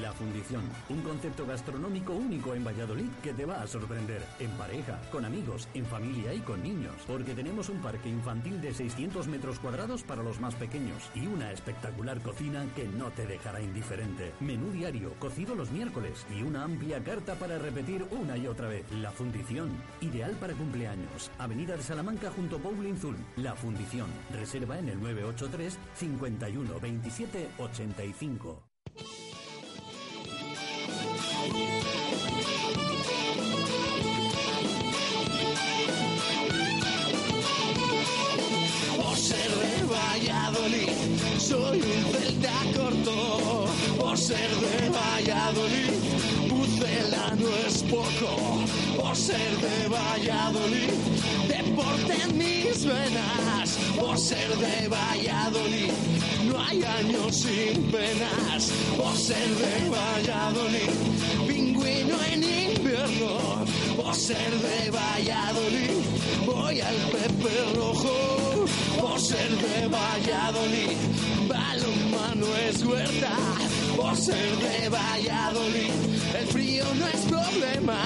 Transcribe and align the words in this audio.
La 0.00 0.12
Fundición, 0.12 0.62
un 0.88 1.02
concepto 1.02 1.44
gastronómico 1.44 2.14
único 2.14 2.54
en 2.54 2.64
Valladolid 2.64 3.10
que 3.22 3.34
te 3.34 3.44
va 3.44 3.60
a 3.60 3.66
sorprender. 3.66 4.22
En 4.38 4.50
pareja, 4.52 4.98
con 5.12 5.26
amigos, 5.26 5.68
en 5.74 5.84
familia 5.84 6.32
y 6.32 6.40
con 6.40 6.62
niños. 6.62 6.94
Porque 7.06 7.34
tenemos 7.34 7.68
un 7.68 7.82
parque 7.82 8.08
infantil 8.08 8.62
de 8.62 8.72
600 8.72 9.26
metros 9.28 9.58
cuadrados 9.58 10.02
para 10.02 10.22
los 10.22 10.40
más 10.40 10.54
pequeños 10.54 11.10
y 11.14 11.26
una 11.26 11.52
espectacular 11.52 12.22
cocina 12.22 12.64
que 12.74 12.88
no 12.88 13.10
te 13.10 13.26
dejará 13.26 13.60
indiferente. 13.60 14.32
Menú 14.40 14.70
diario, 14.70 15.12
cocido 15.18 15.54
los 15.54 15.70
miércoles 15.70 16.24
y 16.34 16.42
una 16.42 16.64
amplia 16.64 17.04
carta 17.04 17.34
para 17.34 17.58
repetir 17.58 18.06
una 18.10 18.38
y 18.38 18.46
otra 18.46 18.68
vez. 18.68 18.90
La 18.90 19.10
Fundición, 19.10 19.70
ideal 20.00 20.32
para 20.40 20.54
cumpleaños. 20.54 21.30
Avenida 21.38 21.76
de 21.76 21.82
Salamanca 21.82 22.30
junto 22.30 22.56
a 22.56 22.60
Bowling 22.60 22.96
Zul. 22.96 23.16
La 23.36 23.54
Fundición, 23.54 24.08
reserva 24.32 24.78
en 24.78 24.88
el 24.88 24.98
983 24.98 25.78
51 25.94 26.80
27 26.80 27.50
85. 27.58 28.62
Soy 41.38 41.80
un 41.80 42.12
celta 42.12 42.52
corto. 42.76 43.66
Por 43.98 44.16
ser 44.18 44.50
de 44.64 44.88
Valladolid, 44.88 45.92
Pucela 46.48 47.34
no 47.38 47.48
es 47.66 47.82
poco. 47.82 48.30
Por 49.00 49.16
ser 49.16 49.50
de 49.64 49.88
Valladolid, 49.88 50.90
deporte 51.74 52.14
en 52.22 52.38
mis 52.38 52.84
venas. 52.84 53.78
Por 53.98 54.16
ser 54.18 54.48
de 54.56 54.88
Valladolid, 54.88 55.92
no 56.46 56.60
hay 56.60 56.82
años 56.82 57.34
sin 57.34 57.82
penas. 57.90 58.70
Por 58.96 59.16
ser 59.16 59.48
de 59.62 59.90
Valladolid, 59.90 60.92
pingüino 61.48 62.16
en 62.32 62.44
invierno. 62.44 63.64
Por 63.96 64.14
ser 64.14 64.50
de 64.66 64.90
Valladolid, 64.90 65.96
voy 66.46 66.80
al 66.80 66.96
Pepe 67.14 67.54
Rojo. 67.74 68.66
Por 69.00 69.20
ser 69.20 69.50
de 69.50 69.88
Valladolid, 69.88 70.96
balonmano 71.48 72.46
es 72.68 72.84
huerta. 72.84 73.32
Por 73.96 74.16
ser 74.16 74.50
de 74.58 74.88
Valladolid, 74.88 75.92
el 76.38 76.46
frío 76.48 76.84
no 76.94 77.06
es 77.08 77.20
problema. 77.26 78.04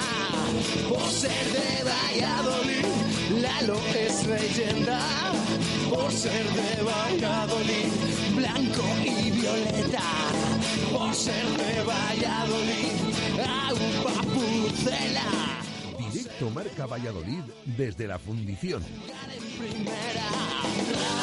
Por 0.89 1.09
ser 1.11 1.45
de 1.57 1.83
Valladolid, 1.83 3.08
Lalo 3.29 3.77
es 3.95 4.25
leyenda. 4.25 4.99
Por 5.89 6.11
ser 6.11 6.43
de 6.45 6.81
Valladolid, 6.81 7.91
blanco 8.35 8.83
y 9.05 9.29
violeta. 9.31 10.01
Por 10.91 11.13
ser 11.13 11.45
de 11.45 11.83
Valladolid, 11.83 12.91
agua 13.39 14.23
pucela. 14.33 15.61
Directo 16.11 16.49
Marca 16.49 16.87
Valladolid 16.87 17.43
desde 17.65 18.07
la 18.07 18.17
fundición. 18.17 18.83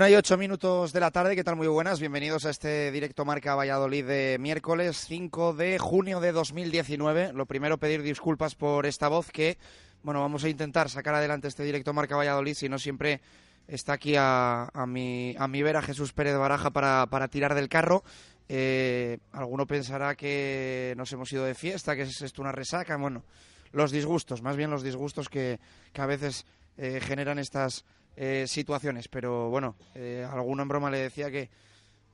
Una 0.00 0.08
y 0.08 0.14
ocho 0.14 0.38
minutos 0.38 0.94
de 0.94 1.00
la 1.00 1.10
tarde, 1.10 1.36
¿qué 1.36 1.44
tal? 1.44 1.56
Muy 1.56 1.68
buenas, 1.68 2.00
bienvenidos 2.00 2.46
a 2.46 2.50
este 2.50 2.90
directo 2.90 3.26
Marca 3.26 3.54
Valladolid 3.54 4.06
de 4.06 4.38
miércoles 4.40 5.04
5 5.06 5.52
de 5.52 5.78
junio 5.78 6.20
de 6.20 6.32
2019. 6.32 7.34
Lo 7.34 7.44
primero, 7.44 7.76
pedir 7.76 8.00
disculpas 8.00 8.54
por 8.54 8.86
esta 8.86 9.08
voz 9.08 9.30
que, 9.30 9.58
bueno, 10.02 10.20
vamos 10.20 10.42
a 10.42 10.48
intentar 10.48 10.88
sacar 10.88 11.14
adelante 11.14 11.48
este 11.48 11.64
directo 11.64 11.92
Marca 11.92 12.16
Valladolid, 12.16 12.54
si 12.54 12.70
no 12.70 12.78
siempre 12.78 13.20
está 13.68 13.92
aquí 13.92 14.16
a, 14.16 14.70
a, 14.72 14.86
mi, 14.86 15.36
a 15.38 15.46
vera 15.48 15.82
Jesús 15.82 16.14
Pérez 16.14 16.38
Baraja 16.38 16.70
para, 16.70 17.06
para 17.10 17.28
tirar 17.28 17.54
del 17.54 17.68
carro. 17.68 18.02
Eh, 18.48 19.18
alguno 19.32 19.66
pensará 19.66 20.14
que 20.14 20.94
nos 20.96 21.12
hemos 21.12 21.30
ido 21.30 21.44
de 21.44 21.54
fiesta, 21.54 21.94
que 21.94 22.02
es 22.04 22.22
esto 22.22 22.40
una 22.40 22.52
resaca. 22.52 22.96
Bueno, 22.96 23.22
los 23.70 23.90
disgustos, 23.90 24.40
más 24.40 24.56
bien 24.56 24.70
los 24.70 24.82
disgustos 24.82 25.28
que, 25.28 25.60
que 25.92 26.00
a 26.00 26.06
veces 26.06 26.46
eh, 26.78 27.00
generan 27.02 27.38
estas 27.38 27.84
eh, 28.22 28.46
situaciones. 28.46 29.08
Pero 29.08 29.48
bueno, 29.48 29.76
eh, 29.94 30.28
alguno 30.30 30.62
en 30.62 30.68
broma 30.68 30.90
le 30.90 30.98
decía 30.98 31.30
que 31.30 31.48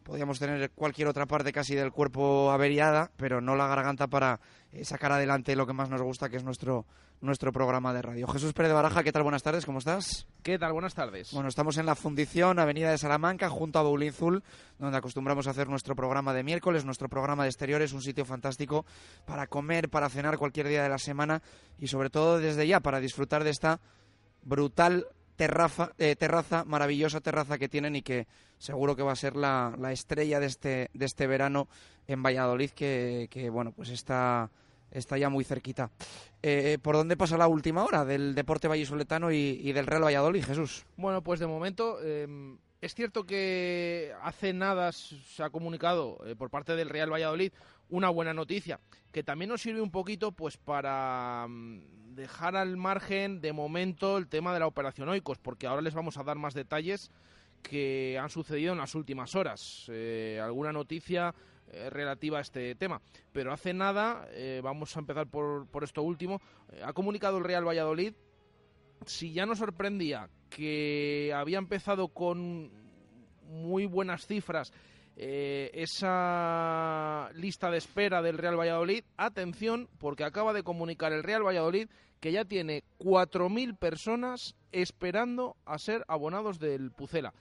podíamos 0.05 0.38
tener 0.38 0.70
cualquier 0.70 1.08
otra 1.08 1.26
parte 1.26 1.53
casi 1.53 1.75
del 1.75 1.91
cuerpo 1.91 2.53
averiada, 2.53 3.11
pero 3.17 3.41
no 3.41 3.56
la 3.56 3.67
garganta 3.67 4.06
para 4.06 4.38
eh, 4.70 4.85
sacar 4.85 5.11
adelante 5.11 5.56
lo 5.56 5.67
que 5.67 5.73
más 5.73 5.91
nos 5.91 6.00
gusta, 6.00 6.29
que 6.29 6.37
es 6.37 6.44
nuestro, 6.44 6.87
nuestro 7.20 7.50
programa 7.50 7.93
de 7.93 8.03
radio. 8.03 8.29
Jesús 8.29 8.53
Pérez 8.53 8.69
de 8.69 8.75
Baraja, 8.75 9.03
¿qué 9.03 9.11
tal? 9.11 9.25
Buenas 9.25 9.43
tardes, 9.43 9.67
¿cómo 9.67 9.81
estás? 9.81 10.29
¿Qué 10.44 10.61
tal? 10.61 10.75
Buenas 10.75 10.94
tardes. 10.94 11.32
Bueno, 11.32 11.49
estamos 11.49 11.76
en 11.76 11.87
la 11.87 11.97
Fundición, 11.97 12.61
Avenida 12.61 12.93
de 12.93 12.99
Salamanca, 12.99 13.50
junto 13.50 13.81
a 13.81 13.82
Boulinzul, 13.82 14.44
donde 14.79 14.99
acostumbramos 14.99 15.49
a 15.49 15.50
hacer 15.50 15.69
nuestro 15.69 15.97
programa 15.97 16.32
de 16.32 16.44
miércoles, 16.44 16.85
nuestro 16.85 17.08
programa 17.08 17.43
de 17.43 17.49
exteriores, 17.49 17.93
un 17.93 18.03
sitio 18.03 18.25
fantástico 18.25 18.87
para 19.25 19.49
comer, 19.49 19.88
para 19.88 20.08
cenar 20.08 20.38
cualquier 20.38 20.69
día 20.69 20.85
de 20.85 20.88
la 20.88 20.99
semana 20.99 21.43
y 21.81 21.88
sobre 21.88 22.11
todo 22.11 22.38
desde 22.38 22.64
ya 22.64 22.79
para 22.79 23.00
disfrutar 23.00 23.43
de 23.43 23.50
esta 23.50 23.81
brutal 24.44 25.08
terraza, 25.36 25.92
eh, 25.98 26.16
terraza, 26.16 26.64
maravillosa 26.64 27.20
terraza 27.20 27.58
que 27.58 27.68
tienen 27.68 27.96
y 27.96 28.02
que 28.02 28.26
seguro 28.58 28.96
que 28.96 29.02
va 29.02 29.12
a 29.12 29.16
ser 29.16 29.36
la, 29.36 29.74
la 29.78 29.92
estrella 29.92 30.40
de 30.40 30.46
este, 30.46 30.90
de 30.92 31.04
este 31.04 31.26
verano 31.26 31.68
en 32.08 32.22
Valladolid, 32.22 32.70
que, 32.70 33.48
bueno, 33.52 33.72
pues 33.72 33.90
está, 33.90 34.50
está 34.90 35.18
ya 35.18 35.28
muy 35.28 35.44
cerquita. 35.44 35.90
Eh, 36.42 36.78
¿Por 36.80 36.96
dónde 36.96 37.16
pasa 37.16 37.36
la 37.36 37.48
última 37.48 37.84
hora 37.84 38.04
del 38.04 38.34
deporte 38.34 38.68
vallisoletano 38.68 39.32
y, 39.32 39.72
del 39.72 39.86
Real 39.86 40.04
Valladolid, 40.04 40.44
Jesús? 40.44 40.86
Bueno, 40.96 41.22
pues 41.22 41.40
de 41.40 41.46
momento 41.46 41.98
eh, 42.02 42.56
es 42.80 42.94
cierto 42.94 43.24
que 43.24 44.12
hace 44.22 44.52
nada 44.52 44.92
se 44.92 45.42
ha 45.42 45.50
comunicado 45.50 46.18
eh, 46.26 46.36
por 46.36 46.50
parte 46.50 46.76
del 46.76 46.88
Real 46.88 47.12
Valladolid 47.12 47.52
una 47.88 48.10
buena 48.10 48.34
noticia, 48.34 48.80
que 49.12 49.22
también 49.22 49.50
nos 49.50 49.62
sirve 49.62 49.80
un 49.80 49.90
poquito 49.90 50.32
pues 50.32 50.56
para 50.56 51.46
mm, 51.48 52.14
dejar 52.14 52.56
al 52.56 52.76
margen 52.76 53.40
de 53.40 53.52
momento 53.52 54.18
el 54.18 54.28
tema 54.28 54.52
de 54.52 54.60
la 54.60 54.66
operación 54.66 55.08
Oikos, 55.08 55.38
porque 55.38 55.66
ahora 55.66 55.82
les 55.82 55.94
vamos 55.94 56.16
a 56.18 56.24
dar 56.24 56.36
más 56.36 56.54
detalles 56.54 57.10
que 57.62 58.18
han 58.18 58.30
sucedido 58.30 58.72
en 58.72 58.78
las 58.78 58.94
últimas 58.94 59.34
horas. 59.34 59.86
Eh, 59.88 60.40
alguna 60.42 60.72
noticia 60.72 61.34
eh, 61.68 61.90
relativa 61.90 62.38
a 62.38 62.42
este 62.42 62.74
tema. 62.74 63.00
Pero 63.32 63.52
hace 63.52 63.74
nada, 63.74 64.28
eh, 64.30 64.60
vamos 64.62 64.96
a 64.96 65.00
empezar 65.00 65.26
por, 65.26 65.66
por 65.66 65.84
esto 65.84 66.02
último, 66.02 66.40
ha 66.84 66.92
comunicado 66.92 67.38
el 67.38 67.44
Real 67.44 67.66
Valladolid, 67.66 68.14
si 69.04 69.32
ya 69.32 69.46
nos 69.46 69.58
sorprendía 69.58 70.30
que 70.48 71.32
había 71.34 71.58
empezado 71.58 72.08
con 72.08 72.70
muy 73.42 73.86
buenas 73.86 74.26
cifras 74.26 74.72
eh, 75.18 75.70
esa 75.72 77.30
lista 77.34 77.70
de 77.70 77.78
espera 77.78 78.20
del 78.20 78.36
Real 78.36 78.60
Valladolid, 78.60 79.02
atención, 79.16 79.88
porque 79.98 80.24
acaba 80.24 80.52
de 80.52 80.62
comunicar 80.62 81.14
el 81.14 81.22
Real 81.22 81.42
Valladolid 81.42 81.88
que 82.20 82.32
ya 82.32 82.44
tiene 82.44 82.84
4.000 82.98 83.78
personas 83.78 84.56
esperando 84.72 85.56
a 85.64 85.78
ser 85.78 86.04
abonados 86.08 86.58
del 86.58 86.90
Pucela. 86.90 87.32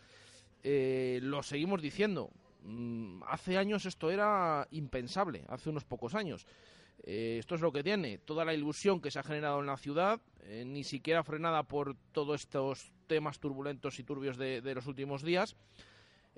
Eh, 0.63 1.19
lo 1.21 1.43
seguimos 1.43 1.81
diciendo, 1.81 2.31
mm, 2.61 3.23
hace 3.27 3.57
años 3.57 3.85
esto 3.85 4.09
era 4.09 4.67
impensable, 4.71 5.43
hace 5.49 5.69
unos 5.69 5.83
pocos 5.83 6.15
años. 6.15 6.47
Eh, 7.03 7.37
esto 7.39 7.55
es 7.55 7.61
lo 7.61 7.73
que 7.73 7.83
tiene, 7.83 8.19
toda 8.19 8.45
la 8.45 8.53
ilusión 8.53 9.01
que 9.01 9.11
se 9.11 9.19
ha 9.19 9.23
generado 9.23 9.59
en 9.59 9.65
la 9.65 9.77
ciudad, 9.77 10.21
ni 10.65 10.83
siquiera 10.83 11.23
frenada 11.23 11.63
por 11.63 11.97
todos 12.13 12.41
estos 12.41 12.93
temas 13.07 13.39
turbulentos 13.39 13.99
y 13.99 14.03
turbios 14.03 14.37
de 14.37 14.75
los 14.75 14.87
últimos 14.87 15.23
días. 15.23 15.57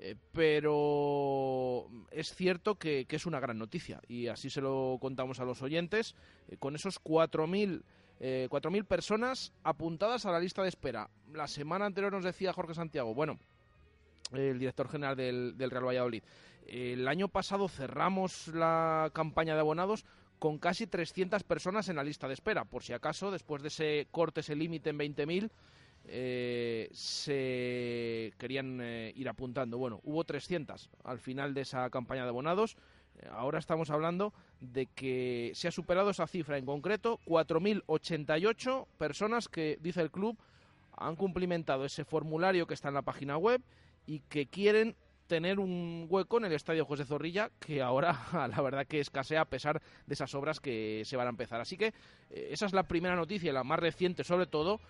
Eh, 0.00 0.14
pero 0.32 1.88
es 2.12 2.32
cierto 2.34 2.76
que, 2.76 3.06
que, 3.06 3.16
es 3.16 3.26
una 3.26 3.40
gran 3.40 3.58
noticia 3.58 4.00
y 4.06 4.28
así 4.28 4.48
se 4.48 4.60
lo 4.60 4.98
contamos 5.00 5.40
a 5.40 5.44
los 5.44 5.60
oyentes. 5.62 6.14
Eh, 6.48 6.56
con 6.56 6.76
esos 6.76 7.02
4.000 7.02 7.82
eh, 8.20 8.48
4.000 8.50 8.84
personas 8.84 9.52
apuntadas 9.62 10.26
a 10.26 10.32
la 10.32 10.40
lista 10.40 10.62
de 10.62 10.68
espera. 10.68 11.10
La 11.32 11.46
semana 11.46 11.86
anterior 11.86 12.12
nos 12.12 12.24
decía 12.24 12.52
Jorge 12.52 12.74
Santiago, 12.74 13.14
bueno, 13.14 13.38
el 14.32 14.58
director 14.58 14.88
general 14.88 15.16
del, 15.16 15.56
del 15.56 15.70
Real 15.70 15.86
Valladolid, 15.86 16.22
el 16.66 17.06
año 17.06 17.28
pasado 17.28 17.68
cerramos 17.68 18.48
la 18.48 19.10
campaña 19.14 19.54
de 19.54 19.60
abonados 19.60 20.04
con 20.38 20.58
casi 20.58 20.86
300 20.86 21.42
personas 21.44 21.88
en 21.88 21.96
la 21.96 22.04
lista 22.04 22.28
de 22.28 22.34
espera. 22.34 22.64
Por 22.64 22.82
si 22.82 22.92
acaso, 22.92 23.30
después 23.30 23.62
de 23.62 23.68
ese 23.68 24.08
corte, 24.10 24.40
ese 24.40 24.56
límite 24.56 24.90
en 24.90 24.98
20.000, 24.98 25.50
eh, 26.10 26.88
se 26.92 28.32
querían 28.38 28.80
eh, 28.80 29.12
ir 29.14 29.28
apuntando. 29.28 29.76
Bueno, 29.78 30.00
hubo 30.04 30.24
300 30.24 30.90
al 31.04 31.18
final 31.18 31.52
de 31.52 31.62
esa 31.62 31.90
campaña 31.90 32.22
de 32.22 32.30
abonados. 32.30 32.76
Eh, 33.18 33.28
ahora 33.30 33.58
estamos 33.58 33.90
hablando 33.90 34.32
de 34.60 34.86
que 34.86 35.52
se 35.54 35.68
ha 35.68 35.70
superado 35.70 36.10
esa 36.10 36.26
cifra 36.26 36.56
en 36.56 36.64
concreto, 36.64 37.20
4.088 37.26 38.86
personas 38.96 39.48
que, 39.48 39.78
dice 39.80 40.00
el 40.00 40.10
club, 40.10 40.38
han 40.96 41.14
cumplimentado 41.14 41.84
ese 41.84 42.04
formulario 42.04 42.66
que 42.66 42.74
está 42.74 42.88
en 42.88 42.94
la 42.94 43.02
página 43.02 43.36
web 43.36 43.62
y 44.06 44.20
que 44.20 44.46
quieren 44.46 44.96
tener 45.26 45.60
un 45.60 46.06
hueco 46.08 46.38
en 46.38 46.46
el 46.46 46.52
estadio 46.52 46.86
José 46.86 47.04
Zorrilla 47.04 47.50
que 47.60 47.82
ahora 47.82 48.18
la 48.50 48.62
verdad 48.62 48.86
que 48.86 48.98
escasea 48.98 49.42
a 49.42 49.44
pesar 49.44 49.82
de 50.06 50.14
esas 50.14 50.34
obras 50.34 50.58
que 50.58 51.02
se 51.04 51.18
van 51.18 51.26
a 51.26 51.30
empezar. 51.30 51.60
Así 51.60 51.76
que 51.76 51.92
esa 52.30 52.64
es 52.64 52.72
la 52.72 52.84
primera 52.84 53.14
noticia, 53.14 53.52
la 53.52 53.62
más 53.62 53.78
reciente 53.78 54.24
sobre 54.24 54.46
todo, 54.46 54.80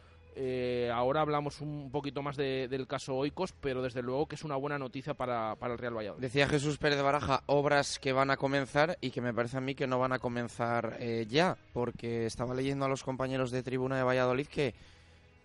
eh, 0.41 0.89
ahora 0.95 1.21
hablamos 1.21 1.61
un 1.61 1.91
poquito 1.91 2.23
más 2.23 2.37
de, 2.37 2.69
del 2.69 2.87
caso 2.87 3.17
Oikos, 3.17 3.53
pero 3.61 3.83
desde 3.83 4.03
luego 4.03 4.27
que 4.27 4.37
es 4.37 4.45
una 4.45 4.55
buena 4.55 4.79
noticia 4.79 5.15
para, 5.15 5.57
el 5.61 5.79
Real 5.79 5.97
Valladolid. 5.97 6.23
Decía 6.23 6.47
Jesús 6.47 6.79
Pérez 6.79 6.97
de 6.97 7.03
Baraja, 7.03 7.43
obras 7.47 7.99
que 7.99 8.13
van 8.13 8.31
a 8.31 8.37
comenzar 8.37 8.97
y 9.01 9.11
que 9.11 9.21
me 9.21 9.35
parece 9.35 9.57
a 9.57 9.61
mí 9.61 9.75
que 9.75 9.89
no 9.89 9.99
van 9.99 10.13
a 10.13 10.21
comenzar 10.21 10.97
eh, 11.01 11.27
ya, 11.29 11.57
porque 11.73 12.25
estaba 12.25 12.55
leyendo 12.55 12.85
a 12.85 12.89
los 12.89 13.03
compañeros 13.03 13.51
de 13.51 13.65
tribuna 13.65 13.97
de 13.97 14.05
Valladolid 14.05 14.47
que 14.47 14.77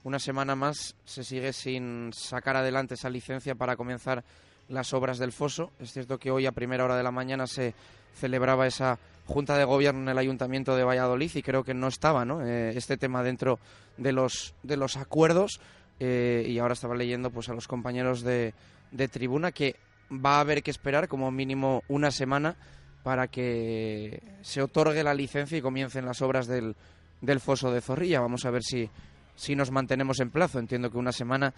una 0.04 0.20
semana 0.20 0.56
más 0.56 0.96
se 1.06 1.24
sigue 1.24 1.54
sin 1.54 2.14
sacar 2.14 2.56
adelante 2.56 2.94
esa 2.94 3.10
licencia 3.10 3.56
para 3.56 3.76
comenzar 3.76 4.24
las 4.70 4.94
obras 4.94 5.18
del 5.18 5.32
foso. 5.32 5.72
Es 5.80 5.92
cierto 5.92 6.20
que 6.20 6.30
hoy 6.30 6.46
a 6.46 6.52
primera 6.52 6.86
hora 6.86 6.98
de 6.98 7.04
la 7.04 7.12
mañana 7.12 7.48
se 7.48 7.74
celebraba 8.14 8.68
esa 8.68 9.00
Junta 9.26 9.58
de 9.58 9.64
Gobierno 9.64 10.02
en 10.02 10.10
el 10.10 10.18
Ayuntamiento 10.18 10.76
de 10.76 10.84
Valladolid 10.84 11.32
y 11.34 11.42
creo 11.42 11.64
que 11.64 11.74
no 11.74 11.88
estaba 11.88 12.26
¿no? 12.26 12.46
Eh, 12.46 12.74
este 12.76 12.98
tema 12.98 13.24
dentro 13.24 13.60
de 13.98 14.12
los, 14.12 14.54
de 14.64 14.78
los 14.78 14.98
acuerdos 14.98 15.62
eh, 16.00 16.46
y 16.48 16.60
ahora 16.60 16.74
estaba 16.74 16.96
leyendo 16.96 17.30
pues 17.30 17.50
a 17.50 17.54
los 17.54 17.68
compañeros 17.68 18.22
de, 18.22 18.54
de 18.92 19.08
tribuna 19.08 19.52
que 19.52 19.76
va 20.12 20.38
a 20.38 20.42
haber 20.42 20.64
que 20.64 20.72
esperar 20.72 21.08
como 21.08 21.32
mínimo 21.32 21.84
una 21.88 22.12
semana 22.12 22.56
para 23.04 23.28
que 23.28 24.22
se 24.42 24.62
otorgue 24.62 25.04
la 25.04 25.14
licencia 25.14 25.58
y 25.58 25.62
comiencen 25.62 26.06
las 26.06 26.22
obras 26.22 26.48
del, 26.48 26.76
del 27.22 27.40
foso 27.40 27.72
de 27.72 27.82
Zorrilla. 27.82 28.22
Vamos 28.22 28.46
a 28.46 28.52
ver 28.52 28.64
si, 28.64 28.90
si 29.36 29.56
nos 29.56 29.72
mantenemos 29.72 30.20
en 30.20 30.30
plazo. 30.30 30.60
Entiendo 30.60 30.90
que 30.90 30.98
una 30.98 31.12
semana 31.12 31.54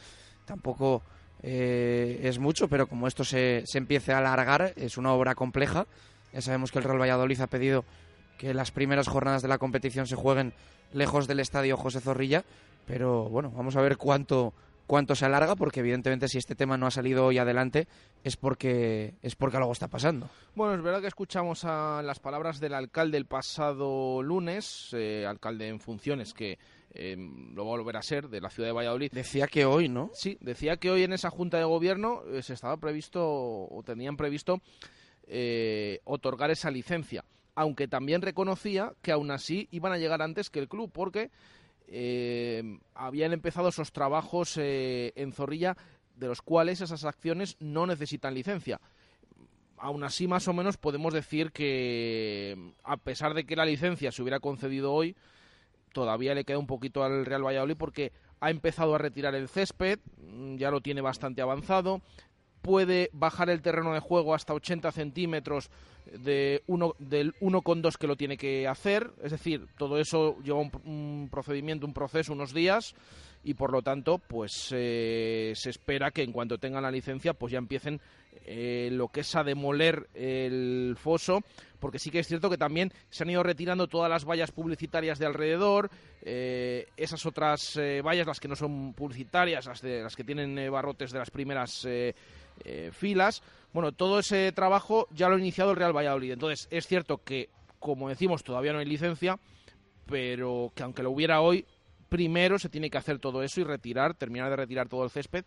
tampoco 0.45 1.03
eh, 1.43 2.21
es 2.23 2.39
mucho, 2.39 2.67
pero 2.67 2.87
como 2.87 3.07
esto 3.07 3.23
se, 3.23 3.63
se 3.65 3.77
empiece 3.77 4.11
a 4.11 4.17
alargar, 4.17 4.73
es 4.75 4.97
una 4.97 5.13
obra 5.13 5.35
compleja. 5.35 5.85
Ya 6.35 6.41
sabemos 6.41 6.69
que 6.69 6.79
el 6.79 6.83
Real 6.83 6.99
Valladolid 6.99 7.39
ha 7.39 7.47
pedido 7.47 7.85
que 8.37 8.53
las 8.53 8.69
primeras 8.69 9.07
jornadas 9.07 9.41
de 9.41 9.47
la 9.47 9.57
competición 9.57 10.05
se 10.05 10.17
jueguen 10.17 10.53
lejos 10.91 11.27
del 11.27 11.39
estadio 11.39 11.77
José 11.77 12.01
Zorrilla, 12.01 12.43
pero 12.85 13.29
bueno, 13.29 13.53
vamos 13.55 13.77
a 13.77 13.81
ver 13.81 13.95
cuánto 13.95 14.53
cuánto 14.85 15.15
se 15.15 15.25
alarga, 15.25 15.55
porque 15.55 15.79
evidentemente 15.79 16.27
si 16.27 16.37
este 16.37 16.53
tema 16.53 16.77
no 16.77 16.87
ha 16.87 16.91
salido 16.91 17.25
hoy 17.25 17.37
adelante 17.37 17.87
es 18.25 18.35
porque 18.35 19.13
es 19.21 19.37
porque 19.37 19.55
algo 19.55 19.71
está 19.71 19.87
pasando. 19.87 20.29
Bueno, 20.55 20.75
es 20.75 20.81
verdad 20.81 20.99
que 20.99 21.07
escuchamos 21.07 21.63
a 21.63 22.01
las 22.03 22.19
palabras 22.19 22.59
del 22.59 22.73
alcalde 22.73 23.17
el 23.17 23.25
pasado 23.25 24.21
lunes, 24.21 24.89
eh, 24.91 25.25
alcalde 25.25 25.69
en 25.69 25.79
funciones 25.79 26.33
que 26.33 26.59
eh, 26.91 27.15
lo 27.17 27.65
va 27.65 27.75
a 27.75 27.77
volver 27.77 27.95
a 27.95 28.01
ser 28.01 28.27
de 28.27 28.41
la 28.41 28.49
ciudad 28.49 28.67
de 28.67 28.73
Valladolid. 28.73 29.11
Decía 29.13 29.47
que 29.47 29.63
hoy, 29.63 29.87
¿no? 29.87 30.11
Sí, 30.13 30.37
decía 30.41 30.75
que 30.75 30.91
hoy 30.91 31.03
en 31.03 31.13
esa 31.13 31.29
junta 31.29 31.57
de 31.57 31.63
gobierno 31.63 32.23
eh, 32.27 32.43
se 32.43 32.53
estaba 32.53 32.75
previsto 32.75 33.23
o 33.23 33.83
tenían 33.85 34.17
previsto 34.17 34.61
eh, 35.27 35.99
otorgar 36.03 36.51
esa 36.51 36.71
licencia, 36.71 37.25
aunque 37.55 37.87
también 37.87 38.21
reconocía 38.21 38.93
que 39.01 39.11
aún 39.11 39.31
así 39.31 39.67
iban 39.71 39.91
a 39.91 39.97
llegar 39.97 40.21
antes 40.21 40.49
que 40.49 40.59
el 40.59 40.67
club, 40.67 40.91
porque 40.91 41.31
eh, 41.87 42.79
habían 42.93 43.33
empezado 43.33 43.69
esos 43.69 43.91
trabajos 43.91 44.57
eh, 44.57 45.13
en 45.15 45.31
Zorrilla, 45.31 45.77
de 46.15 46.27
los 46.27 46.41
cuales 46.41 46.81
esas 46.81 47.05
acciones 47.05 47.57
no 47.59 47.85
necesitan 47.85 48.33
licencia. 48.33 48.79
Aún 49.77 50.03
así, 50.03 50.27
más 50.27 50.47
o 50.47 50.53
menos, 50.53 50.77
podemos 50.77 51.13
decir 51.13 51.51
que, 51.51 52.73
a 52.83 52.97
pesar 52.97 53.33
de 53.33 53.45
que 53.45 53.55
la 53.55 53.65
licencia 53.65 54.11
se 54.11 54.21
hubiera 54.21 54.39
concedido 54.39 54.93
hoy, 54.93 55.15
todavía 55.91 56.33
le 56.33 56.45
queda 56.45 56.59
un 56.59 56.67
poquito 56.67 57.03
al 57.03 57.25
Real 57.25 57.45
Valladolid 57.45 57.75
porque 57.77 58.11
ha 58.39 58.49
empezado 58.49 58.95
a 58.95 58.99
retirar 58.99 59.35
el 59.35 59.49
césped, 59.49 59.99
ya 60.55 60.71
lo 60.71 60.81
tiene 60.81 61.01
bastante 61.01 61.41
avanzado, 61.41 62.01
puede 62.65 63.11
bajar 63.13 63.51
el 63.51 63.61
terreno 63.61 63.93
de 63.93 63.99
juego 63.99 64.33
hasta 64.33 64.55
80 64.55 64.91
centímetros 64.91 65.69
de 66.11 66.63
uno, 66.65 66.95
del 66.97 67.35
1,2 67.35 67.95
que 67.97 68.07
lo 68.07 68.15
tiene 68.15 68.37
que 68.37 68.67
hacer. 68.67 69.11
Es 69.23 69.31
decir, 69.31 69.67
todo 69.77 69.99
eso 69.99 70.37
lleva 70.43 70.59
un, 70.59 71.29
procedimiento, 71.31 71.85
un 71.85 71.93
proceso, 71.93 72.33
unos 72.33 72.53
días. 72.53 72.95
y 73.43 73.53
por 73.53 73.71
lo 73.71 73.83
tanto 73.83 74.17
pues 74.17 74.69
eh, 74.71 75.53
se 75.55 75.69
espera 75.69 76.09
que 76.09 76.23
en 76.23 76.31
cuanto 76.31 76.57
tengan 76.57 76.81
la 76.81 76.89
licencia 76.89 77.35
pues 77.35 77.51
ya 77.51 77.59
empiecen 77.59 78.01
eh, 78.47 78.89
lo 78.91 79.09
que 79.09 79.19
es 79.19 79.35
a 79.35 79.43
demoler 79.43 80.09
el 80.15 80.95
foso 80.97 81.43
porque 81.79 81.99
sí 81.99 82.09
que 82.09 82.17
es 82.19 82.27
cierto 82.27 82.49
que 82.49 82.57
también 82.57 82.91
se 83.11 83.21
han 83.21 83.29
ido 83.29 83.43
retirando 83.43 83.87
todas 83.87 84.09
las 84.09 84.25
vallas 84.25 84.49
publicitarias 84.51 85.19
de 85.19 85.27
alrededor, 85.27 85.91
eh, 86.23 86.87
esas 86.97 87.23
otras 87.27 87.79
vallas, 88.03 88.25
las 88.25 88.39
que 88.39 88.47
no 88.47 88.55
son 88.55 88.93
publicitarias, 88.93 89.67
las, 89.67 89.81
de, 89.83 90.01
las 90.01 90.15
que 90.15 90.23
tienen 90.23 90.71
barrotes 90.71 91.11
de 91.11 91.19
las 91.19 91.29
primeras 91.29 91.85
filas. 92.91 93.43
Bueno, 93.73 93.91
todo 93.91 94.19
ese 94.19 94.51
trabajo 94.51 95.07
ya 95.11 95.27
lo 95.27 95.35
ha 95.35 95.39
iniciado 95.39 95.71
el 95.71 95.77
Real 95.77 95.95
Valladolid. 95.95 96.31
Entonces, 96.31 96.67
es 96.71 96.87
cierto 96.87 97.17
que, 97.17 97.49
como 97.79 98.09
decimos, 98.09 98.43
todavía 98.43 98.71
no 98.71 98.79
hay 98.79 98.85
licencia, 98.85 99.37
pero 100.05 100.71
que 100.75 100.83
aunque 100.83 101.03
lo 101.03 101.11
hubiera 101.11 101.41
hoy, 101.41 101.65
primero 102.09 102.59
se 102.59 102.69
tiene 102.69 102.89
que 102.89 102.97
hacer 102.97 103.19
todo 103.19 103.43
eso 103.43 103.61
y 103.61 103.63
retirar, 103.63 104.13
terminar 104.13 104.49
de 104.49 104.55
retirar 104.55 104.87
todo 104.87 105.03
el 105.03 105.09
césped 105.09 105.43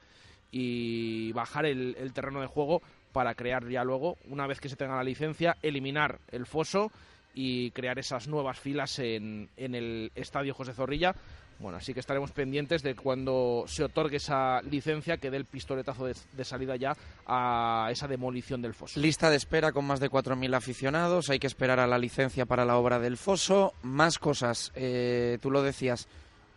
y 0.50 1.32
bajar 1.32 1.66
el, 1.66 2.12
terreno 2.12 2.40
de 2.40 2.46
juego 2.46 2.82
para 3.12 3.34
crear 3.34 3.68
ya 3.68 3.84
luego, 3.84 4.16
una 4.28 4.46
vez 4.46 4.60
que 4.60 4.68
se 4.68 4.76
tenga 4.76 4.96
la 4.96 5.04
licencia, 5.04 5.56
eliminar 5.62 6.20
el 6.30 6.46
foso 6.46 6.90
y 7.34 7.70
crear 7.72 7.98
esas 7.98 8.28
nuevas 8.28 8.58
filas 8.58 8.98
en, 8.98 9.48
en 9.56 9.74
el 9.74 10.12
estadio 10.14 10.54
José 10.54 10.72
Zorrilla. 10.72 11.14
Bueno, 11.58 11.78
así 11.78 11.92
que 11.92 11.98
estaremos 11.98 12.30
pendientes 12.30 12.84
de 12.84 12.94
cuando 12.94 13.64
se 13.66 13.82
otorgue 13.82 14.18
esa 14.18 14.62
licencia 14.62 15.16
que 15.16 15.30
dé 15.30 15.38
el 15.38 15.44
pistoletazo 15.44 16.06
de, 16.06 16.44
salida 16.44 16.76
ya 16.76 16.96
a 17.26 17.88
esa 17.90 18.06
demolición 18.06 18.62
del 18.62 18.74
foso. 18.74 19.00
Lista 19.00 19.28
de 19.28 19.36
espera 19.36 19.72
con 19.72 19.84
más 19.84 19.98
de 19.98 20.08
4.000 20.08 20.54
aficionados. 20.54 21.30
Hay 21.30 21.40
que 21.40 21.48
esperar 21.48 21.80
a 21.80 21.88
la 21.88 21.98
licencia 21.98 22.46
para 22.46 22.64
la 22.64 22.76
obra 22.76 23.00
del 23.00 23.16
foso. 23.16 23.74
Más 23.82 24.20
cosas. 24.20 24.70
Eh, 24.76 25.38
tú 25.42 25.50
lo 25.50 25.62
decías. 25.62 26.06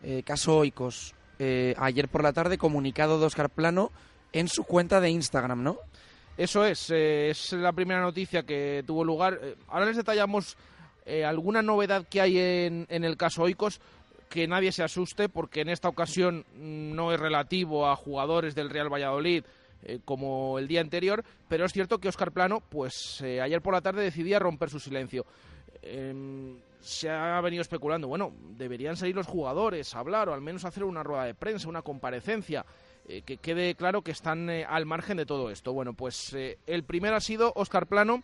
Eh, 0.03 0.23
caso 0.23 0.57
Oikos, 0.57 1.13
eh, 1.37 1.75
ayer 1.77 2.07
por 2.07 2.23
la 2.23 2.33
tarde 2.33 2.57
comunicado 2.57 3.19
de 3.19 3.25
Oscar 3.25 3.49
Plano 3.49 3.91
en 4.33 4.47
su 4.47 4.63
cuenta 4.63 4.99
de 4.99 5.09
Instagram, 5.09 5.63
¿no? 5.63 5.77
Eso 6.37 6.65
es, 6.65 6.89
eh, 6.89 7.29
es 7.29 7.53
la 7.53 7.73
primera 7.73 8.01
noticia 8.01 8.43
que 8.43 8.83
tuvo 8.85 9.03
lugar. 9.03 9.39
ahora 9.67 9.85
les 9.85 9.97
detallamos 9.97 10.57
alguna 11.25 11.61
novedad 11.61 12.07
que 12.07 12.21
hay 12.21 12.37
en, 12.37 12.85
en 12.89 13.03
el 13.03 13.17
caso 13.17 13.41
Oikos 13.41 13.81
que 14.31 14.47
nadie 14.47 14.71
se 14.71 14.81
asuste 14.81 15.29
porque 15.29 15.61
en 15.61 15.69
esta 15.69 15.89
ocasión 15.89 16.45
no 16.55 17.11
es 17.11 17.19
relativo 17.19 17.87
a 17.87 17.95
jugadores 17.95 18.55
del 18.55 18.69
Real 18.69 18.91
Valladolid 18.91 19.43
como 20.05 20.57
el 20.59 20.67
día 20.67 20.79
anterior, 20.79 21.23
pero 21.47 21.65
es 21.65 21.73
cierto 21.73 21.97
que 21.97 22.07
Oscar 22.07 22.31
Plano, 22.31 22.61
pues 22.69 23.21
ayer 23.21 23.61
por 23.61 23.73
la 23.73 23.81
tarde 23.81 24.03
decidía 24.03 24.37
romper 24.39 24.69
su 24.69 24.79
silencio. 24.79 25.25
Em, 25.81 26.55
se 26.81 27.09
ha 27.09 27.39
venido 27.41 27.61
especulando, 27.61 28.07
bueno, 28.07 28.33
deberían 28.57 28.97
salir 28.97 29.15
los 29.15 29.27
jugadores 29.27 29.93
a 29.95 29.99
hablar 29.99 30.29
o 30.29 30.33
al 30.33 30.41
menos 30.41 30.65
hacer 30.65 30.83
una 30.83 31.03
rueda 31.03 31.25
de 31.25 31.35
prensa, 31.35 31.69
una 31.69 31.83
comparecencia, 31.83 32.65
eh, 33.07 33.21
que 33.21 33.37
quede 33.37 33.75
claro 33.75 34.01
que 34.01 34.11
están 34.11 34.49
eh, 34.49 34.65
al 34.67 34.85
margen 34.85 35.17
de 35.17 35.25
todo 35.25 35.49
esto. 35.49 35.73
Bueno, 35.73 35.93
pues 35.93 36.33
eh, 36.33 36.57
el 36.65 36.83
primero 36.83 37.15
ha 37.15 37.21
sido 37.21 37.53
Oscar 37.55 37.87
Plano, 37.87 38.23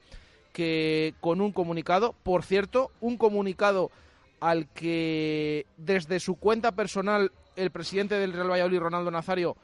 que 0.53 1.13
con 1.19 1.41
un 1.41 1.51
comunicado, 1.51 2.15
por 2.23 2.43
cierto, 2.43 2.91
un 2.99 3.17
comunicado 3.17 3.91
al 4.39 4.67
que 4.69 5.65
desde 5.77 6.19
su 6.19 6.35
cuenta 6.35 6.73
personal 6.73 7.31
el 7.55 7.71
presidente 7.71 8.15
del 8.15 8.33
Real 8.33 8.51
Valladolid, 8.51 8.79
Ronaldo 8.79 9.11
Nazario, 9.11 9.57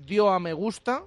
dio 0.00 0.30
a 0.30 0.40
me 0.40 0.52
gusta. 0.52 1.04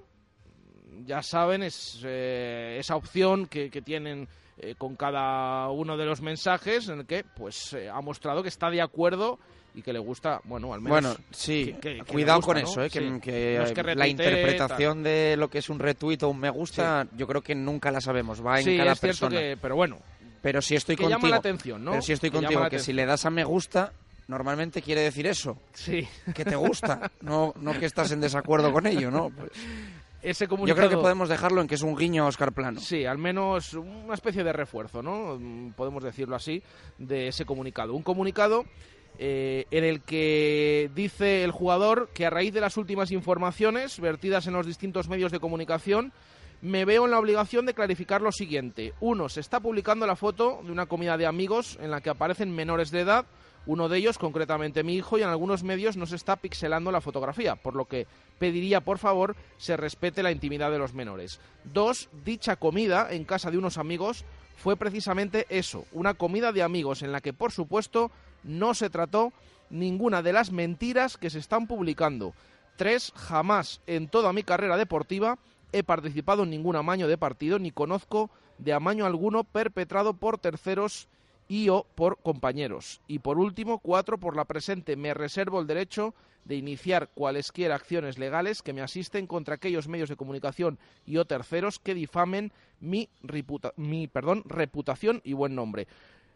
Ya 1.04 1.22
saben, 1.22 1.62
es 1.62 2.02
esa 2.04 2.96
opción 2.96 3.46
que 3.46 3.82
tienen 3.84 4.28
eh, 4.58 4.74
con 4.76 4.96
cada 4.96 5.70
uno 5.70 5.96
de 5.96 6.04
los 6.04 6.20
mensajes 6.20 6.88
en 6.88 7.00
el 7.00 7.06
que 7.06 7.24
pues 7.24 7.72
eh, 7.72 7.88
ha 7.88 8.02
mostrado 8.02 8.42
que 8.42 8.50
está 8.50 8.68
de 8.68 8.82
acuerdo 8.82 9.38
y 9.74 9.80
que 9.80 9.94
le 9.94 9.98
gusta, 9.98 10.42
bueno, 10.44 10.74
al 10.74 10.80
menos... 10.82 11.00
Bueno, 11.00 11.16
sí, 11.30 11.74
cuidado 12.06 12.42
con 12.42 12.58
eso, 12.58 12.84
¿eh? 12.84 12.90
que, 12.90 13.94
la 13.96 14.06
interpretación 14.06 15.02
de 15.02 15.36
lo 15.36 15.48
que 15.48 15.58
es 15.58 15.68
un 15.70 15.78
retweet 15.78 16.18
o 16.22 16.28
un 16.28 16.38
me 16.38 16.50
gusta, 16.50 17.08
yo 17.16 17.26
creo 17.26 17.40
que 17.40 17.54
nunca 17.54 17.90
la 17.90 18.02
sabemos, 18.02 18.44
va 18.44 18.60
en 18.60 18.76
cada 18.76 18.94
persona. 18.94 19.40
pero 19.60 19.74
bueno, 19.74 19.98
pero 20.42 20.60
si 20.60 20.74
estoy 20.74 20.96
contigo, 20.96 21.18
llama 21.18 21.28
la 21.28 21.36
atención, 21.36 21.84
¿no? 21.84 21.92
Pero 21.92 22.02
si 22.02 22.12
estoy 22.12 22.30
contigo, 22.30 22.68
que 22.68 22.78
si 22.78 22.92
le 22.92 23.06
das 23.06 23.24
a 23.24 23.30
me 23.30 23.44
gusta, 23.44 23.92
normalmente 24.28 24.82
quiere 24.82 25.00
decir 25.00 25.26
eso. 25.26 25.56
Sí. 25.72 26.06
Que 26.34 26.44
te 26.44 26.56
gusta, 26.56 27.10
no, 27.22 27.54
no 27.60 27.72
que 27.78 27.86
estás 27.86 28.10
en 28.10 28.20
desacuerdo 28.20 28.72
con 28.72 28.86
ello, 28.86 29.10
¿no? 29.10 29.30
Pues 30.22 30.38
yo 30.66 30.76
creo 30.76 30.88
que 30.88 30.96
podemos 30.96 31.28
dejarlo 31.28 31.60
en 31.60 31.66
que 31.66 31.74
es 31.74 31.82
un 31.82 31.96
guiño 31.96 32.22
a 32.22 32.28
Oscar 32.28 32.52
Plano. 32.52 32.78
Sí, 32.78 33.04
al 33.04 33.18
menos 33.18 33.74
una 33.74 34.14
especie 34.14 34.44
de 34.44 34.52
refuerzo, 34.52 35.02
¿no? 35.02 35.36
Podemos 35.74 36.04
decirlo 36.04 36.36
así, 36.36 36.62
de 36.96 37.26
ese 37.26 37.44
comunicado. 37.44 37.92
Un 37.92 38.04
comunicado 38.04 38.64
eh, 39.18 39.66
en 39.72 39.82
el 39.82 40.00
que 40.02 40.90
dice 40.94 41.42
el 41.42 41.50
jugador 41.50 42.08
que 42.14 42.24
a 42.24 42.30
raíz 42.30 42.54
de 42.54 42.60
las 42.60 42.76
últimas 42.76 43.10
informaciones 43.10 43.98
vertidas 43.98 44.46
en 44.46 44.52
los 44.52 44.64
distintos 44.64 45.08
medios 45.08 45.32
de 45.32 45.40
comunicación, 45.40 46.12
me 46.62 46.84
veo 46.84 47.04
en 47.04 47.10
la 47.10 47.18
obligación 47.18 47.66
de 47.66 47.74
clarificar 47.74 48.22
lo 48.22 48.32
siguiente. 48.32 48.94
Uno, 49.00 49.28
se 49.28 49.40
está 49.40 49.60
publicando 49.60 50.06
la 50.06 50.16
foto 50.16 50.60
de 50.64 50.72
una 50.72 50.86
comida 50.86 51.16
de 51.16 51.26
amigos 51.26 51.76
en 51.80 51.90
la 51.90 52.00
que 52.00 52.10
aparecen 52.10 52.54
menores 52.54 52.90
de 52.90 53.00
edad 53.00 53.26
uno 53.66 53.88
de 53.88 53.98
ellos, 53.98 54.18
concretamente 54.18 54.82
mi 54.82 54.94
hijo, 54.94 55.18
y 55.18 55.22
en 55.22 55.28
algunos 55.28 55.62
medios 55.62 55.96
no 55.96 56.06
se 56.06 56.16
está 56.16 56.36
pixelando 56.36 56.90
la 56.90 57.00
fotografía, 57.00 57.54
por 57.54 57.76
lo 57.76 57.84
que 57.84 58.06
pediría 58.38 58.80
por 58.80 58.98
favor 58.98 59.36
se 59.56 59.76
respete 59.76 60.22
la 60.22 60.32
intimidad 60.32 60.70
de 60.70 60.78
los 60.78 60.94
menores. 60.94 61.40
Dos, 61.64 62.08
dicha 62.24 62.56
comida 62.56 63.08
en 63.10 63.24
casa 63.24 63.50
de 63.50 63.58
unos 63.58 63.78
amigos 63.78 64.24
fue 64.56 64.76
precisamente 64.76 65.46
eso, 65.48 65.86
una 65.92 66.14
comida 66.14 66.52
de 66.52 66.62
amigos 66.62 67.02
en 67.02 67.12
la 67.12 67.20
que 67.20 67.32
por 67.32 67.52
supuesto 67.52 68.10
no 68.42 68.74
se 68.74 68.90
trató 68.90 69.32
ninguna 69.70 70.22
de 70.22 70.32
las 70.32 70.50
mentiras 70.50 71.16
que 71.16 71.30
se 71.30 71.38
están 71.38 71.66
publicando. 71.66 72.34
Tres, 72.76 73.12
jamás 73.14 73.80
en 73.86 74.08
toda 74.08 74.32
mi 74.32 74.42
carrera 74.42 74.76
deportiva 74.76 75.38
he 75.72 75.82
participado 75.82 76.44
en 76.44 76.50
ningún 76.50 76.76
amaño 76.76 77.08
de 77.08 77.18
partido 77.18 77.58
ni 77.58 77.70
conozco 77.70 78.30
de 78.58 78.72
amaño 78.72 79.06
alguno 79.06 79.44
perpetrado 79.44 80.14
por 80.14 80.38
terceros 80.38 81.08
y 81.48 81.68
o 81.68 81.86
por 81.94 82.18
compañeros. 82.18 83.00
Y 83.08 83.18
por 83.18 83.38
último, 83.38 83.78
cuatro, 83.78 84.18
por 84.18 84.36
la 84.36 84.44
presente 84.44 84.96
me 84.96 85.14
reservo 85.14 85.60
el 85.60 85.66
derecho 85.66 86.14
de 86.44 86.56
iniciar 86.56 87.08
cualesquiera 87.14 87.74
acciones 87.74 88.18
legales 88.18 88.62
que 88.62 88.72
me 88.72 88.80
asisten 88.80 89.26
contra 89.26 89.54
aquellos 89.54 89.88
medios 89.88 90.08
de 90.08 90.16
comunicación 90.16 90.78
y 91.06 91.16
o 91.18 91.24
terceros 91.24 91.78
que 91.78 91.94
difamen 91.94 92.52
mi, 92.80 93.08
perdón, 94.12 94.42
reputación 94.46 95.20
y 95.24 95.34
buen 95.34 95.54
nombre. 95.54 95.86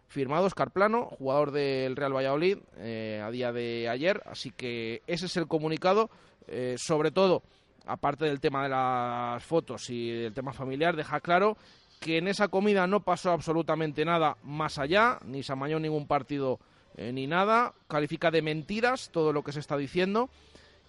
Firmado 0.08 0.46
Oscar 0.46 0.70
Plano, 0.70 1.06
jugador 1.18 1.50
del 1.50 1.96
Real 1.96 2.14
Valladolid, 2.14 2.58
eh, 2.76 3.20
a 3.24 3.30
día 3.30 3.52
de 3.52 3.88
ayer. 3.88 4.22
Así 4.26 4.52
que 4.52 5.02
ese 5.08 5.26
es 5.26 5.36
el 5.36 5.48
comunicado. 5.48 6.10
Eh, 6.46 6.76
sobre 6.78 7.10
todo, 7.10 7.42
aparte 7.86 8.26
del 8.26 8.40
tema 8.40 8.64
de 8.64 8.68
las 8.68 9.44
fotos 9.44 9.88
y 9.90 10.10
del 10.10 10.34
tema 10.34 10.52
familiar, 10.52 10.96
deja 10.96 11.20
claro 11.20 11.56
que 12.00 12.18
en 12.18 12.28
esa 12.28 12.48
comida 12.48 12.86
no 12.86 13.00
pasó 13.00 13.32
absolutamente 13.32 14.04
nada 14.04 14.36
más 14.42 14.78
allá, 14.78 15.18
ni 15.24 15.42
se 15.42 15.52
amañó 15.52 15.78
ningún 15.78 16.06
partido 16.06 16.60
eh, 16.96 17.12
ni 17.12 17.26
nada, 17.26 17.72
califica 17.88 18.30
de 18.30 18.42
mentiras 18.42 19.10
todo 19.10 19.32
lo 19.32 19.42
que 19.42 19.52
se 19.52 19.60
está 19.60 19.76
diciendo 19.76 20.28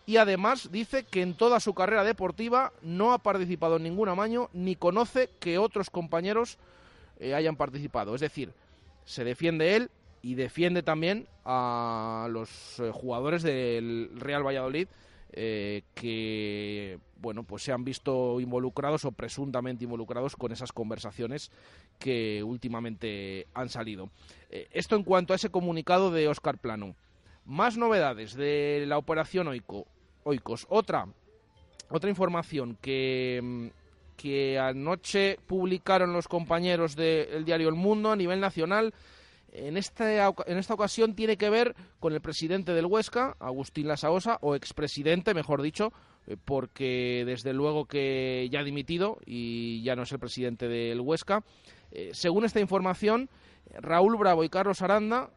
y 0.08 0.16
además 0.18 0.72
dice 0.72 1.04
que 1.04 1.22
en 1.22 1.36
toda 1.36 1.60
su 1.60 1.74
carrera 1.74 2.06
deportiva 2.06 2.72
no 2.82 3.12
ha 3.12 3.18
participado 3.18 3.76
en 3.76 3.84
ningún 3.84 4.08
amaño 4.08 4.50
ni 4.54 4.78
conoce 4.78 5.30
que 5.40 5.58
otros 5.58 5.90
compañeros 5.90 6.58
eh, 7.20 7.36
hayan 7.36 7.58
participado. 7.58 8.16
Es 8.16 8.22
decir, 8.22 8.54
se 9.04 9.26
defiende 9.26 9.76
él 9.76 9.92
y 10.22 10.36
defiende 10.36 10.82
también 10.82 11.28
a 11.44 12.28
los 12.32 12.80
eh, 12.80 12.90
jugadores 12.94 13.44
del 13.44 14.12
Real 14.16 14.48
Valladolid 14.48 14.88
que 15.32 17.00
bueno, 17.20 17.44
pues 17.44 17.64
se 17.64 17.72
han 17.72 17.84
visto 17.84 18.40
involucrados 18.40 19.06
o 19.06 19.12
presuntamente 19.12 19.84
involucrados 19.84 20.36
con 20.36 20.52
esas 20.52 20.72
conversaciones 20.72 21.52
que 22.00 22.44
últimamente 22.44 23.48
han 23.54 23.70
salido. 23.70 24.10
Eh, 24.50 24.68
esto 24.72 24.96
en 24.96 25.04
cuanto 25.04 25.34
a 25.34 25.36
ese 25.36 25.50
comunicado 25.50 26.12
de 26.12 26.28
Oscar 26.28 26.58
Plano. 26.58 26.96
Más 27.46 27.78
novedades 27.78 28.34
de 28.36 28.86
la 28.88 28.98
operación 28.98 29.48
Oico, 29.48 29.88
Oikos. 30.24 30.68
Otra, 30.70 31.08
otra 31.90 32.10
información 32.10 32.78
que, 32.82 33.40
mm, 33.42 33.68
que 34.18 34.60
anoche 34.60 35.40
publicaron 35.48 36.14
los 36.14 36.28
compañeros 36.28 36.96
del 36.96 37.46
diario 37.46 37.70
El 37.70 37.76
Mundo 37.76 38.12
a 38.12 38.16
nivel 38.16 38.40
nacional 38.40 38.94
en 39.58 39.78
esta, 39.78 40.28
en 40.46 40.58
esta 40.58 40.74
ocasión 40.74 41.16
tiene 41.16 41.38
que 41.38 41.50
ver 41.50 41.76
con 42.00 42.14
el 42.14 42.22
presidente 42.22 42.74
del 42.74 42.86
Huesca, 42.86 43.36
Agustín 43.40 43.88
Lasaosa, 43.88 44.38
o 44.42 44.56
expresidente, 44.56 45.34
mejor 45.34 45.62
dicho, 45.62 45.92
eh, 46.28 46.38
porque 46.44 47.24
desde 47.26 47.54
luego 47.54 47.86
que 47.86 48.48
ya 48.52 48.60
ha 48.60 48.64
dimitido 48.64 49.18
y 49.26 49.82
ya 49.84 49.96
no 49.96 50.04
es 50.04 50.12
el 50.12 50.20
presidente 50.20 50.68
del 50.68 51.02
Huesca. 51.02 51.44
Eh, 51.92 52.12
según 52.14 52.46
esta 52.46 52.60
información, 52.60 53.30
Raúl 53.80 54.18
Bravo 54.18 54.44
y 54.44 54.50
Carlos 54.50 54.82
Aranda, 54.82 55.30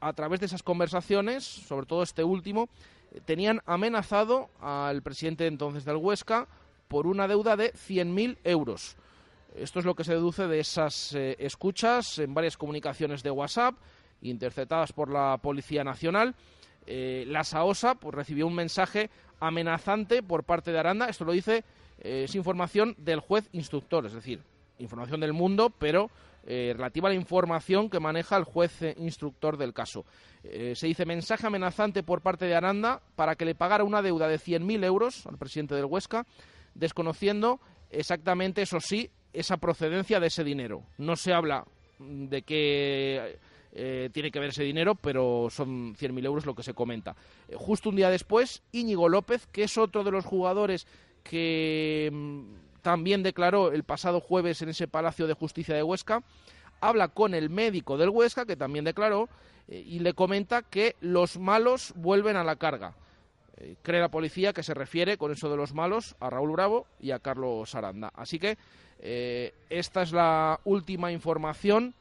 a 0.00 0.12
través 0.12 0.40
de 0.40 0.46
esas 0.46 0.62
conversaciones, 0.62 1.44
sobre 1.44 1.86
todo 1.86 2.02
este 2.02 2.24
último, 2.24 2.68
eh, 3.12 3.20
tenían 3.24 3.60
amenazado 3.66 4.50
al 4.60 5.02
presidente 5.02 5.46
entonces 5.46 5.84
del 5.84 5.96
Huesca 5.96 6.48
por 6.88 7.06
una 7.06 7.28
deuda 7.28 7.56
de 7.56 7.72
100.000 7.72 8.38
euros. 8.44 8.96
Esto 9.54 9.78
es 9.78 9.84
lo 9.84 9.94
que 9.94 10.04
se 10.04 10.12
deduce 10.12 10.46
de 10.46 10.60
esas 10.60 11.14
escuchas 11.14 12.18
en 12.18 12.34
varias 12.34 12.56
comunicaciones 12.56 13.22
de 13.22 13.30
WhatsApp 13.30 13.74
interceptadas 14.22 14.92
por 14.92 15.10
la 15.10 15.38
Policía 15.38 15.84
Nacional 15.84 16.34
eh, 16.86 17.24
la 17.28 17.44
Saosa 17.44 17.94
pues, 17.94 18.14
recibió 18.14 18.46
un 18.46 18.54
mensaje 18.54 19.10
amenazante 19.40 20.22
por 20.22 20.44
parte 20.44 20.72
de 20.72 20.78
Aranda. 20.78 21.08
Esto 21.08 21.24
lo 21.24 21.32
dice, 21.32 21.64
eh, 22.00 22.24
es 22.24 22.34
información 22.34 22.94
del 22.98 23.20
juez 23.20 23.48
instructor, 23.52 24.06
es 24.06 24.12
decir, 24.12 24.42
información 24.78 25.20
del 25.20 25.32
mundo, 25.32 25.70
pero 25.70 26.10
eh, 26.44 26.72
relativa 26.74 27.08
a 27.08 27.12
la 27.12 27.16
información 27.16 27.88
que 27.88 28.00
maneja 28.00 28.36
el 28.36 28.44
juez 28.44 28.82
instructor 28.96 29.56
del 29.56 29.72
caso. 29.72 30.04
se 30.42 30.86
dice 30.86 31.06
mensaje 31.06 31.46
amenazante 31.46 32.02
por 32.02 32.20
parte 32.20 32.46
de 32.46 32.56
Aranda 32.56 33.00
para 33.14 33.36
que 33.36 33.44
le 33.44 33.54
pagara 33.54 33.84
una 33.84 34.02
deuda 34.02 34.26
de 34.26 34.40
100.000 34.40 34.84
euros 34.84 35.24
al 35.26 35.38
presidente 35.38 35.76
del 35.76 35.84
Huesca, 35.84 36.26
desconociendo 36.74 37.60
exactamente, 37.90 38.62
eso 38.62 38.80
sí, 38.80 39.08
esa 39.32 39.56
procedencia 39.56 40.20
de 40.20 40.26
ese 40.28 40.44
dinero. 40.44 40.82
No 40.98 41.16
se 41.16 41.32
habla 41.32 41.64
de 41.98 42.42
que 42.42 43.38
eh, 43.74 44.10
tiene 44.12 44.30
que 44.30 44.38
ver 44.38 44.50
ese 44.50 44.64
dinero, 44.64 44.94
pero 44.94 45.48
son 45.50 45.94
100.000 45.94 46.26
euros 46.26 46.44
lo 46.44 46.54
que 46.54 46.62
se 46.62 46.74
comenta. 46.74 47.16
Eh, 47.48 47.54
justo 47.56 47.88
un 47.88 47.96
día 47.96 48.10
después, 48.10 48.62
Íñigo 48.70 49.08
López, 49.08 49.46
que 49.46 49.64
es 49.64 49.78
otro 49.78 50.04
de 50.04 50.10
los 50.10 50.26
jugadores 50.26 50.86
que 51.22 52.10
mm, 52.12 52.42
también 52.82 53.22
declaró 53.22 53.72
el 53.72 53.84
pasado 53.84 54.20
jueves 54.20 54.60
en 54.60 54.68
ese 54.68 54.88
Palacio 54.88 55.26
de 55.26 55.32
Justicia 55.32 55.74
de 55.74 55.82
Huesca, 55.82 56.22
habla 56.80 57.08
con 57.08 57.32
el 57.32 57.48
médico 57.48 57.96
del 57.96 58.10
Huesca, 58.10 58.44
que 58.44 58.56
también 58.56 58.84
declaró, 58.84 59.30
eh, 59.68 59.82
y 59.86 60.00
le 60.00 60.12
comenta 60.12 60.62
que 60.62 60.96
los 61.00 61.38
malos 61.38 61.94
vuelven 61.96 62.36
a 62.36 62.44
la 62.44 62.56
carga. 62.56 62.94
cree 63.82 64.00
la 64.00 64.10
policía 64.10 64.52
que 64.52 64.64
se 64.64 64.74
refiere 64.74 65.16
con 65.16 65.30
eso 65.30 65.48
de 65.48 65.56
los 65.56 65.72
malos 65.72 66.16
a 66.20 66.28
Raúl 66.28 66.50
Bravo 66.50 66.86
y 67.00 67.12
a 67.12 67.20
Carlos 67.20 67.74
Aranda. 67.74 68.12
Así 68.16 68.38
que 68.38 68.58
esta 69.02 70.02
es 70.02 70.12
la 70.12 70.60
última 70.64 71.10
información 71.10 71.94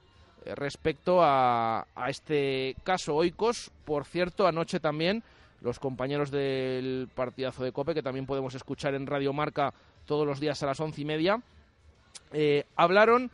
eh, 0.43 0.55
respecto 0.55 1.19
a, 1.21 1.85
este 2.07 2.75
caso 2.83 3.15
Oikos. 3.15 3.71
Por 3.85 4.05
cierto, 4.05 4.47
anoche 4.47 4.79
también 4.79 5.23
los 5.61 5.79
compañeros 5.79 6.31
del 6.31 7.07
partidazo 7.13 7.63
de 7.63 7.71
Cope, 7.71 7.93
que 7.93 8.01
también 8.01 8.25
podemos 8.25 8.55
escuchar 8.55 8.95
en 8.95 9.05
Radio 9.05 9.33
Marca 9.33 9.73
todos 10.05 10.25
los 10.25 10.39
días 10.39 10.61
a 10.63 10.65
las 10.65 10.79
once 10.79 11.01
y 11.01 11.05
media, 11.05 11.39
eh, 12.33 12.65
hablaron 12.75 13.29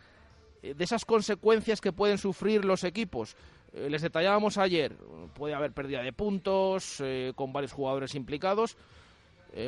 eh, 0.62 0.74
de 0.74 0.84
esas 0.84 1.06
consecuencias 1.06 1.80
que 1.80 1.94
pueden 1.94 2.18
sufrir 2.18 2.66
los 2.66 2.84
equipos. 2.84 3.36
les 3.74 4.02
detallábamos 4.02 4.58
ayer, 4.58 4.98
puede 5.36 5.54
haber 5.54 5.72
pérdida 5.72 6.02
de 6.02 6.12
puntos 6.12 7.02
con 7.36 7.54
varios 7.54 7.74
jugadores 7.74 8.16
implicados. 8.16 8.76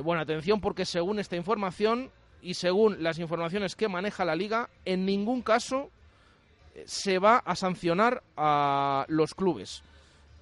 bueno, 0.03 0.21
atención 0.21 0.59
porque 0.61 0.85
según 0.85 1.19
esta 1.19 1.35
información 1.35 2.09
y 2.41 2.53
según 2.53 3.03
las 3.03 3.19
informaciones 3.19 3.75
que 3.75 3.87
maneja 3.87 4.25
la 4.25 4.35
liga, 4.35 4.69
en 4.85 5.05
ningún 5.05 5.41
caso 5.41 5.91
se 6.85 7.19
va 7.19 7.37
a 7.37 7.55
sancionar 7.55 8.23
a 8.37 9.05
los 9.07 9.33
clubes 9.33 9.83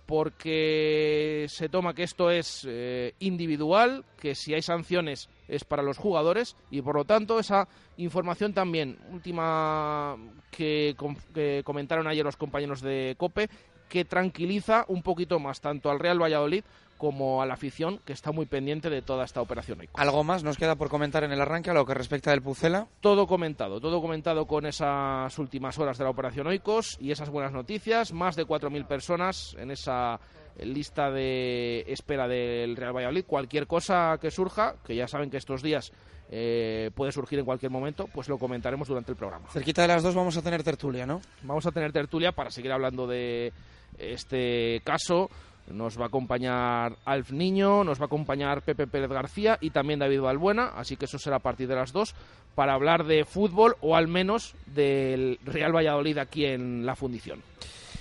porque 0.08 1.48
se 1.50 1.68
toma 1.68 1.94
que 1.94 2.04
esto 2.04 2.32
es 2.32 2.66
eh, 2.66 3.14
individual, 3.20 4.06
que 4.18 4.36
si 4.36 4.54
hay 4.54 4.62
sanciones 4.62 5.30
es 5.50 5.66
para 5.66 5.84
los 5.84 5.98
jugadores 5.98 6.56
y 6.72 6.82
por 6.82 6.96
lo 6.96 7.04
tanto 7.04 7.40
esa 7.40 7.68
información 7.98 8.54
también 8.54 8.98
última 9.12 10.16
que, 10.50 10.96
que 11.34 11.62
comentaron 11.66 12.08
ayer 12.08 12.24
los 12.24 12.38
compañeros 12.38 12.82
de 12.82 13.16
COPE 13.18 13.50
que 13.90 14.06
tranquiliza 14.06 14.86
un 14.88 15.04
poquito 15.04 15.40
más 15.40 15.60
tanto 15.60 15.90
al 15.90 16.00
Real 16.00 16.22
Valladolid 16.22 16.64
como 16.98 17.42
a 17.42 17.46
la 17.46 17.54
afición 17.54 18.00
que 18.06 18.14
está 18.14 18.32
muy 18.32 18.46
pendiente 18.46 18.90
de 18.90 19.02
toda 19.02 19.24
esta 19.26 19.42
operación. 19.42 19.80
¿Algo 19.94 20.24
más 20.24 20.44
nos 20.44 20.58
queda 20.58 20.76
por 20.76 20.90
comentar 20.90 21.24
en 21.24 21.32
el 21.32 21.42
arranque 21.42 21.70
a 21.70 21.74
lo 21.74 21.86
que 21.86 21.94
respecta 21.94 22.32
del 22.32 22.42
Pucela? 22.42 22.88
Todo 23.02 23.28
comentado, 23.28 23.80
todo 23.80 24.02
comentado 24.02 24.46
con 24.46 24.66
esas 24.66 25.38
últimas 25.40 25.78
horas 25.78 25.98
de 25.98 26.04
la 26.04 26.10
operación 26.10 26.48
Oikos 26.48 26.98
y 27.00 27.12
esas 27.12 27.30
buenas 27.30 27.52
noticias. 27.52 28.14
Más 28.14 28.36
de 28.36 28.46
4.000 28.46 28.86
personas 28.86 29.56
en 29.60 29.72
esa 29.72 30.20
lista 30.60 31.12
de 31.12 31.84
espera 31.88 32.28
del 32.28 32.76
Real 32.76 32.96
Valladolid. 32.96 33.26
Cualquier 33.26 33.68
cosa 33.68 34.18
que 34.20 34.32
surja, 34.32 34.76
que 34.86 34.96
ya 34.96 35.08
saben 35.08 35.30
que 35.30 35.38
estos 35.38 35.62
días 35.62 35.92
eh, 36.30 36.92
puede 36.96 37.12
surgir 37.12 37.40
en 37.40 37.46
cualquier 37.46 37.72
momento, 37.72 38.08
pues 38.14 38.28
lo 38.28 38.38
comentaremos 38.38 38.88
durante 38.88 39.12
el 39.12 39.18
programa. 39.18 39.48
Cerquita 39.50 39.84
de 39.84 39.88
las 39.90 40.04
dos 40.04 40.16
vamos 40.16 40.36
a 40.38 40.42
tener 40.42 40.64
tertulia, 40.64 41.06
¿no? 41.06 41.22
Vamos 41.44 41.66
a 41.66 41.72
tener 41.72 41.92
tertulia 41.92 42.32
para 42.32 42.52
seguir 42.52 42.72
hablando 42.72 43.08
de 43.08 43.54
este 43.98 44.82
caso 44.84 45.30
nos 45.72 46.00
va 46.00 46.06
a 46.06 46.08
acompañar 46.08 46.98
Alf 47.06 47.32
Niño, 47.32 47.84
nos 47.84 48.00
va 48.00 48.04
a 48.04 48.08
acompañar 48.08 48.62
Pepe 48.62 48.88
Pérez 48.88 49.10
García 49.10 49.58
y 49.62 49.70
también 49.70 50.00
David 50.00 50.22
Balbuena, 50.22 50.74
así 50.76 50.96
que 50.96 51.06
eso 51.06 51.20
será 51.20 51.38
a 51.38 51.42
partir 51.42 51.68
de 51.68 51.76
las 51.76 51.92
dos 51.92 52.16
para 52.56 52.74
hablar 52.74 53.06
de 53.06 53.26
fútbol 53.26 53.76
o 53.82 53.96
al 53.96 54.08
menos 54.08 54.56
del 54.66 55.40
Real 55.44 55.76
Valladolid 55.76 56.18
aquí 56.18 56.46
en 56.46 56.86
la 56.86 56.96
fundición. 56.96 57.42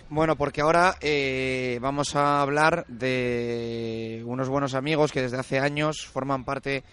Bueno, 0.08 0.37
porque 0.37 0.61
ahora 0.61 0.96
eh, 1.00 1.78
vamos 1.82 2.14
a 2.14 2.40
hablar 2.40 2.87
de 2.87 4.23
unos 4.25 4.49
buenos 4.49 4.75
amigos 4.75 5.11
que 5.11 5.23
desde 5.23 5.38
hace 5.38 5.58
años 5.58 6.06
forman 6.06 6.44
parte 6.44 6.85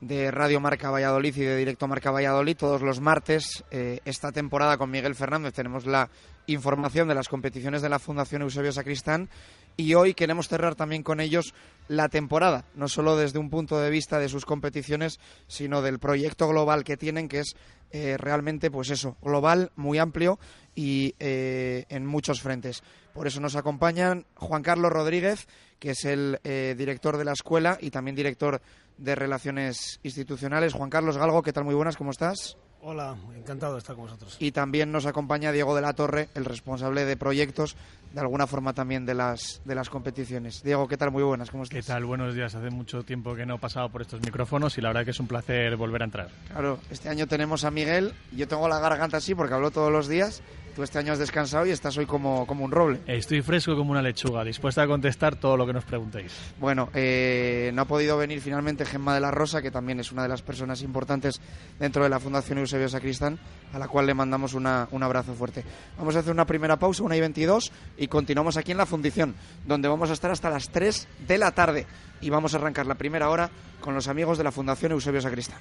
de 0.00 0.30
Radio 0.30 0.60
Marca 0.60 0.90
Valladolid 0.90 1.36
y 1.36 1.40
de 1.40 1.56
Directo 1.56 1.88
Marca 1.88 2.10
Valladolid. 2.10 2.56
Todos 2.56 2.82
los 2.82 3.00
martes, 3.00 3.64
eh, 3.70 4.00
esta 4.04 4.32
temporada 4.32 4.76
con 4.76 4.90
Miguel 4.90 5.14
Fernández, 5.14 5.54
tenemos 5.54 5.86
la 5.86 6.10
información 6.46 7.08
de 7.08 7.14
las 7.14 7.28
competiciones 7.28 7.82
de 7.82 7.88
la 7.88 7.98
Fundación 7.98 8.42
Eusebio 8.42 8.72
Sacristán 8.72 9.28
y 9.76 9.94
hoy 9.94 10.14
queremos 10.14 10.48
cerrar 10.48 10.74
también 10.74 11.02
con 11.02 11.20
ellos 11.20 11.54
la 11.88 12.08
temporada, 12.08 12.64
no 12.74 12.88
solo 12.88 13.16
desde 13.16 13.38
un 13.38 13.50
punto 13.50 13.80
de 13.80 13.90
vista 13.90 14.18
de 14.18 14.28
sus 14.28 14.44
competiciones, 14.44 15.18
sino 15.46 15.82
del 15.82 15.98
proyecto 15.98 16.48
global 16.48 16.84
que 16.84 16.96
tienen, 16.96 17.28
que 17.28 17.40
es 17.40 17.56
eh, 17.90 18.16
realmente, 18.18 18.70
pues 18.70 18.90
eso, 18.90 19.16
global, 19.22 19.72
muy 19.76 19.98
amplio 19.98 20.38
y 20.74 21.14
eh, 21.18 21.86
en 21.88 22.06
muchos 22.06 22.40
frentes. 22.40 22.82
Por 23.12 23.26
eso 23.26 23.40
nos 23.40 23.56
acompañan 23.56 24.26
Juan 24.34 24.62
Carlos 24.62 24.92
Rodríguez, 24.92 25.48
que 25.78 25.90
es 25.90 26.04
el 26.04 26.40
eh, 26.44 26.74
director 26.76 27.16
de 27.16 27.24
la 27.24 27.32
escuela 27.32 27.78
y 27.80 27.90
también 27.90 28.14
director 28.14 28.60
de 28.98 29.14
Relaciones 29.14 29.98
Institucionales. 30.02 30.74
Juan 30.74 30.90
Carlos 30.90 31.16
Galgo, 31.16 31.42
¿qué 31.42 31.52
tal? 31.52 31.64
Muy 31.64 31.74
buenas, 31.74 31.96
¿cómo 31.96 32.10
estás? 32.10 32.56
Hola, 32.82 33.14
encantado 33.36 33.74
de 33.74 33.80
estar 33.80 33.94
con 33.94 34.06
vosotros. 34.06 34.36
Y 34.38 34.52
también 34.52 34.90
nos 34.90 35.04
acompaña 35.04 35.52
Diego 35.52 35.76
de 35.76 35.82
la 35.82 35.92
Torre, 35.92 36.30
el 36.34 36.46
responsable 36.46 37.04
de 37.04 37.14
proyectos, 37.14 37.76
de 38.14 38.20
alguna 38.20 38.46
forma 38.46 38.72
también 38.72 39.04
de 39.04 39.14
las, 39.14 39.60
de 39.66 39.74
las 39.74 39.90
competiciones. 39.90 40.62
Diego, 40.62 40.88
¿qué 40.88 40.96
tal? 40.96 41.10
Muy 41.10 41.22
buenas, 41.22 41.50
¿cómo 41.50 41.64
estás? 41.64 41.84
¿Qué 41.84 41.86
tal? 41.86 42.06
Buenos 42.06 42.34
días. 42.34 42.54
Hace 42.54 42.70
mucho 42.70 43.02
tiempo 43.02 43.34
que 43.34 43.44
no 43.44 43.56
he 43.56 43.58
pasado 43.58 43.90
por 43.90 44.00
estos 44.00 44.22
micrófonos 44.22 44.78
y 44.78 44.80
la 44.80 44.88
verdad 44.88 45.04
que 45.04 45.10
es 45.10 45.20
un 45.20 45.26
placer 45.26 45.76
volver 45.76 46.00
a 46.00 46.04
entrar. 46.06 46.28
Claro, 46.48 46.80
este 46.90 47.10
año 47.10 47.26
tenemos 47.26 47.64
a 47.64 47.70
Miguel. 47.70 48.14
Yo 48.32 48.48
tengo 48.48 48.66
la 48.66 48.80
garganta 48.80 49.18
así 49.18 49.34
porque 49.34 49.52
hablo 49.52 49.70
todos 49.70 49.92
los 49.92 50.08
días 50.08 50.42
Tú 50.74 50.82
este 50.82 50.98
año 50.98 51.12
has 51.12 51.18
descansado 51.18 51.66
y 51.66 51.70
estás 51.70 51.96
hoy 51.98 52.06
como, 52.06 52.46
como 52.46 52.64
un 52.64 52.70
roble. 52.70 53.00
Estoy 53.06 53.42
fresco 53.42 53.76
como 53.76 53.90
una 53.90 54.02
lechuga, 54.02 54.44
dispuesta 54.44 54.82
a 54.82 54.86
contestar 54.86 55.36
todo 55.36 55.56
lo 55.56 55.66
que 55.66 55.72
nos 55.72 55.84
preguntéis. 55.84 56.32
Bueno, 56.58 56.90
eh, 56.94 57.70
no 57.74 57.82
ha 57.82 57.84
podido 57.86 58.16
venir 58.16 58.40
finalmente 58.40 58.84
Gemma 58.84 59.14
de 59.14 59.20
la 59.20 59.30
Rosa, 59.30 59.62
que 59.62 59.70
también 59.70 60.00
es 60.00 60.12
una 60.12 60.22
de 60.22 60.28
las 60.28 60.42
personas 60.42 60.82
importantes 60.82 61.40
dentro 61.78 62.02
de 62.04 62.08
la 62.08 62.20
Fundación 62.20 62.58
Eusebio 62.58 62.88
Sacristán, 62.88 63.38
a 63.72 63.78
la 63.78 63.88
cual 63.88 64.06
le 64.06 64.14
mandamos 64.14 64.54
una, 64.54 64.88
un 64.92 65.02
abrazo 65.02 65.34
fuerte. 65.34 65.64
Vamos 65.98 66.14
a 66.16 66.20
hacer 66.20 66.32
una 66.32 66.46
primera 66.46 66.78
pausa, 66.78 67.02
una 67.02 67.16
y 67.16 67.20
22, 67.20 67.72
y 67.98 68.06
continuamos 68.08 68.56
aquí 68.56 68.72
en 68.72 68.78
la 68.78 68.86
fundición, 68.86 69.34
donde 69.66 69.88
vamos 69.88 70.10
a 70.10 70.12
estar 70.12 70.30
hasta 70.30 70.50
las 70.50 70.70
3 70.70 71.08
de 71.26 71.38
la 71.38 71.52
tarde. 71.52 71.86
Y 72.20 72.30
vamos 72.30 72.54
a 72.54 72.58
arrancar 72.58 72.86
la 72.86 72.96
primera 72.96 73.30
hora 73.30 73.50
con 73.80 73.94
los 73.94 74.08
amigos 74.08 74.38
de 74.38 74.44
la 74.44 74.52
Fundación 74.52 74.92
Eusebio 74.92 75.20
Sacristán. 75.20 75.58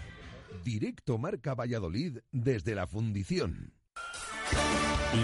Directo 0.64 1.18
Marca 1.18 1.56
Valladolid 1.56 2.20
desde 2.32 2.76
la 2.76 2.86
fundición. 2.86 3.74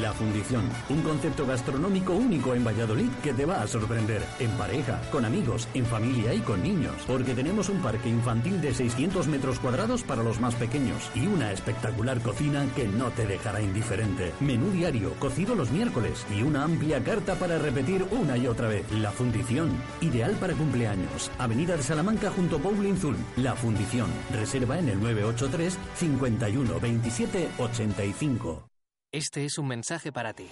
La 0.02 0.14
Fundición, 0.14 0.68
un 0.90 1.04
concepto 1.04 1.46
gastronómico 1.46 2.14
único 2.14 2.56
en 2.56 2.64
Valladolid 2.64 3.10
que 3.22 3.34
te 3.34 3.46
va 3.46 3.62
a 3.62 3.68
sorprender. 3.68 4.24
En 4.40 4.50
pareja, 4.58 5.00
con 5.12 5.26
amigos, 5.26 5.68
en 5.76 5.86
familia 5.86 6.34
y 6.34 6.40
con 6.40 6.64
niños. 6.64 6.96
Porque 7.06 7.36
tenemos 7.36 7.70
un 7.70 7.78
parque 7.84 8.10
infantil 8.10 8.62
de 8.62 8.74
600 8.74 9.28
metros 9.28 9.60
cuadrados 9.60 10.02
para 10.02 10.24
los 10.24 10.40
más 10.40 10.56
pequeños 10.56 11.12
y 11.14 11.28
una 11.28 11.52
espectacular 11.52 12.20
cocina 12.22 12.66
que 12.76 12.88
no 12.88 13.12
te 13.12 13.28
dejará 13.28 13.62
indiferente. 13.62 14.34
Menú 14.40 14.72
diario, 14.72 15.14
cocido 15.20 15.54
los 15.54 15.70
miércoles 15.70 16.26
y 16.36 16.42
una 16.42 16.64
amplia 16.64 17.04
carta 17.04 17.36
para 17.36 17.60
repetir 17.60 18.08
una 18.10 18.38
y 18.38 18.48
otra 18.48 18.68
vez. 18.68 18.92
La 18.92 19.12
Fundición, 19.12 19.70
ideal 20.02 20.32
para 20.40 20.56
cumpleaños. 20.56 21.30
Avenida 21.38 21.78
de 21.78 21.84
Salamanca 21.84 22.32
junto 22.32 22.56
a 22.56 22.60
Bowling 22.60 22.96
Zul. 22.96 23.18
La 23.38 23.54
Fundición, 23.54 24.10
reserva 24.34 24.80
en 24.80 24.90
el 24.90 25.00
983 25.00 25.78
51 25.96 26.80
27 26.80 27.50
85. 27.60 28.75
Este 29.16 29.46
es 29.46 29.58
un 29.58 29.70
mensaje 29.70 30.12
para 30.12 30.34
ti. 30.34 30.46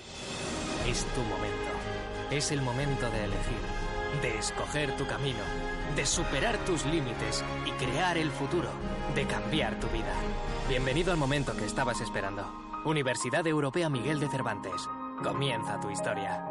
Es 0.87 1.03
tu 1.13 1.19
momento. 1.23 2.31
Es 2.31 2.49
el 2.49 2.61
momento 2.61 3.09
de 3.11 3.25
elegir, 3.25 4.21
de 4.21 4.37
escoger 4.37 4.95
tu 4.95 5.05
camino, 5.05 5.43
de 5.97 6.05
superar 6.05 6.57
tus 6.63 6.85
límites 6.85 7.43
y 7.65 7.71
crear 7.71 8.17
el 8.17 8.31
futuro, 8.31 8.69
de 9.15 9.27
cambiar 9.27 9.77
tu 9.81 9.87
vida. 9.87 10.13
Bienvenido 10.69 11.11
al 11.11 11.17
momento 11.17 11.53
que 11.57 11.65
estabas 11.65 11.99
esperando. 11.99 12.49
Universidad 12.85 13.45
Europea 13.45 13.89
Miguel 13.89 14.21
de 14.21 14.29
Cervantes. 14.29 14.87
Comienza 15.21 15.81
tu 15.81 15.89
historia. 15.89 16.45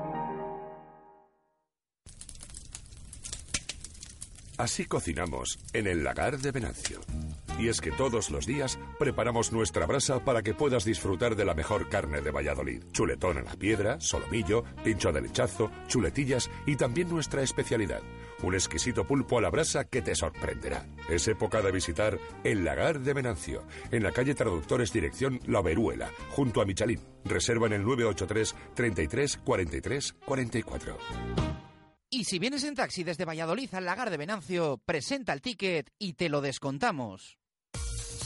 Así 4.58 4.84
cocinamos 4.84 5.58
en 5.72 5.86
el 5.86 6.04
lagar 6.04 6.36
de 6.36 6.50
Venancio. 6.50 7.00
Y 7.58 7.68
es 7.68 7.80
que 7.80 7.92
todos 7.92 8.30
los 8.30 8.46
días 8.46 8.78
preparamos 8.98 9.52
nuestra 9.52 9.86
brasa 9.86 10.24
para 10.24 10.42
que 10.42 10.54
puedas 10.54 10.84
disfrutar 10.84 11.36
de 11.36 11.44
la 11.44 11.54
mejor 11.54 11.88
carne 11.88 12.20
de 12.20 12.30
Valladolid. 12.30 12.82
Chuletón 12.92 13.38
a 13.38 13.42
la 13.42 13.54
piedra, 13.54 14.00
solomillo, 14.00 14.64
pincho 14.82 15.12
de 15.12 15.20
lechazo, 15.20 15.70
chuletillas 15.86 16.50
y 16.66 16.76
también 16.76 17.08
nuestra 17.08 17.42
especialidad. 17.42 18.02
Un 18.42 18.54
exquisito 18.54 19.06
pulpo 19.06 19.38
a 19.38 19.42
la 19.42 19.50
brasa 19.50 19.84
que 19.84 20.02
te 20.02 20.16
sorprenderá. 20.16 20.84
Es 21.08 21.28
época 21.28 21.62
de 21.62 21.70
visitar 21.70 22.18
el 22.42 22.64
Lagar 22.64 23.00
de 23.00 23.12
Venancio, 23.12 23.64
en 23.92 24.02
la 24.02 24.10
calle 24.10 24.34
Traductores 24.34 24.92
Dirección 24.92 25.40
La 25.46 25.62
Veruela, 25.62 26.10
junto 26.30 26.60
a 26.60 26.64
Michalín. 26.64 27.00
Reserva 27.24 27.68
en 27.68 27.74
el 27.74 27.84
983 27.84 28.56
33 28.74 29.36
43 29.44 30.12
44. 30.24 30.98
Y 32.10 32.24
si 32.24 32.38
vienes 32.38 32.64
en 32.64 32.74
taxi 32.74 33.04
desde 33.04 33.24
Valladolid 33.24 33.72
al 33.74 33.86
Lagar 33.86 34.10
de 34.10 34.18
Venancio, 34.18 34.78
presenta 34.84 35.32
el 35.32 35.40
ticket 35.40 35.90
y 35.98 36.14
te 36.14 36.28
lo 36.28 36.40
descontamos. 36.40 37.38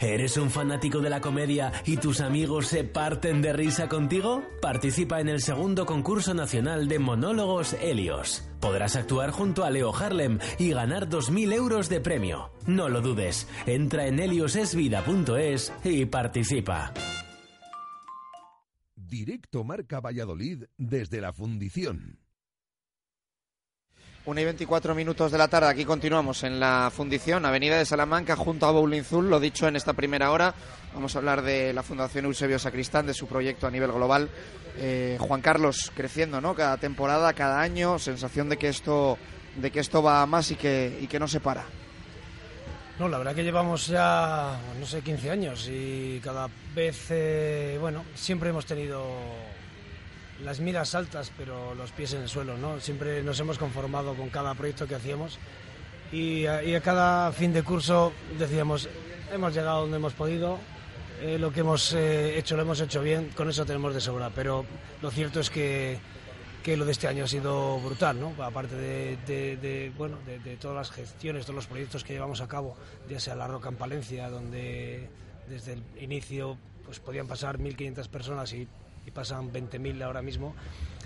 ¿Eres 0.00 0.38
un 0.38 0.50
fanático 0.50 1.00
de 1.00 1.10
la 1.10 1.20
comedia 1.20 1.72
y 1.84 1.98
tus 1.98 2.22
amigos 2.22 2.68
se 2.68 2.84
parten 2.84 3.42
de 3.42 3.52
risa 3.52 3.86
contigo? 3.86 4.42
Participa 4.62 5.20
en 5.20 5.28
el 5.28 5.42
segundo 5.42 5.84
concurso 5.84 6.32
nacional 6.32 6.88
de 6.88 6.98
monólogos 6.98 7.74
Helios. 7.74 8.48
Podrás 8.60 8.96
actuar 8.96 9.30
junto 9.30 9.62
a 9.62 9.70
Leo 9.70 9.94
Harlem 9.94 10.38
y 10.58 10.70
ganar 10.70 11.10
2.000 11.10 11.52
euros 11.52 11.90
de 11.90 12.00
premio. 12.00 12.50
No 12.66 12.88
lo 12.88 13.02
dudes, 13.02 13.46
entra 13.66 14.06
en 14.06 14.20
heliosesvida.es 14.20 15.72
y 15.84 16.06
participa. 16.06 16.94
Directo 18.96 19.64
Marca 19.64 20.00
Valladolid 20.00 20.64
desde 20.78 21.20
la 21.20 21.34
fundición. 21.34 22.19
1 24.26 24.38
y 24.38 24.44
24 24.44 24.94
minutos 24.94 25.32
de 25.32 25.38
la 25.38 25.48
tarde, 25.48 25.68
aquí 25.68 25.86
continuamos 25.86 26.42
en 26.44 26.60
la 26.60 26.92
Fundición, 26.94 27.46
Avenida 27.46 27.78
de 27.78 27.86
Salamanca, 27.86 28.36
junto 28.36 28.66
a 28.66 28.70
Bowling 28.70 29.02
Zul. 29.02 29.30
Lo 29.30 29.40
dicho 29.40 29.66
en 29.66 29.76
esta 29.76 29.94
primera 29.94 30.30
hora, 30.30 30.54
vamos 30.94 31.14
a 31.14 31.20
hablar 31.20 31.40
de 31.40 31.72
la 31.72 31.82
Fundación 31.82 32.26
Eusebio 32.26 32.58
Sacristán, 32.58 33.06
de 33.06 33.14
su 33.14 33.26
proyecto 33.26 33.66
a 33.66 33.70
nivel 33.70 33.92
global. 33.92 34.28
Eh, 34.76 35.16
Juan 35.18 35.40
Carlos 35.40 35.90
creciendo, 35.96 36.42
¿no? 36.42 36.54
Cada 36.54 36.76
temporada, 36.76 37.32
cada 37.32 37.62
año, 37.62 37.98
sensación 37.98 38.50
de 38.50 38.58
que 38.58 38.68
esto, 38.68 39.16
de 39.56 39.70
que 39.70 39.80
esto 39.80 40.02
va 40.02 40.26
más 40.26 40.50
y 40.50 40.56
que, 40.56 40.98
y 41.00 41.06
que 41.06 41.18
no 41.18 41.26
se 41.26 41.40
para. 41.40 41.64
No, 42.98 43.08
la 43.08 43.16
verdad 43.16 43.34
que 43.34 43.42
llevamos 43.42 43.86
ya, 43.86 44.60
no 44.78 44.84
sé, 44.84 45.00
15 45.00 45.30
años 45.30 45.66
y 45.72 46.20
cada 46.22 46.48
vez, 46.74 47.06
eh, 47.08 47.78
bueno, 47.80 48.04
siempre 48.14 48.50
hemos 48.50 48.66
tenido 48.66 49.02
las 50.44 50.60
miras 50.60 50.94
altas, 50.94 51.32
pero 51.36 51.74
los 51.74 51.90
pies 51.92 52.12
en 52.14 52.22
el 52.22 52.28
suelo, 52.28 52.56
¿no? 52.56 52.80
Siempre 52.80 53.22
nos 53.22 53.38
hemos 53.40 53.58
conformado 53.58 54.14
con 54.14 54.28
cada 54.30 54.54
proyecto 54.54 54.86
que 54.86 54.94
hacíamos 54.94 55.38
y 56.12 56.46
a, 56.46 56.62
y 56.62 56.74
a 56.74 56.80
cada 56.80 57.30
fin 57.32 57.52
de 57.52 57.62
curso 57.62 58.12
decíamos, 58.38 58.88
hemos 59.32 59.54
llegado 59.54 59.82
donde 59.82 59.96
hemos 59.98 60.12
podido, 60.14 60.58
eh, 61.20 61.38
lo 61.38 61.52
que 61.52 61.60
hemos 61.60 61.92
eh, 61.92 62.38
hecho 62.38 62.56
lo 62.56 62.62
hemos 62.62 62.80
hecho 62.80 63.02
bien, 63.02 63.30
con 63.36 63.48
eso 63.50 63.64
tenemos 63.66 63.94
de 63.94 64.00
sobra, 64.00 64.30
pero 64.30 64.64
lo 65.02 65.10
cierto 65.10 65.40
es 65.40 65.50
que, 65.50 65.98
que 66.64 66.76
lo 66.76 66.84
de 66.84 66.92
este 66.92 67.06
año 67.06 67.24
ha 67.24 67.28
sido 67.28 67.78
brutal, 67.80 68.18
¿no? 68.18 68.32
Aparte 68.42 68.74
de, 68.74 69.18
de- 69.26 69.56
de, 69.58 69.92
bueno, 69.96 70.18
de, 70.26 70.38
de 70.38 70.56
todas 70.56 70.76
las 70.76 70.90
gestiones, 70.90 71.44
todos 71.44 71.56
los 71.56 71.66
proyectos 71.66 72.02
que 72.02 72.14
llevamos 72.14 72.40
a 72.40 72.48
cabo, 72.48 72.76
ya 73.08 73.20
sea 73.20 73.34
la 73.36 73.46
Roca 73.46 73.68
en 73.68 73.76
Palencia, 73.76 74.28
donde 74.30 75.08
desde 75.48 75.74
el 75.74 75.82
inicio 76.00 76.56
pues 76.84 76.98
podían 76.98 77.26
pasar 77.28 77.58
1.500 77.58 78.08
personas 78.08 78.52
y, 78.52 78.66
pasan 79.10 79.52
20.000 79.52 80.02
ahora 80.02 80.22
mismo. 80.22 80.54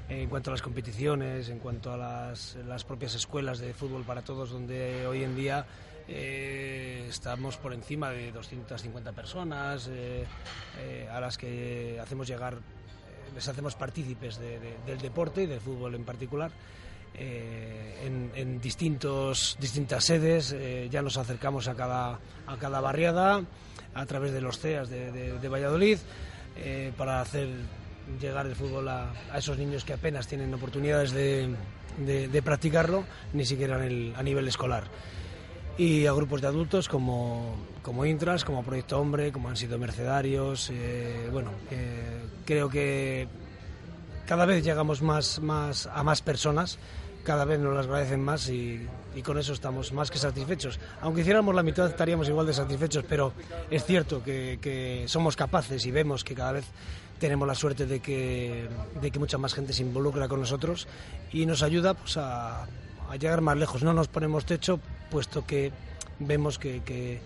Eh, 0.09 0.23
En 0.23 0.29
cuanto 0.29 0.51
a 0.51 0.53
las 0.53 0.62
competiciones, 0.62 1.49
en 1.49 1.59
cuanto 1.59 1.93
a 1.93 1.97
las, 1.97 2.57
las 2.67 2.85
propias 2.85 3.14
escuelas 3.14 3.59
de 3.59 3.73
fútbol 3.73 4.03
para 4.05 4.23
todos, 4.23 4.51
donde 4.51 5.07
hoy 5.07 5.25
en 5.25 5.35
día 5.35 5.64
eh, 6.07 7.07
estamos 7.09 7.57
por 7.57 7.73
encima 7.73 8.11
de 8.11 8.31
250 8.31 9.12
personas, 9.12 9.88
eh, 9.90 10.27
eh, 10.81 11.09
a 11.11 11.19
las 11.21 11.38
que 11.38 11.99
hacemos 12.03 12.29
llegar, 12.29 12.59
les 13.35 13.49
hacemos 13.49 13.75
partícipes 13.77 14.38
de- 14.38 14.61
de- 14.61 14.77
del 14.87 14.99
deporte 15.01 15.45
y 15.45 15.47
del 15.47 15.61
fútbol 15.61 15.95
en 15.95 16.05
particular. 16.05 16.51
en, 17.17 18.33
en 18.35 18.61
distintos, 18.61 19.57
distintas 19.61 20.03
sedes, 20.05 20.55
ya 20.90 21.01
nos 21.01 21.17
acercamos 21.17 21.69
a 21.69 21.75
cada, 21.77 22.19
a 22.47 22.57
cada 22.59 22.81
barriada 22.81 23.40
a 23.95 24.07
través 24.07 24.33
de 24.33 24.40
los 24.40 24.59
CEAS 24.59 24.88
de, 24.90 25.49
Valladolid 25.49 25.99
para 26.99 27.21
hacer 27.21 27.49
llegar 28.21 28.47
el 28.47 28.55
fútbol 28.55 28.88
a, 28.88 29.12
esos 29.37 29.59
niños 29.59 29.85
que 29.85 29.93
apenas 29.93 30.27
tienen 30.27 30.53
oportunidades 30.55 31.12
de, 31.12 32.43
practicarlo, 32.45 33.05
ni 33.33 33.45
siquiera 33.45 33.77
a 33.77 34.23
nivel 34.23 34.49
escolar. 34.49 34.85
Y 35.77 36.07
a 36.07 36.12
grupos 36.12 36.40
de 36.40 36.47
adultos 36.47 36.88
como, 36.88 37.57
como 37.83 38.07
Intras, 38.07 38.45
como 38.45 38.62
Proyecto 38.62 39.01
Hombre, 39.01 39.33
como 39.33 39.49
han 39.49 39.57
sido 39.57 39.79
Mercedarios. 39.79 40.71
eh, 40.71 41.29
bueno, 41.33 41.51
eh, 41.71 42.21
creo 42.45 42.69
que 42.69 43.27
cada 44.27 44.47
vez 44.47 44.65
llegamos 44.65 45.03
más, 45.03 45.41
más 45.41 45.87
a 45.87 46.03
más 46.03 46.23
personas, 46.23 46.79
cada 47.25 47.45
vez 47.45 47.59
nos 47.59 47.75
las 47.75 47.87
agradecen 47.87 48.21
más 48.23 48.49
y, 48.51 48.87
con 49.25 49.39
eso 49.39 49.53
estamos 49.55 49.93
más 49.93 50.11
que 50.11 50.19
satisfechos. 50.19 50.79
Aunque 51.01 51.23
hiciéramos 51.23 51.55
la 51.55 51.63
mitad 51.63 51.87
estaríamos 51.87 52.29
igual 52.29 52.47
de 52.47 52.53
satisfechos, 52.55 53.05
pero 53.09 53.33
es 53.71 53.85
cierto 53.85 54.23
que, 54.23 55.05
somos 55.07 55.35
capaces 55.37 55.85
y 55.87 55.91
vemos 55.91 56.23
que 56.25 56.35
cada 56.35 56.53
vez 56.53 56.65
tenemos 57.19 57.49
la 57.49 57.55
suerte 57.55 57.87
de 57.87 58.01
que, 58.01 58.69
de 59.01 59.11
que 59.11 59.19
mucha 59.19 59.39
más 59.39 59.55
gente 59.55 59.73
se 59.73 59.83
involucra 59.83 60.29
con 60.29 60.41
nosotros 60.41 60.87
y 61.33 61.47
nos 61.47 61.63
ayuda 61.63 61.95
pues, 61.95 62.17
a, 62.19 62.67
llegar 63.19 63.41
más 63.41 63.57
lejos. 63.57 63.83
No 63.83 63.95
nos 63.95 64.09
ponemos 64.09 64.45
techo, 64.45 64.81
puesto 65.11 65.47
que 65.47 65.73
vemos 66.19 66.59
que, 66.59 66.83
que- 66.83 67.21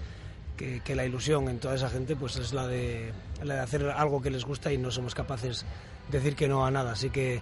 que- 0.57 0.81
que 0.81 0.95
la 0.97 1.05
ilusión 1.05 1.49
en 1.49 1.61
toda 1.61 1.77
esa 1.77 1.89
gente 1.89 2.17
pues 2.17 2.37
es 2.37 2.53
la 2.53 2.67
de, 2.67 3.13
la 3.45 3.55
de 3.55 3.61
hacer 3.61 3.89
algo 3.91 4.21
que 4.21 4.29
les 4.31 4.45
gusta 4.45 4.73
y 4.73 4.79
no 4.79 4.91
somos 4.91 5.15
capaces 5.15 5.65
decir 6.11 6.35
que 6.37 6.49
no 6.49 6.65
a 6.67 6.71
nada. 6.71 6.93
Así 6.93 7.11
que 7.11 7.41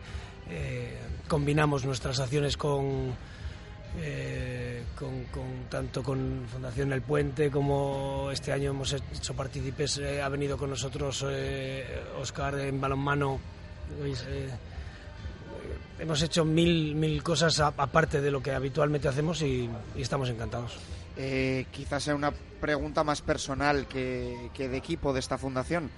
eh, 0.49 0.99
combinamos 1.29 1.85
nuestras 1.85 2.21
acciones 2.21 2.57
con, 2.57 3.13
eh, 3.99 4.85
con, 4.99 5.25
con- 5.25 5.65
tanto 5.69 6.03
con 6.03 6.45
Fundación 6.51 6.93
El 6.93 7.03
Puente 7.03 7.51
como 7.51 8.31
este 8.33 8.53
año 8.53 8.71
hemos 8.71 8.93
hecho 8.93 9.35
partícipes, 9.35 9.99
eh, 9.99 10.21
ha 10.23 10.29
venido 10.29 10.57
con 10.57 10.71
nosotros 10.71 11.25
Oscar 12.21 12.59
en 12.61 12.81
balonmano. 12.81 13.39
Eh, 14.05 14.49
hemos 15.99 16.23
hecho 16.23 16.45
mil, 16.45 16.95
mil 16.95 17.23
cosas 17.23 17.59
aparte 17.61 18.21
de 18.21 18.31
lo 18.31 18.43
que 18.43 18.53
habitualmente 18.53 19.09
hacemos 19.09 19.43
y, 19.43 19.69
y 19.97 20.03
estamos 20.03 20.29
encantados. 20.29 20.77
Quizás 21.71 22.03
sea 22.05 22.15
una 22.15 22.31
pregunta 22.61 23.03
más 23.03 23.23
personal 23.23 23.87
que, 23.87 24.51
que 24.53 24.69
de 24.69 24.77
equipo 24.77 25.15
de 25.15 25.21
esta 25.21 25.39
fundación. 25.39 25.91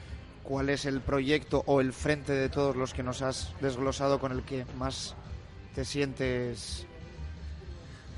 ¿Cuál 0.48 0.70
es 0.70 0.86
el 0.86 1.02
proyecto 1.02 1.62
o 1.66 1.82
el 1.82 1.92
frente 1.92 2.32
de 2.32 2.48
todos 2.48 2.74
los 2.74 2.94
que 2.94 3.02
nos 3.02 3.20
has 3.20 3.52
desglosado 3.60 4.18
con 4.18 4.32
el 4.32 4.44
que 4.44 4.64
más 4.78 5.14
te 5.74 5.84
sientes, 5.84 6.86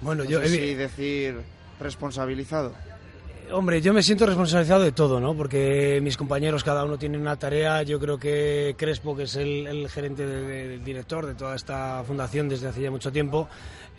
Bueno, 0.01 0.23
no 0.23 0.31
yo 0.31 0.41
sé 0.41 0.49
si 0.49 0.75
decir, 0.75 1.41
responsabilizado? 1.81 2.73
Hombre, 3.51 3.81
yo 3.83 3.93
me 3.93 4.05
siento 4.05 4.27
responsabilizado 4.27 4.85
de 4.85 4.93
todo, 4.93 5.19
¿no? 5.19 5.35
Porque 5.35 5.99
mis 6.01 6.17
compañeros 6.17 6.63
cada 6.63 6.85
uno 6.85 6.97
tiene 6.99 7.19
una 7.19 7.35
tarea. 7.37 7.83
Yo 7.83 7.99
creo 7.99 8.17
que 8.17 8.77
Crespo, 8.79 9.17
que 9.17 9.25
es 9.25 9.35
el, 9.35 9.67
el 9.67 9.89
gerente, 9.91 10.25
de- 10.25 10.43
de- 10.43 10.75
el 10.75 10.85
director 10.85 11.27
de 11.27 11.35
toda 11.35 11.57
esta 11.57 12.05
fundación 12.07 12.49
desde 12.49 12.69
hace 12.69 12.83
ya 12.83 12.93
mucho 12.93 13.11
tiempo, 13.11 13.49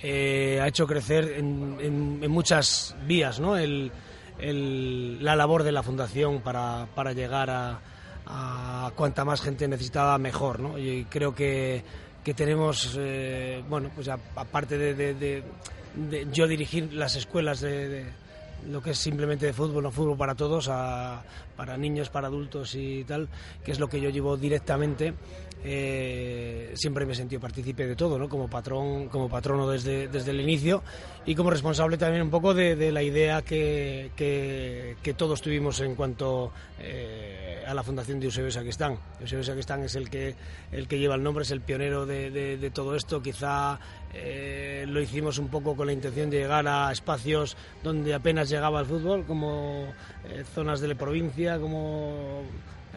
eh, 0.01 0.57
ha 0.61 0.69
hecho 0.69 0.87
crecer 0.87 1.33
en, 1.37 1.75
en- 1.81 2.19
en 2.23 2.31
muchas 2.31 2.95
vías, 3.05 3.41
¿no? 3.41 3.57
El- 3.57 3.91
el- 4.39 5.21
la 5.21 5.35
labor 5.35 5.63
de 5.63 5.73
la 5.73 5.83
fundación 5.83 6.39
para, 6.39 6.87
para 6.95 7.11
llegar 7.11 7.49
a, 7.49 7.79
a 8.25 8.91
cuanta 8.95 9.25
más 9.25 9.41
gente 9.41 9.67
necesitada 9.67 10.17
mejor, 10.17 10.59
¿no? 10.59 10.77
Y 10.77 11.05
creo 11.09 11.33
que, 11.35 11.83
que 12.23 12.33
tenemos, 12.33 12.95
eh, 12.99 13.63
bueno, 13.69 13.89
pues 13.95 14.07
aparte 14.09 14.77
de, 14.77 14.93
de- 14.93 15.43
de- 15.95 16.27
yo 16.31 16.47
dirigir 16.47 16.93
las 16.93 17.15
escuelas 17.15 17.59
de 17.61 18.05
lo 18.69 18.81
que 18.81 18.91
es 18.91 18.97
simplemente 18.99 19.45
de 19.47 19.53
fútbol, 19.53 19.83
no 19.83 19.91
fútbol 19.91 20.17
para 20.17 20.35
todos, 20.35 20.67
para 20.67 21.77
niños, 21.77 22.09
para 22.09 22.27
adultos 22.27 22.75
y 22.75 23.03
tal, 23.05 23.27
que 23.65 23.71
es 23.71 23.79
lo 23.79 23.89
que 23.89 23.99
yo 23.99 24.09
llevo 24.09 24.37
directamente 24.37 25.13
eh, 25.63 26.71
siempre 26.73 27.05
me 27.05 27.13
he 27.13 27.15
sentido 27.15 27.39
partícipe 27.39 27.85
de 27.85 27.95
todo, 27.95 28.17
¿no? 28.17 28.27
como 28.27 28.49
patrón, 28.49 29.09
como 29.09 29.29
patrono 29.29 29.69
desde, 29.69 30.07
desde 30.07 30.31
el 30.31 30.41
inicio 30.41 30.81
y 31.25 31.35
como 31.35 31.51
responsable 31.51 31.97
también 31.97 32.23
un 32.23 32.31
poco 32.31 32.53
de, 32.53 32.91
la 32.91 33.03
idea 33.03 33.43
que, 33.43 34.11
que, 34.15 35.13
todos 35.13 35.41
tuvimos 35.41 35.79
en 35.81 35.93
cuanto 35.93 36.51
eh, 36.79 37.63
a 37.67 37.73
la 37.75 37.83
fundación 37.83 38.19
de 38.19 38.25
Eusebio 38.25 38.49
Sacristán. 38.49 38.97
Eusebio 39.19 39.43
Sacristán 39.43 39.83
es 39.83 39.93
el 39.95 40.09
que, 40.09 40.35
el 40.71 40.87
que 40.87 40.97
lleva 40.97 41.13
el 41.13 41.21
nombre, 41.21 41.43
es 41.43 41.51
el 41.51 41.61
pionero 41.61 42.07
de, 42.07 42.31
de, 42.31 42.69
todo 42.71 42.95
esto. 42.95 43.21
Quizá 43.21 43.79
eh, 44.13 44.85
lo 44.87 44.99
hicimos 44.99 45.37
un 45.37 45.49
poco 45.49 45.75
con 45.75 45.85
la 45.85 45.93
intención 45.93 46.31
de 46.31 46.39
llegar 46.39 46.67
a 46.67 46.91
espacios 46.91 47.55
donde 47.83 48.15
apenas 48.15 48.49
llegaba 48.49 48.79
el 48.79 48.87
fútbol, 48.87 49.25
como 49.25 49.93
zonas 50.55 50.81
de 50.81 50.87
la 50.87 50.95
provincia, 50.95 51.59
como 51.59 52.43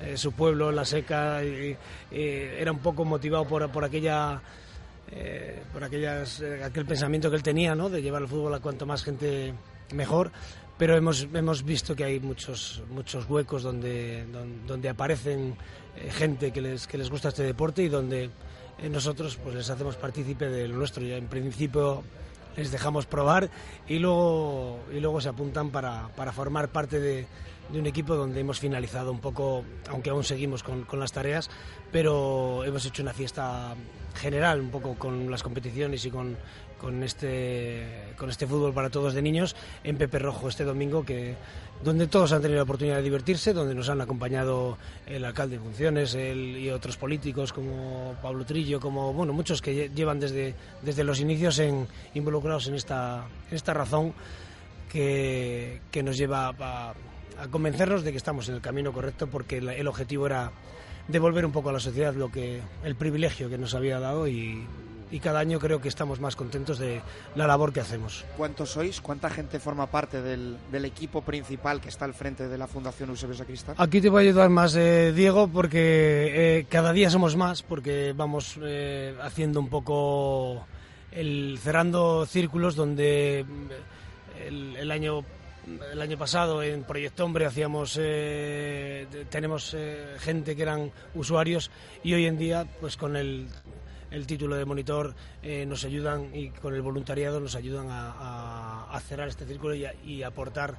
eh, 0.03 0.17
su 0.17 0.33
pueblo, 0.33 0.73
La 0.73 0.85
Seca, 0.85 1.45
y, 1.45 1.77
era 2.11 2.73
un 2.73 2.79
poco 2.79 3.05
motivado 3.05 3.45
por, 3.47 3.71
por 3.71 3.85
aquella... 3.85 4.41
Eh, 5.13 5.63
por 5.73 5.85
aquellas, 5.85 6.41
eh, 6.41 6.65
aquel 6.65 6.87
pensamiento 6.87 7.29
que 7.29 7.37
él 7.37 7.43
tenía, 7.43 7.75
¿no? 7.75 7.91
De 7.91 8.01
llevar 8.01 8.23
el 8.23 8.29
fútbol 8.29 8.55
a 8.55 8.61
cuanto 8.61 8.87
más 8.87 9.05
gente 9.05 9.53
mejor, 9.93 10.33
pero 10.79 10.97
hemos, 10.97 11.29
hemos 11.35 11.63
visto 11.63 11.95
que 11.95 12.05
hay 12.05 12.21
muchos, 12.21 12.83
muchos 12.91 13.29
huecos 13.29 13.63
donde, 13.63 14.25
donde, 14.67 14.89
aparecen 14.89 15.57
gente 16.11 16.53
que 16.53 16.63
les, 16.63 16.87
que 16.87 16.97
les 16.97 17.11
gusta 17.11 17.29
este 17.29 17.43
deporte 17.43 17.83
y 17.83 17.89
donde 17.89 18.31
nosotros 18.91 19.37
pues 19.37 19.55
les 19.55 19.71
hacemos 19.71 19.97
partícipe 19.97 20.49
de 20.49 20.67
lo 20.69 20.77
nuestro. 20.79 21.05
Ya 21.05 21.17
en 21.17 21.29
principio 21.29 22.03
les 22.57 22.73
dejamos 22.73 23.07
probar 23.07 23.51
y 23.87 23.99
luego, 23.99 24.81
y 24.93 25.01
luego 25.01 25.21
se 25.21 25.29
apuntan 25.29 25.71
para, 25.71 26.09
para 26.17 26.33
formar 26.33 26.69
parte 26.69 26.99
de, 26.99 27.27
de 27.71 27.79
un 27.79 27.87
equipo 27.87 28.15
donde 28.15 28.41
hemos 28.41 28.61
finalizado 28.61 29.11
un 29.11 29.21
poco, 29.21 29.65
aunque 29.89 30.11
aún 30.11 30.25
seguimos 30.25 30.63
con, 30.63 30.85
con, 30.85 31.01
las 31.01 31.13
tareas, 31.13 31.51
pero 31.91 32.65
hemos 32.65 32.85
hecho 32.85 33.03
una 33.03 33.13
fiesta 33.13 33.75
general 34.15 34.61
un 34.61 34.71
poco 34.71 34.95
con 34.95 35.31
las 35.31 35.43
competiciones 35.43 36.05
y 36.05 36.11
con, 36.11 36.37
con, 36.79 37.03
este, 37.03 38.13
con 38.17 38.31
este 38.31 38.47
fútbol 38.47 38.73
para 38.73 38.91
todos 38.91 39.15
de 39.15 39.23
niños 39.23 39.57
en 39.83 39.97
Pepe 39.97 40.19
Rojo 40.19 40.49
este 40.49 40.65
domingo, 40.65 41.05
que, 41.05 41.35
donde 41.83 42.07
todos 42.07 42.33
han 42.33 42.43
tenido 42.43 42.59
la 42.59 42.65
oportunidad 42.65 42.97
de 42.97 43.03
divertirse, 43.03 43.53
donde 43.53 43.75
nos 43.75 43.89
han 43.89 44.01
acompañado 44.01 44.79
el 45.07 45.25
alcalde 45.25 45.57
en 45.57 45.63
funciones 45.63 46.15
él 46.15 46.57
y 46.59 46.71
otros 46.71 46.97
políticos 46.97 47.53
como 47.53 48.15
Pablo 48.23 48.45
Trillo, 48.45 48.81
como 48.81 49.13
bueno, 49.13 49.33
muchos 49.33 49.61
que 49.61 49.89
llevan 49.89 50.21
desde, 50.21 50.55
desde 50.83 51.05
los 51.05 51.21
inicios 51.21 51.59
en, 51.59 51.87
involucrados 52.15 52.69
en 52.69 52.75
esta, 52.75 53.25
en 53.51 53.57
esta 53.57 53.75
razón 53.75 54.13
que, 54.91 55.81
que 55.91 56.03
nos 56.03 56.17
lleva 56.17 56.55
a 56.59 56.95
a 57.39 57.49
convencernos 57.49 58.05
de 58.05 58.11
que 58.13 58.17
estamos 58.17 58.49
en 58.49 58.57
el 58.57 58.61
camino 58.61 58.93
correcto 58.93 59.27
porque 59.27 59.59
el, 59.59 59.89
objetivo 59.89 60.27
era 60.27 60.53
devolver 61.09 61.45
un 61.45 61.53
poco 61.53 61.71
a 61.71 61.73
la 61.73 61.81
sociedad 61.81 62.15
lo 62.15 62.31
que 62.31 62.61
el 62.85 62.95
privilegio 62.95 63.49
que 63.49 63.59
nos 63.59 63.75
había 63.75 63.99
dado 63.99 64.29
y, 64.29 64.67
cada 65.23 65.39
año 65.39 65.61
creo 65.61 65.81
que 65.81 65.87
estamos 65.87 66.19
más 66.19 66.35
contentos 66.35 66.77
de 66.77 67.01
la 67.37 67.47
labor 67.47 67.73
que 67.73 67.79
hacemos. 67.79 68.25
¿Cuántos 68.37 68.71
sois? 68.71 69.01
¿Cuánta 69.01 69.31
gente 69.31 69.61
forma 69.61 69.87
parte 69.87 70.21
del, 70.21 70.59
equipo 70.85 71.23
principal 71.23 71.81
que 71.81 71.89
está 71.89 72.05
al 72.05 72.15
frente 72.15 72.49
de 72.49 72.59
la 72.59 72.67
Fundación 72.67 73.11
Eusebio 73.11 73.37
Sacristán? 73.37 73.77
Aquí 73.79 74.01
te 74.01 74.09
voy 74.09 74.25
a 74.25 74.29
ayudar 74.31 74.51
más, 74.51 74.75
eh, 74.75 75.13
Diego, 75.15 75.47
porque 75.47 76.59
eh, 76.59 76.67
cada 76.69 76.93
día 76.93 77.11
somos 77.11 77.37
más, 77.37 77.63
porque 77.63 78.13
vamos 78.13 78.59
eh, 78.61 79.15
haciendo 79.23 79.61
un 79.61 79.69
poco 79.69 80.67
el 81.13 81.61
cerrando 81.63 82.27
círculos 82.27 82.75
donde 82.75 83.45
el, 84.49 84.75
el 84.75 84.91
año 84.91 85.25
el 85.93 86.01
año 86.01 86.19
pasado 86.19 86.63
en 86.63 86.85
Proyecto 86.85 87.25
Hombre 87.25 87.47
hacíamos 87.47 87.99
eh, 88.01 89.07
tenemos 89.31 89.75
eh, 89.75 90.17
gente 90.19 90.55
que 90.55 90.63
eran 90.63 90.93
usuarios 91.15 91.71
y 92.03 92.15
hoy 92.15 92.27
en 92.27 92.37
día 92.37 92.67
pues 92.81 92.97
con 92.97 93.17
el, 93.17 93.49
el 94.11 94.27
título 94.27 94.57
de 94.57 94.65
monitor 94.65 95.15
eh, 95.43 95.65
nos 95.67 95.85
ayudan 95.85 96.35
y 96.35 96.51
con 96.51 96.75
el 96.75 96.83
voluntariado 96.83 97.41
nos 97.41 97.55
ayudan 97.55 97.87
a, 97.91 99.01
cerrar 99.09 99.29
este 99.29 99.47
círculo 99.47 99.75
y, 99.75 100.23
aportar 100.23 100.77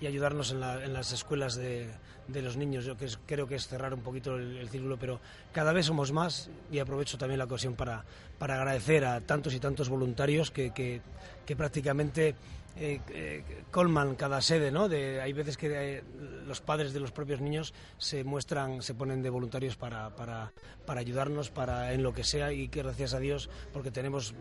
y 0.00 0.06
ayudarnos 0.06 0.52
en, 0.52 0.62
en 0.62 0.92
las 0.92 1.12
escuelas 1.12 1.54
de, 1.54 1.90
los 2.28 2.56
niños. 2.56 2.84
Yo 2.84 2.96
creo 3.26 3.46
que 3.46 3.54
es 3.54 3.68
cerrar 3.68 3.94
un 3.94 4.00
poquito 4.00 4.36
el, 4.36 4.68
círculo, 4.68 4.96
pero 4.98 5.20
cada 5.52 5.72
vez 5.72 5.86
somos 5.86 6.12
más 6.12 6.50
y 6.72 6.78
aprovecho 6.78 7.18
también 7.18 7.38
la 7.38 7.44
ocasión 7.44 7.74
para, 7.74 8.04
para 8.38 8.54
agradecer 8.54 9.04
a 9.04 9.20
tantos 9.20 9.54
y 9.54 9.60
tantos 9.60 9.88
voluntarios 9.88 10.50
que, 10.50 10.72
que 10.72 11.56
prácticamente 11.56 12.34
eh, 12.80 13.00
eh, 13.10 13.42
colman 13.72 14.14
cada 14.14 14.40
sede, 14.40 14.70
¿no? 14.70 14.88
De, 14.88 15.20
hay 15.20 15.32
veces 15.32 15.56
que 15.56 15.96
eh, 15.96 16.04
los 16.46 16.60
padres 16.60 16.92
de 16.92 17.00
los 17.00 17.10
propios 17.10 17.40
niños 17.40 17.74
se 17.96 18.22
muestran, 18.22 18.82
se 18.82 18.94
ponen 18.94 19.20
de 19.20 19.30
voluntarios 19.30 19.76
para, 19.76 20.14
para, 20.14 20.52
para 20.86 21.00
ayudarnos 21.00 21.50
para 21.50 21.92
en 21.92 22.04
lo 22.04 22.14
que 22.14 22.22
sea 22.22 22.52
y 22.52 22.68
que 22.68 22.84
gracias 22.84 23.14
a 23.14 23.18
Dios, 23.18 23.50
porque 23.72 23.90
tenemos 23.90 24.34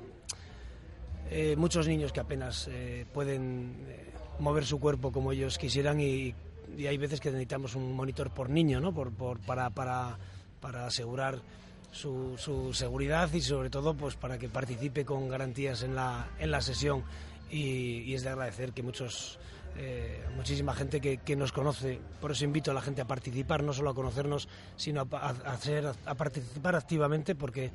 muchos 1.58 1.90
niños 1.90 2.14
que 2.14 2.22
apenas 2.22 2.70
pueden 3.14 3.86
mover 4.40 4.66
su 4.66 4.80
cuerpo 4.80 5.12
como 5.12 5.34
ellos 5.34 5.58
quisieran 5.58 6.00
y, 6.00 6.34
hay 6.88 6.98
veces 6.98 7.20
que 7.20 7.32
necesitamos 7.32 7.76
un 7.76 7.94
monitor 7.94 8.30
por 8.30 8.50
niño, 8.50 8.80
¿no? 8.80 8.94
Por, 8.94 9.12
por, 9.12 9.40
para, 9.40 9.70
para, 9.72 10.18
para 10.62 10.86
asegurar 10.86 11.42
su, 11.92 12.38
su, 12.38 12.74
seguridad 12.74 13.34
y 13.34 13.42
sobre 13.42 13.70
todo 13.70 13.94
pues 13.94 14.16
para 14.16 14.38
que 14.38 14.48
participe 14.48 15.04
con 15.04 15.28
garantías 15.28 15.84
en 15.84 15.96
la, 15.96 16.30
en 16.40 16.52
la 16.52 16.62
sesión 16.62 17.04
y, 17.50 18.14
es 18.14 18.24
de 18.24 18.30
agradecer 18.30 18.74
que 18.74 18.84
muchos 18.84 19.40
eh, 19.78 20.24
muchísima 20.36 20.74
gente 20.74 21.00
que, 21.00 21.36
nos 21.36 21.52
conoce. 21.52 22.00
Por 22.20 22.32
eso 22.32 22.46
invito 22.46 22.72
a 22.72 22.74
la 22.74 22.82
gente 22.82 23.02
a 23.02 23.06
participar, 23.06 23.64
no 23.64 23.74
solo 23.74 23.92
a 23.92 23.96
conocernos, 23.96 24.48
sino 24.76 25.08
a, 25.12 25.30
hacer, 25.46 25.86
a 26.06 26.16
participar 26.16 26.76
activamente, 26.76 27.36
porque 27.36 27.72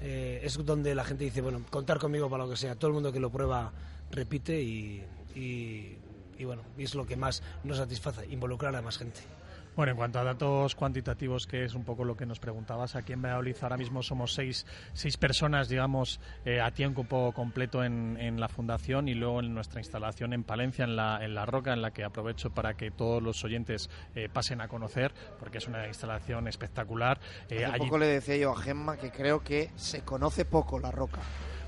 eh, 0.00 0.40
es 0.42 0.62
donde 0.64 0.94
la 0.94 1.04
gente 1.04 1.24
dice, 1.24 1.40
bueno, 1.40 1.64
contar 1.70 1.98
conmigo 1.98 2.28
para 2.28 2.44
lo 2.44 2.50
que 2.50 2.56
sea. 2.56 2.74
Todo 2.74 2.88
el 2.88 2.94
mundo 2.94 3.12
que 3.12 3.20
lo 3.20 3.30
prueba 3.30 3.72
repite 4.10 4.60
y, 4.60 5.02
y, 5.34 5.96
y 6.38 6.44
bueno, 6.44 6.62
y 6.76 6.84
es 6.84 6.94
lo 6.94 7.06
que 7.06 7.16
más 7.16 7.42
nos 7.64 7.78
satisface, 7.78 8.26
involucrar 8.26 8.76
a 8.76 8.82
más 8.82 8.98
gente. 8.98 9.20
Bueno, 9.78 9.92
en 9.92 9.96
cuanto 9.96 10.18
a 10.18 10.24
datos 10.24 10.74
cuantitativos, 10.74 11.46
que 11.46 11.62
es 11.62 11.76
un 11.76 11.84
poco 11.84 12.02
lo 12.02 12.16
que 12.16 12.26
nos 12.26 12.40
preguntabas, 12.40 12.96
aquí 12.96 13.12
en 13.12 13.22
Valladolid 13.22 13.54
ahora 13.62 13.76
mismo 13.76 14.02
somos 14.02 14.34
seis, 14.34 14.66
seis 14.92 15.16
personas, 15.16 15.68
digamos, 15.68 16.18
eh, 16.44 16.60
a 16.60 16.72
tiempo 16.72 17.06
completo 17.32 17.84
en, 17.84 18.40
la 18.40 18.48
fundación 18.48 19.06
y 19.06 19.14
luego 19.14 19.38
en 19.38 19.54
nuestra 19.54 19.78
instalación 19.78 20.32
en 20.32 20.42
Palencia, 20.42 20.84
en 20.84 20.96
la, 20.96 21.24
en 21.24 21.32
la 21.32 21.46
Roca, 21.46 21.72
en 21.72 21.80
la 21.80 21.92
que 21.92 22.02
aprovecho 22.02 22.50
para 22.50 22.74
que 22.74 22.90
todos 22.90 23.22
los 23.22 23.44
oyentes 23.44 23.88
eh, 24.16 24.28
pasen 24.28 24.60
a 24.60 24.66
conocer, 24.66 25.14
porque 25.38 25.58
es 25.58 25.68
una 25.68 25.86
instalación 25.86 26.48
espectacular. 26.48 27.20
Eh, 27.48 27.64
Hace 27.64 27.78
poco 27.78 27.98
le 27.98 28.06
decía 28.06 28.36
yo 28.36 28.50
a 28.50 28.56
Gemma 28.60 28.96
que 28.96 29.12
creo 29.12 29.44
que 29.44 29.70
se 29.76 30.02
conoce 30.02 30.44
poco 30.44 30.80
la 30.80 30.90
Roca. 30.90 31.20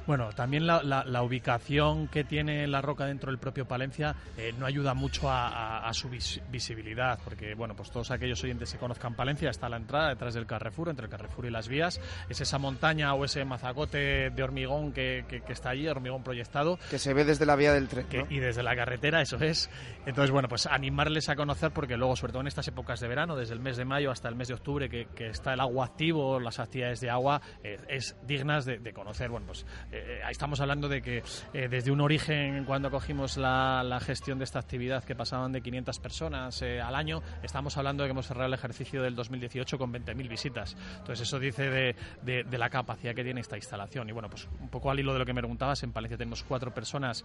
Bueno, 0.06 0.30
también 0.32 0.66
la, 0.66 1.22
ubicación 1.22 2.08
que 2.08 2.24
tiene 2.24 2.66
la 2.66 2.80
roca 2.80 3.06
dentro 3.06 3.30
del 3.30 3.38
propio 3.38 3.66
Palencia 3.66 4.16
eh, 4.36 4.52
no 4.58 4.66
ayuda 4.66 4.94
mucho 4.94 5.28
a, 5.30 5.88
su 5.92 6.08
visibilidad, 6.08 7.18
porque 7.24 7.54
bueno, 7.54 7.74
pues 7.74 7.90
todos 7.90 8.10
aquellos 8.10 8.42
oyentes 8.42 8.72
que 8.72 8.78
conozcan 8.78 9.14
Palencia 9.14 9.50
está 9.50 9.66
a 9.66 9.70
la 9.70 9.76
entrada 9.76 10.08
detrás 10.08 10.34
del 10.34 10.46
Carrefour, 10.46 10.88
entre 10.88 11.06
el 11.06 11.10
Carrefour 11.10 11.46
y 11.46 11.50
las 11.50 11.68
vías, 11.68 12.00
es 12.28 12.40
esa 12.40 12.58
montaña 12.58 13.12
o 13.14 13.24
ese 13.24 13.44
mazacote 13.44 14.30
de 14.30 14.42
hormigón 14.42 14.92
que, 14.92 15.24
está 15.48 15.70
allí, 15.70 15.88
hormigón 15.88 16.22
proyectado. 16.22 16.78
Que 16.90 16.98
se 16.98 17.12
ve 17.12 17.24
desde 17.24 17.46
la 17.46 17.56
vía 17.56 17.72
del 17.72 17.88
tren. 17.88 18.06
Y 18.30 18.38
desde 18.38 18.62
la 18.62 18.74
carretera, 18.74 19.20
eso 19.20 19.36
es. 19.38 19.70
Entonces, 20.06 20.30
bueno, 20.30 20.48
pues 20.48 20.66
animarles 20.66 21.28
a 21.28 21.36
conocer, 21.36 21.72
porque 21.72 21.96
luego, 21.96 22.16
sobre 22.16 22.32
todo 22.32 22.42
en 22.42 22.48
estas 22.48 22.66
épocas 22.68 23.00
de 23.00 23.08
verano, 23.08 23.36
desde 23.36 23.54
el 23.54 23.60
mes 23.60 23.76
de 23.76 23.84
mayo 23.84 24.10
hasta 24.10 24.28
el 24.28 24.34
mes 24.34 24.48
de 24.48 24.54
octubre, 24.54 24.88
que, 24.88 25.06
está 25.30 25.54
el 25.54 25.60
agua 25.60 25.86
activo, 25.86 26.40
las 26.40 26.58
actividades 26.58 27.00
de 27.00 27.10
agua, 27.10 27.40
eh, 27.62 27.78
es 27.88 28.16
dignas 28.26 28.64
de, 28.64 28.78
de 28.78 28.92
conocer. 28.92 29.28
Bueno, 29.28 29.46
pues 29.46 29.66
eh, 29.92 30.20
estamos 30.30 30.60
hablando 30.60 30.88
de 30.88 31.02
que 31.02 31.22
eh, 31.52 31.68
desde 31.68 31.90
un 31.90 32.00
origen, 32.00 32.64
cuando 32.64 32.90
cogimos 32.90 33.36
la, 33.36 34.00
gestión 34.00 34.38
de 34.38 34.44
esta 34.44 34.58
actividad, 34.58 35.04
que 35.04 35.14
pasaban 35.14 35.52
de 35.52 35.60
500 35.60 35.98
personas 35.98 36.62
eh, 36.62 36.80
al 36.80 36.94
año, 36.94 37.22
estamos 37.42 37.76
hablando 37.76 38.02
de 38.02 38.08
que 38.08 38.12
hemos 38.12 38.26
cerrado 38.26 38.46
el 38.46 38.54
ejercicio 38.54 39.02
del 39.02 39.14
2018 39.14 39.78
con 39.78 39.92
20.000 39.92 40.28
visitas. 40.28 40.76
Entonces, 40.98 41.26
eso 41.26 41.38
dice 41.38 41.94
de, 42.22 42.58
la 42.58 42.70
capacidad 42.70 43.14
que 43.14 43.24
tiene 43.24 43.40
esta 43.40 43.56
instalación. 43.56 44.08
Y 44.08 44.12
bueno, 44.12 44.30
pues 44.30 44.48
un 44.60 44.68
poco 44.68 44.90
al 44.90 45.00
hilo 45.00 45.12
de 45.12 45.18
lo 45.18 45.26
que 45.26 45.32
me 45.32 45.40
preguntabas, 45.40 45.82
en 45.82 45.92
Palencia 45.92 46.16
tenemos 46.16 46.42
cuatro 46.42 46.72
personas 46.72 47.24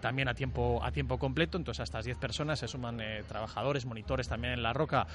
también 0.00 0.28
a 0.28 0.34
tiempo, 0.34 0.80
a 0.82 0.90
tiempo 0.90 1.18
completo, 1.18 1.56
entonces 1.58 1.80
a 1.80 1.84
estas 1.84 2.04
10 2.04 2.18
personas 2.18 2.58
se 2.58 2.68
suman 2.68 2.98
trabajadores, 3.28 3.86
monitores 3.86 4.28
también 4.28 4.54
en 4.54 4.62
la 4.62 4.72
roca 4.72 5.06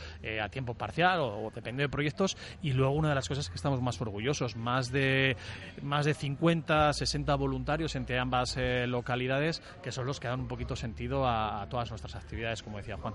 a 0.41 0.49
tiempo 0.49 0.73
parcial 0.75 1.19
o, 1.19 1.45
o 1.45 1.51
depende 1.51 1.83
de 1.83 1.89
proyectos. 1.89 2.37
Y 2.61 2.73
luego 2.73 2.93
una 2.93 3.09
de 3.09 3.15
las 3.15 3.27
cosas 3.27 3.49
que 3.49 3.55
estamos 3.55 3.81
más 3.81 3.99
orgullosos, 4.01 4.55
más 4.55 4.91
de, 4.91 5.35
más 5.81 6.05
de 6.05 6.13
50, 6.13 6.78
60 6.93 7.35
voluntarios 7.35 7.95
entre 7.95 8.19
ambas 8.19 8.55
eh, 8.57 8.87
localidades, 8.87 9.61
que 9.81 9.91
son 9.91 10.05
los 10.05 10.19
que 10.19 10.27
dan 10.27 10.41
un 10.41 10.47
poquito 10.47 10.75
sentido 10.75 11.27
a, 11.27 11.67
todas 11.69 11.89
nuestras 11.89 12.15
actividades, 12.15 12.63
como 12.63 12.77
decía 12.77 12.97
Juan. 12.97 13.13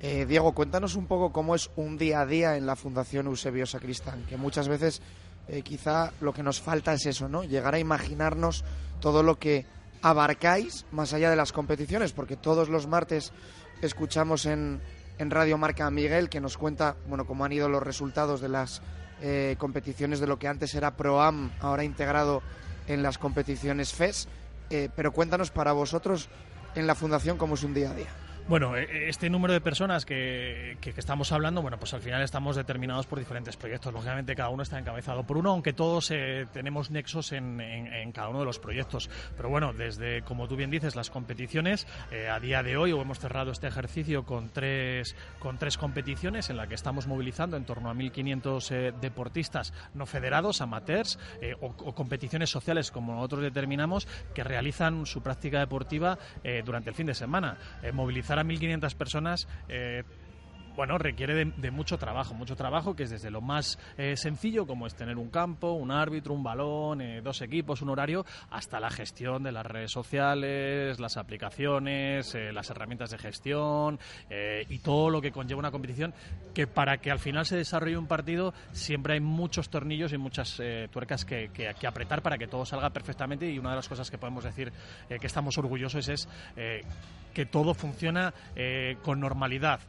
Eh, 0.00 0.26
Diego, 0.26 0.52
cuéntanos 0.52 0.96
un 0.96 1.06
poco 1.06 1.32
cómo 1.32 1.54
es 1.54 1.70
un 1.76 1.96
día 1.96 2.20
a 2.20 2.26
día 2.26 2.56
en 2.56 2.66
la 2.66 2.76
Fundación 2.76 3.26
Eusebio 3.26 3.66
Sacristán, 3.66 4.24
que 4.26 4.36
muchas 4.36 4.68
veces 4.68 5.02
eh, 5.48 5.62
quizá 5.62 6.12
lo 6.20 6.32
que 6.32 6.42
nos 6.42 6.60
falta 6.60 6.92
es 6.92 7.06
eso, 7.06 7.28
¿no? 7.28 7.44
Llegar 7.44 7.74
a 7.74 7.78
imaginarnos 7.78 8.64
todo 9.00 9.22
lo 9.22 9.38
que 9.38 9.66
abarcáis 10.02 10.86
más 10.92 11.12
allá 11.14 11.30
de 11.30 11.36
las 11.36 11.52
competiciones, 11.52 12.12
porque 12.12 12.36
todos 12.36 12.68
los 12.68 12.86
martes 12.86 13.32
escuchamos 13.80 14.46
en, 14.46 14.80
en 15.18 15.30
Radio 15.30 15.58
Marca 15.58 15.86
a 15.86 15.90
Miguel 15.90 16.28
que 16.28 16.40
nos 16.40 16.58
cuenta 16.58 16.96
bueno 17.08 17.26
cómo 17.26 17.44
han 17.44 17.52
ido 17.52 17.68
los 17.68 17.82
resultados 17.82 18.40
de 18.40 18.48
las 18.48 18.82
competiciones 19.56 20.20
de 20.20 20.26
lo 20.26 20.38
que 20.38 20.48
antes 20.48 20.74
era 20.74 20.96
ProAm, 20.96 21.50
ahora 21.60 21.82
integrado 21.82 22.42
en 22.86 23.02
las 23.02 23.18
competiciones 23.18 23.92
FES. 23.92 24.28
Eh, 24.70 24.88
pero 24.96 25.12
cuéntanos 25.12 25.50
para 25.50 25.72
vosotros 25.72 26.28
en 26.74 26.86
la 26.86 26.94
fundación 26.94 27.36
cómo 27.36 27.54
es 27.54 27.62
un 27.62 27.74
día 27.74 27.90
a 27.90 27.94
día. 27.94 28.23
Bueno, 28.46 28.76
e, 28.76 29.08
este 29.08 29.30
número 29.30 29.54
de 29.54 29.62
personas 29.62 30.04
que, 30.04 30.76
que, 30.82 30.92
estamos 30.98 31.32
hablando, 31.32 31.62
bueno, 31.62 31.78
pues 31.78 31.94
al 31.94 32.02
final 32.02 32.20
estamos 32.20 32.56
determinados 32.56 33.06
por 33.06 33.18
diferentes 33.18 33.56
proyectos. 33.56 33.90
Lógicamente 33.90 34.36
cada 34.36 34.50
uno 34.50 34.62
está 34.62 34.78
encabezado 34.78 35.24
por 35.24 35.38
uno, 35.38 35.50
aunque 35.50 35.72
todos 35.72 36.10
eh, 36.10 36.46
tenemos 36.52 36.90
nexos 36.90 37.32
en, 37.32 37.58
en, 37.62 38.12
cada 38.12 38.28
uno 38.28 38.40
de 38.40 38.44
los 38.44 38.58
proyectos. 38.58 39.08
Pero 39.34 39.48
bueno, 39.48 39.72
desde, 39.72 40.20
como 40.22 40.46
tú 40.46 40.56
bien 40.56 40.70
dices, 40.70 40.94
las 40.94 41.08
competiciones, 41.08 41.86
eh, 42.10 42.28
a 42.28 42.38
día 42.38 42.62
de 42.62 42.76
hoy 42.76 42.90
hemos 42.90 43.18
cerrado 43.18 43.50
este 43.50 43.66
ejercicio 43.66 44.24
con 44.24 44.50
tres, 44.50 45.16
con 45.38 45.56
tres 45.56 45.78
competiciones 45.78 46.50
en 46.50 46.58
las 46.58 46.68
que 46.68 46.74
estamos 46.74 47.06
movilizando 47.06 47.56
en 47.56 47.64
torno 47.64 47.88
a 47.88 47.94
1.500 47.94 48.70
eh, 48.72 48.92
deportistas 49.00 49.72
no 49.94 50.04
federados, 50.04 50.60
amateurs 50.60 51.18
o, 51.62 51.68
o, 51.68 51.94
competiciones 51.94 52.50
sociales, 52.50 52.90
como 52.90 53.14
nosotros 53.14 53.40
determinamos, 53.40 54.06
que 54.34 54.44
realizan 54.44 55.06
su 55.06 55.22
práctica 55.22 55.60
deportiva 55.60 56.18
durante 56.64 56.90
el 56.90 56.96
fin 56.96 57.06
de 57.06 57.14
semana. 57.14 57.56
Movilizar 58.34 58.38
a 58.38 58.44
1.500 58.44 58.94
personas 58.94 59.48
eh, 59.68 60.02
bueno, 60.76 60.98
requiere 60.98 61.44
de, 61.44 61.70
mucho 61.70 61.98
trabajo, 61.98 62.34
mucho 62.34 62.56
trabajo 62.56 62.94
que 62.96 63.04
es 63.04 63.10
desde 63.10 63.30
lo 63.30 63.40
más 63.40 63.78
eh, 63.96 64.16
sencillo, 64.16 64.66
como 64.66 64.86
es 64.86 64.94
tener 64.94 65.18
un 65.18 65.30
campo, 65.30 65.72
un 65.72 65.90
árbitro, 65.90 66.34
un 66.34 66.42
balón, 66.42 67.00
eh, 67.00 67.20
dos 67.22 67.42
equipos, 67.42 67.82
un 67.82 67.90
horario, 67.90 68.26
hasta 68.50 68.80
la 68.80 68.90
gestión 68.90 69.42
de 69.42 69.52
las 69.52 69.64
redes 69.64 69.92
sociales, 69.92 70.98
las 70.98 71.16
aplicaciones, 71.16 72.34
eh, 72.34 72.52
las 72.52 72.70
herramientas 72.70 73.10
de 73.10 73.18
gestión 73.18 73.98
y 74.68 74.78
todo 74.78 75.10
lo 75.10 75.20
que 75.20 75.32
conlleva 75.32 75.58
una 75.58 75.70
competición, 75.70 76.12
que 76.54 76.66
para 76.66 76.98
que 76.98 77.10
al 77.10 77.18
final 77.18 77.46
se 77.46 77.56
desarrolle 77.56 77.96
un 77.96 78.06
partido 78.06 78.52
siempre 78.72 79.14
hay 79.14 79.20
muchos 79.20 79.68
tornillos 79.68 80.12
y 80.12 80.18
muchas 80.18 80.60
tuercas 80.90 81.24
que, 81.24 81.50
que, 81.52 81.86
apretar 81.86 82.22
para 82.22 82.38
que 82.38 82.46
todo 82.46 82.64
salga 82.64 82.90
perfectamente 82.90 83.50
y 83.50 83.58
una 83.58 83.70
de 83.70 83.76
las 83.76 83.88
cosas 83.88 84.10
que 84.10 84.18
podemos 84.18 84.44
decir 84.44 84.72
que 85.08 85.26
estamos 85.26 85.56
orgullosos 85.58 86.08
es 86.08 86.28
que 87.32 87.46
todo 87.46 87.74
funciona 87.74 88.32
con 89.02 89.20
normalidad. 89.20 89.80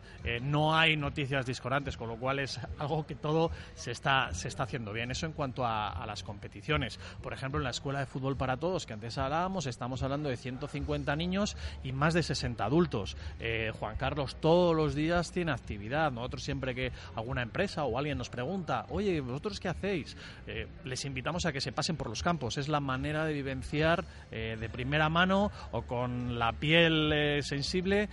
no 0.42 0.75
hay 0.76 0.98
noticias 0.98 1.46
discordantes, 1.46 1.98
con 1.98 2.08
lo 2.10 2.18
cual 2.18 2.40
es 2.40 2.60
algo 2.80 3.06
que 3.06 3.16
todo 3.16 3.52
se 3.76 3.92
está, 3.92 4.34
se 4.34 4.48
está 4.48 4.64
haciendo 4.64 4.94
bien. 4.94 5.12
Eso 5.12 5.26
en 5.26 5.34
cuanto 5.34 5.66
a, 5.66 6.04
las 6.06 6.24
competiciones. 6.24 7.00
Por 7.22 7.34
ejemplo, 7.34 7.60
en 7.60 7.64
la 7.64 7.72
Escuela 7.72 8.00
de 8.00 8.06
Fútbol 8.06 8.38
para 8.38 8.58
Todos, 8.58 8.86
que 8.86 8.94
antes 8.94 9.18
hablábamos, 9.18 9.66
estamos 9.66 10.04
hablando 10.04 10.30
de 10.30 10.38
150 10.38 11.16
niños 11.16 11.58
y 11.84 11.92
más 11.92 12.14
de 12.14 12.22
60 12.22 12.64
adultos. 12.64 13.18
Eh, 13.40 13.72
Juan 13.80 13.98
Carlos 13.98 14.36
todos 14.40 14.76
los 14.76 14.94
días 14.94 15.32
tiene 15.32 15.52
actividad. 15.52 16.12
Nosotros 16.12 16.44
siempre 16.44 16.76
que 16.76 16.92
alguna 17.16 17.42
empresa 17.42 17.86
o 17.86 17.98
alguien 17.98 18.18
nos 18.18 18.30
pregunta, 18.30 18.86
oye, 18.90 19.20
¿vosotros 19.22 19.60
qué 19.60 19.70
hacéis? 19.70 20.16
Eh, 20.48 20.68
les 20.84 21.06
invitamos 21.06 21.46
a 21.46 21.52
que 21.52 21.62
se 21.62 21.72
pasen 21.72 21.98
por 21.98 22.10
los 22.10 22.22
campos. 22.22 22.58
Es 22.58 22.68
la 22.68 22.80
manera 22.80 23.26
de 23.26 23.34
vivenciar 23.34 24.06
eh, 24.32 24.58
de 24.60 24.70
primera 24.70 25.10
mano 25.10 25.52
o 25.72 25.82
con 25.84 26.38
la 26.38 26.54
piel 26.54 27.42
sensible 27.42 28.10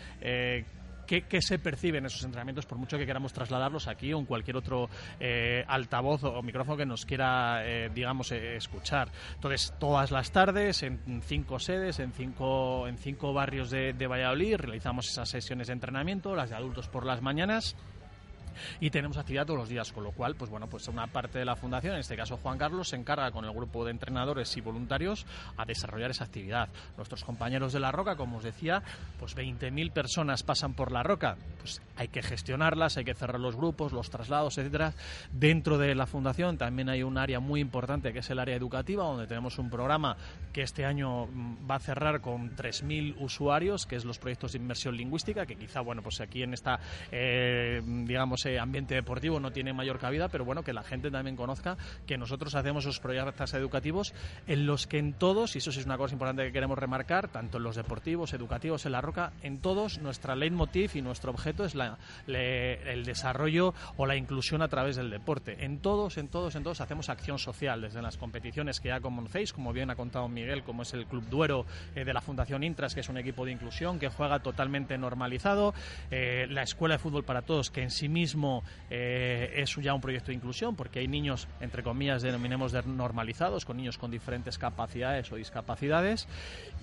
¿Qué, 1.20 1.42
se 1.42 1.58
percibe 1.58 1.98
en 1.98 2.06
esos 2.06 2.24
entrenamientos, 2.24 2.64
por 2.64 2.78
mucho 2.78 2.96
que 2.96 3.04
queramos 3.04 3.34
trasladarlos 3.34 3.86
aquí 3.86 4.14
o 4.14 4.18
en 4.18 4.24
cualquier 4.24 4.56
otro 4.56 4.88
eh, 5.20 5.62
altavoz 5.68 6.24
o, 6.24 6.40
micrófono 6.42 6.78
que 6.78 6.86
nos 6.86 7.04
quiera, 7.04 7.60
eh, 7.66 7.90
digamos, 7.94 8.32
eh, 8.32 8.56
escuchar? 8.56 9.10
Entonces, 9.34 9.74
todas 9.78 10.10
las 10.10 10.32
tardes, 10.32 10.82
en 10.82 11.20
cinco 11.22 11.58
sedes, 11.58 11.98
en 11.98 12.12
cinco, 12.12 12.88
en 12.88 12.96
cinco 12.96 13.34
barrios 13.34 13.70
de, 13.70 13.92
de 13.92 14.06
Valladolid, 14.06 14.56
realizamos 14.56 15.06
esas 15.10 15.28
sesiones 15.28 15.66
de 15.66 15.74
entrenamiento, 15.74 16.34
las 16.34 16.48
de 16.48 16.56
adultos 16.56 16.88
por 16.88 17.04
las 17.04 17.20
mañanas 17.20 17.76
y 18.80 18.90
tenemos 18.90 19.16
actividad 19.16 19.46
todos 19.46 19.58
los 19.58 19.68
días, 19.68 19.92
con 19.92 20.04
lo 20.04 20.12
cual, 20.12 20.34
pues 20.34 20.50
bueno, 20.50 20.68
pues 20.68 20.88
una 20.88 21.06
parte 21.06 21.38
de 21.38 21.44
la 21.44 21.56
fundación, 21.56 21.94
en 21.94 22.00
este 22.00 22.16
caso 22.16 22.36
Juan 22.36 22.58
Carlos, 22.58 22.88
se 22.88 22.96
encarga 22.96 23.30
con 23.30 23.44
el 23.44 23.52
grupo 23.52 23.84
de 23.84 23.90
entrenadores 23.90 24.56
y 24.56 24.60
voluntarios 24.60 25.26
a 25.56 25.64
desarrollar 25.64 26.10
esa 26.10 26.24
actividad. 26.24 26.68
Nuestros 26.96 27.24
compañeros 27.24 27.72
de 27.72 27.80
La 27.80 27.92
Roca, 27.92 28.16
como 28.16 28.38
os 28.38 28.44
decía, 28.44 28.82
pues 29.18 29.36
20.000 29.36 29.92
personas 29.92 30.42
pasan 30.42 30.74
por 30.74 30.92
La 30.92 31.02
Roca, 31.02 31.36
pues 31.58 31.80
hay 31.96 32.08
que 32.08 32.22
gestionarlas, 32.22 32.96
hay 32.96 33.04
que 33.04 33.14
cerrar 33.14 33.40
los 33.40 33.56
grupos, 33.56 33.92
los 33.92 34.10
traslados, 34.10 34.58
etcétera. 34.58 34.92
Dentro 35.32 35.78
de 35.78 35.94
la 35.94 36.06
fundación 36.06 36.58
también 36.58 36.88
hay 36.88 37.02
un 37.02 37.18
área 37.18 37.40
muy 37.40 37.60
importante 37.60 38.12
que 38.12 38.20
es 38.20 38.30
el 38.30 38.38
área 38.38 38.56
educativa, 38.56 39.04
donde 39.04 39.26
tenemos 39.26 39.58
un 39.58 39.70
programa 39.70 40.16
que 40.52 40.62
este 40.62 40.84
año 40.84 41.26
mm, 41.26 41.70
va 41.70 41.76
a 41.76 41.80
cerrar 41.80 42.20
con 42.20 42.54
3.000 42.56 43.16
usuarios, 43.18 43.86
que 43.86 43.96
es 43.96 44.04
los 44.04 44.18
proyectos 44.18 44.52
de 44.52 44.58
inmersión 44.58 44.96
lingüística, 44.96 45.46
que 45.46 45.56
quizá, 45.56 45.80
bueno, 45.80 46.02
pues 46.02 46.20
aquí 46.20 46.42
en 46.42 46.54
esta, 46.54 46.80
eh, 47.10 47.80
digamos, 47.84 48.41
ambiente 48.58 48.94
deportivo 48.94 49.40
no 49.40 49.52
tiene 49.52 49.72
mayor 49.72 49.98
cabida, 49.98 50.28
pero 50.28 50.44
bueno, 50.44 50.62
que 50.62 50.72
la 50.72 50.82
gente 50.82 51.10
también 51.10 51.36
conozca 51.36 51.76
que 52.06 52.18
nosotros 52.18 52.54
hacemos 52.54 52.84
esos 52.84 53.00
proyectos 53.00 53.54
educativos 53.54 54.14
en 54.46 54.66
los 54.66 54.86
que 54.86 54.98
en 54.98 55.12
todos, 55.12 55.54
y 55.54 55.58
eso 55.58 55.72
sí 55.72 55.80
es 55.80 55.86
una 55.86 55.96
cosa 55.96 56.14
importante 56.14 56.44
que 56.44 56.52
queremos 56.52 56.78
remarcar, 56.78 57.28
tanto 57.28 57.58
en 57.58 57.64
los 57.64 57.76
deportivos, 57.76 58.32
educativos, 58.32 58.86
en 58.86 58.92
la 58.92 59.00
roca, 59.00 59.32
en 59.42 59.58
todos 59.58 59.98
nuestra 59.98 60.34
leitmotiv 60.34 60.90
y 60.94 61.02
nuestro 61.02 61.30
objeto 61.30 61.64
es 61.64 61.74
la, 61.74 61.98
el 62.26 63.04
desarrollo 63.04 63.74
o 63.96 64.06
la 64.06 64.16
inclusión 64.16 64.62
a 64.62 64.68
través 64.68 64.96
del 64.96 65.10
deporte. 65.10 65.64
En 65.64 65.78
todos, 65.78 66.18
en 66.18 66.28
todos, 66.28 66.54
en 66.54 66.62
todos 66.62 66.80
hacemos 66.80 67.08
acción 67.08 67.38
social, 67.38 67.80
desde 67.82 68.02
las 68.02 68.16
competiciones 68.16 68.80
que 68.80 68.88
ya 68.88 69.00
conocéis, 69.00 69.52
como 69.52 69.72
bien 69.72 69.90
ha 69.90 69.96
contado 69.96 70.28
Miguel, 70.28 70.62
como 70.62 70.82
es 70.82 70.94
el 70.94 71.06
Club 71.06 71.24
Duero 71.28 71.66
eh, 71.94 72.04
de 72.04 72.12
la 72.12 72.20
Fundación 72.20 72.64
Intras, 72.64 72.94
que 72.94 73.00
es 73.00 73.08
un 73.08 73.18
equipo 73.18 73.44
de 73.44 73.52
inclusión 73.52 73.98
que 73.98 74.08
juega 74.08 74.40
totalmente 74.40 74.96
normalizado, 74.98 75.74
eh, 76.10 76.46
la 76.48 76.62
Escuela 76.62 76.96
de 76.96 76.98
Fútbol 76.98 77.24
para 77.24 77.42
Todos, 77.42 77.70
que 77.70 77.82
en 77.82 77.90
sí 77.90 78.08
mismo 78.08 78.31
eh, 78.90 79.52
es 79.56 79.74
ya 79.76 79.94
un 79.94 80.00
proyecto 80.00 80.28
de 80.28 80.34
inclusión 80.34 80.76
porque 80.76 81.00
hay 81.00 81.08
niños, 81.08 81.48
entre 81.60 81.82
comillas, 81.82 82.22
denominemos 82.22 82.72
de 82.72 82.82
normalizados, 82.82 83.64
con 83.64 83.76
niños 83.76 83.98
con 83.98 84.10
diferentes 84.10 84.58
capacidades 84.58 85.30
o 85.32 85.36
discapacidades. 85.36 86.28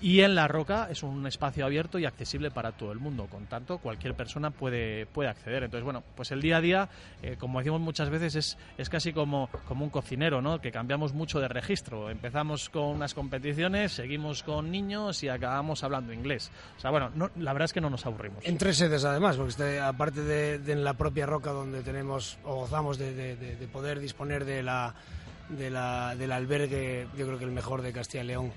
Y 0.00 0.20
en 0.20 0.34
La 0.34 0.48
Roca 0.48 0.88
es 0.90 1.02
un 1.02 1.26
espacio 1.26 1.64
abierto 1.64 1.98
y 1.98 2.06
accesible 2.06 2.50
para 2.50 2.72
todo 2.72 2.92
el 2.92 2.98
mundo. 2.98 3.26
Con 3.26 3.46
tanto, 3.46 3.78
cualquier 3.78 4.14
persona 4.14 4.50
puede, 4.50 5.06
puede 5.06 5.28
acceder. 5.28 5.62
Entonces, 5.62 5.84
bueno, 5.84 6.02
pues 6.16 6.32
el 6.32 6.40
día 6.40 6.56
a 6.56 6.60
día, 6.60 6.88
eh, 7.22 7.36
como 7.38 7.58
decimos 7.58 7.80
muchas 7.80 8.10
veces, 8.10 8.34
es, 8.34 8.58
es 8.78 8.88
casi 8.88 9.12
como, 9.12 9.48
como 9.66 9.84
un 9.84 9.90
cocinero, 9.90 10.40
¿no? 10.42 10.60
Que 10.60 10.72
cambiamos 10.72 11.12
mucho 11.12 11.40
de 11.40 11.48
registro. 11.48 12.10
Empezamos 12.10 12.70
con 12.70 12.84
unas 12.84 13.14
competiciones, 13.14 13.92
seguimos 13.92 14.42
con 14.42 14.70
niños 14.70 15.22
y 15.22 15.28
acabamos 15.28 15.84
hablando 15.84 16.12
inglés. 16.12 16.50
O 16.76 16.80
sea, 16.80 16.90
bueno, 16.90 17.10
la 17.36 17.52
verdad 17.52 17.66
es 17.66 17.72
que 17.72 17.80
no 17.80 17.90
nos 17.90 18.06
aburrimos. 18.06 18.44
En 18.44 18.58
tres 18.58 18.78
sedes, 18.78 19.04
además, 19.04 19.36
porque 19.36 19.80
aparte 19.80 20.22
de, 20.22 20.58
de 20.58 20.72
en 20.72 20.84
la 20.84 20.94
propia 20.94 21.26
Roca 21.26 21.39
donde 21.48 21.82
tenemos 21.82 22.38
o 22.44 22.56
gozamos 22.56 22.98
de, 22.98 23.68
poder 23.72 23.98
disponer 24.00 24.44
de 24.44 24.62
la, 24.62 24.94
del 25.48 26.32
albergue, 26.32 27.08
yo 27.16 27.26
creo 27.26 27.38
que 27.38 27.44
el 27.44 27.50
mejor 27.50 27.82
de 27.82 27.92
Castilla 27.92 28.24
y 28.24 28.26
León 28.26 28.52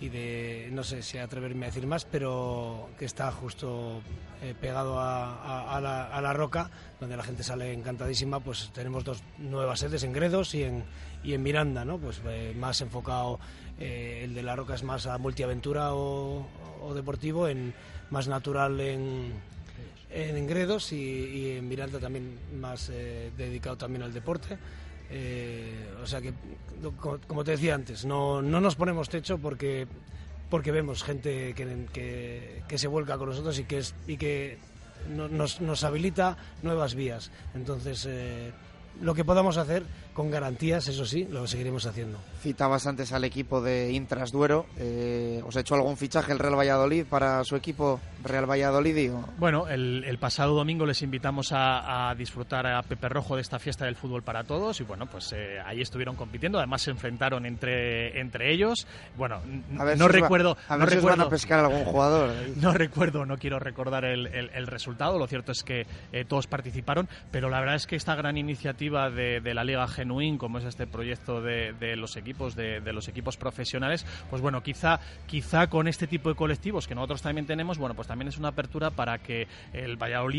y 0.00 0.08
de, 0.08 0.68
no 0.72 0.84
sé 0.84 1.02
si 1.02 1.18
atreverme 1.18 1.66
a 1.66 1.68
decir 1.68 1.86
más, 1.86 2.04
pero 2.04 2.90
que 2.98 3.06
está 3.06 3.30
justo 3.32 4.02
eh, 4.42 4.54
pegado 4.60 5.00
a, 5.00 5.80
la, 5.80 6.32
roca, 6.34 6.70
donde 7.00 7.16
la 7.16 7.22
gente 7.22 7.42
sale 7.42 7.72
encantadísima, 7.72 8.40
pues 8.40 8.70
tenemos 8.74 9.04
dos 9.04 9.22
nuevas 9.38 9.80
sedes 9.80 10.02
en 10.02 10.12
Gredos 10.12 10.54
y 10.54 10.64
en, 10.64 10.84
y 11.24 11.32
en 11.32 11.42
Miranda, 11.42 11.84
¿no? 11.84 11.98
Pues 11.98 12.20
eh, 12.26 12.54
más 12.58 12.80
enfocado, 12.82 13.40
eh, 13.78 14.20
el 14.24 14.34
de 14.34 14.42
la 14.42 14.54
roca 14.54 14.74
es 14.74 14.82
más 14.82 15.06
a 15.06 15.16
multiaventura 15.16 15.94
o, 15.94 16.46
o 16.82 16.94
deportivo, 16.94 17.48
en 17.48 17.72
más 18.10 18.28
natural 18.28 18.78
en, 18.80 19.32
en 20.16 20.46
Gredos 20.46 20.92
y, 20.92 21.56
en 21.58 21.68
Miranda 21.68 21.98
también 21.98 22.38
más 22.58 22.90
eh, 22.90 23.30
dedicado 23.36 23.76
también 23.76 24.02
al 24.02 24.12
deporte. 24.12 24.56
Eh, 25.10 25.88
o 26.02 26.06
sea 26.06 26.20
que, 26.20 26.32
como 27.26 27.44
te 27.44 27.52
decía 27.52 27.74
antes, 27.74 28.04
no, 28.04 28.42
no 28.42 28.60
nos 28.60 28.74
ponemos 28.76 29.08
techo 29.08 29.38
porque, 29.38 29.86
porque 30.50 30.72
vemos 30.72 31.04
gente 31.04 31.54
que, 31.54 32.62
que, 32.66 32.78
se 32.78 32.88
vuelca 32.88 33.18
con 33.18 33.28
nosotros 33.28 33.58
y 33.58 33.64
que, 33.64 33.78
es, 33.78 33.94
y 34.06 34.16
que 34.16 34.58
nos, 35.08 35.60
nos 35.60 35.84
habilita 35.84 36.36
nuevas 36.62 36.94
vías. 36.94 37.30
Entonces, 37.54 38.06
eh, 38.08 38.52
lo 39.00 39.14
que 39.14 39.24
podamos 39.24 39.56
hacer 39.58 39.84
con 40.14 40.30
garantías, 40.30 40.88
eso 40.88 41.04
sí, 41.04 41.26
lo 41.30 41.46
seguiremos 41.46 41.84
haciendo. 41.86 42.18
Citabas 42.40 42.86
antes 42.86 43.12
al 43.12 43.24
equipo 43.24 43.60
de 43.60 43.92
Intras 43.92 44.32
Duero. 44.32 44.66
Eh, 44.78 45.42
¿Os 45.46 45.56
ha 45.56 45.60
hecho 45.60 45.74
algún 45.74 45.96
fichaje 45.96 46.32
el 46.32 46.38
Real 46.38 46.58
Valladolid 46.58 47.04
para 47.04 47.44
su 47.44 47.56
equipo 47.56 48.00
Real 48.26 48.50
Valladolid? 48.50 49.12
Bueno, 49.38 49.68
el, 49.68 50.18
pasado 50.18 50.54
domingo 50.54 50.86
les 50.86 51.02
invitamos 51.02 51.50
a, 51.52 52.14
disfrutar 52.16 52.66
a 52.66 52.82
Pepe 52.82 53.08
Rojo 53.08 53.36
de 53.36 53.42
esta 53.42 53.58
fiesta 53.58 53.84
del 53.84 53.96
fútbol 53.96 54.22
para 54.22 54.44
todos 54.44 54.80
y 54.80 54.84
bueno, 54.84 55.06
pues 55.06 55.32
eh, 55.32 55.58
ahí 55.64 55.80
estuvieron 55.80 56.16
compitiendo. 56.16 56.58
Además 56.58 56.82
se 56.82 56.90
enfrentaron 56.90 57.46
entre, 57.46 58.18
entre 58.20 58.52
ellos. 58.52 58.86
Bueno, 59.16 59.40
no 59.70 60.08
recuerdo. 60.08 60.56
a 60.68 60.76
ver 60.76 60.86
no 60.86 60.90
si 60.90 60.96
recuerdo, 60.96 61.18
van 61.18 61.26
a 61.26 61.30
pescar 61.30 61.60
algún 61.60 61.84
jugador. 61.84 62.30
no 62.56 62.72
recuerdo, 62.72 63.26
no 63.26 63.36
quiero 63.38 63.58
recordar 63.58 64.04
el, 64.04 64.66
resultado. 64.66 65.18
Lo 65.18 65.26
cierto 65.26 65.52
es 65.52 65.62
que 65.62 65.86
eh, 66.12 66.24
todos 66.24 66.46
participaron, 66.46 67.08
pero 67.30 67.48
la 67.48 67.60
verdad 67.60 67.76
es 67.76 67.86
que 67.86 67.96
esta 67.96 68.14
gran 68.14 68.36
iniciativa 68.36 68.56
iniciativa 68.56 69.10
de, 69.10 69.40
de 69.40 69.54
la 69.54 69.64
Liga 69.64 69.86
Genuín, 69.86 70.38
como 70.38 70.58
es 70.58 70.64
este 70.64 70.86
proyecto 70.86 71.42
de, 71.42 71.74
de 71.78 71.94
los 71.94 72.16
equipos 72.16 72.56
de, 72.56 72.80
de 72.80 72.92
los 72.92 73.06
equipos 73.06 73.36
profesionales, 73.36 74.06
pues 74.30 74.40
bueno, 74.40 74.62
quizá, 74.62 74.98
quizá 75.26 75.68
con 75.68 75.88
este 75.88 76.06
tipo 76.06 76.30
de 76.30 76.34
colectivos 76.34 76.88
que 76.88 76.94
nosotros 76.94 77.20
también 77.20 77.46
tenemos, 77.46 77.76
bueno, 77.76 77.94
pues 77.94 78.08
también 78.08 78.15
es 78.22 78.38
una 78.38 78.48
apertura 78.48 78.90
para 78.90 79.18
que 79.18 79.46
el 79.72 79.96
Valladolid 79.96 80.36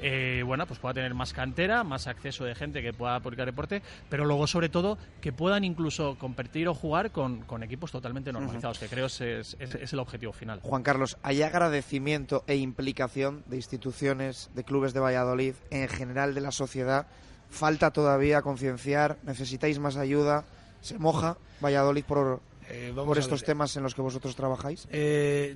eh, 0.00 0.42
bueno, 0.44 0.66
pues 0.66 0.80
pueda 0.80 0.94
tener 0.94 1.14
más 1.14 1.32
cantera, 1.32 1.84
más 1.84 2.06
acceso 2.06 2.44
de 2.44 2.54
gente 2.54 2.82
que 2.82 2.92
pueda 2.92 3.20
publicar 3.20 3.46
deporte, 3.46 3.82
pero 4.08 4.24
luego 4.24 4.46
sobre 4.46 4.68
todo 4.68 4.98
que 5.20 5.32
puedan 5.32 5.64
incluso 5.64 6.16
competir 6.18 6.68
o 6.68 6.74
jugar 6.74 7.10
con, 7.10 7.42
con 7.42 7.62
equipos 7.62 7.92
totalmente 7.92 8.32
normalizados, 8.32 8.78
que 8.78 8.88
creo 8.88 9.06
es, 9.06 9.20
es, 9.20 9.56
es 9.58 9.92
el 9.92 9.98
objetivo 9.98 10.32
final. 10.32 10.60
Juan 10.62 10.82
Carlos, 10.82 11.16
¿hay 11.22 11.42
agradecimiento 11.42 12.44
e 12.46 12.56
implicación 12.56 13.44
de 13.46 13.56
instituciones, 13.56 14.50
de 14.54 14.64
clubes 14.64 14.92
de 14.92 15.00
Valladolid, 15.00 15.54
en 15.70 15.88
general 15.88 16.34
de 16.34 16.40
la 16.40 16.50
sociedad? 16.50 17.06
¿Falta 17.50 17.90
todavía 17.92 18.42
concienciar? 18.42 19.18
¿Necesitáis 19.22 19.78
más 19.78 19.96
ayuda? 19.96 20.44
¿Se 20.80 20.98
moja 20.98 21.36
Valladolid 21.62 22.04
por, 22.04 22.40
Eh, 22.70 22.88
por 22.88 22.96
vamos 23.04 23.16
a 23.16 23.20
estos 23.20 23.42
temas 23.44 23.76
en 23.76 23.82
los 23.82 23.94
que 23.94 24.02
vosotros 24.02 24.34
trabajáis? 24.34 24.88
Eh, 24.90 25.54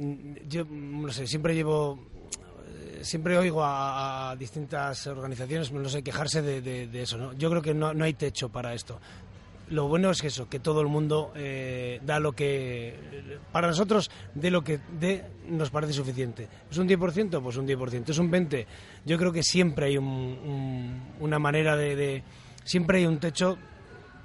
yo 0.48 0.64
no 0.64 1.10
sé, 1.12 1.26
siempre 1.26 1.54
llevo, 1.54 1.98
eh, 2.68 3.00
siempre 3.02 3.36
oigo 3.38 3.62
a, 3.64 4.30
a 4.30 4.36
distintas 4.36 5.06
organizaciones, 5.06 5.72
no 5.72 5.88
sé, 5.88 6.02
quejarse 6.02 6.42
de, 6.42 6.60
de- 6.62 6.86
de 6.86 7.02
eso, 7.02 7.18
¿no? 7.18 7.32
Yo 7.34 7.50
creo 7.50 7.62
que 7.62 7.74
no, 7.74 7.92
no 7.94 8.04
hay 8.04 8.14
techo 8.14 8.48
para 8.48 8.74
esto. 8.74 9.00
Lo 9.70 9.86
bueno 9.86 10.10
es 10.10 10.20
que 10.20 10.26
eso, 10.26 10.48
que 10.48 10.58
todo 10.58 10.80
el 10.80 10.88
mundo 10.88 11.30
eh, 11.36 12.00
da 12.04 12.18
lo 12.18 12.32
que, 12.32 13.38
para 13.52 13.68
nosotros, 13.68 14.10
de 14.34 14.50
lo 14.50 14.64
que 14.64 14.80
de 14.98 15.24
nos 15.48 15.70
parece 15.70 15.92
suficiente. 15.92 16.48
¿Es 16.68 16.76
un 16.78 16.88
10%? 16.88 17.40
Pues 17.40 17.56
un 17.56 17.68
10%. 17.68 18.08
¿Es 18.10 18.18
un 18.18 18.32
20%? 18.32 18.66
Yo 19.06 19.16
creo 19.16 19.30
que 19.32 19.44
siempre 19.44 19.86
hay 19.86 19.96
un- 19.96 20.06
un- 20.06 21.02
una 21.20 21.38
manera 21.38 21.76
de, 21.76 21.94
de- 21.94 22.22
siempre 22.64 22.98
hay 22.98 23.06
un 23.06 23.20
techo 23.20 23.58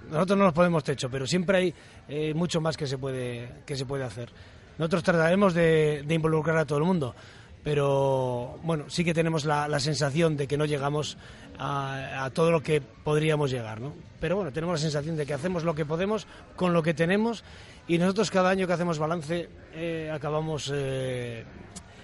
nosotros 0.09 0.37
no 0.37 0.45
nos 0.45 0.53
ponemos 0.53 0.83
techo, 0.83 1.09
pero 1.09 1.27
siempre 1.27 1.57
hay 1.57 1.73
eh, 2.07 2.33
mucho 2.33 2.61
más 2.61 2.77
que 2.77 2.87
se 2.87 2.97
puede 2.97 3.49
que 3.65 3.75
se 3.75 3.85
puede 3.85 4.03
hacer. 4.03 4.29
Nosotros 4.77 5.03
trataremos 5.03 5.53
de, 5.53 6.05
involucrar 6.09 6.57
a 6.57 6.65
todo 6.65 6.79
el 6.79 6.83
mundo, 6.83 7.15
pero 7.63 8.59
bueno, 8.63 8.85
sí 8.89 9.05
que 9.05 9.13
tenemos 9.13 9.45
la, 9.45 9.79
sensación 9.79 10.35
de 10.35 10.47
que 10.47 10.57
no 10.57 10.65
llegamos 10.65 11.17
a, 11.57 12.25
a 12.25 12.29
todo 12.31 12.51
lo 12.51 12.61
que 12.61 12.81
podríamos 12.81 13.51
llegar, 13.51 13.79
¿no? 13.79 13.93
Pero 14.19 14.35
bueno, 14.35 14.51
tenemos 14.51 14.79
la 14.79 14.81
sensación 14.81 15.15
de 15.15 15.25
que 15.25 15.33
hacemos 15.33 15.63
lo 15.63 15.75
que 15.75 15.85
podemos 15.85 16.27
con 16.55 16.73
lo 16.73 16.83
que 16.83 16.93
tenemos 16.93 17.43
y 17.87 17.97
nosotros 17.97 18.31
cada 18.31 18.49
año 18.49 18.65
que 18.65 18.73
hacemos 18.73 18.97
balance 18.97 19.49
eh, 19.73 20.11
acabamos 20.11 20.71
eh, 20.73 21.43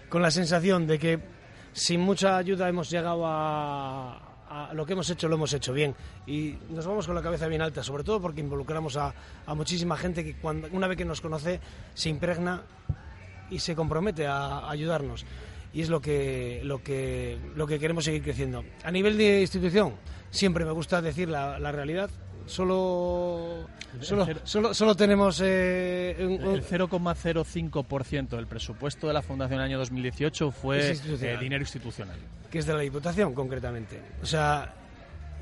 con 0.09 0.21
la 0.21 0.29
sensación 0.29 0.85
de 0.85 0.99
que 0.99 1.19
sin 1.73 2.01
mucha 2.01 2.37
ayuda 2.37 2.69
hemos 2.69 2.89
llegado 2.89 3.23
a, 3.25 4.30
a 4.51 4.73
lo 4.73 4.85
que 4.85 4.93
hemos 4.93 5.09
hecho 5.09 5.29
lo 5.29 5.35
hemos 5.35 5.53
hecho 5.53 5.71
bien 5.71 5.95
y 6.27 6.57
nos 6.69 6.85
vamos 6.85 7.05
con 7.05 7.15
la 7.15 7.21
cabeza 7.21 7.47
bien 7.47 7.61
alta, 7.61 7.83
sobre 7.83 8.03
todo 8.03 8.21
porque 8.21 8.41
involucramos 8.41 8.97
a, 8.97 9.13
muchísima 9.47 9.95
gente 9.95 10.23
que 10.23 10.35
cuando, 10.35 10.67
una 10.73 10.87
vez 10.87 10.97
que 10.97 11.05
nos 11.05 11.21
conoce 11.21 11.61
se 11.93 12.09
impregna 12.09 12.63
y 13.49 13.59
se 13.59 13.75
compromete 13.75 14.27
a, 14.27 14.69
ayudarnos 14.69 15.25
y 15.73 15.81
es 15.81 15.89
lo 15.89 16.01
que, 16.01 16.61
lo, 16.65 16.83
que, 16.83 17.37
lo 17.55 17.65
que 17.65 17.79
queremos 17.79 18.03
seguir 18.03 18.21
creciendo. 18.23 18.65
A 18.83 18.91
nivel 18.91 19.17
de 19.17 19.39
institución, 19.39 19.93
siempre 20.29 20.65
me 20.65 20.71
gusta 20.71 21.01
decir 21.01 21.29
la 21.29 21.71
realidad. 21.71 22.09
Solo, 22.51 23.65
solo, 24.01 24.27
solo, 24.43 24.73
solo 24.73 24.95
tenemos 24.95 25.41
eh, 25.43 26.15
un- 26.19 26.43
un- 26.45 26.55
El 26.55 26.63
0,05% 26.63 28.35
del 28.35 28.45
presupuesto 28.47 29.07
de 29.07 29.13
la 29.13 29.21
Fundación 29.21 29.59
en 29.59 29.65
el 29.65 29.71
año 29.71 29.79
2018 29.79 30.51
fue 30.51 30.79
Es 30.79 30.85
eh, 30.85 30.91
institucional. 30.91 31.39
dinero 31.39 31.61
institucional. 31.61 32.17
que 32.51 32.59
es 32.59 32.65
de 32.65 32.73
la 32.73 32.81
Diputación 32.81 33.33
concretamente. 33.33 34.01
O 34.21 34.25
sea, 34.25 34.73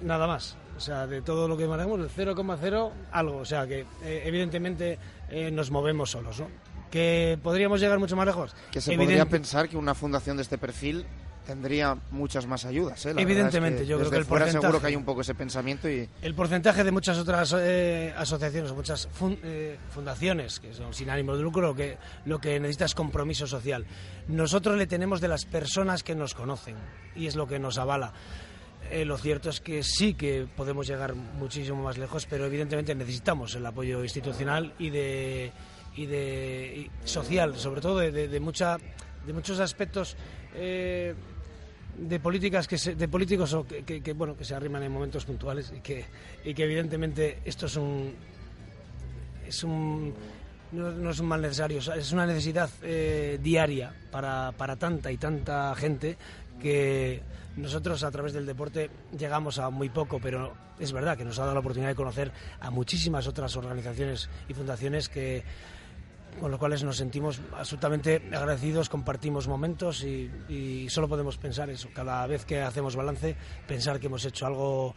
nada 0.04 0.28
más. 0.28 0.56
O 0.78 0.80
sea, 0.80 1.08
de 1.08 1.22
todo 1.24 1.48
lo 1.48 1.58
que 1.58 1.66
manejamos, 1.68 2.00
el 2.00 2.10
0,0 2.10 2.92
algo. 3.12 3.38
O 3.38 3.46
sea, 3.46 3.66
que 3.68 3.80
eh, 4.04 4.22
evidentemente 4.26 4.98
eh, 5.32 5.50
nos 5.52 5.72
movemos 5.72 6.12
solos, 6.12 6.40
¿no? 6.40 6.48
¿Que 6.92 7.38
podríamos 7.42 7.80
llegar 7.82 7.98
mucho 8.00 8.16
más 8.16 8.26
lejos? 8.28 8.56
Que 8.72 8.80
se 8.82 8.92
Evidente- 8.94 9.06
podría 9.06 9.26
pensar 9.26 9.68
que 9.68 9.76
una 9.78 9.96
fundación 9.96 10.38
de 10.38 10.44
este 10.44 10.58
perfil 10.60 11.06
tendría 11.46 11.98
muchas 12.12 12.46
más 12.46 12.66
ayudas. 12.66 13.06
¿eh? 13.06 13.12
Es 13.12 13.18
Evidentemente, 13.18 13.86
yo 13.86 13.98
creo 13.98 14.10
que 14.12 14.18
el 14.18 14.26
fuera 14.26 14.46
seguro 14.48 14.62
porcentaje- 14.70 14.82
que 14.82 14.88
hay 14.88 14.96
un 14.96 15.06
poco 15.06 15.22
ese 15.22 15.36
pensamiento 15.36 15.90
y 15.90 16.08
El 16.22 16.36
porcentaje 16.36 16.84
de 16.84 16.92
muchas 16.92 17.18
otras 17.18 17.56
eh, 17.58 18.14
asociaciones, 18.16 18.72
muchas 18.74 19.08
fun- 19.12 19.40
eh, 19.44 19.78
fundaciones 19.90 20.60
que 20.60 20.74
son 20.74 20.94
sin 20.94 21.10
ánimo 21.10 21.36
de 21.36 21.42
lucro, 21.44 21.62
lo 21.70 21.76
que, 21.76 21.98
lo 22.26 22.40
que 22.40 22.60
necesita 22.60 22.86
es 22.86 22.94
compromiso 22.96 23.48
social. 23.48 23.86
Nosotros 24.28 24.78
le 24.78 24.86
tenemos 24.88 25.22
de 25.22 25.28
las 25.28 25.46
personas 25.46 26.04
que 26.04 26.16
nos 26.16 26.34
conocen 26.36 26.76
y 27.16 27.28
es 27.28 27.36
lo 27.36 27.48
que 27.48 27.58
nos 27.60 27.78
avala. 27.78 28.14
Eh, 28.92 29.06
lo 29.06 29.18
cierto 29.18 29.50
es 29.50 29.60
que 29.62 29.84
sí 29.84 30.14
que 30.16 30.48
podemos 30.56 30.88
llegar 30.88 31.14
muchísimo 31.14 31.84
más 31.84 31.98
lejos, 31.98 32.26
pero 32.28 32.46
evidentemente 32.46 32.96
necesitamos 32.96 33.54
el 33.56 33.66
apoyo 33.66 34.04
institucional 34.04 34.74
y 34.80 34.90
de, 34.90 35.52
y 35.96 36.06
de 36.08 36.90
y 37.04 37.08
social, 37.08 37.56
sobre 37.58 37.82
todo 37.82 38.00
de, 38.00 38.12
de- 38.12 38.28
de 38.28 38.40
mucha, 38.40 38.78
de 39.28 39.34
muchos 39.34 39.60
aspectos. 39.60 40.16
Eh, 40.56 41.14
de 41.98 42.20
políticas 42.20 42.68
que 42.68 42.78
se- 42.78 42.96
de 42.96 43.08
políticos 43.08 43.54
o 43.54 43.66
que, 43.68 44.14
bueno 44.14 44.36
que 44.38 44.46
se 44.46 44.56
arriman 44.56 44.84
en 44.84 44.92
momentos 44.92 45.26
puntuales 45.26 45.74
y 45.76 45.82
que 45.82 46.06
y 46.46 46.54
que 46.54 46.64
evidentemente 46.64 47.40
esto 47.46 47.66
es 47.66 47.76
un 47.76 48.14
es 49.48 49.64
un 49.64 50.14
no, 50.72 50.92
no 50.92 51.10
es 51.10 51.20
un 51.20 51.26
mal 51.28 51.42
necesario. 51.42 51.80
Es 51.80 52.12
una 52.12 52.28
necesidad 52.28 52.70
eh, 52.84 53.40
diaria 53.42 53.92
para, 54.12 54.52
para 54.56 54.76
tanta 54.76 55.12
y 55.12 55.18
tanta 55.18 55.74
gente 55.76 56.16
que 56.62 57.22
nosotros 57.58 58.04
a 58.04 58.12
través 58.12 58.34
del 58.34 58.46
deporte 58.46 58.90
llegamos 59.18 59.58
a 59.58 59.70
muy 59.72 59.90
poco 59.90 60.20
pero 60.22 60.54
es 60.80 60.92
verdad 60.94 61.18
que 61.18 61.26
nos 61.26 61.38
ha 61.40 61.42
dado 61.42 61.56
la 61.56 61.60
oportunidad 61.62 61.90
de 61.90 61.96
conocer 61.96 62.32
a 62.62 62.70
muchísimas 62.70 63.26
otras 63.28 63.56
organizaciones 63.58 64.30
y 64.48 64.54
fundaciones 64.54 65.10
que 65.10 65.44
con 66.40 66.52
los 66.52 66.60
cuales 66.60 66.84
nos 66.84 66.98
sentimos 66.98 67.42
absolutamente 67.58 68.22
agradecidos, 68.34 68.90
compartimos 68.90 69.48
momentos 69.48 70.04
y, 70.04 70.88
solo 70.90 71.08
podemos 71.08 71.38
pensar 71.38 71.70
eso. 71.70 71.90
Cada 71.94 72.26
vez 72.28 72.46
que 72.46 72.62
hacemos 72.62 72.96
balance, 72.96 73.36
pensar 73.68 74.00
que 74.00 74.08
hemos 74.08 74.26
hecho 74.26 74.46
algo 74.46 74.96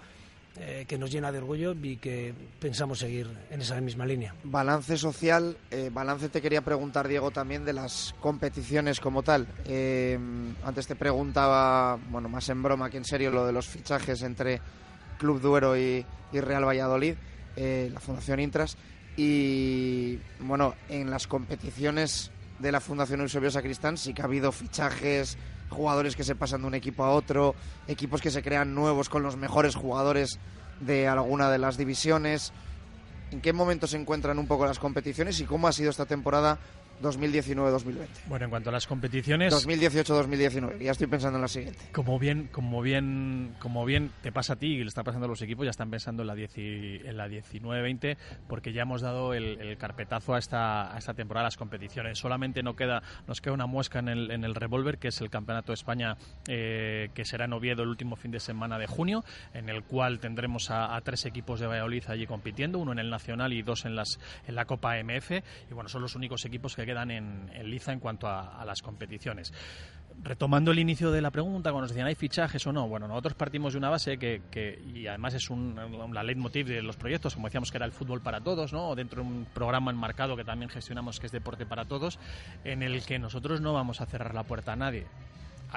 eh, 0.57 0.85
que 0.87 0.99
nos 0.99 1.11
llena 1.11 1.33
de 1.33 1.39
orgullo 1.39 1.75
y 1.83 1.97
que 1.97 2.35
pensamos 2.61 2.99
seguir 2.99 3.27
en 3.51 3.61
esa 3.61 3.81
misma 3.81 4.07
línea. 4.07 4.35
balance 4.45 4.97
social. 4.97 5.57
eh, 5.71 5.91
balance 5.93 6.29
te 6.29 6.41
quería 6.41 6.63
preguntar, 6.63 7.09
Diego, 7.09 7.31
también 7.31 7.65
de 7.65 7.73
las 7.73 8.15
competiciones 8.21 9.01
como 9.01 9.23
tal. 9.23 9.47
Eh, 9.65 10.19
antes 10.65 10.87
te 10.87 10.97
preguntaba, 10.97 11.99
bueno, 12.11 12.29
más 12.29 12.49
en 12.49 12.63
broma 12.63 12.91
que 12.91 12.99
en 12.99 13.05
serio, 13.05 13.31
lo 13.31 13.47
de 13.47 13.53
los 13.53 13.67
fichajes 13.67 14.23
entre 14.23 14.61
Club 15.19 15.41
Duero 15.41 15.77
y, 15.77 16.05
y 16.33 16.41
Real 16.41 16.65
Valladolid, 16.65 17.15
la 17.57 18.01
Fundación 18.01 18.41
Intras. 18.41 18.77
Y 19.17 20.19
bueno, 20.41 20.75
en 20.89 21.11
las 21.11 21.27
competiciones 21.27 22.31
de 22.59 22.73
la 22.73 22.81
Fundación 22.81 23.21
Eusebio 23.21 23.51
Sacristán 23.51 23.99
sí 23.99 24.15
que 24.15 24.23
ha 24.23 24.27
habido 24.27 24.53
fichajes, 24.53 25.37
jugadores 25.69 26.17
que 26.17 26.25
se 26.25 26.35
pasan 26.35 26.63
de 26.63 26.69
un 26.69 26.75
equipo 26.75 27.05
a 27.05 27.11
otro, 27.11 27.55
equipos 27.89 28.23
que 28.23 28.31
se 28.31 28.43
crean 28.43 28.75
nuevos 28.75 29.09
con 29.09 29.23
los 29.23 29.37
mejores 29.37 29.75
jugadores 29.75 30.39
de 30.81 31.09
alguna 31.09 31.51
de 31.51 31.59
las 31.59 31.77
divisiones. 31.77 32.53
¿En 33.31 33.41
qué 33.41 33.53
momento 33.53 33.87
se 33.87 33.97
encuentran 33.97 34.39
un 34.39 34.47
poco 34.47 34.67
las 34.67 34.79
competiciones 34.79 35.41
y 35.41 35.45
cómo 35.45 35.67
ha 35.67 35.73
sido 35.73 35.91
esta 35.91 36.07
temporada 36.07 36.59
2019-2020? 37.03 38.07
Bueno, 38.27 38.45
en 38.47 38.51
cuanto 38.51 38.71
a 38.71 38.73
las 38.73 38.87
competiciones, 38.87 39.53
2018-2019, 39.55 40.79
ya 40.79 40.91
estoy 40.93 41.07
pensando 41.07 41.39
en 41.39 41.43
la 41.43 41.49
siguiente. 41.49 41.79
como 41.93 42.19
bien, 42.19 42.49
como 42.53 42.81
bien, 42.83 43.55
como 43.59 43.85
bien 43.85 44.11
te 44.23 44.33
pasa 44.33 44.55
a 44.55 44.57
ti 44.57 44.67
y 44.67 44.79
le 44.83 44.89
está 44.89 45.03
pasando 45.05 45.27
a 45.27 45.29
los 45.29 45.43
equipos, 45.43 45.65
ya 45.65 45.71
están 45.71 45.91
pensando 45.91 46.23
en 46.23 46.27
la, 46.29 46.35
10 46.35 46.59
y- 46.59 47.01
en 47.05 47.17
la 47.17 47.29
19-20 47.29 48.17
porque 48.49 48.73
ya 48.73 48.83
hemos 48.83 49.01
dado 49.03 49.35
el, 49.35 49.61
el 49.61 49.77
carpetazo 49.77 50.35
a 50.35 50.39
esta, 50.39 50.95
a 50.95 50.99
esta 50.99 51.15
temporada, 51.15 51.47
a 51.47 51.49
las 51.49 51.57
competiciones. 51.57 52.19
Solamente 52.19 52.63
no 52.63 52.77
queda, 52.77 53.03
nos 53.27 53.41
queda 53.41 53.55
una 53.55 53.67
muesca 53.67 53.99
en 53.99 54.09
el, 54.09 54.31
en 54.31 54.45
el 54.45 54.55
revólver, 54.55 54.99
que 54.99 55.09
es 55.09 55.21
el 55.21 55.31
Campeonato 55.31 55.73
de 55.73 55.75
España, 55.75 56.17
eh, 56.49 57.11
que 57.15 57.25
será 57.25 57.45
en 57.47 57.53
Oviedo 57.53 57.83
el 57.83 57.89
último 57.89 58.17
fin 58.17 58.31
de 58.31 58.41
semana 58.41 58.79
de 58.79 58.87
junio, 58.87 59.25
en 59.55 59.69
el 59.69 59.83
cual 59.85 60.21
tendremos 60.21 60.71
a, 60.71 60.95
a 60.97 61.01
tres 61.01 61.25
equipos 61.27 61.61
de 61.61 61.67
Valladolid 61.67 62.05
allí 62.09 62.27
compitiendo, 62.27 62.79
uno 62.79 62.93
en 62.93 62.99
el 62.99 63.11
Nacional 63.11 63.53
y 63.53 63.63
dos 63.63 63.85
en, 63.85 63.97
las, 63.97 64.19
en 64.47 64.55
la 64.55 64.65
Copa 64.65 64.97
MF. 65.03 65.31
Y 65.71 65.75
bueno, 65.75 65.89
son 65.89 66.03
los 66.03 66.15
únicos 66.15 66.45
equipos 66.45 66.75
que 66.77 66.83
quedan 66.93 67.11
en, 67.11 67.51
en 67.55 67.71
liza 67.71 67.93
en 67.93 68.01
cuanto 68.01 68.29
a, 68.29 68.63
las 68.67 68.83
competiciones. 68.83 69.53
Retomando 70.23 70.73
el 70.73 70.79
inicio 70.79 71.11
de 71.11 71.23
la 71.23 71.31
pregunta, 71.31 71.71
cuando 71.71 71.83
nos 71.83 71.91
decían, 71.91 72.07
¿hay 72.07 72.15
fichajes 72.15 72.67
o 72.67 72.73
no? 72.73 72.87
Bueno, 72.87 73.09
nosotros 73.09 73.33
partimos 73.33 73.73
de 73.73 73.79
una 73.79 73.89
base 73.89 74.19
que, 74.19 74.43
que 74.51 74.79
y 74.95 75.07
además 75.07 75.33
es 75.33 75.49
un, 75.49 75.75
la 76.13 76.23
leitmotiv 76.23 76.67
de 76.67 76.83
los 76.83 76.97
proyectos, 76.97 77.35
como 77.35 77.47
decíamos 77.47 77.71
que 77.71 77.79
era 77.79 77.87
el 77.87 77.93
fútbol 77.93 78.21
para 78.21 78.43
todos, 78.43 78.75
¿no? 78.75 78.95
Dentro 78.95 79.23
de 79.23 79.29
un 79.29 79.47
programa 79.55 79.91
enmarcado 79.91 80.37
que 80.37 80.45
también 80.45 80.69
gestionamos 80.69 81.19
que 81.19 81.27
es 81.27 81.33
deporte 81.33 81.65
para 81.65 81.87
todos, 81.87 82.19
en 82.63 82.83
el 82.83 83.03
que 83.07 83.19
nosotros 83.19 83.63
no 83.63 83.73
vamos 83.73 84.03
a 84.03 84.07
cerrar 84.07 84.35
la 84.35 84.43
puerta 84.43 84.75
a 84.75 84.77
nadie. 84.77 85.07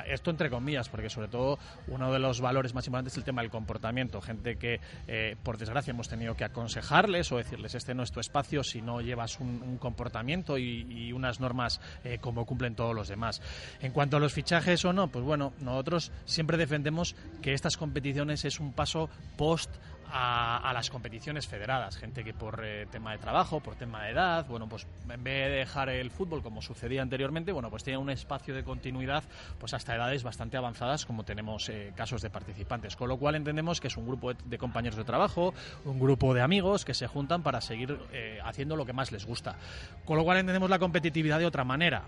Esto 0.01 0.31
entre 0.31 0.49
comillas, 0.49 0.89
porque 0.89 1.09
sobre 1.09 1.27
todo 1.27 1.59
uno 1.87 2.11
de 2.11 2.19
los 2.19 2.41
valores 2.41 2.73
más 2.73 2.85
importantes 2.87 3.13
es 3.13 3.17
el 3.17 3.23
tema 3.23 3.41
del 3.41 3.51
comportamiento. 3.51 4.21
Gente 4.21 4.57
que, 4.57 4.79
eh, 5.07 5.35
por 5.43 5.57
desgracia, 5.57 5.91
hemos 5.91 6.09
tenido 6.09 6.35
que 6.35 6.43
aconsejarles 6.43 7.31
o 7.31 7.37
decirles, 7.37 7.75
este 7.75 7.93
no 7.93 8.03
es 8.03 8.11
tu 8.11 8.19
espacio 8.19 8.63
si 8.63 8.81
no 8.81 9.01
llevas 9.01 9.39
un, 9.39 9.77
comportamiento 9.79 10.57
y, 10.57 11.11
unas 11.11 11.39
normas 11.39 11.79
eh, 12.03 12.17
como 12.19 12.45
cumplen 12.45 12.75
todos 12.75 12.95
los 12.95 13.07
demás. 13.07 13.41
En 13.81 13.91
cuanto 13.91 14.17
a 14.17 14.19
los 14.19 14.33
fichajes 14.33 14.83
o 14.85 14.93
no, 14.93 15.07
pues 15.07 15.23
bueno, 15.23 15.53
nosotros 15.59 16.11
siempre 16.25 16.57
defendemos 16.57 17.15
que 17.41 17.53
estas 17.53 17.77
competiciones 17.77 18.45
es 18.45 18.59
un 18.59 18.73
paso 18.73 19.09
post 19.37 19.69
a, 20.17 20.71
las 20.73 20.89
competiciones 20.89 21.45
federadas, 21.45 21.97
gente 21.97 22.23
que 22.23 22.33
por 22.33 22.61
eh, 22.63 22.87
tema 22.89 23.11
de 23.11 23.17
trabajo, 23.17 23.59
por 23.59 23.75
tema 23.75 24.03
de 24.05 24.11
edad, 24.11 24.45
bueno, 24.47 24.67
pues 24.69 24.87
en 25.09 25.23
vez 25.23 25.49
de 25.49 25.57
dejar 25.57 25.89
el 25.89 26.09
fútbol 26.09 26.41
como 26.41 26.61
sucedía 26.61 27.01
anteriormente, 27.01 27.51
bueno, 27.51 27.69
pues 27.69 27.83
tiene 27.83 27.97
un 27.97 28.09
espacio 28.09 28.55
de 28.55 28.63
continuidad 28.63 29.23
pues 29.59 29.73
hasta 29.73 29.95
edades 29.95 30.23
bastante 30.23 30.55
avanzadas 30.55 31.05
como 31.05 31.25
tenemos 31.25 31.67
eh, 31.67 31.91
casos 31.95 32.21
de 32.21 32.29
participantes, 32.29 32.95
con 32.95 33.09
lo 33.09 33.17
cual 33.17 33.35
entendemos 33.35 33.81
que 33.81 33.87
es 33.87 33.97
un 33.97 34.07
grupo 34.07 34.33
de, 34.33 34.57
compañeros 34.57 34.95
de 34.95 35.03
trabajo, 35.03 35.53
un 35.83 35.99
grupo 35.99 36.33
de 36.33 36.41
amigos 36.41 36.85
que 36.85 36.93
se 36.93 37.07
juntan 37.07 37.43
para 37.43 37.59
seguir 37.59 37.99
eh, 38.13 38.39
haciendo 38.43 38.77
lo 38.77 38.85
que 38.85 38.93
más 38.93 39.11
les 39.11 39.25
gusta, 39.25 39.57
con 40.05 40.17
lo 40.17 40.23
cual 40.23 40.37
entendemos 40.37 40.69
la 40.69 40.79
competitividad 40.79 41.39
de 41.39 41.45
otra 41.45 41.65
manera, 41.65 42.03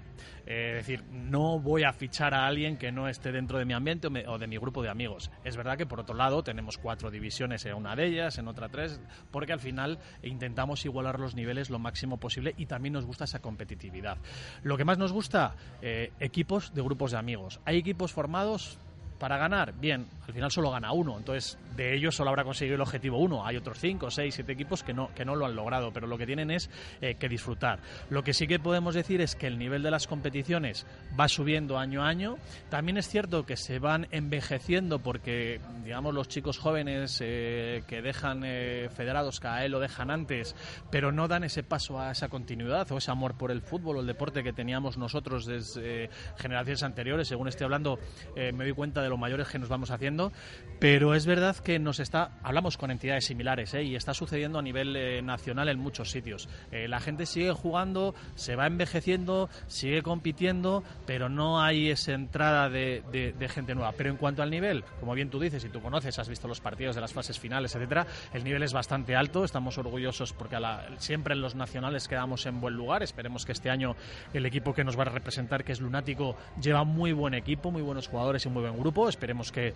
es 0.48 0.76
decir, 0.76 1.04
no 1.12 1.60
voy 1.60 1.84
a 1.84 1.92
fichar 1.92 2.34
a 2.34 2.48
alguien 2.48 2.78
que 2.78 2.92
no 2.92 3.10
esté 3.10 3.32
dentro 3.32 3.60
de 3.60 3.66
mi 3.66 3.74
ambiente 3.74 4.08
o, 4.28 4.38
de 4.38 4.48
mi 4.48 4.58
grupo 4.58 4.82
de 4.82 4.90
amigos. 4.90 5.30
Es 5.44 5.58
verdad 5.58 5.78
que 5.78 5.86
por 5.86 6.00
otro 6.00 6.16
lado 6.16 6.42
tenemos 6.44 6.78
cuatro 6.78 7.12
divisiones 7.12 7.66
en 7.66 7.76
una 7.76 7.96
de 7.96 8.06
ellas, 8.06 8.38
en 8.38 8.48
otra 8.48 8.70
tres, 8.70 9.02
porque 9.30 9.54
al 9.54 9.60
final 9.60 10.00
intentamos 10.24 10.86
igualar 10.86 11.20
los 11.20 11.36
niveles 11.36 11.70
lo 11.70 11.80
máximo 11.80 12.18
posible 12.18 12.54
y 12.58 12.66
también 12.66 12.94
nos 12.94 13.06
gusta 13.06 13.26
esa 13.26 13.40
competitividad. 13.40 14.18
Lo 14.64 14.78
que 14.78 14.86
más 14.86 14.98
nos 14.98 15.12
gusta, 15.12 15.56
eh, 15.82 16.12
equipos 16.20 16.74
de 16.74 16.82
grupos 16.82 17.12
de 17.12 17.18
amigos. 17.18 17.60
Hay 17.66 17.78
equipos 17.78 18.14
formados 18.14 18.80
para 19.18 19.38
ganar, 19.38 19.74
bien, 19.74 20.08
al 20.28 20.34
final 20.34 20.52
solo 20.52 20.72
gana 20.72 20.92
uno, 20.92 21.18
entonces 21.18 21.58
de 21.78 21.96
ellos 21.96 22.16
solo 22.16 22.32
habrá 22.32 22.44
conseguido 22.44 22.76
el 22.76 22.82
objetivo 22.82 23.20
uno. 23.20 23.46
Hay 23.46 23.56
otros 23.56 23.78
cinco, 23.80 24.10
seis, 24.10 24.36
siete 24.36 24.52
equipos 24.52 24.84
que 24.84 24.94
no, 24.94 25.14
que 25.14 25.24
no 25.24 25.36
lo 25.36 25.46
han 25.46 25.56
logrado, 25.56 25.94
pero 25.94 26.08
lo 26.08 26.18
que 26.18 26.26
tienen 26.26 26.52
es 26.52 26.70
eh, 27.02 27.16
que 27.16 27.30
disfrutar. 27.30 27.80
Lo 28.10 28.24
que 28.24 28.34
sí 28.34 28.48
que 28.48 28.60
podemos 28.60 28.96
decir 28.96 29.22
es 29.22 29.36
que 29.36 29.48
el 29.48 29.60
nivel 29.60 29.84
de 29.84 29.92
las 29.92 30.08
competiciones 30.08 30.86
va 31.18 31.28
subiendo 31.28 31.78
año 31.78 32.04
a 32.04 32.08
año. 32.08 32.38
También 32.70 32.98
es 32.98 33.08
cierto 33.08 33.46
que 33.46 33.56
se 33.56 33.78
van 33.78 34.08
envejeciendo 34.12 35.00
porque, 35.00 35.62
digamos, 35.84 36.14
los 36.16 36.28
chicos 36.28 36.58
jóvenes 36.58 37.20
eh, 37.24 37.84
que 37.88 38.02
dejan 38.02 38.42
eh, 38.44 38.90
federados 38.90 39.40
cada 39.40 39.60
vez 39.62 39.70
lo 39.70 39.80
dejan 39.80 40.10
antes, 40.10 40.56
pero 40.90 41.12
no 41.12 41.28
dan 41.28 41.44
ese 41.44 41.62
paso 41.62 42.00
a 42.00 42.12
esa 42.12 42.28
continuidad 42.28 42.92
o 42.92 42.98
ese 42.98 43.12
amor 43.12 43.38
por 43.38 43.52
el 43.52 43.62
fútbol 43.62 43.98
o 43.98 44.02
el 44.02 44.08
deporte 44.08 44.44
que 44.44 44.52
teníamos 44.52 44.98
nosotros 44.98 45.46
desde 45.46 46.10
generaciones 46.38 46.82
anteriores. 46.82 47.28
Según 47.28 47.48
estoy 47.48 47.66
hablando, 47.66 48.00
me 48.36 48.64
doy 48.64 48.74
cuenta 48.74 49.02
de 49.02 49.07
lo 49.10 49.18
mayores 49.18 49.48
que 49.48 49.60
nos 49.60 49.70
vamos 49.70 49.92
haciendo, 49.92 50.32
pero 50.80 51.16
es 51.16 51.26
verdad 51.26 51.56
que 51.58 51.80
nos 51.80 52.00
está, 52.00 52.32
hablamos 52.44 52.78
con 52.78 52.92
entidades 52.92 53.26
similares 53.26 53.74
¿eh? 53.74 53.84
y 53.84 53.96
está 53.96 54.14
sucediendo 54.14 54.60
a 54.60 54.62
nivel 54.62 54.96
eh, 54.96 55.22
nacional 55.22 55.70
en 55.70 55.80
muchos 55.80 56.12
sitios. 56.12 56.48
Eh, 56.72 56.88
la 56.88 57.00
gente 57.00 57.26
sigue 57.26 57.52
jugando, 57.52 58.14
se 58.36 58.56
va 58.56 58.68
envejeciendo, 58.68 59.50
sigue 59.68 60.02
compitiendo, 60.02 60.84
pero 61.06 61.30
no 61.30 61.62
hay 61.62 61.90
esa 61.90 62.14
entrada 62.14 62.70
de, 62.70 63.34
gente 63.50 63.76
nueva. 63.76 63.94
Pero 63.94 64.10
en 64.10 64.18
cuanto 64.18 64.44
al 64.44 64.52
nivel, 64.52 64.84
como 65.00 65.14
bien 65.14 65.30
tú 65.30 65.40
dices 65.40 65.64
y 65.64 65.70
tú 65.70 65.82
conoces, 65.82 66.20
has 66.20 66.30
visto 66.30 66.48
los 66.48 66.62
partidos 66.62 66.96
de 66.96 67.02
las 67.02 67.14
fases 67.14 67.40
finales, 67.40 67.76
etcétera, 67.76 68.06
el 68.34 68.44
nivel 68.44 68.64
es 68.64 68.74
bastante 68.74 69.16
alto. 69.16 69.44
Estamos 69.44 69.78
orgullosos 69.78 70.34
porque 70.34 70.58
siempre 70.98 71.34
en 71.34 71.42
los 71.42 71.56
nacionales 71.56 72.08
quedamos 72.08 72.46
en 72.46 72.60
buen 72.60 72.76
lugar. 72.76 73.04
Esperemos 73.04 73.46
que 73.46 73.52
este 73.52 73.70
año 73.70 73.96
el 74.34 74.46
equipo 74.46 74.74
que 74.74 74.84
nos 74.84 74.98
va 74.98 75.04
a 75.04 75.06
representar, 75.06 75.64
que 75.64 75.72
es 75.72 75.82
Lunático, 75.82 76.36
lleva 76.62 76.84
muy 76.84 77.14
buen 77.14 77.34
equipo, 77.34 77.72
muy 77.72 77.82
buenos 77.82 78.08
jugadores 78.08 78.46
y 78.46 78.50
muy 78.50 78.62
buen 78.62 78.78
grupo 78.78 78.97
Esperemos 79.08 79.52
que, 79.52 79.74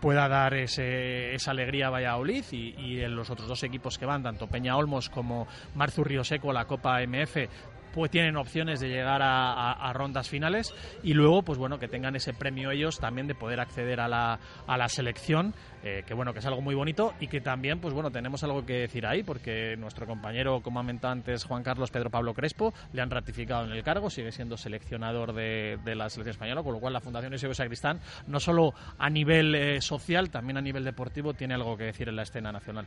pueda 0.00 0.28
dar 0.28 0.54
esa 0.54 1.50
alegría 1.50 1.86
a 1.86 1.90
Valladolid 1.90 2.44
y, 2.50 2.74
y, 2.78 3.00
en 3.00 3.14
los 3.14 3.30
otros 3.30 3.48
dos 3.48 3.62
equipos 3.62 3.98
que 3.98 4.06
van, 4.06 4.22
tanto 4.22 4.48
Peña 4.48 4.76
Olmos 4.76 5.08
como 5.08 5.46
Marzu 5.74 6.02
Río 6.02 6.24
Seco, 6.24 6.52
la 6.52 6.66
Copa 6.66 7.00
MF, 7.06 7.48
pues 7.94 8.10
tienen 8.10 8.36
opciones 8.36 8.80
de 8.80 8.88
llegar 8.88 9.20
a, 9.22 9.92
rondas 9.94 10.28
finales 10.28 10.74
y 11.04 11.14
luego 11.14 11.42
pues 11.42 11.58
bueno 11.58 11.78
que 11.78 11.86
tengan 11.86 12.16
ese 12.16 12.34
premio 12.34 12.72
ellos 12.72 12.98
también 12.98 13.28
de 13.28 13.36
poder 13.36 13.60
acceder 13.60 14.00
a 14.00 14.08
la, 14.08 14.40
a 14.66 14.76
la 14.76 14.88
selección 14.88 15.54
eh, 15.84 16.02
que 16.04 16.12
bueno 16.12 16.32
que 16.32 16.40
es 16.40 16.46
algo 16.46 16.60
muy 16.60 16.74
bonito 16.74 17.14
y 17.20 17.28
que 17.28 17.40
también 17.40 17.78
pues 17.78 17.94
bueno 17.94 18.10
tenemos 18.10 18.42
algo 18.42 18.66
que 18.66 18.80
decir 18.80 19.06
ahí 19.06 19.22
porque 19.22 19.76
nuestro 19.76 20.06
compañero 20.06 20.60
como 20.60 20.80
antes 20.80 21.44
Juan 21.44 21.62
Carlos 21.62 21.92
Pedro 21.92 22.10
Pablo 22.10 22.34
Crespo 22.34 22.74
le 22.92 23.00
han 23.00 23.10
ratificado 23.10 23.64
en 23.64 23.70
el 23.70 23.84
cargo 23.84 24.10
sigue 24.10 24.32
siendo 24.32 24.56
seleccionador 24.56 25.32
de, 25.32 25.78
la 25.84 26.08
selección 26.10 26.32
española 26.32 26.64
con 26.64 26.72
lo 26.72 26.80
cual 26.80 26.94
la 26.94 27.00
Fundación 27.00 27.32
Eusebio 27.32 27.54
Sacristán 27.54 28.00
no 28.26 28.40
solo 28.40 28.74
a 28.98 29.08
nivel 29.08 29.54
eh, 29.54 29.80
social 29.80 30.30
también 30.30 30.56
a 30.56 30.60
nivel 30.60 30.82
deportivo 30.82 31.34
tiene 31.34 31.54
algo 31.54 31.76
que 31.76 31.84
decir 31.84 32.08
en 32.08 32.16
la 32.16 32.22
escena 32.22 32.50
nacional 32.50 32.86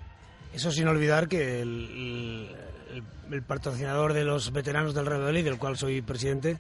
eso 0.53 0.71
sin 0.71 0.87
olvidar 0.87 1.27
que 1.27 1.61
el, 1.61 2.55
patrocinador 3.45 4.13
de 4.13 4.23
los 4.23 4.51
veteranos 4.51 4.93
del 4.93 5.05
Real 5.05 5.21
Madrid, 5.21 5.43
del 5.43 5.57
cual 5.57 5.77
soy 5.77 6.01
presidente, 6.01 6.57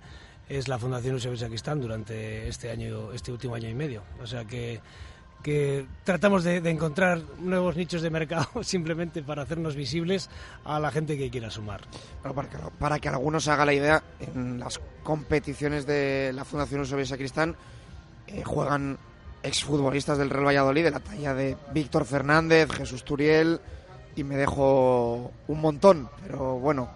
es 0.49 0.67
la 0.67 0.77
Fundación 0.77 1.19
Saquistán 1.19 1.79
durante 1.79 2.47
este 2.47 2.69
año, 2.69 3.11
este 3.11 3.31
último 3.31 3.55
año 3.55 3.69
y 3.69 3.73
medio. 3.73 4.03
O 4.21 4.27
sea 4.27 4.45
que, 4.45 4.81
tratamos 6.03 6.43
de, 6.43 6.57
encontrar 6.57 7.21
nuevos 7.39 7.77
nichos 7.77 8.01
de 8.01 8.09
mercado 8.09 8.47
simplemente 8.63 9.23
para 9.23 9.43
hacernos 9.43 9.75
visibles 9.75 10.29
a 10.65 10.79
la 10.79 10.91
gente 10.91 11.17
que 11.17 11.29
quiera 11.29 11.49
sumar. 11.49 11.81
para, 12.21 12.49
que, 12.49 12.57
para 12.79 12.99
que 12.99 13.09
algunos 13.09 13.47
haga 13.47 13.65
la 13.65 13.73
idea, 13.73 14.03
en 14.19 14.59
las 14.59 14.79
competiciones 15.03 15.85
de 15.85 16.31
la 16.33 16.43
Fundación 16.43 16.85
Sacristán 16.85 17.55
eh, 18.27 18.43
juegan 18.43 18.97
exfutbolistas 19.43 20.17
del 20.17 20.29
Real 20.29 20.47
Valladolid 20.47 20.83
de 20.83 20.91
la 20.91 20.99
talla 20.99 21.33
de 21.33 21.57
Víctor 21.73 22.05
Fernández, 22.05 22.71
Jesús 22.71 23.03
Turiel, 23.03 23.59
y 24.15 24.23
me 24.23 24.35
dejo 24.35 25.31
un 25.47 25.61
montón, 25.61 26.09
pero 26.23 26.59
bueno, 26.59 26.89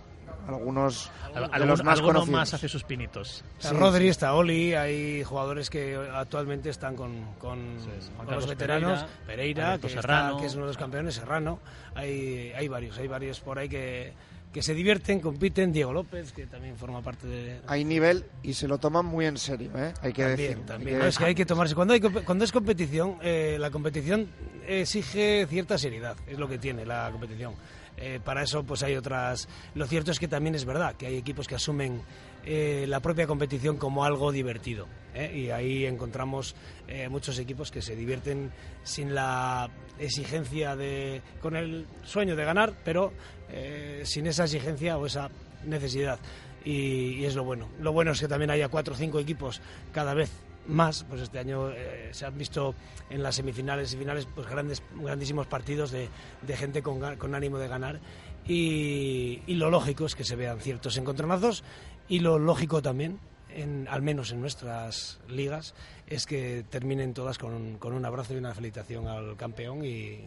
algunos 0.47 1.11
de 1.33 1.65
los 1.65 1.83
más 1.83 2.01
conocidos. 2.01 2.29
más 2.29 2.53
hace 2.53 2.67
sus 2.67 2.83
pinitos. 2.83 3.43
Rodri 3.71 4.09
está 4.09 4.33
Oli, 4.33 4.73
hay 4.73 5.23
jugadores 5.23 5.69
que 5.69 5.95
actualmente 6.13 6.69
están 6.69 6.95
con, 6.95 7.33
con, 7.37 7.77
los 8.29 8.47
veteranos, 8.47 9.05
Pereira, 9.25 9.77
que, 9.77 9.87
que, 9.87 10.45
es 10.45 10.55
uno 10.55 10.63
de 10.63 10.69
los 10.69 10.77
campeones, 10.77 11.15
Serrano, 11.15 11.59
hay, 11.95 12.51
hay 12.55 12.67
varios, 12.67 12.97
hay 12.97 13.07
varios 13.07 13.39
por 13.39 13.59
ahí 13.59 13.69
que 13.69 14.13
que 14.51 14.61
se 14.61 14.73
divierten, 14.73 15.19
compiten. 15.19 15.71
Diego 15.71 15.93
López, 15.93 16.31
que 16.33 16.45
también 16.45 16.75
forma 16.77 17.01
parte 17.01 17.27
de. 17.27 17.61
Hay 17.67 17.85
nivel 17.85 18.25
y 18.43 18.53
se 18.53 18.67
lo 18.67 18.77
toman 18.77 19.05
muy 19.05 19.25
en 19.25 19.37
serio, 19.37 19.71
¿eh? 19.75 19.93
Hay 20.01 20.13
que 20.13 20.25
decir. 20.25 20.59
También. 20.65 21.01
es 21.01 21.17
que 21.17 21.25
hay 21.25 21.35
que 21.35 21.45
tomarse. 21.45 21.75
Cuando, 21.75 21.93
hay, 21.93 22.01
cuando 22.01 22.43
es 22.43 22.51
competición, 22.51 23.17
eh, 23.21 23.57
la 23.59 23.71
competición 23.71 24.27
exige 24.67 25.45
cierta 25.47 25.77
seriedad, 25.77 26.15
es 26.27 26.37
lo 26.37 26.47
que 26.47 26.57
tiene 26.57 26.85
la 26.85 27.09
competición. 27.11 27.53
Eh, 27.97 28.19
para 28.23 28.43
eso, 28.43 28.63
pues 28.63 28.83
hay 28.83 28.95
otras. 28.95 29.47
Lo 29.75 29.85
cierto 29.85 30.11
es 30.11 30.19
que 30.19 30.27
también 30.27 30.55
es 30.55 30.65
verdad 30.65 30.95
que 30.95 31.07
hay 31.07 31.17
equipos 31.17 31.47
que 31.47 31.55
asumen 31.55 32.01
eh, 32.43 32.85
la 32.87 32.99
propia 33.01 33.27
competición 33.27 33.77
como 33.77 34.03
algo 34.03 34.31
divertido. 34.31 34.87
¿eh? 35.13 35.31
Y 35.35 35.49
ahí 35.51 35.85
encontramos 35.85 36.55
eh, 36.87 37.07
muchos 37.07 37.37
equipos 37.37 37.69
que 37.69 37.83
se 37.83 37.95
divierten 37.95 38.51
sin 38.83 39.13
la 39.13 39.69
exigencia 39.99 40.75
de. 40.75 41.21
con 41.41 41.55
el 41.55 41.85
sueño 42.03 42.35
de 42.35 42.43
ganar, 42.43 42.73
pero 42.83 43.13
sin 44.03 44.27
esa 44.27 44.43
exigencia 44.43 44.97
o 44.97 45.05
esa 45.05 45.29
necesidad. 45.65 46.19
Y, 46.63 47.23
es 47.25 47.35
lo 47.35 47.43
bueno. 47.43 47.67
Lo 47.79 47.91
bueno 47.91 48.11
es 48.11 48.19
que 48.19 48.27
también 48.27 48.51
haya 48.51 48.69
cuatro 48.69 48.93
o 48.93 48.97
cinco 48.97 49.19
equipos 49.19 49.61
cada 49.91 50.13
vez 50.13 50.29
más, 50.67 51.03
pues 51.09 51.21
este 51.21 51.39
año 51.39 51.71
se 52.11 52.25
han 52.25 52.37
visto 52.37 52.75
en 53.09 53.23
las 53.23 53.35
semifinales 53.35 53.93
y 53.93 53.97
finales 53.97 54.27
pues 54.33 54.47
grandes, 54.47 54.83
grandísimos 54.95 55.47
partidos 55.47 55.91
de, 55.91 56.07
gente 56.55 56.83
con, 56.83 57.15
con, 57.17 57.33
ánimo 57.33 57.57
de 57.57 57.67
ganar 57.67 57.99
y, 58.45 59.41
y, 59.47 59.55
lo 59.55 59.71
lógico 59.71 60.05
es 60.05 60.13
que 60.13 60.23
se 60.23 60.35
vean 60.35 60.59
ciertos 60.59 60.97
encontronazos 60.97 61.63
y 62.07 62.19
lo 62.19 62.39
lógico 62.39 62.81
también, 62.81 63.19
en, 63.49 63.87
al 63.89 64.01
menos 64.01 64.31
en 64.31 64.41
nuestras 64.41 65.19
ligas, 65.29 65.73
es 66.07 66.25
que 66.25 66.65
terminen 66.69 67.13
todas 67.13 67.37
con, 67.37 67.77
con 67.77 67.93
un 67.93 68.05
abrazo 68.05 68.33
y 68.33 68.37
una 68.37 68.53
felicitación 68.53 69.07
al 69.07 69.37
campeón 69.37 69.85
y, 69.85 70.25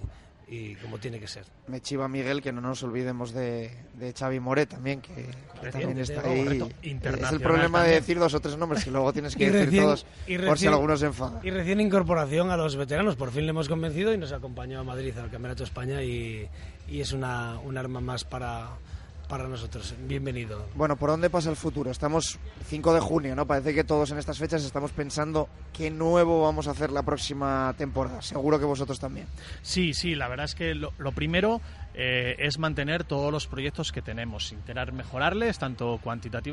y 0.49 0.75
como 0.77 0.99
tiene 0.99 1.19
que 1.19 1.27
ser. 1.27 1.45
Me 1.69 1.81
chiva 1.81 2.09
Miguel 2.09 2.43
que 2.43 2.53
no 2.53 2.61
nos 2.61 2.83
olvidemos 2.83 3.33
de, 3.33 3.71
de 3.95 4.13
Xavi 4.13 4.41
More 4.41 4.67
también, 4.67 5.01
que, 5.01 5.27
también 5.71 5.99
está 5.99 6.23
ahí. 6.27 6.63
Es 6.83 7.33
el 7.33 7.41
problema 7.41 7.83
de 7.85 7.95
decir 7.95 8.19
dos 8.19 8.35
o 8.35 8.41
tres 8.41 8.57
nombres 8.57 8.85
que 8.85 8.91
luego 8.91 9.13
tienes 9.13 9.37
que 9.37 9.51
decir 9.51 9.81
todos 9.81 10.07
por 10.47 10.59
si 10.59 10.67
algunos 10.67 11.01
se 11.01 11.07
enfadan. 11.07 11.41
Y 11.43 11.51
recién 11.51 11.81
incorporación 11.81 12.51
a 12.51 12.57
los 12.57 12.77
veteranos, 12.77 13.17
por 13.17 13.31
fin 13.31 13.45
le 13.47 13.51
hemos 13.51 13.69
convencido 13.69 14.13
y 14.13 14.19
nos 14.19 14.33
acompañó 14.33 14.81
a 14.81 14.85
Madrid 14.85 15.17
al 15.19 15.31
Campeonato 15.31 15.65
España 15.65 16.03
y, 16.03 16.49
y 16.89 17.01
es 17.01 17.13
una, 17.13 17.59
un 17.61 17.79
arma 17.79 18.01
más 18.01 18.25
para 18.25 18.69
para 19.29 19.49
nosotros. 19.49 19.95
Bienvenido. 20.07 20.67
Bueno, 20.75 20.97
¿por 20.97 21.11
dónde 21.11 21.31
pasa 21.31 21.51
el 21.51 21.57
futuro? 21.57 21.91
Estamos 21.91 22.39
5 22.69 22.95
de 22.95 23.01
junio, 23.01 23.35
¿no? 23.35 23.47
Parece 23.47 23.75
que 23.75 23.85
todos 23.85 24.11
en 24.11 24.19
estas 24.19 24.39
fechas 24.39 24.65
estamos 24.65 24.93
pensando 24.93 25.49
qué 25.73 25.91
nuevo 25.91 26.43
vamos 26.43 26.69
a 26.69 26.73
hacer 26.73 26.91
la 26.91 27.03
próxima 27.03 27.75
temporada. 27.77 28.23
Seguro 28.23 28.59
que 28.59 28.65
vosotros 28.65 28.99
también. 28.99 29.27
Sí, 29.63 29.95
sí, 29.95 30.15
la 30.15 30.29
verdad 30.29 30.45
es 30.45 30.55
que 30.55 30.75
lo, 30.75 30.91
primero 31.13 31.61
eh, 31.95 32.37
es 32.39 32.59
mantener 32.59 33.05
todos 33.05 33.33
los 33.33 33.47
proyectos 33.47 33.93
que 33.93 34.03
tenemos, 34.03 34.53
intentar 34.53 34.93
mejorarles 34.93 35.59
tanto 35.59 35.99
cuantitativamente 36.03 36.45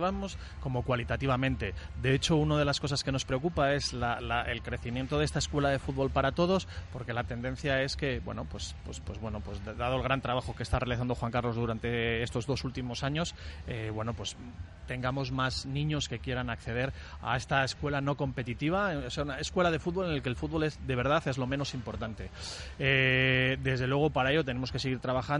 como 0.59 0.83
cualitativamente. 0.83 1.73
De 2.01 2.13
hecho, 2.13 2.35
una 2.35 2.57
de 2.57 2.65
las 2.65 2.79
cosas 2.79 3.03
que 3.03 3.11
nos 3.11 3.25
preocupa 3.25 3.73
es 3.73 3.93
el 3.93 4.61
crecimiento 4.61 5.19
de 5.19 5.25
esta 5.25 5.39
escuela 5.39 5.69
de 5.69 5.79
fútbol 5.79 6.09
para 6.09 6.31
todos, 6.31 6.67
porque 6.91 7.13
la 7.13 7.23
tendencia 7.23 7.81
es 7.81 7.95
que, 7.95 8.19
bueno, 8.19 8.45
pues, 8.45 8.75
pues, 8.85 8.99
pues 8.99 9.19
bueno, 9.19 9.41
pues 9.41 9.63
dado 9.77 9.97
el 9.97 10.03
gran 10.03 10.21
trabajo 10.21 10.55
que 10.55 10.63
está 10.63 10.79
realizando 10.79 11.15
Juan 11.15 11.31
Carlos 11.31 11.55
durante 11.55 12.23
estos 12.23 12.45
dos 12.45 12.63
últimos 12.63 13.03
años, 13.03 13.35
eh, 13.67 13.91
bueno, 13.93 14.13
pues 14.13 14.35
tengamos 14.87 15.31
más 15.31 15.65
niños 15.65 16.09
que 16.09 16.19
quieran 16.19 16.49
acceder 16.49 16.91
a 17.21 17.37
esta 17.37 17.63
escuela 17.63 18.01
no 18.01 18.17
competitiva, 18.17 18.93
es 19.05 19.17
una 19.17 19.39
escuela 19.39 19.71
de 19.71 19.79
fútbol 19.79 20.07
en 20.07 20.15
la 20.15 20.21
que 20.21 20.29
el 20.29 20.35
fútbol 20.35 20.63
es 20.63 20.85
de 20.85 20.95
verdad 20.95 21.25
es 21.27 21.37
lo 21.37 21.47
menos 21.47 21.73
importante. 21.73 22.29
Eh, 22.77 23.57
desde 23.61 23.87
luego 23.87 24.09
para 24.09 24.31
ello 24.31 24.43
tenemos 24.43 24.71
que 24.71 24.79
seguir 24.79 24.99
trabajando 24.99 25.30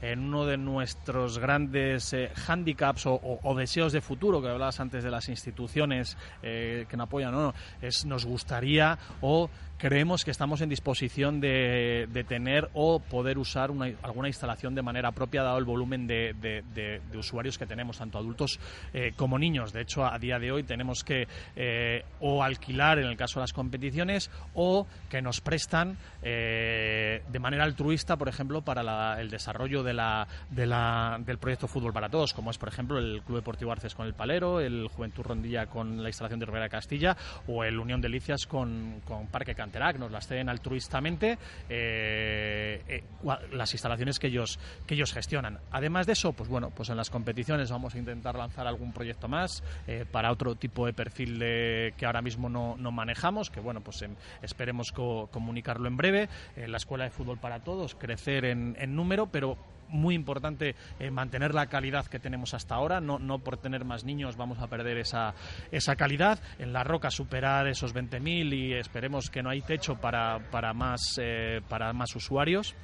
en 0.00 0.20
uno 0.20 0.46
de 0.46 0.56
nuestros 0.56 1.38
grandes 1.38 2.12
eh, 2.12 2.30
handicaps 2.46 3.06
o, 3.06 3.54
deseos 3.56 3.92
de 3.92 4.00
futuro 4.00 4.40
que 4.40 4.48
hablabas 4.48 4.80
antes 4.80 5.02
de 5.02 5.10
las 5.10 5.28
instituciones 5.28 6.16
eh, 6.42 6.86
que 6.88 6.96
nos 6.96 7.06
apoyan, 7.06 7.32
no, 7.32 7.54
es 7.80 8.04
nos 8.04 8.24
gustaría 8.24 8.98
o 9.20 9.50
creemos 9.82 10.24
que 10.24 10.30
estamos 10.30 10.60
en 10.60 10.68
disposición 10.68 11.40
de, 11.40 12.24
tener 12.28 12.70
o 12.72 13.00
poder 13.00 13.36
usar 13.36 13.72
alguna 14.02 14.28
instalación 14.28 14.76
de 14.76 14.82
manera 14.82 15.10
propia 15.10 15.42
dado 15.42 15.58
el 15.58 15.64
volumen 15.64 16.06
de, 16.06 17.00
usuarios 17.18 17.58
que 17.58 17.66
tenemos, 17.66 17.98
tanto 17.98 18.16
adultos 18.16 18.60
eh, 18.94 19.12
como 19.16 19.40
niños. 19.40 19.72
De 19.72 19.80
hecho, 19.80 20.06
a 20.06 20.16
día 20.20 20.38
de 20.38 20.52
hoy 20.52 20.62
tenemos 20.62 21.02
que 21.02 21.26
eh, 21.56 22.04
o 22.20 22.44
alquilar 22.44 23.00
en 23.00 23.06
el 23.06 23.16
caso 23.16 23.40
de 23.40 23.42
las 23.42 23.52
competiciones 23.52 24.30
o 24.54 24.86
que 25.10 25.20
nos 25.20 25.40
prestan 25.40 25.96
eh, 26.22 27.24
de 27.28 27.38
manera 27.40 27.64
altruista, 27.64 28.16
por 28.16 28.28
ejemplo, 28.28 28.62
para 28.62 29.20
el 29.20 29.30
desarrollo 29.30 29.82
de 29.82 29.94
la, 29.94 30.28
del 30.48 31.38
proyecto 31.38 31.66
Fútbol 31.66 31.92
para 31.92 32.08
Todos, 32.08 32.34
como 32.34 32.52
es, 32.52 32.58
por 32.58 32.68
ejemplo, 32.68 32.98
el 32.98 33.20
Club 33.22 33.38
Deportivo 33.38 33.72
Arces 33.72 33.96
con 33.96 34.06
el 34.06 34.14
Palero, 34.14 34.60
el 34.60 34.86
Juventud 34.86 35.24
Rondilla 35.24 35.66
con 35.66 36.04
la 36.04 36.08
instalación 36.08 36.38
de 36.38 36.46
Rivera 36.46 36.68
Castilla 36.68 37.16
o 37.48 37.64
el 37.64 37.80
Unión 37.80 38.00
Delicias 38.00 38.46
con, 38.46 39.00
con 39.04 39.26
Parque 39.26 39.56
Cantera 39.72 39.92
nos 39.98 40.12
las 40.12 40.26
ceden 40.26 40.48
altruistamente 40.50 41.38
eh, 41.68 42.82
eh, 42.86 43.04
las 43.52 43.72
instalaciones 43.72 44.18
que 44.18 44.26
ellos, 44.26 44.58
que 44.86 44.94
ellos 44.94 45.12
gestionan. 45.12 45.58
Además 45.70 46.06
de 46.06 46.12
eso, 46.12 46.34
pues 46.34 46.48
bueno, 46.48 46.70
pues 46.70 46.90
en 46.90 46.96
las 46.96 47.08
competiciones 47.08 47.70
vamos 47.70 47.94
a 47.94 47.98
intentar 47.98 48.36
lanzar 48.36 48.66
algún 48.66 48.92
proyecto 48.92 49.28
más 49.28 49.62
eh, 49.86 50.04
para 50.10 50.30
otro 50.30 50.54
tipo 50.56 50.84
de 50.84 50.92
perfil 50.92 51.38
de, 51.38 51.94
que 51.96 52.04
ahora 52.04 52.20
mismo 52.20 52.50
no, 52.50 52.76
no 52.76 52.92
manejamos, 52.92 53.50
que 53.50 53.60
bueno, 53.60 53.80
pues 53.80 54.02
em, 54.02 54.14
esperemos 54.42 54.92
comunicarlo 54.92 55.88
en 55.88 55.96
breve. 55.96 56.28
la 56.56 56.76
Escuela 56.76 57.04
de 57.04 57.10
Fútbol 57.10 57.38
para 57.38 57.60
Todos, 57.60 57.94
crecer 57.94 58.44
en 58.44 58.94
número, 58.94 59.26
pero 59.26 59.56
muy 59.92 60.14
importante 60.14 60.74
eh, 60.98 61.10
mantener 61.10 61.54
la 61.54 61.66
calidad 61.66 62.06
que 62.06 62.18
tenemos 62.18 62.54
hasta 62.54 62.74
ahora. 62.74 63.00
No, 63.00 63.18
no 63.18 63.38
por 63.38 63.56
tener 63.56 63.84
más 63.84 64.04
niños 64.04 64.36
vamos 64.36 64.58
a 64.58 64.66
perder 64.66 64.98
esa, 64.98 65.34
esa 65.70 65.96
calidad. 65.96 66.40
En 66.58 66.72
la 66.72 66.82
roca 66.82 67.10
superar 67.10 67.68
esos 67.68 67.94
20.000 67.94 68.54
y 68.54 68.72
esperemos 68.74 69.30
que 69.30 69.42
no 69.42 69.50
hay 69.50 69.62
techo 69.62 69.96
para, 69.96 70.40
para, 70.50 70.72
más, 70.72 71.18
eh, 71.20 71.60
para 71.68 71.92
más 71.92 72.14
usuarios. 72.16 72.74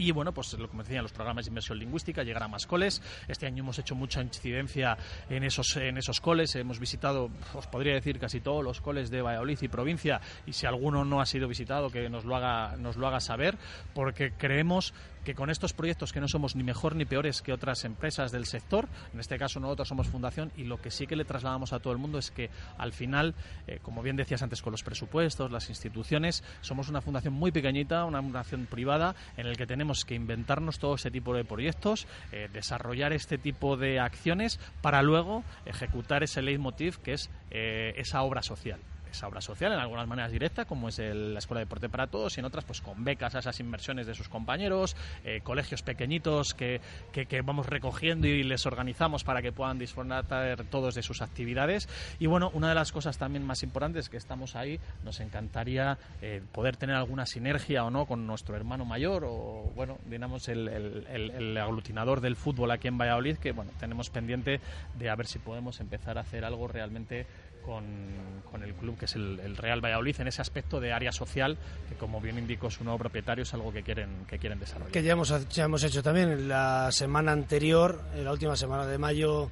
Y 0.00 0.12
bueno, 0.12 0.32
pues 0.32 0.54
lo 0.54 0.66
me 0.68 0.82
decían, 0.82 1.02
los 1.02 1.12
programas 1.12 1.44
de 1.44 1.50
inversión 1.50 1.78
lingüística, 1.78 2.22
llegar 2.22 2.42
a 2.42 2.48
más 2.48 2.66
coles. 2.66 3.02
Este 3.28 3.46
año 3.46 3.62
hemos 3.62 3.78
hecho 3.78 3.94
mucha 3.94 4.22
incidencia 4.22 4.96
en 5.28 5.44
esos, 5.44 5.76
en 5.76 5.98
esos 5.98 6.22
coles. 6.22 6.56
Hemos 6.56 6.78
visitado, 6.78 7.28
os 7.52 7.66
podría 7.66 7.92
decir, 7.92 8.18
casi 8.18 8.40
todos 8.40 8.64
los 8.64 8.80
coles 8.80 9.10
de 9.10 9.20
Valladolid 9.20 9.58
y 9.60 9.68
provincia. 9.68 10.18
Y 10.46 10.54
si 10.54 10.64
alguno 10.64 11.04
no 11.04 11.20
ha 11.20 11.26
sido 11.26 11.48
visitado, 11.48 11.90
que 11.90 12.08
nos 12.08 12.24
lo 12.24 12.34
haga, 12.34 12.78
nos 12.78 12.96
lo 12.96 13.06
haga 13.08 13.20
saber, 13.20 13.58
porque 13.92 14.32
creemos 14.32 14.94
que 15.24 15.34
con 15.34 15.50
estos 15.50 15.72
proyectos 15.72 16.12
que 16.12 16.20
no 16.20 16.28
somos 16.28 16.56
ni 16.56 16.62
mejor 16.62 16.96
ni 16.96 17.04
peores 17.04 17.42
que 17.42 17.52
otras 17.52 17.84
empresas 17.84 18.32
del 18.32 18.46
sector, 18.46 18.88
en 19.12 19.20
este 19.20 19.38
caso 19.38 19.60
nosotros 19.60 19.88
somos 19.88 20.08
fundación 20.08 20.52
y 20.56 20.64
lo 20.64 20.80
que 20.80 20.90
sí 20.90 21.06
que 21.06 21.16
le 21.16 21.24
trasladamos 21.24 21.72
a 21.72 21.80
todo 21.80 21.92
el 21.92 21.98
mundo 21.98 22.18
es 22.18 22.30
que 22.30 22.50
al 22.78 22.92
final, 22.92 23.34
eh, 23.66 23.78
como 23.82 24.02
bien 24.02 24.16
decías 24.16 24.42
antes 24.42 24.62
con 24.62 24.72
los 24.72 24.82
presupuestos, 24.82 25.50
las 25.50 25.68
instituciones, 25.68 26.42
somos 26.60 26.88
una 26.88 27.00
fundación 27.00 27.34
muy 27.34 27.52
pequeñita, 27.52 28.04
una 28.04 28.22
fundación 28.22 28.66
privada 28.66 29.14
en 29.36 29.46
el 29.46 29.56
que 29.56 29.66
tenemos 29.66 30.04
que 30.04 30.14
inventarnos 30.14 30.78
todo 30.78 30.94
ese 30.94 31.10
tipo 31.10 31.34
de 31.34 31.44
proyectos, 31.44 32.06
eh, 32.32 32.48
desarrollar 32.52 33.12
este 33.12 33.38
tipo 33.38 33.76
de 33.76 34.00
acciones 34.00 34.58
para 34.80 35.02
luego 35.02 35.44
ejecutar 35.66 36.22
ese 36.22 36.42
leitmotiv 36.42 36.98
que 36.98 37.14
es 37.14 37.30
eh, 37.50 37.94
esa 37.96 38.22
obra 38.22 38.42
social 38.42 38.80
esa 39.12 39.28
obra 39.28 39.40
social, 39.40 39.72
en 39.72 39.78
algunas 39.78 40.06
maneras 40.06 40.32
directa, 40.32 40.64
como 40.64 40.88
es 40.88 40.98
la 40.98 41.38
Escuela 41.38 41.60
de 41.60 41.66
Deporte 41.66 41.88
para 41.88 42.06
Todos, 42.06 42.36
y 42.36 42.40
en 42.40 42.46
otras 42.46 42.64
pues 42.64 42.80
con 42.80 43.04
becas 43.04 43.34
a 43.34 43.40
esas 43.40 43.60
inversiones 43.60 44.06
de 44.06 44.14
sus 44.14 44.28
compañeros, 44.28 44.96
eh, 45.24 45.40
colegios 45.42 45.82
pequeñitos 45.82 46.54
que, 46.54 46.80
que, 47.12 47.42
vamos 47.42 47.66
recogiendo 47.66 48.26
y 48.26 48.42
les 48.42 48.66
organizamos 48.66 49.24
para 49.24 49.42
que 49.42 49.52
puedan 49.52 49.78
disfrutar 49.78 50.64
todos 50.70 50.94
de 50.94 51.02
sus 51.02 51.22
actividades. 51.22 51.88
Y 52.18 52.26
bueno, 52.26 52.50
una 52.54 52.68
de 52.68 52.74
las 52.74 52.92
cosas 52.92 53.18
también 53.18 53.44
más 53.44 53.62
importantes 53.62 54.08
que 54.08 54.16
estamos 54.16 54.56
ahí, 54.56 54.80
nos 55.04 55.20
encantaría 55.20 55.98
eh, 56.22 56.42
poder 56.52 56.76
tener 56.76 56.96
alguna 56.96 57.26
sinergia 57.26 57.84
o 57.84 57.90
no 57.90 58.06
con 58.06 58.26
nuestro 58.26 58.56
hermano 58.56 58.84
mayor 58.84 59.24
o, 59.24 59.72
bueno, 59.74 59.98
digamos, 60.06 60.48
el, 60.48 60.68
el, 60.68 61.56
aglutinador 61.56 62.20
del 62.20 62.36
fútbol 62.36 62.70
aquí 62.70 62.88
en 62.88 62.98
Valladolid, 62.98 63.36
que 63.36 63.52
bueno, 63.52 63.70
tenemos 63.78 64.10
pendiente 64.10 64.60
de 64.98 65.10
a 65.10 65.16
ver 65.16 65.26
si 65.26 65.38
podemos 65.38 65.80
empezar 65.80 66.18
a 66.18 66.22
hacer 66.22 66.44
algo 66.44 66.68
realmente 66.68 67.26
con, 67.64 68.30
el 68.62 68.74
club 68.74 68.98
que 68.98 69.06
es 69.06 69.14
el, 69.14 69.56
Real 69.56 69.82
Valladolid 69.82 70.20
en 70.20 70.28
ese 70.28 70.42
aspecto 70.42 70.80
de 70.80 70.92
área 70.92 71.12
social 71.12 71.56
que 71.88 71.94
como 71.94 72.20
bien 72.20 72.36
indico 72.38 72.70
su 72.70 72.84
nuevo 72.84 72.98
propietario 72.98 73.42
es 73.42 73.54
algo 73.54 73.72
que 73.72 73.82
quieren 73.82 74.26
que 74.26 74.38
quieren 74.38 74.58
desarrollar. 74.58 74.92
Que 74.92 75.02
ya 75.02 75.12
hemos, 75.12 75.48
ya 75.48 75.64
hemos 75.64 75.82
hecho 75.82 76.02
también 76.02 76.48
la 76.48 76.90
semana 76.92 77.32
anterior 77.32 78.02
en 78.14 78.24
la 78.24 78.32
última 78.32 78.56
semana 78.56 78.86
de 78.86 78.98
mayo 78.98 79.50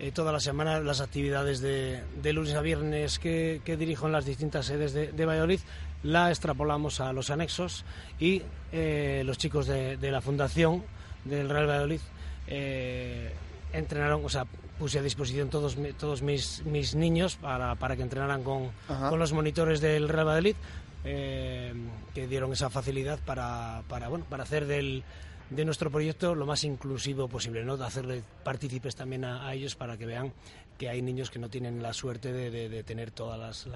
eh, 0.00 0.12
toda 0.12 0.32
la 0.32 0.80
las 0.80 1.00
actividades 1.02 1.60
de, 1.60 2.02
de 2.22 2.32
lunes 2.32 2.54
a 2.54 2.62
viernes 2.62 3.18
que, 3.18 3.60
que, 3.66 3.76
dirijo 3.76 4.06
en 4.06 4.12
las 4.12 4.24
distintas 4.24 4.64
sedes 4.64 4.94
de, 4.94 5.26
Valladolid. 5.26 5.60
La 6.02 6.30
extrapolamos 6.30 7.00
a 7.00 7.12
los 7.12 7.28
anexos 7.28 7.84
y 8.18 8.42
eh, 8.72 9.22
los 9.26 9.36
chicos 9.36 9.66
de, 9.66 9.98
de, 9.98 10.10
la 10.10 10.22
fundación 10.22 10.82
del 11.26 11.50
Real 11.50 11.68
Valladolid 11.68 12.00
eh, 12.46 13.30
entrenaron, 13.74 14.24
o 14.24 14.28
sea, 14.30 14.46
puse 14.80 14.98
a 14.98 15.02
disposición 15.04 15.52
todos, 15.52 15.76
todos 16.00 16.22
mis, 16.22 16.64
mis 16.64 16.94
niños 16.96 17.36
para, 17.36 17.76
para 17.76 17.96
que 17.96 18.02
entrenaran 18.02 18.42
con, 18.42 18.72
con, 18.88 19.18
los 19.18 19.34
monitores 19.34 19.82
del 19.82 20.08
Real 20.08 20.24
Madrid, 20.24 20.56
eh, 21.04 21.74
que 22.14 22.26
dieron 22.26 22.50
esa 22.54 22.70
facilidad 22.70 23.18
para, 23.20 23.82
para, 23.88 24.08
bueno, 24.08 24.24
para 24.24 24.44
hacer 24.44 24.64
del, 24.64 25.04
de 25.50 25.64
nuestro 25.66 25.90
proyecto 25.90 26.34
lo 26.34 26.46
más 26.46 26.64
inclusivo 26.64 27.28
posible, 27.28 27.62
¿no? 27.62 27.76
de 27.76 27.84
hacerle 27.84 28.22
partícipes 28.42 28.96
también 28.96 29.26
a, 29.26 29.52
ellos 29.52 29.76
para 29.76 29.98
que 29.98 30.06
vean 30.06 30.32
que 30.80 30.88
hay 30.88 31.02
niños 31.02 31.30
que 31.30 31.38
no 31.38 31.50
tienen 31.50 31.82
la 31.82 31.92
suerte 31.92 32.32
de, 32.32 32.82
tener 32.84 33.10
todas 33.10 33.66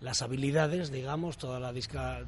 las, 0.00 0.22
habilidades, 0.22 0.92
digamos, 0.92 1.38
toda, 1.38 1.58
la, 1.58 1.74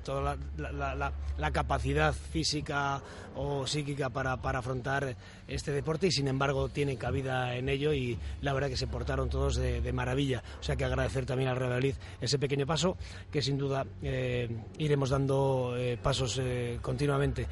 toda 0.02 0.36
la, 0.56 1.50
capacidad 1.52 2.12
física 2.12 3.00
o 3.36 3.64
psíquica 3.64 4.10
para, 4.10 4.36
para, 4.38 4.58
afrontar 4.58 5.14
este 5.46 5.70
deporte 5.70 6.08
y 6.08 6.10
sin 6.10 6.26
embargo 6.26 6.68
tienen 6.68 6.96
cabida 6.96 7.54
en 7.54 7.68
ello 7.68 7.92
y 7.92 8.18
la 8.40 8.52
verdad 8.52 8.68
que 8.68 8.76
se 8.76 8.88
portaron 8.88 9.30
todos 9.30 9.54
de, 9.54 9.92
maravilla. 9.92 10.42
O 10.58 10.64
sea 10.64 10.74
que 10.74 10.84
agradecer 10.84 11.24
también 11.24 11.50
al 11.50 11.56
Real 11.56 11.70
Madrid 11.70 11.94
ese 12.20 12.40
pequeño 12.40 12.66
paso 12.66 12.96
que 13.30 13.40
sin 13.40 13.56
duda 13.56 13.86
eh, 14.02 14.48
iremos 14.78 15.10
dando 15.10 15.76
eh, 15.78 15.96
pasos 15.96 16.40
eh, 16.42 16.80
continuamente. 16.82 17.46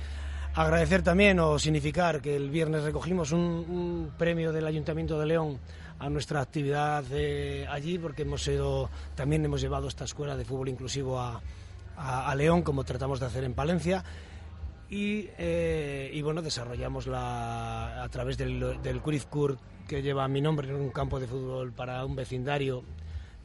Agradecer 0.57 1.03
también 1.03 1.39
o 1.39 1.59
significar 1.59 2.23
que 2.23 2.35
el 2.35 2.49
viernes 2.49 2.83
recogimos 2.83 3.31
un, 3.31 4.11
premio 4.17 4.53
del 4.53 4.67
Ayuntamiento 4.67 5.21
de 5.21 5.27
León 5.27 5.59
a 5.99 6.11
nuestra 6.11 6.41
actividad 6.41 7.05
allí 7.71 7.99
porque 7.99 8.23
hemos 8.23 8.43
sido, 8.43 8.91
también 9.15 9.45
hemos 9.45 9.61
llevado 9.61 9.89
esta 9.89 10.05
escuela 10.05 10.37
de 10.37 10.45
fútbol 10.45 10.69
inclusivo 10.69 11.19
a, 11.19 11.41
León 12.37 12.63
como 12.63 12.85
tratamos 12.85 13.21
de 13.21 13.27
hacer 13.27 13.45
en 13.45 13.55
Palencia. 13.55 14.05
Y, 14.89 15.31
eh, 15.39 16.21
bueno 16.23 16.43
desarrollamos 16.43 17.07
la, 17.07 18.05
a 18.05 18.09
través 18.09 18.37
del, 18.39 18.81
del 18.83 19.01
Curifcur 19.01 19.59
que 19.89 20.03
lleva 20.03 20.29
mi 20.29 20.41
nombre 20.41 20.69
en 20.69 20.77
un 20.77 20.91
campo 20.91 21.19
de 21.19 21.27
fútbol 21.27 21.73
para 21.73 22.05
un 22.05 22.15
vecindario 22.15 22.85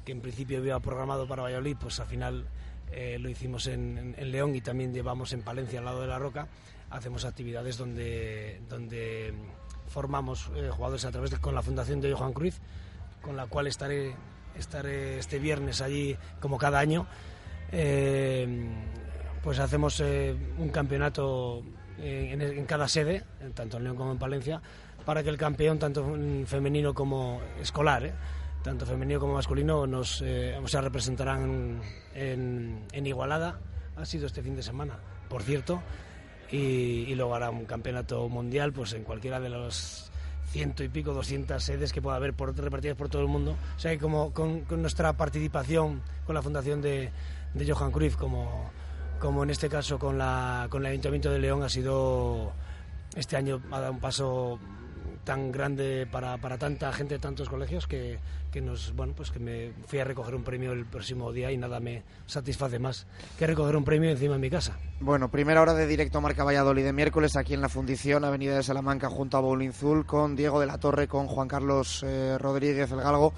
que 0.05 0.11
en 0.11 0.21
principio 0.21 0.57
había 0.57 0.79
programado 0.79 1.27
para 1.27 1.43
Valladolid 1.43 1.77
pues 1.79 1.99
al 1.99 2.07
final 2.07 2.45
eh, 2.91 3.17
lo 3.19 3.29
hicimos 3.29 3.67
en, 3.67 4.15
en 4.17 4.31
León 4.31 4.55
y 4.55 4.61
también 4.61 4.93
llevamos 4.93 5.31
en 5.33 5.41
Palencia 5.43 5.79
al 5.79 5.85
lado 5.85 6.01
de 6.01 6.07
la 6.07 6.19
Roca. 6.19 6.47
Hacemos 6.89 7.23
actividades 7.23 7.77
donde, 7.77 8.61
donde 8.67 9.33
formamos 9.91 10.49
eh, 10.55 10.69
jugadores 10.71 11.05
a 11.05 11.11
través 11.11 11.31
de 11.31 11.37
con 11.37 11.53
la 11.53 11.61
Fundación 11.61 12.01
de 12.01 12.13
Johan 12.13 12.33
Cruz, 12.33 12.59
con 13.21 13.35
la 13.35 13.45
cual 13.45 13.67
estaré, 13.67 14.15
estaré 14.57 15.19
este 15.19 15.37
viernes 15.37 15.81
allí 15.81 16.17
como 16.39 16.57
cada 16.57 16.79
año. 16.79 17.05
Eh, 17.71 18.47
pues 19.43 19.59
hacemos 19.59 19.99
eh, 19.99 20.35
un 20.57 20.69
campeonato 20.69 21.63
en, 21.99 22.65
cada 22.65 22.87
sede, 22.87 23.23
tanto 23.53 23.77
en 23.77 23.83
León 23.83 23.95
como 23.95 24.11
en 24.11 24.17
Palencia, 24.17 24.61
para 25.05 25.23
que 25.23 25.29
el 25.29 25.37
campeón, 25.37 25.77
tanto 25.77 26.15
femenino 26.45 26.93
como 26.93 27.41
escolar, 27.59 28.13
tanto 28.63 28.85
femenino 28.85 29.19
como 29.19 29.33
masculino, 29.33 29.85
nos 29.87 30.21
o 30.21 30.81
representarán 30.81 31.81
en, 32.15 32.85
en 32.91 33.05
Igualada. 33.05 33.59
Ha 33.97 34.05
sido 34.05 34.27
este 34.27 34.41
fin 34.41 34.55
de 34.55 34.63
semana, 34.63 34.97
por 35.27 35.43
cierto 35.43 35.81
y, 36.51 37.05
y 37.07 37.21
hará 37.33 37.49
un 37.49 37.65
campeonato 37.65 38.27
mundial 38.29 38.73
pues 38.73 38.93
en 38.93 39.03
cualquiera 39.03 39.39
de 39.39 39.49
los 39.49 40.11
ciento 40.51 40.83
y 40.83 40.89
pico, 40.89 41.13
200 41.13 41.63
sedes 41.63 41.93
que 41.93 42.01
pueda 42.01 42.17
haber 42.17 42.33
por, 42.33 42.55
repartidas 42.55 42.97
por 42.97 43.09
todo 43.09 43.21
el 43.21 43.29
mundo. 43.29 43.55
O 43.77 43.79
sea 43.79 43.91
que 43.91 43.99
como 43.99 44.33
con, 44.33 44.61
con 44.61 44.81
nuestra 44.81 45.13
participación 45.13 46.01
con 46.25 46.35
la 46.35 46.41
fundación 46.41 46.81
de, 46.81 47.09
de 47.53 47.71
Johan 47.71 47.91
Cruyff, 47.91 48.17
como, 48.17 48.69
como 49.19 49.43
en 49.43 49.49
este 49.49 49.69
caso 49.69 49.97
con, 49.97 50.17
la, 50.17 50.67
con 50.69 50.85
el 50.85 50.91
Ayuntamiento 50.91 51.31
de 51.31 51.39
León, 51.39 51.63
ha 51.63 51.69
sido 51.69 52.51
este 53.15 53.35
año 53.37 53.61
ha 53.71 53.79
dado 53.79 53.93
un 53.93 53.99
paso 53.99 54.59
tan 55.23 55.51
grande 55.51 56.07
para, 56.11 56.37
para 56.37 56.57
tanta 56.57 56.91
gente 56.91 57.19
tantos 57.19 57.47
colegios 57.49 57.87
que, 57.87 58.19
que 58.51 58.61
nos 58.61 58.95
bueno 58.95 59.13
pues 59.15 59.31
que 59.31 59.39
me 59.39 59.71
fui 59.87 59.99
a 59.99 60.03
recoger 60.03 60.35
un 60.35 60.43
premio 60.43 60.71
el 60.71 60.85
próximo 60.85 61.31
día 61.31 61.51
y 61.51 61.57
nada 61.57 61.79
me 61.79 62.03
satisface 62.25 62.79
más 62.79 63.05
que 63.37 63.47
recoger 63.47 63.75
un 63.75 63.83
premio 63.83 64.09
encima 64.09 64.33
de 64.33 64.39
mi 64.39 64.49
casa. 64.49 64.77
Bueno, 64.99 65.29
primera 65.29 65.61
hora 65.61 65.73
de 65.73 65.87
directo 65.87 66.21
Marca 66.21 66.43
Valladolid 66.43 66.83
de 66.83 66.93
miércoles 66.93 67.35
aquí 67.35 67.53
en 67.53 67.61
la 67.61 67.69
Fundición, 67.69 68.25
Avenida 68.25 68.55
de 68.55 68.63
Salamanca, 68.63 69.09
junto 69.09 69.37
a 69.37 69.41
Boulinzul, 69.41 70.05
con 70.05 70.35
Diego 70.35 70.59
de 70.59 70.65
la 70.65 70.77
Torre, 70.77 71.07
con 71.07 71.27
Juan 71.27 71.47
Carlos 71.47 72.03
eh, 72.03 72.37
Rodríguez, 72.37 72.91
el 72.91 73.01
galgo, 73.01 73.33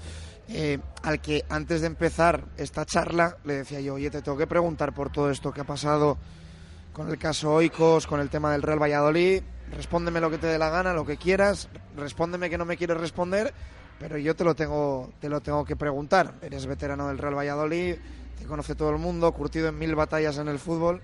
eh, 0.48 0.78
al 1.02 1.20
que 1.20 1.44
antes 1.48 1.80
de 1.80 1.86
empezar 1.86 2.44
esta 2.56 2.84
charla 2.84 3.36
le 3.44 3.54
decía 3.54 3.80
yo, 3.80 3.94
oye, 3.94 4.10
te 4.10 4.22
tengo 4.22 4.36
que 4.36 4.46
preguntar 4.46 4.92
por 4.92 5.10
todo 5.10 5.30
esto 5.30 5.52
que 5.52 5.62
ha 5.62 5.64
pasado 5.64 6.18
con 6.92 7.08
el 7.08 7.18
caso 7.18 7.52
Oikos, 7.52 8.06
con 8.06 8.20
el 8.20 8.30
tema 8.30 8.52
del 8.52 8.62
Real 8.62 8.80
Valladolid, 8.80 9.42
respóndeme 9.72 10.20
lo 10.20 10.30
que 10.30 10.38
te 10.38 10.46
dé 10.46 10.58
la 10.58 10.70
gana, 10.70 10.92
lo 10.92 11.04
que 11.04 11.16
quieras, 11.16 11.68
respóndeme 11.96 12.50
que 12.50 12.58
no 12.58 12.64
me 12.64 12.76
quieres 12.76 12.96
responder, 12.96 13.52
pero 13.98 14.18
yo 14.18 14.34
te 14.34 14.44
lo 14.44 14.54
tengo, 14.54 15.12
te 15.20 15.28
lo 15.28 15.40
tengo 15.40 15.64
que 15.64 15.76
preguntar. 15.76 16.34
Eres 16.42 16.66
veterano 16.66 17.08
del 17.08 17.18
Real 17.18 17.36
Valladolid, 17.36 17.96
te 18.38 18.44
conoce 18.44 18.74
todo 18.74 18.90
el 18.90 18.98
mundo, 18.98 19.30
curtido 19.32 19.68
en 19.68 19.78
mil 19.78 19.94
batallas 19.94 20.38
en 20.38 20.48
el 20.48 20.58
fútbol. 20.58 21.00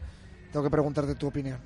Tengo 0.53 0.65
que 0.65 0.71
preguntarte 0.71 1.15
tu 1.15 1.29
opinión. 1.29 1.59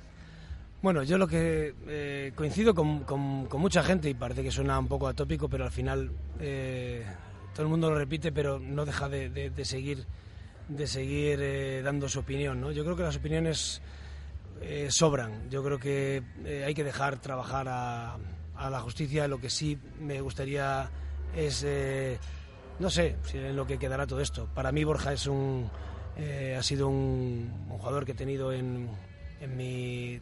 Bueno, 0.81 1.01
yo 1.01 1.17
lo 1.17 1.27
que 1.27 1.73
eh, 1.87 2.31
coincido 2.35 2.75
con, 2.75 3.05
con, 3.05 3.47
mucha 3.59 3.81
gente 3.81 4.07
y 4.07 4.13
parece 4.13 4.43
que 4.43 4.51
suena 4.51 4.77
un 4.77 4.87
poco 4.87 5.07
atópico, 5.07 5.49
pero 5.49 5.63
al 5.63 5.71
final 5.71 6.11
eh, 6.39 7.03
todo 7.53 7.63
el 7.63 7.69
mundo 7.69 7.89
lo 7.89 7.97
repite, 7.97 8.31
pero 8.31 8.59
no 8.59 8.85
deja 8.85 9.09
de, 9.09 9.29
de, 9.29 9.49
de 9.49 9.65
seguir, 9.65 10.05
de 10.69 10.85
seguir 10.85 11.39
eh, 11.41 11.81
dando 11.83 12.07
su 12.07 12.19
opinión. 12.19 12.61
¿no? 12.61 12.71
Yo 12.71 12.83
creo 12.83 12.95
que 12.95 13.01
las 13.01 13.15
opiniones 13.17 13.81
eh, 14.67 14.87
sobran. 14.89 15.47
Yo 15.51 15.63
creo 15.63 15.77
que 15.77 16.23
eh, 16.43 16.63
hay 16.65 16.73
que 16.73 16.83
dejar 16.83 17.19
trabajar 17.19 17.67
a, 17.69 18.17
la 18.57 18.79
justicia. 18.79 19.27
Lo 19.27 19.39
que 19.39 19.51
sí 19.51 19.77
me 19.99 20.21
gustaría 20.21 20.89
es, 21.35 21.63
eh, 21.63 22.17
no 22.79 22.89
sé, 22.89 23.17
si 23.25 23.37
en 23.37 23.55
lo 23.55 23.67
que 23.67 23.77
quedará 23.77 24.07
todo 24.07 24.21
esto. 24.21 24.49
Para 24.55 24.71
mí 24.71 24.83
Borja 24.83 25.13
es 25.13 25.27
un, 25.27 25.69
ha 26.57 26.63
sido 26.63 26.87
un, 26.87 27.67
jugador 27.69 28.05
que 28.05 28.13
he 28.13 28.15
tenido 28.15 28.51
en, 28.51 28.89
mi 29.55 30.19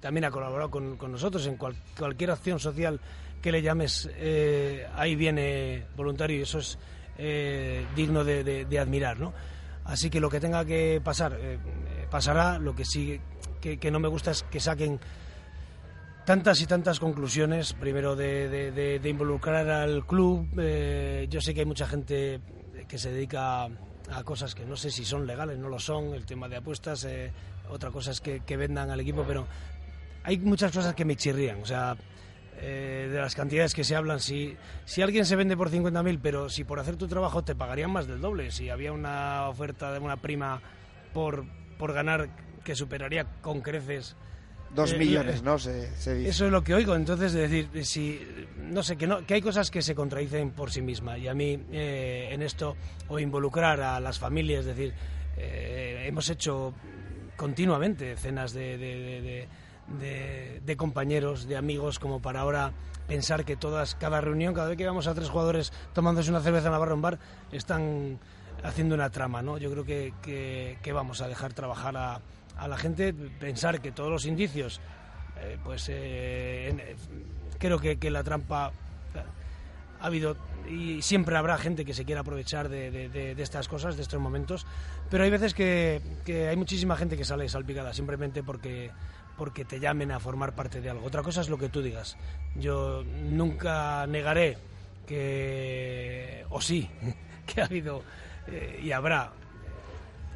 también 0.00 0.26
ha 0.26 0.30
colaborado 0.30 0.70
con, 0.70 0.98
nosotros 1.10 1.46
en 1.46 1.56
cual, 1.56 1.74
cualquier 1.96 2.32
acción 2.32 2.58
social 2.58 3.00
que 3.40 3.50
le 3.50 3.62
llames, 3.62 4.10
ahí 4.94 5.16
viene 5.16 5.86
voluntario 5.96 6.36
y 6.36 6.42
eso 6.42 6.58
es 6.58 6.78
digno 7.96 8.24
de, 8.24 8.78
admirar. 8.78 9.18
¿no? 9.18 9.32
Así 9.84 10.10
que 10.10 10.20
lo 10.20 10.28
que 10.28 10.38
tenga 10.38 10.66
que 10.66 11.00
pasar, 11.02 11.38
pasará. 12.10 12.58
Lo 12.58 12.74
que 12.74 12.84
sí 12.84 13.20
que, 13.56 13.90
no 13.90 14.00
me 14.00 14.08
gusta 14.08 14.30
es 14.30 14.42
que 14.44 14.60
saquen 14.60 15.00
tantas 16.24 16.60
y 16.60 16.66
tantas 16.66 16.98
conclusiones, 16.98 17.72
primero 17.72 18.16
de, 18.16 19.00
involucrar 19.04 19.68
al 19.68 20.06
club. 20.06 20.48
Eh, 20.58 21.26
yo 21.30 21.40
sé 21.40 21.54
que 21.54 21.60
hay 21.60 21.66
mucha 21.66 21.86
gente 21.86 22.40
que 22.88 22.98
se 22.98 23.10
dedica 23.10 23.64
a, 23.64 24.24
cosas 24.24 24.54
que 24.54 24.64
no 24.64 24.76
sé 24.76 24.90
si 24.90 25.04
son 25.04 25.26
legales, 25.26 25.58
no 25.58 25.68
lo 25.68 25.78
son, 25.78 26.14
el 26.14 26.26
tema 26.26 26.48
de 26.48 26.56
apuestas. 26.56 27.04
Eh, 27.04 27.32
otra 27.70 27.90
cosa 27.90 28.10
es 28.10 28.20
que, 28.20 28.40
que 28.40 28.56
vendan 28.56 28.90
al 28.90 29.00
equipo, 29.00 29.24
pero 29.26 29.46
hay 30.22 30.38
muchas 30.38 30.72
cosas 30.72 30.94
que 30.94 31.04
me 31.04 31.16
chirrían. 31.16 31.62
O 31.62 31.66
sea, 31.66 31.96
eh, 32.58 33.08
de 33.12 33.18
las 33.20 33.34
cantidades 33.34 33.74
que 33.74 33.84
se 33.84 33.94
hablan, 33.94 34.18
si, 34.18 34.56
si 34.86 35.02
alguien 35.02 35.26
se 35.26 35.36
vende 35.36 35.56
por 35.56 35.70
50.000, 35.70 36.18
pero 36.22 36.48
si 36.48 36.64
por 36.64 36.80
hacer 36.80 36.96
tu 36.96 37.06
trabajo 37.06 37.44
te 37.44 37.54
pagarían 37.54 37.90
más 37.90 38.06
del 38.06 38.20
doble, 38.20 38.50
si 38.50 38.70
había 38.70 38.92
una 38.92 39.46
oferta 39.48 39.92
de 39.92 39.98
una 39.98 40.16
prima 40.16 40.62
por, 41.12 41.44
por 41.78 41.92
ganar 41.92 42.30
que 42.66 42.74
superaría 42.74 43.24
con 43.40 43.60
creces. 43.60 44.16
Dos 44.74 44.92
eh, 44.92 44.98
millones, 44.98 45.44
¿no? 45.44 45.56
Se, 45.56 45.96
se 45.96 46.16
dice. 46.16 46.30
Eso 46.30 46.46
es 46.46 46.52
lo 46.52 46.64
que 46.64 46.74
oigo. 46.74 46.96
Entonces, 46.96 47.32
es 47.32 47.48
decir, 47.48 47.84
si, 47.84 48.20
no 48.56 48.82
sé, 48.82 48.96
que, 48.96 49.06
no, 49.06 49.24
que 49.24 49.34
hay 49.34 49.40
cosas 49.40 49.70
que 49.70 49.80
se 49.80 49.94
contradicen 49.94 50.50
por 50.50 50.72
sí 50.72 50.82
mismas. 50.82 51.20
Y 51.20 51.28
a 51.28 51.34
mí, 51.34 51.62
eh, 51.70 52.30
en 52.32 52.42
esto, 52.42 52.76
o 53.06 53.20
involucrar 53.20 53.80
a 53.80 54.00
las 54.00 54.18
familias, 54.18 54.60
es 54.66 54.76
decir, 54.76 54.92
eh, 55.36 56.04
hemos 56.06 56.28
hecho 56.28 56.74
continuamente 57.36 58.16
cenas 58.16 58.52
de, 58.52 58.76
de, 58.76 58.96
de, 58.96 59.22
de 59.22 59.48
de, 60.00 60.60
de, 60.64 60.76
compañeros, 60.76 61.46
de 61.46 61.56
amigos, 61.56 62.00
como 62.00 62.20
para 62.20 62.40
ahora 62.40 62.72
pensar 63.06 63.44
que 63.44 63.54
todas, 63.54 63.94
cada 63.94 64.20
reunión, 64.20 64.52
cada 64.52 64.68
vez 64.68 64.76
que 64.76 64.84
vamos 64.84 65.06
a 65.06 65.14
tres 65.14 65.28
jugadores 65.28 65.72
tomándose 65.92 66.28
una 66.28 66.40
cerveza 66.40 66.66
en 66.66 66.72
la 66.72 66.78
barra 66.78 66.94
un 66.94 67.02
bar, 67.02 67.20
están 67.52 68.18
haciendo 68.64 68.96
una 68.96 69.10
trama, 69.10 69.42
¿no? 69.42 69.58
Yo 69.58 69.70
creo 69.70 69.84
que, 69.84 70.12
que, 70.22 70.78
que 70.82 70.92
vamos 70.92 71.20
a 71.20 71.28
dejar 71.28 71.52
trabajar 71.52 71.96
a, 71.96 72.20
a, 72.56 72.68
la 72.68 72.76
gente, 72.76 73.12
pensar 73.12 73.80
que 73.80 73.92
todos 73.92 74.10
los 74.10 74.26
indicios, 74.26 74.80
eh, 75.40 75.58
pues 75.62 75.88
eh, 75.88 76.68
en, 76.68 76.82
creo 77.58 77.78
que, 77.78 77.98
que 77.98 78.10
la 78.10 78.22
trampa 78.22 78.72
ha 80.00 80.06
habido 80.06 80.36
y 80.68 81.00
siempre 81.00 81.36
habrá 81.36 81.56
gente 81.58 81.84
que 81.84 81.94
se 81.94 82.04
quiera 82.04 82.22
aprovechar 82.22 82.68
de, 82.68 82.90
de, 82.90 83.42
estas 83.42 83.68
cosas, 83.68 83.96
de 83.96 84.02
estos 84.02 84.20
momentos, 84.20 84.66
pero 85.10 85.24
hay 85.24 85.30
veces 85.30 85.54
que, 85.54 86.00
que 86.24 86.48
hay 86.48 86.56
muchísima 86.56 86.96
gente 86.96 87.16
que 87.16 87.24
sale 87.24 87.48
salpicada 87.48 87.94
simplemente 87.94 88.42
porque 88.42 88.90
porque 89.36 89.64
te 89.64 89.78
llamen 89.78 90.10
a 90.12 90.20
formar 90.20 90.54
parte 90.54 90.80
de 90.80 90.90
algo. 90.90 91.06
Otra 91.06 91.22
cosa 91.22 91.40
es 91.42 91.48
lo 91.48 91.58
que 91.58 91.68
tú 91.68 91.82
digas. 91.82 92.16
Yo 92.54 93.04
nunca 93.04 94.06
negaré 94.06 94.56
que, 95.06 96.44
o 96.48 96.60
sí, 96.60 96.88
que 97.46 97.60
ha 97.60 97.66
habido 97.66 98.02
eh, 98.46 98.80
y 98.82 98.92
habrá 98.92 99.32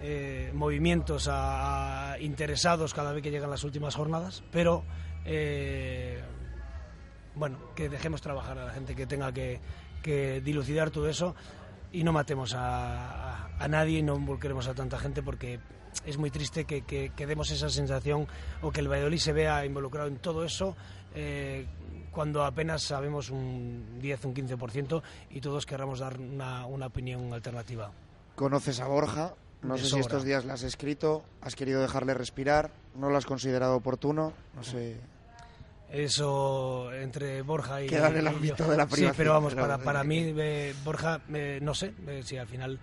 eh, 0.03 0.51
movimientos 0.55 1.28
a, 1.30 2.16
interesados 2.20 2.94
cada 2.94 3.12
vez 3.12 3.22
que 3.22 3.30
llegan 3.30 3.51
las 3.51 3.64
últimas 3.64 3.94
jornadas, 3.94 4.42
pero 4.51 4.82
eh, 5.26 6.22
bueno, 7.34 7.59
que 7.74 7.90
dejemos 7.90 8.22
trabajar 8.22 8.59
a 8.59 8.64
la 8.64 8.72
gente 8.72 8.94
que 8.94 9.07
tenga 9.07 9.32
que, 9.32 9.61
dilucidar 10.42 10.90
todo 10.90 11.09
eso 11.11 11.34
y 11.92 12.03
no 12.03 12.12
matemos 12.12 12.55
a, 12.57 13.51
nadie 13.68 13.98
y 13.98 14.03
no 14.03 14.16
involucremos 14.16 14.66
a 14.68 14.74
tanta 14.74 14.98
gente 14.98 15.22
porque 15.22 15.61
es 16.07 16.16
muy 16.16 16.30
triste 16.30 16.64
que, 16.64 16.82
que, 16.82 17.26
demos 17.26 17.51
esa 17.51 17.68
sensación 17.68 18.26
o 18.62 18.72
que 18.72 18.80
el 18.80 18.88
Valladolid 18.88 19.18
se 19.18 19.34
vea 19.34 19.66
involucrado 19.66 20.09
en 20.09 20.16
todo 20.16 20.44
eso 20.44 20.74
eh, 21.14 21.66
cuando 22.11 22.42
apenas 22.44 22.82
sabemos 22.82 23.28
un 23.28 23.98
10, 24.01 24.24
un 24.24 24.34
15% 24.34 25.03
y 25.28 25.40
todos 25.42 25.66
querramos 25.66 25.98
dar 25.98 26.18
una 26.18 26.86
opinión 26.86 27.32
alternativa. 27.34 27.92
¿Conoces 28.34 28.80
a 28.80 28.88
Borja? 28.88 29.34
No 29.62 29.76
sé 29.76 29.86
si 29.86 29.98
estos 29.98 30.24
días 30.24 30.44
le 30.44 30.52
has 30.52 30.62
escrito, 30.62 31.22
has 31.42 31.54
querido 31.54 31.82
dejarle 31.82 32.14
respirar, 32.14 32.70
no 32.94 33.11
lo 33.11 33.16
has 33.18 33.26
considerado 33.26 33.76
oportuno, 33.76 34.32
no 34.54 34.62
sé. 34.64 34.96
Eso 35.90 36.92
entre 36.94 37.42
Borja 37.42 37.82
y. 37.82 37.88
Queda 37.88 38.08
en 38.08 38.18
el 38.18 38.28
ámbito 38.28 38.62
de 38.68 38.76
la 38.76 38.86
privacidad. 38.86 39.11
Sí, 39.11 39.14
pero 39.16 39.32
vamos, 39.32 39.54
para, 39.54 39.78
para 39.78 40.04
mí, 40.04 40.32
eh, 40.38 40.74
Borja, 40.84 41.20
eh, 41.34 41.58
no 41.61 41.74
sé 41.74 41.92
eh, 42.06 42.22
si 42.24 42.36
al 42.36 42.46
final 42.46 42.78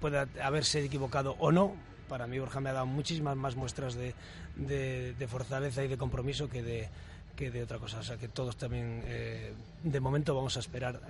puede 0.00 0.26
haberse 0.42 0.84
equivocado 0.84 1.36
o 1.38 1.50
no, 1.50 1.74
para 2.08 2.26
mí 2.26 2.38
Borja 2.38 2.60
me 2.60 2.68
ha 2.70 2.72
dado 2.74 2.86
muchísimas 2.86 3.36
más 3.36 3.56
muestras 3.56 3.94
de, 3.94 4.14
de, 4.56 5.14
de 5.14 5.28
fortaleza 5.28 5.82
y 5.82 5.88
de 5.88 5.96
compromiso 5.96 6.50
que 6.50 6.62
de, 6.62 6.88
que 7.36 7.50
de 7.50 7.62
otra 7.62 7.78
cosa. 7.78 8.00
O 8.00 8.02
sea 8.02 8.18
que 8.18 8.28
todos 8.28 8.56
también, 8.56 9.02
eh, 9.06 9.54
de 9.82 10.00
momento, 10.00 10.34
vamos 10.34 10.56
a 10.56 10.60
esperar 10.60 11.00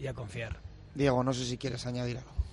y 0.00 0.06
a 0.06 0.14
confiar. 0.14 0.60
Diego, 0.94 1.24
no 1.24 1.32
sé 1.32 1.46
si 1.46 1.58
quieres 1.58 1.84
añadir 1.86 2.18
algo. 2.18 2.43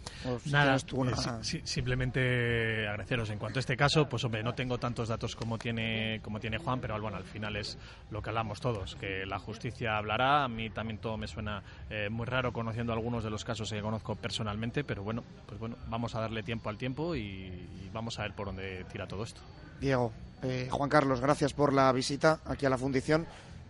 Nada, 0.45 0.75
eh, 0.75 1.13
si, 1.41 1.61
simplemente 1.63 2.87
agradeceros. 2.87 3.29
En 3.29 3.39
cuanto 3.39 3.59
a 3.59 3.61
este 3.61 3.75
caso, 3.75 4.07
pues 4.07 4.23
hombre, 4.23 4.43
no 4.43 4.53
tengo 4.53 4.77
tantos 4.77 5.09
datos 5.09 5.35
como 5.35 5.57
tiene, 5.57 6.19
como 6.23 6.39
tiene 6.39 6.57
Juan, 6.57 6.79
pero 6.79 6.99
bueno, 7.01 7.17
al 7.17 7.23
final 7.23 7.55
es 7.55 7.77
lo 8.09 8.21
que 8.21 8.29
hablamos 8.29 8.59
todos, 8.59 8.95
que 8.95 9.25
la 9.25 9.39
justicia 9.39 9.97
hablará. 9.97 10.43
A 10.43 10.47
mí 10.47 10.69
también 10.69 10.99
todo 10.99 11.17
me 11.17 11.27
suena 11.27 11.63
eh, 11.89 12.09
muy 12.09 12.25
raro 12.25 12.53
conociendo 12.53 12.93
algunos 12.93 13.23
de 13.23 13.29
los 13.29 13.43
casos 13.43 13.69
que 13.69 13.81
conozco 13.81 14.15
personalmente, 14.15 14.83
pero 14.83 15.03
bueno, 15.03 15.23
pues 15.45 15.59
bueno, 15.59 15.77
vamos 15.87 16.15
a 16.15 16.21
darle 16.21 16.43
tiempo 16.43 16.69
al 16.69 16.77
tiempo 16.77 17.15
y, 17.15 17.21
y 17.21 17.89
vamos 17.93 18.19
a 18.19 18.23
ver 18.23 18.33
por 18.33 18.47
dónde 18.47 18.85
tira 18.91 19.07
todo 19.07 19.23
esto. 19.23 19.41
Diego, 19.79 20.11
eh, 20.43 20.69
Juan 20.71 20.89
Carlos, 20.89 21.21
gracias 21.21 21.53
por 21.53 21.73
la 21.73 21.91
visita 21.91 22.39
aquí 22.45 22.65
a 22.65 22.69
la 22.69 22.77
Fundición. 22.77 23.25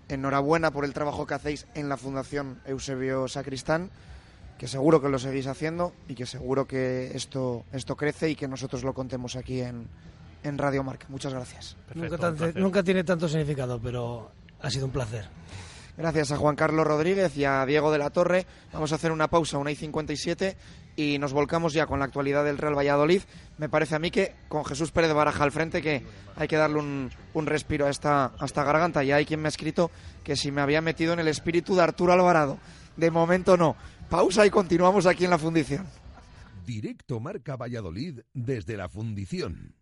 Enhorabuena 0.09 0.71
por 0.71 0.83
el 0.83 0.93
trabajo 0.93 1.25
que 1.25 1.33
hacéis 1.33 1.67
en 1.73 1.87
la 1.87 1.95
Fundación 1.95 2.59
Eusebio 2.65 3.27
Sacristán 3.27 3.89
que 4.61 4.67
seguro 4.67 5.01
que 5.01 5.09
lo 5.09 5.17
seguís 5.17 5.47
haciendo 5.47 5.91
y 6.07 6.13
que 6.13 6.27
seguro 6.27 6.67
que 6.67 7.15
esto, 7.15 7.65
esto 7.71 7.95
crece 7.95 8.29
y 8.29 8.35
que 8.35 8.47
nosotros 8.47 8.83
lo 8.83 8.93
contemos 8.93 9.35
aquí 9.35 9.59
en, 9.59 9.87
en 10.43 10.57
Radio 10.59 10.83
Marca. 10.83 11.07
Muchas 11.09 11.33
gracias. 11.33 11.75
Perfecto, 11.87 12.15
nunca, 12.15 12.51
tan, 12.53 12.61
nunca 12.61 12.83
tiene 12.83 13.03
tanto 13.03 13.27
significado, 13.27 13.81
pero 13.81 14.29
ha 14.59 14.69
sido 14.69 14.85
un 14.85 14.91
placer. 14.91 15.27
Gracias 15.97 16.31
a 16.31 16.37
Juan 16.37 16.55
Carlos 16.55 16.85
Rodríguez 16.85 17.35
y 17.37 17.43
a 17.43 17.65
Diego 17.65 17.91
de 17.91 17.97
la 17.97 18.11
Torre. 18.11 18.45
Vamos 18.71 18.91
a 18.91 18.95
hacer 18.97 19.11
una 19.11 19.29
pausa, 19.29 19.57
una 19.57 19.71
y 19.71 19.75
57, 19.75 20.55
y 20.95 21.17
nos 21.17 21.33
volcamos 21.33 21.73
ya 21.73 21.87
con 21.87 21.97
la 21.97 22.05
actualidad 22.05 22.45
del 22.45 22.59
Real 22.59 22.77
Valladolid. 22.77 23.23
Me 23.57 23.67
parece 23.67 23.95
a 23.95 23.99
mí 23.99 24.11
que 24.11 24.35
con 24.47 24.63
Jesús 24.63 24.91
Pérez 24.91 25.11
Baraja 25.11 25.43
al 25.43 25.51
frente 25.51 25.81
que 25.81 26.05
hay 26.35 26.47
que 26.47 26.57
darle 26.57 26.77
un, 26.77 27.09
un 27.33 27.45
respiro 27.47 27.87
a 27.87 27.89
esta, 27.89 28.25
a 28.37 28.45
esta 28.45 28.63
garganta. 28.63 29.03
Y 29.03 29.11
hay 29.11 29.25
quien 29.25 29.41
me 29.41 29.47
ha 29.47 29.49
escrito 29.49 29.89
que 30.23 30.35
si 30.35 30.51
me 30.51 30.61
había 30.61 30.81
metido 30.81 31.13
en 31.13 31.19
el 31.19 31.29
espíritu 31.29 31.75
de 31.75 31.81
Arturo 31.81 32.13
Alvarado. 32.13 32.59
De 32.95 33.09
momento 33.09 33.57
no. 33.57 33.75
Pausa 34.11 34.45
y 34.45 34.49
continuamos 34.49 35.05
aquí 35.05 35.23
en 35.23 35.29
la 35.29 35.37
fundición. 35.37 35.87
Directo 36.65 37.21
Marca 37.21 37.55
Valladolid 37.55 38.19
desde 38.33 38.75
la 38.75 38.89
fundición. 38.89 39.73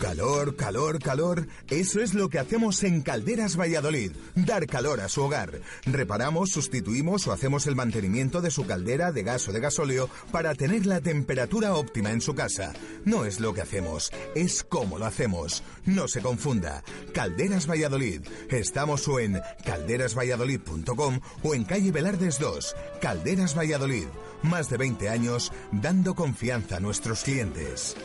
Calor, 0.00 0.56
calor, 0.56 0.98
calor. 0.98 1.46
Eso 1.68 2.00
es 2.00 2.14
lo 2.14 2.28
que 2.28 2.38
hacemos 2.38 2.82
en 2.84 3.00
Calderas 3.00 3.58
Valladolid. 3.58 4.12
Dar 4.34 4.66
calor 4.66 5.00
a 5.00 5.08
su 5.08 5.22
hogar. 5.22 5.60
Reparamos, 5.84 6.50
sustituimos 6.50 7.26
o 7.26 7.32
hacemos 7.32 7.66
el 7.66 7.76
mantenimiento 7.76 8.40
de 8.40 8.50
su 8.50 8.66
caldera 8.66 9.10
de 9.10 9.22
gas 9.22 9.48
o 9.48 9.52
de 9.52 9.60
gasóleo 9.60 10.08
para 10.30 10.54
tener 10.54 10.86
la 10.86 11.00
temperatura 11.00 11.74
óptima 11.74 12.10
en 12.10 12.20
su 12.20 12.34
casa. 12.34 12.72
No 13.04 13.24
es 13.24 13.40
lo 13.40 13.54
que 13.54 13.62
hacemos, 13.62 14.12
es 14.34 14.62
cómo 14.62 14.98
lo 14.98 15.06
hacemos. 15.06 15.62
No 15.86 16.08
se 16.08 16.20
confunda. 16.20 16.82
Calderas 17.12 17.68
Valladolid. 17.68 18.20
Estamos 18.50 19.08
o 19.08 19.18
en 19.18 19.40
calderasvalladolid.com 19.64 21.20
o 21.42 21.54
en 21.54 21.64
calle 21.64 21.90
Velardes 21.90 22.38
2. 22.38 22.76
Calderas 23.00 23.56
Valladolid. 23.56 24.06
Más 24.42 24.68
de 24.68 24.76
20 24.76 25.08
años 25.08 25.52
dando 25.72 26.14
confianza 26.14 26.76
a 26.76 26.80
nuestros 26.80 27.22
clientes. 27.22 27.96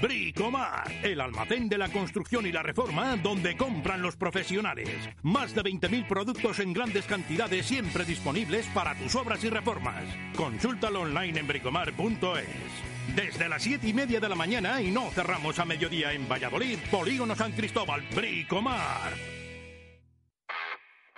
Bricomar, 0.00 0.90
el 1.02 1.20
almacén 1.20 1.68
de 1.68 1.78
la 1.78 1.88
construcción 1.88 2.46
y 2.46 2.52
la 2.52 2.62
reforma 2.62 3.16
donde 3.16 3.56
compran 3.56 4.02
los 4.02 4.16
profesionales. 4.16 4.88
Más 5.22 5.54
de 5.54 5.62
20.000 5.62 6.06
productos 6.06 6.58
en 6.58 6.72
grandes 6.72 7.06
cantidades 7.06 7.66
siempre 7.66 8.04
disponibles 8.04 8.66
para 8.68 8.94
tus 8.94 9.14
obras 9.14 9.42
y 9.44 9.50
reformas. 9.50 10.04
Consúltalo 10.36 11.02
online 11.02 11.40
en 11.40 11.46
bricomar.es. 11.46 13.14
Desde 13.14 13.48
las 13.48 13.62
7 13.62 13.88
y 13.88 13.92
media 13.92 14.20
de 14.20 14.28
la 14.28 14.34
mañana 14.34 14.80
y 14.80 14.90
no 14.90 15.10
cerramos 15.10 15.58
a 15.58 15.64
mediodía 15.64 16.12
en 16.12 16.28
Valladolid, 16.28 16.78
Polígono 16.90 17.34
San 17.34 17.52
Cristóbal, 17.52 18.02
Bricomar. 18.14 19.12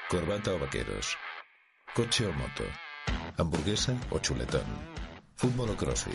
Corbata 0.09 0.55
o 0.55 0.59
vaqueros. 0.59 1.17
Coche 1.95 2.27
o 2.27 2.33
moto. 2.33 2.65
Hamburguesa 3.39 3.97
o 4.11 4.19
chuletón. 4.19 4.67
Fútbol 5.37 5.71
o 5.71 5.77
crossfit. 5.77 6.15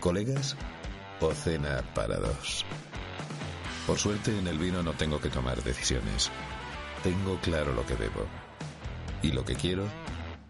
Colegas 0.00 0.56
o 1.20 1.32
cena 1.32 1.82
para 1.94 2.16
dos. 2.16 2.64
Por 3.86 3.98
suerte 3.98 4.36
en 4.36 4.46
el 4.48 4.58
vino 4.58 4.82
no 4.82 4.92
tengo 4.92 5.20
que 5.20 5.28
tomar 5.30 5.62
decisiones. 5.62 6.30
Tengo 7.02 7.38
claro 7.40 7.72
lo 7.72 7.86
que 7.86 7.94
bebo. 7.94 8.26
Y 9.22 9.32
lo 9.32 9.44
que 9.44 9.54
quiero 9.54 9.84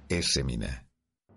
es 0.09 0.33
Semina. 0.33 0.85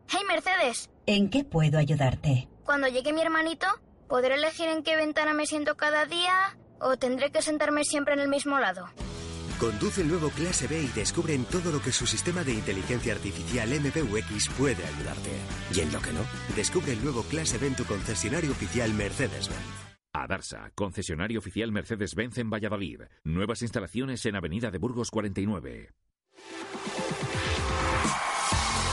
Hey 0.08 0.22
Mercedes, 0.28 0.90
¿En 1.06 1.30
qué 1.30 1.44
puedo 1.44 1.78
ayudarte? 1.78 2.48
cuando 2.64 2.88
llegue 2.88 3.14
mi 3.14 3.22
hermanito, 3.22 3.66
¿podré 4.08 4.36
elegir 4.36 4.68
en 4.68 4.84
qué 4.84 4.96
ventana 4.96 5.34
me 5.34 5.48
siento 5.48 5.76
cada 5.76 6.06
día 6.06 6.56
o 6.80 6.98
tendré 6.98 7.32
que 7.32 7.42
sentarme 7.42 7.84
siempre 7.84 8.14
en 8.14 8.20
el 8.20 8.28
mismo 8.28 8.60
lado? 8.60 8.88
Conduce 9.60 10.01
el 10.01 10.07
nuevo 10.07 10.30
Clase 10.30 10.68
B 10.68 10.84
y 10.84 10.88
descubre 10.88 11.34
en 11.34 11.43
todo 11.43 11.70
lo 11.74 11.82
que 11.82 11.91
su 11.91 12.07
sistema 12.07 12.45
de 12.45 12.53
inteligencia 12.53 13.14
artificial 13.14 13.70
MBUX 13.70 14.47
puede 14.57 14.86
ayudarte. 14.86 15.32
Y 15.76 15.82
en 15.82 15.91
lo 15.91 16.01
que 16.01 16.14
no, 16.14 16.22
descubre 16.55 16.93
el 16.93 17.03
nuevo 17.03 17.24
Clase 17.24 17.57
B 17.57 17.68
en 17.68 17.76
tu 17.76 17.84
concesionario 17.84 18.51
oficial 18.51 18.93
Mercedes-Benz. 18.93 19.89
Adarsa, 20.14 20.72
concesionario 20.76 21.39
oficial 21.39 21.74
Mercedes-Benz 21.74 22.38
en 22.38 22.49
Valladolid. 22.49 23.01
Nuevas 23.26 23.62
instalaciones 23.62 24.26
en 24.26 24.38
Avenida 24.38 24.72
de 24.72 24.78
Burgos 24.78 25.12
49. 25.12 25.89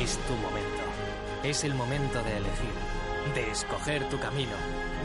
Es 0.00 0.16
tu 0.28 0.34
momento. 0.34 0.82
Es 1.42 1.64
el 1.64 1.74
momento 1.74 2.22
de 2.22 2.36
elegir, 2.36 2.70
de 3.34 3.50
escoger 3.50 4.08
tu 4.08 4.20
camino, 4.20 4.52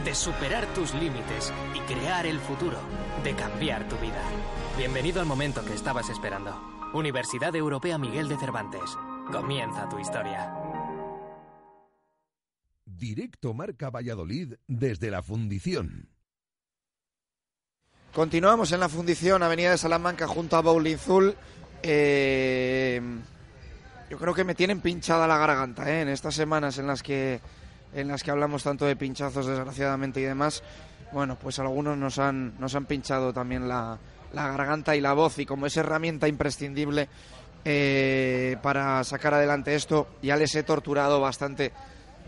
de 0.04 0.14
superar 0.14 0.72
tus 0.72 0.94
límites 0.94 1.52
y 1.74 1.80
crear 1.80 2.26
el 2.26 2.38
futuro, 2.38 2.78
de 3.24 3.34
cambiar 3.34 3.88
tu 3.88 3.96
vida. 3.96 4.22
Bienvenido 4.78 5.20
al 5.20 5.26
momento 5.26 5.64
que 5.64 5.74
estabas 5.74 6.08
esperando. 6.10 6.60
Universidad 6.92 7.56
Europea 7.56 7.98
Miguel 7.98 8.28
de 8.28 8.36
Cervantes. 8.36 8.96
Comienza 9.32 9.88
tu 9.88 9.98
historia. 9.98 10.54
Directo 12.84 13.52
Marca 13.52 13.90
Valladolid 13.90 14.54
desde 14.68 15.10
la 15.10 15.22
fundición. 15.22 16.08
Continuamos 18.12 18.70
en 18.70 18.78
la 18.78 18.88
fundición 18.88 19.42
Avenida 19.42 19.72
de 19.72 19.78
Salamanca 19.78 20.28
junto 20.28 20.56
a 20.56 20.62
Bowling 20.62 20.98
Zul. 20.98 21.34
Eh, 21.82 23.02
yo 24.10 24.18
creo 24.18 24.34
que 24.34 24.44
me 24.44 24.54
tienen 24.54 24.80
pinchada 24.80 25.26
la 25.26 25.38
garganta 25.38 25.90
¿eh? 25.90 26.02
en 26.02 26.08
estas 26.08 26.34
semanas 26.34 26.78
en 26.78 26.86
las 26.86 27.02
que 27.02 27.40
en 27.94 28.08
las 28.08 28.22
que 28.22 28.30
hablamos 28.30 28.62
tanto 28.62 28.84
de 28.86 28.96
pinchazos 28.96 29.46
desgraciadamente 29.46 30.20
y 30.20 30.24
demás. 30.24 30.62
Bueno, 31.12 31.38
pues 31.38 31.58
algunos 31.58 31.96
nos 31.96 32.18
han 32.18 32.58
nos 32.58 32.74
han 32.74 32.86
pinchado 32.86 33.32
también 33.32 33.68
la, 33.68 33.98
la 34.32 34.48
garganta 34.48 34.96
y 34.96 35.00
la 35.00 35.12
voz 35.12 35.38
y 35.38 35.46
como 35.46 35.66
es 35.66 35.76
herramienta 35.76 36.28
imprescindible 36.28 37.08
eh, 37.64 38.56
para 38.62 39.02
sacar 39.04 39.32
adelante 39.32 39.74
esto 39.74 40.08
ya 40.20 40.36
les 40.36 40.54
he 40.54 40.64
torturado 40.64 41.20
bastante 41.20 41.72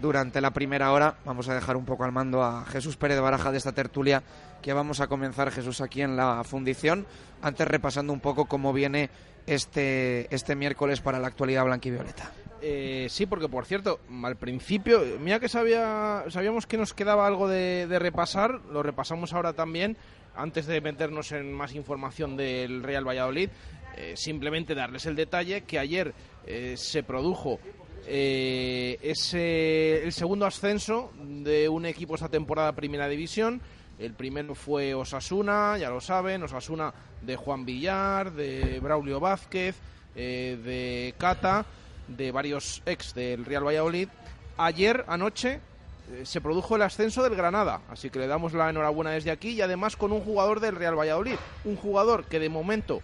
durante 0.01 0.41
la 0.41 0.51
primera 0.53 0.93
hora. 0.93 1.17
Vamos 1.25 1.49
a 1.49 1.55
dejar 1.55 1.77
un 1.77 1.85
poco 1.85 2.05
al 2.05 2.13
mando 2.13 2.43
a 2.43 2.65
Jesús 2.67 2.97
Pérez 2.97 3.21
Baraja 3.21 3.51
de 3.51 3.59
esta 3.59 3.73
tertulia 3.73 4.23
que 4.63 4.73
vamos 4.73 5.01
a 5.01 5.07
comenzar, 5.07 5.51
Jesús, 5.51 5.81
aquí 5.81 6.03
en 6.03 6.17
la 6.17 6.43
fundición. 6.45 7.07
Antes 7.43 7.69
repasando 7.69 8.13
un 8.13 8.21
poco 8.21 8.47
cómo 8.47 8.73
viene 8.73 9.11
este, 9.47 10.35
este 10.35 10.55
miércoles 10.55 11.01
para 11.01 11.19
la 11.19 11.29
actualidad 11.29 11.65
blanquivioleta. 11.65 12.33
Eh, 12.63 13.07
sí, 13.11 13.27
porque 13.27 13.49
por 13.49 13.67
cierto, 13.67 14.01
al 14.23 14.37
principio, 14.37 15.01
mira 15.21 15.39
que 15.39 15.49
sabía, 15.49 16.25
sabíamos 16.29 16.67
que 16.67 16.79
nos 16.79 16.95
quedaba 16.95 17.27
algo 17.27 17.49
de, 17.49 17.87
repasar, 17.99 18.61
lo 18.73 18.83
repasamos 18.83 19.33
ahora 19.33 19.53
también, 19.53 19.97
antes 20.35 20.67
de 20.67 20.81
meternos 20.81 21.33
en 21.33 21.53
más 21.53 21.75
información 21.75 22.37
del 22.37 22.83
Real 22.83 23.07
Valladolid, 23.07 23.51
eh, 23.97 24.15
simplemente 24.17 24.75
darles 24.75 25.07
el 25.07 25.17
detalle 25.17 25.63
que 25.63 25.79
ayer 25.79 26.13
eh, 26.47 26.75
se 26.77 27.03
produjo 27.03 27.59
eh, 28.09 28.99
ese, 29.03 30.05
el 30.05 30.13
segundo 30.13 30.47
ascenso 30.47 31.13
de 31.19 31.69
un 31.69 31.87
equipo 31.87 32.15
esta 32.15 32.29
temporada 32.29 32.73
Primera 32.73 33.09
División. 33.09 33.61
El 33.99 34.13
primero 34.13 34.55
fue 34.55 34.95
Osasuna, 34.95 35.79
ya 35.79 35.89
lo 35.89 36.01
saben, 36.01 36.43
Osasuna 36.43 36.93
de 37.23 37.37
Juan 37.37 37.65
Villar, 37.65 38.33
de 38.33 38.79
Braulio 38.81 39.21
Vázquez, 39.21 39.77
eh, 40.15 40.59
de 40.63 41.15
Cata, 41.17 41.65
de 42.09 42.31
varios 42.31 42.83
ex 42.85 43.15
del 43.15 43.45
Real 43.45 43.67
Valladolid. 43.67 44.09
Ayer, 44.59 45.05
anoche, 45.09 45.61
eh, 46.13 46.25
se 46.25 46.41
produjo 46.41 46.77
el 46.77 46.83
ascenso 46.83 47.23
del 47.23 47.35
Granada, 47.35 47.81
así 47.91 48.11
que 48.11 48.19
le 48.19 48.27
damos 48.27 48.53
la 48.53 48.71
enhorabuena 48.71 49.11
desde 49.11 49.31
aquí 49.31 49.51
y 49.51 49.63
además 49.63 49.97
con 49.97 50.13
un 50.13 50.21
jugador 50.21 50.61
del 50.61 50.77
Real 50.77 50.99
Valladolid, 50.99 51.37
un 51.65 51.77
jugador 51.77 52.25
que 52.25 52.39
de 52.39 52.49
momento 52.49 53.01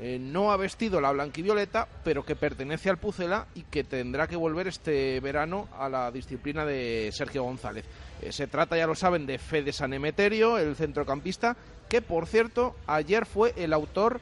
eh, 0.00 0.18
no 0.20 0.52
ha 0.52 0.56
vestido 0.56 1.00
la 1.00 1.12
blanquivioleta, 1.12 1.88
pero 2.02 2.24
que 2.24 2.36
pertenece 2.36 2.90
al 2.90 2.98
Pucela 2.98 3.46
y 3.54 3.62
que 3.62 3.84
tendrá 3.84 4.26
que 4.26 4.36
volver 4.36 4.68
este 4.68 5.20
verano 5.20 5.68
a 5.78 5.88
la 5.88 6.10
disciplina 6.10 6.64
de 6.64 7.10
Sergio 7.12 7.44
González. 7.44 7.84
Eh, 8.22 8.32
se 8.32 8.46
trata, 8.46 8.76
ya 8.76 8.86
lo 8.86 8.94
saben, 8.94 9.26
de 9.26 9.38
Fede 9.38 9.72
San 9.72 9.92
Emeterio, 9.92 10.58
el 10.58 10.76
centrocampista, 10.76 11.56
que 11.88 12.00
por 12.02 12.26
cierto 12.26 12.76
ayer 12.86 13.26
fue 13.26 13.52
el 13.56 13.72
autor 13.72 14.20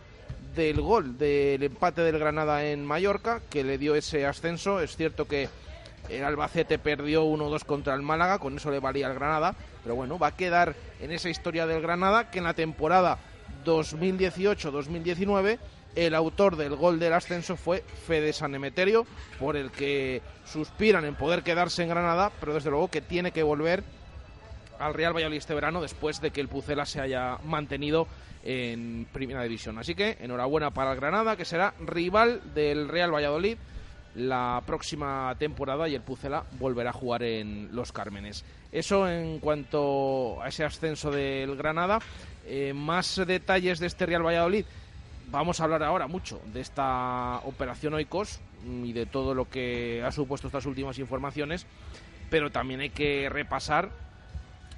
del 0.55 0.81
gol 0.81 1.19
del 1.19 1.63
empate 1.63 2.03
del 2.03 2.19
Granada 2.19 2.65
en 2.65 2.85
Mallorca, 2.85 3.41
que 3.51 3.65
le 3.65 3.79
dio 3.79 3.95
ese 3.95 4.27
ascenso. 4.27 4.81
Es 4.81 4.97
cierto 4.97 5.27
que 5.27 5.49
el 6.09 6.25
Albacete 6.25 6.79
perdió 6.79 7.25
1-2 7.25 7.65
contra 7.65 7.95
el 7.95 8.03
Málaga, 8.03 8.39
con 8.39 8.57
eso 8.57 8.71
le 8.71 8.81
valía 8.81 9.07
al 9.07 9.15
Granada, 9.15 9.55
pero 9.83 9.95
bueno, 9.95 10.19
va 10.19 10.29
a 10.29 10.37
quedar 10.37 10.75
en 11.01 11.11
esa 11.13 11.31
historia 11.31 11.67
del 11.67 11.81
Granada 11.81 12.31
que 12.31 12.39
en 12.39 12.45
la 12.45 12.55
temporada 12.55 13.19
2018-2019 13.65 15.59
el 15.95 16.15
autor 16.15 16.57
del 16.57 16.77
gol 16.77 16.99
del 16.99 17.13
ascenso 17.13 17.57
fue 17.57 17.83
Fede 18.07 18.33
San 18.33 18.55
Emeterio, 18.55 19.07
por 19.39 19.57
el 19.57 19.71
que 19.71 20.23
suspiran 20.45 21.05
en 21.05 21.15
poder 21.15 21.43
quedarse 21.43 21.83
en 21.83 21.89
Granada, 21.89 22.31
pero 22.41 22.55
desde 22.55 22.71
luego 22.71 22.89
que 22.89 23.01
tiene 23.01 23.33
que 23.33 23.43
volver 23.43 23.85
al 24.79 24.95
Real 24.95 25.15
Valladolid 25.15 25.39
este 25.39 25.55
verano 25.55 25.81
después 25.81 26.21
de 26.21 26.31
que 26.31 26.41
el 26.41 26.49
Pucela 26.49 26.87
se 26.87 27.01
haya 27.01 27.39
mantenido 27.45 28.09
en 28.45 29.07
Primera 29.13 29.43
División. 29.43 29.79
Así 29.79 29.95
que 29.95 30.17
enhorabuena 30.21 30.73
para 30.73 30.93
el 30.93 30.97
Granada, 30.97 31.37
que 31.37 31.45
será 31.45 31.75
rival 31.81 32.41
del 32.55 32.89
Real 32.89 33.15
Valladolid 33.15 33.57
la 34.15 34.63
próxima 34.67 35.35
temporada 35.39 35.89
y 35.89 35.95
el 35.95 36.03
Pucela 36.03 36.45
volverá 36.59 36.91
a 36.91 36.93
jugar 36.93 37.23
en 37.23 37.71
Los 37.73 37.93
Cármenes. 37.93 38.45
Eso 38.71 39.09
en 39.09 39.39
cuanto 39.39 40.43
a 40.43 40.49
ese 40.49 40.65
ascenso 40.65 41.11
del 41.11 41.57
Granada. 41.57 41.99
Eh, 42.45 42.73
más 42.75 43.21
detalles 43.25 43.79
de 43.79 43.87
este 43.87 44.05
Real 44.05 44.27
Valladolid. 44.27 44.65
Vamos 45.33 45.61
a 45.61 45.65
hablar 45.65 45.83
ahora 45.83 46.09
mucho 46.09 46.43
de 46.53 46.61
esta 46.61 47.41
operación 47.47 47.95
Oikos 47.95 48.41
y 48.67 48.93
de 48.93 49.07
todo 49.07 49.33
lo 49.33 49.49
que 49.49 50.03
ha 50.05 50.13
supuesto 50.13 50.49
estas 50.49 50.67
últimas 50.67 50.99
informaciones, 50.99 51.67
pero 52.29 52.51
también 52.51 52.81
hay 52.81 52.91
que 52.91 53.31
repasar 53.31 53.89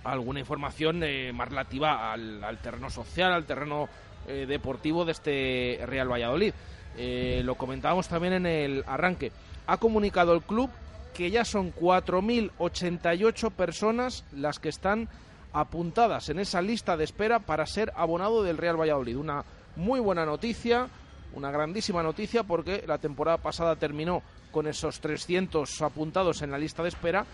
alguna 0.05 0.39
información 0.39 1.03
eh, 1.03 1.33
más 1.35 1.49
relativa 1.49 2.13
al, 2.13 2.59
terreno 2.63 2.89
social, 2.89 3.33
al 3.33 3.47
terreno 3.47 3.89
eh, 4.29 4.47
deportivo 4.47 5.05
de 5.05 5.11
este 5.11 5.81
Real 5.87 6.09
Valladolid. 6.09 6.55
Eh, 6.97 7.43
lo 7.45 7.57
comentábamos 7.57 8.07
también 8.07 8.35
en 8.35 8.47
el 8.47 8.85
arranque. 8.87 9.33
Ha 9.67 9.79
comunicado 9.79 10.35
el 10.35 10.43
club 10.43 10.71
que 11.15 11.33
ya 11.33 11.45
son 11.45 11.75
4.088 11.75 13.51
personas 13.51 14.25
las 14.31 14.61
que 14.61 14.69
están 14.69 15.09
apuntadas 15.53 16.29
en 16.29 16.39
esa 16.39 16.63
lista 16.63 16.97
de 16.97 17.03
espera 17.03 17.41
para 17.41 17.67
ser 17.67 17.93
abonado 17.97 18.45
del 18.45 18.57
Real 18.57 18.81
Valladolid. 18.81 19.17
Una 19.17 19.45
muy 19.77 20.01
buena 20.01 20.25
noticia, 20.25 20.89
una 21.35 21.51
grandísima 21.51 22.03
noticia 22.03 22.43
porque 22.43 22.85
la 22.87 22.99
temporada 22.99 23.39
pasada 23.39 23.77
terminó 23.77 24.22
con 24.51 24.66
esos 24.66 25.01
300 25.01 25.83
apuntados 25.83 26.43
en 26.43 26.51
la 26.51 26.59
lista 26.59 26.83
de 26.83 26.89
espera 26.89 27.27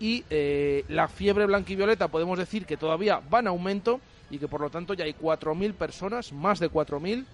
y 0.00 0.24
eh, 0.30 0.84
la 0.88 1.08
fiebre 1.08 1.46
blanquivioleta 1.46 2.08
podemos 2.08 2.38
decir 2.38 2.66
que 2.66 2.76
todavía 2.76 3.20
va 3.32 3.40
en 3.40 3.48
aumento 3.48 4.00
y 4.30 4.38
que 4.38 4.48
por 4.48 4.60
lo 4.60 4.70
tanto 4.70 4.94
ya 4.94 5.04
hay 5.04 5.14
4.000 5.14 5.74
personas, 5.74 6.32
más 6.32 6.60
de 6.60 6.70
4.000, 6.70 7.24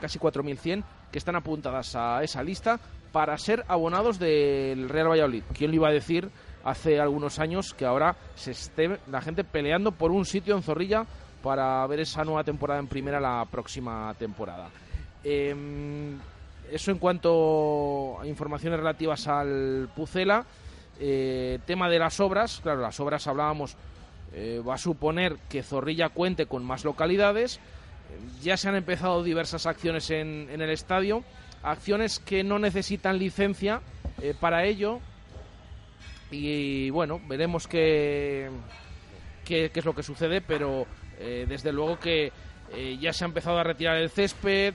casi 0.00 0.18
4.100, 0.18 0.82
que 1.12 1.18
están 1.18 1.36
apuntadas 1.36 1.94
a 1.94 2.22
esa 2.22 2.42
lista 2.42 2.80
para 3.12 3.36
ser 3.38 3.64
abonados 3.68 4.18
del 4.18 4.88
Real 4.88 5.10
Valladolid. 5.10 5.44
¿Quién 5.52 5.70
le 5.70 5.76
iba 5.76 5.88
a 5.88 5.92
decir 5.92 6.30
hace 6.64 6.98
algunos 6.98 7.38
años 7.38 7.74
que 7.74 7.84
ahora 7.84 8.16
se 8.34 8.52
esté 8.52 8.98
la 9.08 9.20
gente 9.20 9.44
peleando 9.44 9.92
por 9.92 10.10
un 10.10 10.24
sitio 10.24 10.56
en 10.56 10.62
Zorrilla 10.62 11.06
para 11.44 11.86
ver 11.86 12.00
esa 12.00 12.24
nueva 12.24 12.42
temporada 12.42 12.80
en 12.80 12.86
primera 12.86 13.20
la 13.20 13.46
próxima 13.50 14.14
temporada? 14.18 14.70
Em, 15.22 16.18
eso 16.72 16.90
en 16.90 16.98
cuanto 16.98 18.18
a 18.18 18.26
informaciones 18.26 18.78
relativas 18.78 19.28
al 19.28 19.90
Pucela. 19.94 20.46
Eh, 20.98 21.58
tema 21.66 21.90
de 21.90 21.98
las 21.98 22.18
obras, 22.18 22.60
claro, 22.62 22.80
las 22.80 22.98
obras 22.98 23.26
hablábamos, 23.26 23.76
eh, 24.32 24.62
va 24.66 24.74
a 24.74 24.78
suponer 24.78 25.36
que 25.50 25.62
Zorrilla 25.62 26.08
cuente 26.08 26.46
con 26.46 26.64
más 26.64 26.82
localidades. 26.84 27.60
Ya 28.40 28.56
se 28.56 28.70
han 28.70 28.76
empezado 28.76 29.22
diversas 29.22 29.66
acciones 29.66 30.08
en, 30.10 30.48
el 30.50 30.70
estadio, 30.70 31.24
acciones 31.62 32.20
que 32.20 32.42
no 32.42 32.58
necesitan 32.58 33.18
licencia 33.18 33.82
eh, 34.22 34.34
para 34.38 34.64
ello. 34.64 35.00
Y 36.30 36.88
bueno, 36.88 37.20
veremos 37.28 37.68
qué, 37.68 38.48
qué, 39.44 39.70
es 39.74 39.84
lo 39.84 39.94
que 39.94 40.02
sucede, 40.02 40.40
pero 40.40 40.86
desde 41.18 41.72
luego 41.72 41.98
que 41.98 42.32
ya 43.00 43.12
se 43.12 43.24
ha 43.24 43.28
empezado 43.28 43.58
a 43.58 43.64
retirar 43.64 43.96
el 43.96 44.10
césped, 44.10 44.74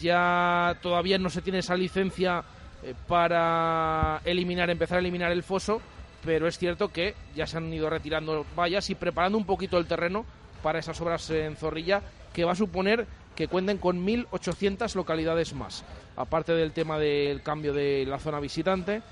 ya 0.00 0.76
todavía 0.82 1.18
no 1.18 1.30
se 1.30 1.42
tiene 1.42 1.58
esa 1.58 1.76
licencia 1.76 2.42
eh, 2.82 2.94
para 3.06 4.20
eliminar, 4.24 4.70
empezar 4.70 4.96
a 4.96 5.00
eliminar 5.00 5.30
el 5.30 5.42
foso, 5.42 5.80
pero 6.24 6.48
es 6.48 6.58
cierto 6.58 6.88
que 6.88 7.14
ya 7.34 7.46
se 7.46 7.58
han 7.58 7.72
ido 7.72 7.90
retirando 7.90 8.46
vallas 8.56 8.88
y 8.90 8.94
preparando 8.94 9.38
un 9.38 9.44
poquito 9.44 9.78
el 9.78 9.86
terreno 9.86 10.24
para 10.62 10.78
esas 10.78 11.00
obras 11.00 11.28
en 11.30 11.56
Zorrilla, 11.56 12.02
que 12.32 12.44
va 12.44 12.52
a 12.52 12.56
suponer 12.56 13.06
que 13.36 13.48
cuenten 13.48 13.78
con 13.78 14.06
1.800 14.06 14.94
localidades 14.94 15.54
más. 15.54 15.84
Aparte 16.16 16.52
del 16.52 16.72
tema 16.72 16.98
del 16.98 17.42
cambio 17.42 17.72
de 17.72 18.04
la 18.06 18.18
zona 18.18 18.40
visitante, 18.40 19.02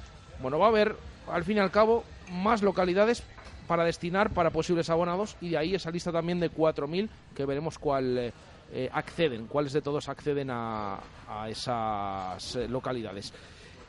bueno, 0.40 0.58
va 0.58 0.66
a 0.66 0.70
haber, 0.70 0.96
al 1.30 1.44
fin 1.44 1.56
y 1.56 1.60
al 1.60 1.70
cabo, 1.70 2.04
más 2.30 2.62
localidades 2.62 3.22
para 3.68 3.84
destinar 3.84 4.30
para 4.30 4.50
posibles 4.50 4.90
abonados 4.90 5.36
y 5.40 5.50
de 5.50 5.58
ahí 5.58 5.74
esa 5.74 5.92
lista 5.92 6.10
también 6.10 6.40
de 6.40 6.50
4.000 6.50 7.08
que 7.36 7.44
veremos 7.44 7.78
cuál 7.78 8.18
eh, 8.18 8.32
eh, 8.72 8.90
acceden, 8.92 9.46
cuáles 9.46 9.72
de 9.72 9.82
todos 9.82 10.08
acceden 10.08 10.50
a, 10.50 10.98
a 11.28 11.48
esas 11.48 12.56
localidades 12.68 13.32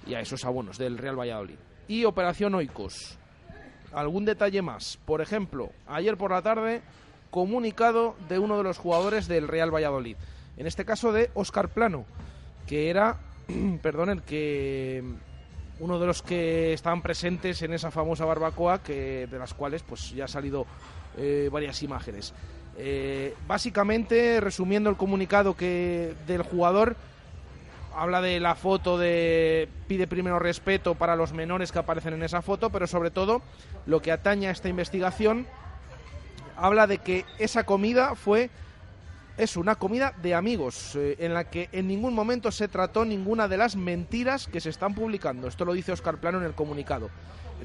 y 0.05 0.13
a 0.13 0.19
esos 0.19 0.45
abonos 0.45 0.77
del 0.77 0.97
Real 0.97 1.19
Valladolid. 1.19 1.55
Y 1.88 2.05
Operación 2.05 2.53
Oikos. 2.53 3.17
Algún 3.91 4.25
detalle 4.25 4.61
más. 4.61 4.99
Por 5.05 5.21
ejemplo, 5.21 5.71
ayer 5.88 6.15
por 6.15 6.30
la 6.30 6.43
tarde, 6.43 6.84
comunicado 7.32 8.15
de 8.27 8.38
uno 8.38 8.57
de 8.57 8.63
los 8.63 8.77
jugadores 8.77 9.27
del 9.27 9.47
Real 9.47 9.73
Valladolid. 9.73 10.15
En 10.57 10.67
este 10.67 10.86
caso 10.86 11.11
de 11.11 11.32
Óscar 11.34 11.69
Plano, 11.69 12.05
que 12.67 12.89
era, 12.89 13.17
perdón, 13.82 14.09
el 14.09 14.21
que 14.21 15.03
uno 15.80 15.99
de 15.99 16.07
los 16.07 16.21
que 16.21 16.73
estaban 16.73 17.01
presentes 17.01 17.61
en 17.61 17.73
esa 17.73 17.91
famosa 17.91 18.25
barbacoa, 18.25 18.84
que, 18.84 19.27
de 19.27 19.39
las 19.39 19.53
cuales 19.53 19.84
pues 19.84 20.11
ya 20.11 20.23
han 20.23 20.30
salido 20.30 20.65
eh, 21.17 21.49
varias 21.51 21.82
imágenes. 21.84 22.34
Eh, 22.77 23.36
básicamente, 23.47 24.39
resumiendo 24.41 24.89
el 24.89 24.97
comunicado 24.97 25.55
que 25.55 26.13
del 26.27 26.43
jugador, 26.43 26.95
habla 27.95 28.21
de 28.21 28.39
la 28.39 28.55
foto 28.55 28.97
de 28.97 29.67
pide 29.88 30.07
primero 30.07 30.39
respeto 30.39 30.95
para 30.95 31.15
los 31.15 31.34
menores 31.34 31.71
que 31.71 31.80
aparecen 31.80 32.13
en 32.13 32.23
esa 32.23 32.41
foto, 32.41 32.69
pero 32.69 32.88
sobre 32.88 33.11
todo 33.11 33.41
lo 33.86 34.01
que 34.01 34.11
atañe 34.11 34.47
a 34.47 34.51
esta 34.51 34.69
investigación 34.69 35.47
habla 36.55 36.88
de 36.88 36.99
que 36.99 37.25
esa 37.38 37.63
comida 37.63 38.15
fue 38.15 38.49
es 39.40 39.56
una 39.56 39.76
comida 39.76 40.14
de 40.22 40.36
amigos 40.36 40.98
eh, 40.98 41.16
en 41.20 41.34
la 41.34 41.46
que 41.46 41.70
en 41.72 41.88
ningún 41.88 42.14
momento 42.14 42.52
se 42.52 42.68
trató 42.68 43.06
ninguna 43.06 43.48
de 43.48 43.56
las 43.56 43.78
mentiras 43.78 44.48
que 44.48 44.60
se 44.60 44.70
están 44.70 44.94
publicando. 44.94 45.48
Esto 45.48 45.64
lo 45.64 45.72
dice 45.72 45.94
Oscar 45.94 46.18
Plano 46.18 46.40
en 46.40 46.44
el 46.44 46.54
comunicado. 46.54 47.10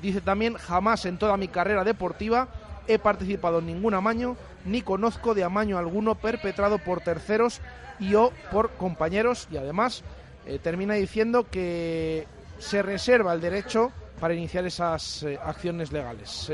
Dice 0.00 0.20
también 0.20 0.54
jamás 0.54 1.04
en 1.04 1.18
toda 1.18 1.36
mi 1.36 1.48
carrera 1.48 1.82
deportiva 1.82 2.48
he 2.86 3.00
participado 3.00 3.58
en 3.58 3.66
ningún 3.66 3.94
amaño 3.94 4.36
ni 4.64 4.82
conozco 4.82 5.34
de 5.34 5.42
amaño 5.42 5.76
alguno 5.76 6.14
perpetrado 6.14 6.78
por 6.78 7.00
terceros 7.00 7.60
y 7.98 8.14
o 8.14 8.32
por 8.52 8.70
compañeros 8.72 9.48
y 9.50 9.56
además 9.56 10.04
eh, 10.46 10.60
termina 10.62 10.94
diciendo 10.94 11.50
que 11.50 12.28
se 12.60 12.82
reserva 12.82 13.32
el 13.32 13.40
derecho 13.40 13.90
para 14.20 14.34
iniciar 14.34 14.64
esas 14.64 15.24
eh, 15.24 15.40
acciones 15.42 15.90
legales 15.90 16.52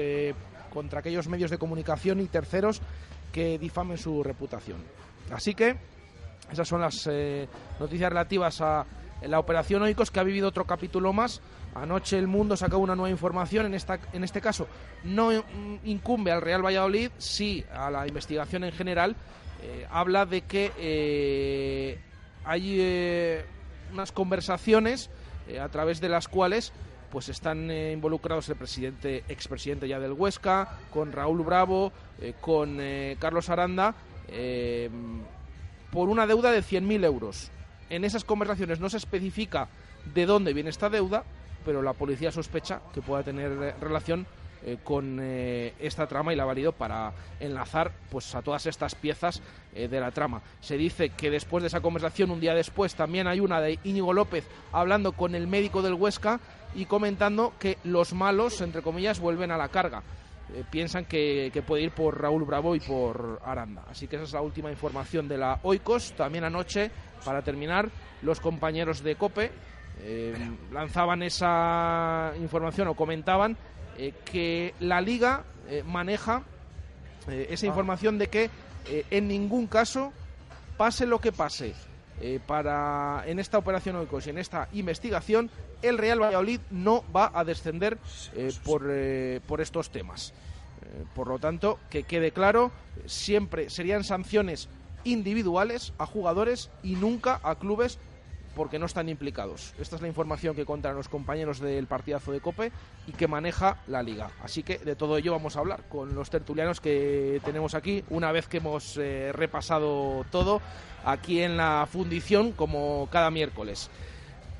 contra 0.72 1.00
aquellos 1.00 1.28
medios 1.28 1.50
de 1.50 1.58
comunicación 1.58 2.20
y 2.20 2.26
terceros 2.26 2.80
que 3.32 3.58
difamen 3.58 3.98
su 3.98 4.22
reputación. 4.22 4.78
Así 5.32 5.54
que 5.54 5.76
esas 6.50 6.66
son 6.66 6.80
las 6.80 7.08
noticias 7.78 8.10
relativas 8.10 8.60
a 8.60 8.84
la 9.22 9.38
operación 9.38 9.82
Oikos 9.82 10.10
que 10.10 10.20
ha 10.20 10.24
vivido 10.24 10.48
otro 10.48 10.64
capítulo 10.64 11.12
más. 11.12 11.40
Anoche 11.74 12.18
el 12.18 12.26
mundo 12.26 12.56
sacó 12.56 12.78
una 12.78 12.96
nueva 12.96 13.10
información, 13.10 13.66
en, 13.66 13.74
esta, 13.74 14.00
en 14.12 14.24
este 14.24 14.40
caso 14.40 14.66
no 15.04 15.30
incumbe 15.84 16.32
al 16.32 16.42
Real 16.42 16.64
Valladolid, 16.64 17.12
sí 17.18 17.64
a 17.72 17.90
la 17.90 18.08
investigación 18.08 18.64
en 18.64 18.72
general. 18.72 19.14
habla 19.90 20.26
de 20.26 20.40
que 20.42 22.00
hay 22.44 23.44
unas 23.92 24.12
conversaciones 24.12 25.10
eh, 25.48 25.60
a 25.60 25.68
través 25.68 26.00
de 26.00 26.08
las 26.08 26.28
cuales 26.28 26.72
pues 27.10 27.28
están 27.28 27.70
eh, 27.70 27.92
involucrados 27.92 28.48
el 28.48 28.56
presidente, 28.56 29.24
expresidente 29.28 29.88
ya 29.88 29.98
del 29.98 30.12
Huesca, 30.12 30.78
con 30.92 31.10
Raúl 31.10 31.42
Bravo, 31.42 31.92
eh, 32.20 32.34
con 32.40 32.78
Carlos 33.18 33.50
Aranda, 33.50 33.94
por 35.90 36.08
una 36.08 36.26
deuda 36.26 36.52
de 36.52 36.60
100.000 36.62 37.04
euros. 37.04 37.50
En 37.88 38.04
esas 38.04 38.24
conversaciones 38.24 38.80
no 38.80 38.88
se 38.88 38.98
especifica 38.98 39.68
de 40.14 40.26
dónde 40.26 40.52
viene 40.52 40.70
esta 40.70 40.88
deuda, 40.88 41.24
pero 41.64 41.82
la 41.82 41.92
policía 41.92 42.30
sospecha 42.32 42.80
que 42.94 43.02
pueda 43.02 43.22
tener 43.22 43.74
relación 43.80 44.26
eh, 44.62 44.76
con 44.84 45.18
eh, 45.22 45.72
esta 45.80 46.06
trama 46.06 46.34
y 46.34 46.36
la 46.36 46.42
ha 46.42 46.46
valido 46.46 46.72
para 46.72 47.12
enlazar 47.40 47.92
pues 48.10 48.34
a 48.34 48.42
todas 48.42 48.66
estas 48.66 48.94
piezas 48.94 49.40
eh, 49.74 49.88
de 49.88 50.00
la 50.00 50.10
trama. 50.10 50.42
Se 50.60 50.76
dice 50.76 51.10
que 51.10 51.30
después 51.30 51.62
de 51.62 51.68
esa 51.68 51.80
conversación, 51.80 52.30
un 52.30 52.40
día 52.40 52.54
después, 52.54 52.94
también 52.94 53.26
hay 53.26 53.40
una 53.40 53.60
de 53.62 53.78
Íñigo 53.84 54.12
López 54.12 54.44
hablando 54.70 55.12
con 55.12 55.34
el 55.34 55.46
médico 55.46 55.80
del 55.80 55.94
Huesca 55.94 56.40
y 56.74 56.84
comentando 56.84 57.54
que 57.58 57.78
los 57.84 58.12
malos, 58.12 58.60
entre 58.60 58.82
comillas, 58.82 59.18
vuelven 59.18 59.50
a 59.50 59.56
la 59.56 59.68
carga. 59.70 60.02
Piensan 60.70 61.04
que, 61.04 61.62
puede 61.66 61.84
ir 61.84 61.92
por 61.92 62.20
Raúl 62.20 62.44
Bravo 62.44 62.74
y 62.74 62.80
por 62.80 63.40
Aranda. 63.44 63.84
Así 63.88 64.06
que 64.06 64.16
esa 64.16 64.24
es 64.24 64.32
la 64.32 64.42
última 64.42 64.70
información 64.70 65.28
de 65.28 65.38
la 65.38 65.60
Oikos. 65.62 66.12
También 66.12 66.44
anoche, 66.44 66.90
para 67.24 67.42
terminar, 67.42 67.88
los 68.22 68.40
compañeros 68.40 69.02
de 69.02 69.16
COPE 69.16 69.50
lanzaban 70.72 71.22
esa 71.22 72.32
información 72.40 72.88
o 72.88 72.94
comentaban 72.94 73.56
eh, 73.98 74.14
que 74.24 74.74
la 74.80 75.00
liga 75.00 75.44
eh, 75.68 75.82
maneja 75.84 76.42
eh, 77.28 77.48
esa 77.50 77.66
ah. 77.66 77.68
información 77.68 78.16
de 78.16 78.28
que 78.28 78.50
en 79.10 79.28
ningún 79.28 79.66
caso, 79.66 80.10
pase 80.78 81.06
lo 81.06 81.20
que 81.20 81.32
pase, 81.32 81.74
eh, 82.20 82.38
para 82.46 83.22
en 83.26 83.38
esta 83.38 83.56
operación 83.56 83.96
Oikos 83.96 84.26
y 84.26 84.30
en 84.30 84.38
esta 84.38 84.68
investigación, 84.72 85.50
el 85.80 85.96
Real 85.96 86.20
Valladolid 86.20 86.60
no 86.70 87.02
va 87.14 87.30
a 87.32 87.44
descender 87.44 87.98
eh, 88.34 88.52
por, 88.64 88.86
eh, 88.88 89.40
por 89.46 89.60
estos 89.60 89.90
temas. 89.90 90.34
Por 91.14 91.28
lo 91.28 91.38
tanto, 91.38 91.78
que 91.88 92.02
quede 92.02 92.32
claro, 92.32 92.72
siempre 93.06 93.70
serían 93.70 94.02
sanciones 94.02 94.68
individuales 95.04 95.92
a 95.98 96.06
jugadores 96.06 96.68
y 96.82 96.96
nunca 96.96 97.38
a 97.44 97.54
clubes 97.54 97.98
porque 98.54 98.78
no 98.78 98.86
están 98.86 99.08
implicados. 99.08 99.74
Esta 99.78 99.96
es 99.96 100.02
la 100.02 100.08
información 100.08 100.54
que 100.54 100.64
contan 100.64 100.96
los 100.96 101.08
compañeros 101.08 101.60
del 101.60 101.86
partidazo 101.86 102.32
de 102.32 102.40
Cope 102.40 102.72
y 103.06 103.12
que 103.12 103.28
maneja 103.28 103.78
la 103.86 104.02
liga. 104.02 104.30
Así 104.42 104.62
que 104.62 104.78
de 104.78 104.96
todo 104.96 105.16
ello 105.16 105.32
vamos 105.32 105.56
a 105.56 105.60
hablar 105.60 105.84
con 105.88 106.14
los 106.14 106.30
tertulianos 106.30 106.80
que 106.80 107.40
tenemos 107.44 107.74
aquí 107.74 108.04
una 108.10 108.32
vez 108.32 108.48
que 108.48 108.58
hemos 108.58 108.96
eh, 108.96 109.32
repasado 109.32 110.24
todo 110.30 110.60
aquí 111.04 111.40
en 111.40 111.56
la 111.56 111.86
fundición 111.90 112.52
como 112.52 113.08
cada 113.10 113.30
miércoles. 113.30 113.90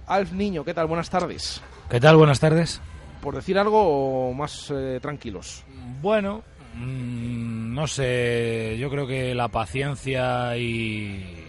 Alf 0.07 0.33
Niño, 0.33 0.65
¿qué 0.65 0.75
tal? 0.75 0.87
Buenas 0.87 1.11
tardes. 1.11 1.61
¿Qué 1.89 2.01
tal? 2.01 2.17
Buenas 2.17 2.41
tardes. 2.41 2.81
Por 3.21 3.35
decir 3.35 3.59
algo 3.59 4.33
más 4.33 4.71
eh, 4.71 4.99
tranquilos. 5.01 5.65
Bueno, 6.01 6.43
mm, 6.75 7.75
no 7.75 7.87
sé, 7.87 8.77
yo 8.79 8.91
creo 8.91 9.07
que 9.07 9.35
la 9.35 9.49
paciencia 9.49 10.57
y, 10.57 11.47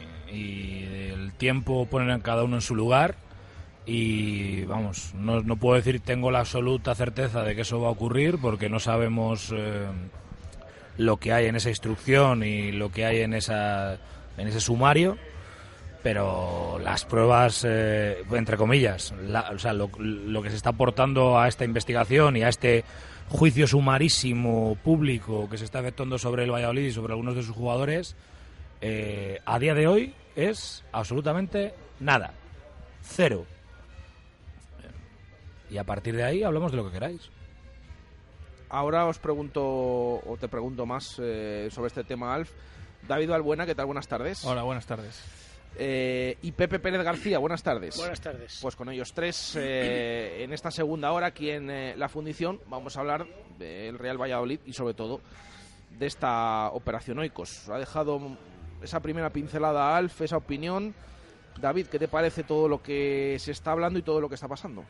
tiempo 1.42 1.88
ponen 1.88 2.12
a 2.12 2.20
cada 2.22 2.44
uno 2.44 2.58
en 2.58 2.62
su 2.62 2.76
lugar 2.76 3.16
y 3.88 4.64
vamos, 4.66 5.14
no, 5.16 5.42
no 5.42 5.56
puedo 5.58 5.76
decir 5.76 6.00
tengo 6.00 6.30
la 6.30 6.40
absoluta 6.42 6.94
certeza 6.94 7.42
de 7.42 7.56
que 7.56 7.62
eso 7.62 7.82
va 7.82 7.88
a 7.88 7.92
ocurrir 7.92 8.38
porque 8.40 8.70
no 8.70 8.80
sabemos 8.80 9.52
eh, 9.52 9.88
lo 10.98 11.18
que 11.18 11.34
hay 11.34 11.48
en 11.48 11.56
esa 11.56 11.70
instrucción 11.70 12.44
y 12.44 12.72
lo 12.72 12.92
que 12.92 13.06
hay 13.06 13.22
en, 13.22 13.34
esa, 13.34 13.94
en 14.38 14.48
ese 14.48 14.62
sumario 14.62 15.18
pero 16.04 16.80
las 16.84 17.06
pruebas, 17.06 17.64
eh, 17.68 18.24
entre 18.32 18.58
comillas, 18.58 19.14
la- 19.28 19.52
o 19.54 19.60
sea, 19.60 19.74
lo, 19.74 19.90
lo 20.00 20.42
que 20.42 20.50
se 20.50 20.56
está 20.56 20.70
aportando 20.72 21.40
a 21.40 21.48
esta 21.48 21.64
investigación 21.64 22.38
y 22.38 22.42
a 22.44 22.50
este 22.50 22.84
juicio 23.30 23.68
sumarísimo 23.68 24.78
público 24.84 25.48
que 25.50 25.58
se 25.58 25.66
está 25.66 25.80
efectuando 25.80 26.18
sobre 26.18 26.44
el 26.44 26.52
Valladolid 26.52 26.88
y 26.88 26.92
sobre 26.92 27.14
algunos 27.14 27.36
de 27.36 27.44
sus 27.44 27.56
jugadores, 27.56 28.16
eh, 28.82 29.40
a 29.46 29.60
día 29.60 29.76
de 29.76 29.86
hoy 29.88 30.14
es 30.36 30.84
absolutamente 30.92 31.74
nada. 32.00 32.34
Cero. 33.02 33.46
Y 35.70 35.78
a 35.78 35.84
partir 35.84 36.16
de 36.16 36.24
ahí 36.24 36.44
hablamos 36.44 36.72
de 36.72 36.78
lo 36.78 36.86
que 36.86 36.92
queráis. 36.92 37.30
Ahora 38.70 39.06
os 39.06 39.20
pregunto, 39.20 39.62
o 39.64 40.38
te 40.40 40.48
pregunto 40.48 40.86
más 40.86 41.18
eh, 41.20 41.70
sobre 41.72 41.88
este 41.88 42.04
tema, 42.04 42.34
Alf. 42.34 42.52
David 43.08 43.32
Albuena, 43.32 43.66
¿qué 43.66 43.76
tal? 43.76 43.86
Buenas 43.86 44.08
tardes. 44.08 44.46
Hola, 44.46 44.64
buenas 44.64 44.86
tardes. 44.86 45.22
Eh, 45.78 46.38
y 46.42 46.52
Pepe 46.52 46.80
Pérez 46.80 47.02
García, 47.04 47.40
buenas 47.40 47.64
tardes. 47.64 47.98
Buenas 47.98 48.20
tardes. 48.20 48.60
Pues 48.62 48.76
con 48.76 48.90
ellos 48.90 49.14
tres, 49.14 49.56
eh, 49.58 50.44
en 50.44 50.54
esta 50.54 50.70
segunda 50.70 51.12
hora, 51.12 51.28
aquí 51.28 51.50
en 51.50 51.70
eh, 51.70 51.96
la 51.98 52.10
fundición, 52.10 52.60
vamos 52.68 52.98
a 52.98 53.00
hablar 53.00 53.26
del 53.58 53.98
Real 53.98 54.22
Valladolid 54.22 54.60
y 54.66 54.74
sobre 54.74 54.94
todo 54.94 55.22
de 55.98 56.08
esta 56.08 56.70
operación 56.72 57.20
Oikos. 57.20 57.70
Ha 57.70 57.78
dejado 57.78 58.38
esa 58.82 59.00
primera 59.00 59.30
pincelada 59.30 59.96
Alf, 59.96 60.22
esa 60.22 60.38
opinión. 60.38 60.94
David, 61.60 61.88
¿qué 61.88 62.00
te 62.00 62.08
parece 62.08 62.44
todo 62.44 62.68
lo 62.68 62.82
que 62.82 63.38
se 63.40 63.52
está 63.52 63.72
hablando 63.72 64.00
y 64.00 64.02
todo 64.02 64.22
lo 64.22 64.30
que 64.30 64.36
está 64.36 64.48
pasando? 64.48 64.84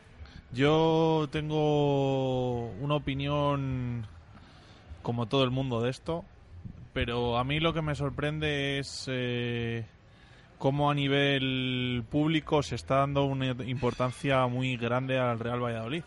Yo 0.52 1.28
tengo 1.30 2.68
una 2.80 2.94
opinión 2.96 4.06
como 5.02 5.26
todo 5.26 5.44
el 5.44 5.50
mundo 5.50 5.80
de 5.80 5.90
esto, 5.90 6.24
pero 6.92 7.38
a 7.38 7.44
mí 7.44 7.58
lo 7.58 7.72
que 7.72 7.82
me 7.82 7.94
sorprende 7.94 8.78
es 8.78 9.06
eh, 9.10 9.86
cómo 10.58 10.90
a 10.90 10.94
nivel 10.94 12.04
público 12.10 12.62
se 12.62 12.74
está 12.74 12.96
dando 12.96 13.24
una 13.24 13.46
importancia 13.64 14.46
muy 14.46 14.76
grande 14.76 15.18
al 15.18 15.38
Real 15.38 15.62
Valladolid. 15.62 16.04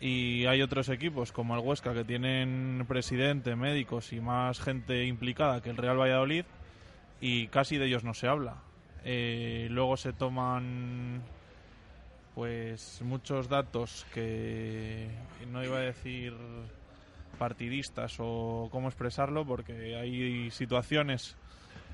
Y 0.00 0.46
hay 0.46 0.62
otros 0.62 0.88
equipos 0.88 1.32
como 1.32 1.54
el 1.54 1.60
Huesca 1.60 1.92
que 1.92 2.04
tienen 2.04 2.84
presidente, 2.88 3.56
médicos 3.56 4.12
y 4.12 4.20
más 4.20 4.60
gente 4.60 5.04
implicada 5.04 5.60
que 5.60 5.70
el 5.70 5.76
Real 5.76 5.98
Valladolid 5.98 6.44
y 7.20 7.48
casi 7.48 7.76
de 7.78 7.86
ellos 7.86 8.04
no 8.04 8.14
se 8.14 8.28
habla. 8.28 8.56
Eh, 9.04 9.68
luego 9.70 9.96
se 9.96 10.12
toman 10.12 11.22
pues 12.34 13.00
muchos 13.02 13.48
datos 13.48 14.06
que 14.14 15.08
no 15.50 15.64
iba 15.64 15.78
a 15.78 15.80
decir 15.80 16.34
partidistas 17.38 18.16
o 18.18 18.68
cómo 18.70 18.88
expresarlo 18.88 19.46
porque 19.46 19.96
hay 19.96 20.50
situaciones 20.50 21.36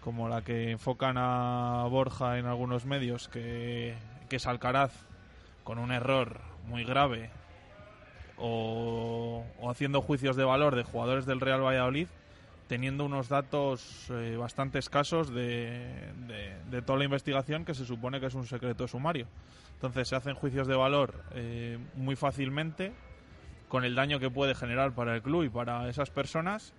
como 0.01 0.29
la 0.29 0.43
que 0.43 0.73
enfocan 0.73 1.17
a 1.19 1.87
Borja 1.89 2.39
en 2.39 2.47
algunos 2.47 2.85
medios 2.85 3.29
que, 3.29 3.95
que 4.29 4.37
es 4.37 4.47
Alcaraz 4.47 4.93
con 5.65 5.79
un 5.79 5.91
error 5.91 6.41
muy 6.67 6.85
grave 6.85 7.31
o, 8.37 9.45
o 9.59 9.71
haciendo 9.71 10.03
juicios 10.03 10.37
de 10.37 10.45
valor 10.45 10.75
de 10.77 10.85
jugadores 10.85 11.27
del 11.27 11.41
Real 11.41 11.65
Valladolid 11.65 12.09
teniendo 12.69 13.05
unos 13.05 13.29
datos 13.29 14.09
eh, 14.11 14.37
bastante 14.37 14.79
escasos 14.79 15.33
de, 15.33 15.87
de- 16.71 16.83
toda 16.83 16.99
la 16.99 17.05
investigación 17.05 17.65
que 17.65 17.75
se 17.75 17.85
supone 17.87 18.21
que 18.21 18.27
es 18.27 18.35
un 18.35 18.47
secreto 18.47 18.89
sumario. 18.89 19.27
Entonces 19.75 20.09
se 20.09 20.17
hacen 20.17 20.35
juicios 20.35 20.67
de 20.67 20.75
valor 20.75 21.23
eh, 21.35 21.79
muy 21.95 22.17
fácilmente 22.17 22.93
con 23.69 23.85
el 23.85 23.95
daño 23.95 24.19
que 24.19 24.31
puede 24.31 24.55
generar 24.55 24.93
para 24.95 25.15
el 25.15 25.23
club 25.23 25.45
y 25.45 25.49
para 25.49 25.89
esas 25.89 26.11
personas 26.11 26.73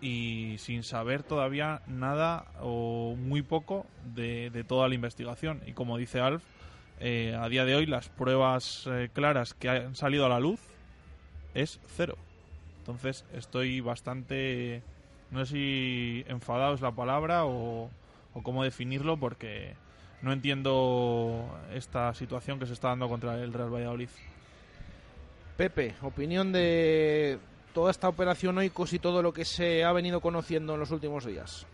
y 0.00 0.56
sin 0.58 0.82
saber 0.82 1.22
todavía 1.22 1.82
nada 1.86 2.46
o 2.60 3.14
muy 3.16 3.42
poco 3.42 3.86
de, 4.14 4.50
de 4.50 4.64
toda 4.64 4.88
la 4.88 4.94
investigación. 4.94 5.60
Y 5.66 5.72
como 5.72 5.96
dice 5.98 6.20
Alf, 6.20 6.42
eh, 7.00 7.36
a 7.40 7.48
día 7.48 7.64
de 7.64 7.74
hoy 7.76 7.86
las 7.86 8.08
pruebas 8.08 8.88
eh, 8.90 9.10
claras 9.12 9.54
que 9.54 9.68
han 9.68 9.94
salido 9.94 10.26
a 10.26 10.28
la 10.28 10.40
luz 10.40 10.60
es 11.54 11.80
cero. 11.96 12.16
Entonces 12.78 13.24
estoy 13.32 13.80
bastante, 13.80 14.82
no 15.32 15.44
sé 15.44 15.52
si 15.52 16.24
enfadado 16.28 16.74
es 16.74 16.80
la 16.80 16.92
palabra 16.92 17.46
o, 17.46 17.90
o 18.34 18.42
cómo 18.42 18.62
definirlo 18.62 19.16
porque 19.16 19.74
no 20.20 20.32
entiendo 20.32 21.48
esta 21.74 22.14
situación 22.14 22.58
que 22.58 22.66
se 22.66 22.74
está 22.74 22.88
dando 22.88 23.08
contra 23.08 23.34
el 23.42 23.52
Real 23.52 23.74
Valladolid. 23.74 24.08
Pepe, 25.56 25.94
opinión 26.02 26.52
de 26.52 27.38
toda 27.74 27.90
esta 27.90 28.08
operación 28.08 28.58
Oikos 28.58 28.92
y 28.92 28.98
todo 28.98 29.22
lo 29.22 29.32
que 29.32 29.44
se 29.44 29.84
ha 29.84 29.92
venido 29.92 30.20
conociendo 30.20 30.74
en 30.74 30.80
los 30.80 30.90
últimos 30.90 31.24
días. 31.24 31.66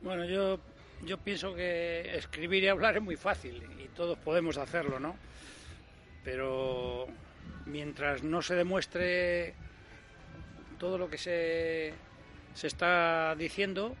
Bueno, 0.00 0.24
yo, 0.24 0.58
yo 1.04 1.18
pienso 1.18 1.54
que 1.54 2.16
escribir 2.16 2.64
y 2.64 2.68
hablar 2.68 2.96
es 2.96 3.02
muy 3.02 3.16
fácil 3.16 3.62
y 3.78 3.88
todos 3.88 4.18
podemos 4.18 4.56
hacerlo, 4.56 4.98
¿no? 4.98 5.16
Pero 6.24 7.06
mientras 7.66 8.22
no 8.22 8.40
se 8.40 8.54
demuestre 8.54 9.54
todo 10.78 10.98
lo 10.98 11.08
que 11.08 11.18
se, 11.18 11.94
se 12.54 12.66
está 12.66 13.34
diciendo, 13.36 13.94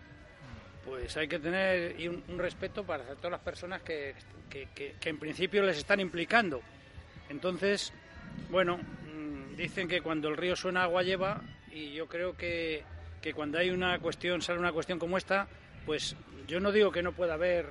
pues 0.84 1.16
hay 1.16 1.28
que 1.28 1.38
tener 1.38 1.96
un, 2.08 2.22
un 2.28 2.38
respeto 2.38 2.84
para 2.84 3.04
todas 3.16 3.30
las 3.32 3.40
personas 3.40 3.82
que, 3.82 4.14
que- 4.50 4.68
que- 4.74 5.08
en 5.08 5.18
principio 5.18 5.62
les 5.62 5.78
están 5.78 6.00
implicando. 6.00 6.60
Entonces, 7.28 7.92
bueno, 8.50 8.76
mm, 8.78 9.56
dicen 9.56 9.88
que 9.88 10.00
cuando 10.00 10.28
el 10.28 10.36
río 10.36 10.56
suena 10.56 10.82
agua 10.84 11.02
lleva 11.02 11.40
y 11.70 11.92
yo 11.92 12.06
creo 12.08 12.36
que, 12.36 12.82
que 13.22 13.32
cuando 13.32 13.58
hay 13.58 13.70
una 13.70 13.98
cuestión, 14.00 14.42
sale 14.42 14.58
una 14.58 14.72
cuestión 14.72 14.98
como 14.98 15.16
esta, 15.16 15.46
pues 15.86 16.16
yo 16.46 16.60
no 16.60 16.72
digo 16.72 16.90
que 16.92 17.02
no 17.02 17.12
pueda 17.12 17.34
haber 17.34 17.66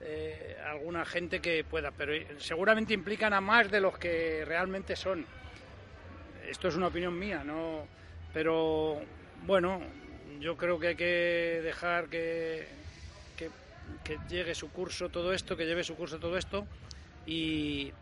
eh, 0.00 0.56
alguna 0.66 1.04
gente 1.04 1.40
que 1.40 1.64
pueda, 1.64 1.90
pero 1.90 2.12
seguramente 2.38 2.92
implican 2.94 3.32
a 3.32 3.40
más 3.40 3.70
de 3.70 3.80
los 3.80 3.96
que 3.98 4.44
realmente 4.44 4.94
son. 4.96 5.24
Esto 6.48 6.68
es 6.68 6.76
una 6.76 6.88
opinión 6.88 7.18
mía, 7.18 7.42
no, 7.44 7.86
pero 8.34 9.00
bueno, 9.46 9.80
yo 10.40 10.56
creo 10.56 10.78
que 10.78 10.88
hay 10.88 10.96
que 10.96 11.60
dejar 11.62 12.08
que, 12.08 12.66
que, 13.36 14.18
llegue 14.28 14.54
su 14.54 14.70
curso 14.70 15.08
todo 15.08 15.32
esto, 15.32 15.56
que 15.56 15.66
lleve 15.66 15.84
su 15.84 15.94
curso 15.96 16.18
todo 16.18 16.36
esto 16.38 16.66
y, 17.26 17.92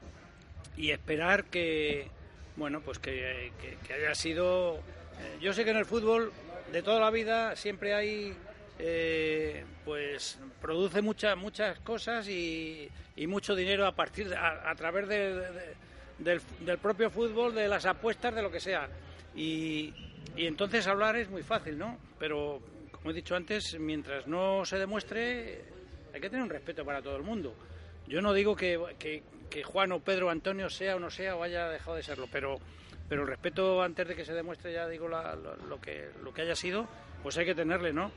y 0.76 0.91
esperar 0.91 1.45
que 1.45 2.09
bueno 2.57 2.81
pues 2.81 2.99
que, 2.99 3.53
que- 3.87 3.95
haya 3.95 4.14
sido 4.14 4.76
eh, 4.76 5.39
yo 5.41 5.53
sé 5.53 5.64
que 5.64 5.70
en 5.70 5.76
el 5.76 5.87
fútbol 5.87 6.33
de 6.72 6.83
toda 6.83 7.01
la 7.01 7.11
vida 7.11 7.57
siempre 7.57 7.95
hay 7.95 8.35
eh, 8.78 9.64
pues 9.85 10.39
produce 10.61 11.03
muchas 11.03 11.37
muchas 11.37 11.78
cosas 11.81 12.28
y, 12.28 12.89
y 13.16 13.26
mucho 13.26 13.55
dinero 13.55 13.87
a 13.87 13.93
partir 13.95 14.33
a, 14.35 14.70
a 14.70 14.74
través 14.74 15.09
de- 15.09 15.35
de- 15.35 15.74
del, 16.18 16.41
del 16.61 16.76
propio 16.78 17.11
fútbol 17.11 17.55
de 17.55 17.66
las 17.66 17.87
apuestas 17.87 18.35
de 18.35 18.43
lo 18.43 18.51
que 18.51 18.61
sea. 18.61 18.89
Y, 19.35 19.95
y 20.37 20.47
entonces 20.47 20.87
hablar 20.87 21.16
es 21.16 21.29
muy 21.29 21.43
fácil 21.43 21.77
no 21.79 21.99
pero 22.18 22.61
como 22.91 23.11
he 23.11 23.14
dicho 23.14 23.35
antes 23.37 23.77
mientras 23.79 24.27
no 24.27 24.64
se 24.64 24.79
demuestre 24.79 25.64
hay 26.12 26.21
que 26.21 26.29
tener 26.31 26.43
un 26.45 26.51
respeto 26.51 26.85
para 26.85 27.03
todo 27.03 27.16
el 27.16 27.23
mundo 27.23 27.55
yo 28.07 28.21
no 28.21 28.33
digo 28.33 28.57
que, 28.57 28.79
que- 28.99 29.23
Juan 29.64 29.91
o 29.93 30.01
Pedro 30.01 30.29
o 30.29 30.31
Antonio 30.31 30.68
sea 30.71 30.95
o 30.97 31.01
no 31.01 31.11
sea 31.11 31.35
o 31.37 31.43
haya 31.43 31.68
dejado 31.68 31.97
de 31.97 32.05
serlo, 32.05 32.29
pero, 32.31 32.59
pero 33.09 33.23
el 33.23 33.29
respeto 33.29 33.83
antes 33.83 34.07
de 34.07 34.14
que 34.14 34.25
se 34.25 34.33
demuestre 34.33 34.73
ya 34.73 34.87
digo 34.89 35.09
la- 35.09 35.35
lo, 35.35 35.57
lo 35.57 35.81
que, 35.81 36.09
lo 36.23 36.33
que 36.33 36.43
haya 36.43 36.55
sido, 36.55 36.89
pues 37.23 37.37
hay 37.37 37.47
que 37.47 37.55
tenerle, 37.57 37.93
¿no? 37.93 38.12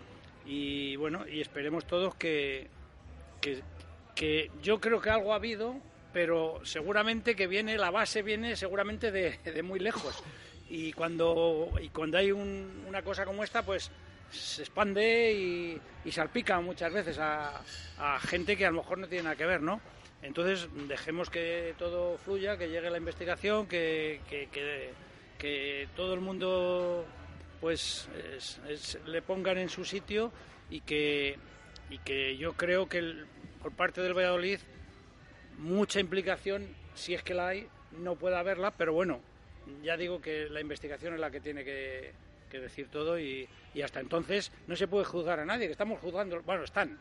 Y 0.45 0.95
bueno, 0.95 1.27
y 1.27 1.41
esperemos 1.41 1.85
todos 1.87 2.13
que, 2.15 2.67
que, 3.41 3.61
que 4.15 4.51
yo 4.61 4.79
creo 4.79 5.01
que 5.01 5.09
algo 5.09 5.33
ha 5.33 5.37
habido, 5.37 5.75
pero 6.13 6.59
seguramente 6.63 7.35
que 7.35 7.47
viene, 7.47 7.77
la 7.79 7.89
base 7.89 8.21
viene 8.21 8.55
seguramente 8.55 9.11
de, 9.11 9.39
de 9.43 9.63
muy 9.63 9.79
lejos. 9.79 10.23
Y 10.75 10.91
cuando, 10.91 11.69
y 11.79 11.89
cuando 11.89 12.17
hay 12.17 12.31
un- 12.31 12.85
una 12.87 13.03
cosa 13.03 13.25
como 13.25 13.43
esta, 13.43 13.61
pues 13.63 13.91
se 14.31 14.63
expande 14.63 15.31
y, 15.31 16.11
salpica 16.11 16.59
muchas 16.61 16.91
veces 16.91 17.19
a, 17.19 17.61
a 17.99 18.19
gente 18.19 18.57
que 18.57 18.65
a 18.65 18.71
lo 18.71 18.77
mejor 18.77 18.97
no 18.97 19.07
tiene 19.07 19.25
nada 19.25 19.35
que 19.35 19.45
ver, 19.45 19.61
¿no? 19.61 19.79
Entonces 20.23 20.67
dejemos 20.87 21.29
que 21.29 21.75
todo 21.77 22.17
fluya, 22.17 22.57
que 22.57 22.69
llegue 22.69 22.89
la 22.89 22.97
investigación, 22.97 23.67
que, 23.67 24.21
que, 24.27 24.49
que- 24.49 25.87
todo 25.95 26.15
el 26.15 26.21
mundo 26.21 27.05
pues 27.61 28.07
es- 28.35 28.59
es- 28.67 28.97
le 29.05 29.21
pongan 29.21 29.59
en 29.59 29.69
su 29.69 29.85
sitio 29.85 30.31
y 30.71 30.81
que, 30.81 31.37
y 31.91 31.99
que 31.99 32.35
yo 32.37 32.53
creo 32.53 32.89
que 32.89 33.13
por 33.61 33.73
parte 33.73 34.01
del 34.01 34.15
Valladolid 34.17 34.57
mucha 35.59 35.99
implicación, 35.99 36.67
si 36.95 37.13
es 37.13 37.21
que 37.21 37.35
la 37.35 37.49
hay, 37.49 37.67
no 37.91 38.15
puede 38.15 38.37
haberla, 38.37 38.71
pero 38.71 38.93
bueno, 38.93 39.19
ya 39.83 39.97
digo 39.97 40.21
que 40.21 40.49
la 40.49 40.61
investigación 40.61 41.13
es 41.13 41.19
la 41.19 41.31
que 41.31 41.39
tiene 41.39 41.63
que, 41.63 42.11
que 42.49 42.59
decir 42.59 42.87
todo 42.89 43.17
y, 43.19 43.47
y 43.73 43.81
hasta 43.81 43.99
entonces 43.99 44.51
no 44.67 44.75
se 44.75 44.87
puede 44.87 45.05
juzgar 45.05 45.39
a 45.39 45.45
nadie, 45.45 45.65
que 45.67 45.71
estamos 45.73 45.99
juzgando, 45.99 46.41
bueno, 46.43 46.63
están, 46.63 46.97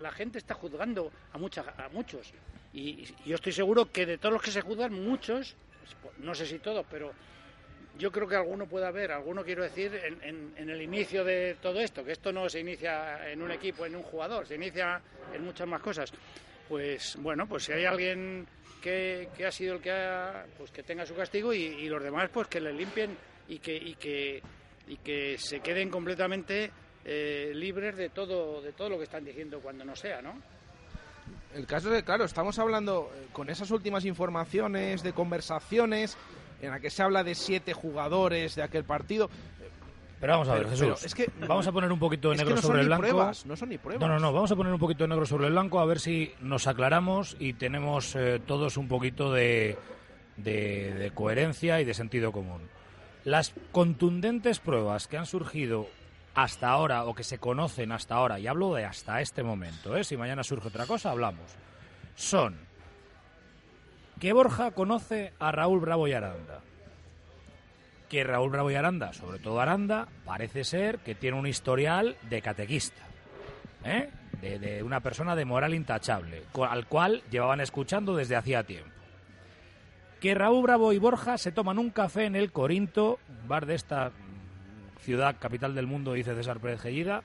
la 0.00 0.10
gente 0.12 0.38
está 0.38 0.54
juzgando 0.54 1.10
a, 1.32 1.38
mucha, 1.38 1.74
a 1.76 1.88
muchos. 1.90 2.32
Y, 2.72 3.04
yo 3.24 3.36
estoy 3.36 3.52
seguro 3.52 3.90
que 3.90 4.04
de 4.06 4.18
todos 4.18 4.32
los 4.34 4.42
que 4.42 4.50
se 4.50 4.60
juzgan, 4.60 4.92
muchos, 4.92 5.56
no 6.18 6.34
sé 6.34 6.46
si 6.46 6.58
todos, 6.58 6.84
pero 6.90 7.12
yo 7.98 8.12
creo 8.12 8.28
que 8.28 8.36
alguno 8.36 8.66
puede 8.66 8.86
haber, 8.86 9.10
alguno 9.12 9.42
quiero 9.44 9.62
decir, 9.62 9.94
en- 10.22 10.52
en 10.56 10.68
el 10.70 10.82
inicio 10.82 11.24
de 11.24 11.56
todo 11.62 11.80
esto, 11.80 12.04
que 12.04 12.12
esto 12.12 12.30
no 12.32 12.48
se 12.50 12.60
inicia 12.60 13.30
en 13.30 13.40
un 13.40 13.50
equipo, 13.50 13.86
en 13.86 13.96
un 13.96 14.02
jugador, 14.02 14.46
se 14.46 14.56
inicia 14.56 15.00
en 15.32 15.42
muchas 15.44 15.66
más 15.66 15.80
cosas. 15.80 16.12
Pues 16.68 17.16
bueno, 17.20 17.46
pues 17.48 17.64
si 17.64 17.72
hay 17.72 17.84
alguien 17.86 18.46
que, 18.76 19.28
que 19.36 19.46
ha 19.46 19.52
sido 19.52 19.74
el 19.74 19.80
que 19.80 19.90
ha, 19.90 20.46
pues 20.56 20.70
que 20.70 20.82
tenga 20.82 21.06
su 21.06 21.14
castigo 21.14 21.52
y, 21.52 21.88
los 21.88 22.02
demás 22.02 22.30
pues 22.32 22.48
que 22.48 22.60
le 22.60 22.72
limpien 22.72 23.16
y 23.48 23.58
que, 23.58 23.76
y 23.76 23.94
que, 23.94 24.42
y 24.88 24.96
que 24.98 25.36
se 25.38 25.60
queden 25.60 25.90
completamente 25.90 26.70
eh, 27.04 27.52
libres 27.54 27.96
de 27.96 28.10
todo, 28.10 28.60
de 28.60 28.72
todo 28.72 28.90
lo 28.90 28.98
que 28.98 29.04
están 29.04 29.24
diciendo 29.24 29.60
cuando 29.60 29.84
no 29.84 29.94
sea, 29.94 30.20
¿no? 30.22 30.34
El 31.54 31.66
caso 31.66 31.94
es 31.94 32.02
claro, 32.02 32.24
estamos 32.24 32.58
hablando 32.58 33.10
eh, 33.14 33.28
con 33.32 33.48
esas 33.48 33.70
últimas 33.70 34.04
informaciones 34.04 35.02
de 35.02 35.12
conversaciones 35.12 36.16
en 36.60 36.70
la 36.70 36.80
que 36.80 36.90
se 36.90 37.02
habla 37.02 37.22
de 37.22 37.34
siete 37.34 37.72
jugadores 37.72 38.54
de 38.54 38.62
aquel 38.62 38.84
partido. 38.84 39.30
Pero 40.20 40.32
vamos 40.32 40.48
a 40.48 40.54
ver, 40.54 40.62
Pero- 40.62 40.70
Jesús. 40.70 40.94
pero 40.96 41.06
es 41.06 41.14
que 41.14 41.30
vamos 41.46 41.66
a 41.66 41.72
poner 41.72 41.92
un 41.92 41.98
poquito 41.98 42.30
de 42.30 42.36
negro 42.36 42.54
no 42.56 42.62
sobre 42.62 42.80
el 42.80 42.86
blanco. 42.86 43.02
pruebas, 43.02 43.44
no 43.46 43.54
son 43.56 43.68
ni 43.68 43.78
pruebas. 43.78 44.00
No, 44.00 44.08
no, 44.12 44.18
no. 44.18 44.32
Vamos 44.32 44.50
a 44.50 44.56
poner 44.56 44.72
un 44.72 44.78
poquito 44.78 45.04
de 45.04 45.08
negro 45.08 45.26
sobre 45.26 45.46
el 45.46 45.52
blanco 45.52 45.78
a 45.80 45.84
ver 45.84 46.00
si 46.00 46.32
nos 46.40 46.66
aclaramos 46.66 47.36
y 47.38 47.52
tenemos 47.52 48.16
eh, 48.16 48.40
todos 48.46 48.76
un 48.78 48.88
poquito 48.88 49.32
de, 49.32 49.76
de- 50.38 50.94
de 50.94 51.10
coherencia 51.10 51.80
y 51.80 51.84
de 51.84 51.92
sentido 51.94 52.32
común. 52.32 52.62
Las 53.24 53.52
contundentes 53.72 54.58
pruebas 54.58 55.06
que 55.06 55.18
han 55.18 55.26
surgido 55.26 55.86
hasta 56.34 56.68
ahora 56.70 57.04
o 57.04 57.14
que 57.14 57.24
se 57.24 57.38
conocen 57.38 57.92
hasta 57.92 58.14
ahora, 58.14 58.38
y 58.38 58.46
hablo 58.46 58.74
de 58.74 58.84
hasta 58.84 59.20
este 59.20 59.42
momento, 59.42 59.96
¿eh? 59.96 60.04
si 60.04 60.16
mañana 60.16 60.44
surge 60.44 60.68
otra 60.68 60.86
cosa, 60.86 61.10
hablamos, 61.10 61.50
son 62.14 62.56
que 64.20 64.32
Borja 64.32 64.70
conoce 64.70 65.32
a 65.38 65.50
Raúl 65.52 65.80
Bravo 65.80 66.06
y 66.08 66.12
Aranda 66.12 66.60
que 68.08 68.24
Raúl 68.24 68.50
Bravo 68.50 68.70
y 68.70 68.74
Aranda, 68.74 69.12
sobre 69.12 69.38
todo 69.38 69.60
Aranda, 69.60 70.08
parece 70.24 70.64
ser 70.64 70.98
que 70.98 71.14
tiene 71.14 71.38
un 71.38 71.46
historial 71.46 72.16
de 72.28 72.40
catequista, 72.42 73.02
¿eh? 73.84 74.10
de, 74.40 74.82
una 74.82 75.00
persona 75.00 75.34
de 75.34 75.44
moral 75.44 75.74
intachable, 75.74 76.44
al 76.68 76.86
cual 76.86 77.22
llevaban 77.30 77.60
escuchando 77.60 78.14
desde 78.14 78.36
hacía 78.36 78.64
tiempo. 78.64 78.90
Que 80.20 80.34
Raúl 80.34 80.62
Bravo 80.62 80.92
y 80.92 80.98
Borja 80.98 81.36
se 81.36 81.52
toman 81.52 81.78
un 81.78 81.90
café 81.90 82.24
en 82.24 82.36
el 82.36 82.52
Corinto, 82.52 83.18
bar 83.46 83.66
de 83.66 83.74
esta 83.74 84.12
ciudad 85.00 85.36
capital 85.38 85.74
del 85.74 85.86
mundo, 85.86 86.14
dice 86.14 86.34
César 86.34 86.58
Pérez 86.58 86.80
Gellida, 86.80 87.22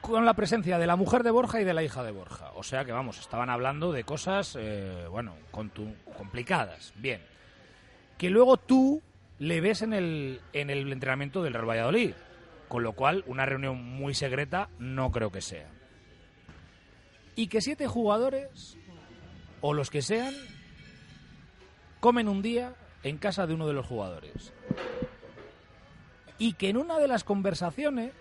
con 0.00 0.24
la 0.24 0.34
presencia 0.34 0.78
de 0.78 0.86
la 0.86 0.96
mujer 0.96 1.22
de 1.22 1.30
Borja 1.30 1.60
y 1.60 1.64
de 1.64 1.74
la 1.74 1.82
hija 1.82 2.02
de 2.02 2.10
Borja. 2.10 2.50
O 2.54 2.62
sea 2.62 2.84
que, 2.84 2.92
vamos, 2.92 3.20
estaban 3.20 3.50
hablando 3.50 3.92
de 3.92 4.02
cosas, 4.02 4.56
eh, 4.58 5.06
bueno, 5.08 5.36
complicadas. 5.50 6.92
Bien. 6.96 7.22
Que 8.18 8.28
luego 8.28 8.56
tú 8.56 9.00
le 9.38 9.60
ves 9.60 9.82
en 9.82 9.92
el, 9.92 10.40
en 10.52 10.70
el 10.70 10.92
entrenamiento 10.92 11.42
del 11.42 11.54
Real 11.54 11.68
Valladolid. 11.68 12.14
Con 12.68 12.82
lo 12.82 12.92
cual, 12.92 13.22
una 13.26 13.44
reunión 13.44 13.82
muy 13.82 14.14
secreta 14.14 14.70
no 14.78 15.10
creo 15.10 15.30
que 15.30 15.42
sea. 15.42 15.68
Y 17.36 17.48
que 17.48 17.60
siete 17.60 17.86
jugadores, 17.86 18.78
o 19.60 19.74
los 19.74 19.90
que 19.90 20.02
sean, 20.02 20.34
comen 22.00 22.28
un 22.28 22.42
día 22.42 22.74
en 23.02 23.18
casa 23.18 23.46
de 23.46 23.54
uno 23.54 23.66
de 23.66 23.74
los 23.74 23.86
jugadores. 23.86 24.52
Y 26.38 26.54
que 26.54 26.70
en 26.70 26.76
una 26.76 26.98
de 26.98 27.08
las 27.08 27.24
conversaciones 27.24 28.12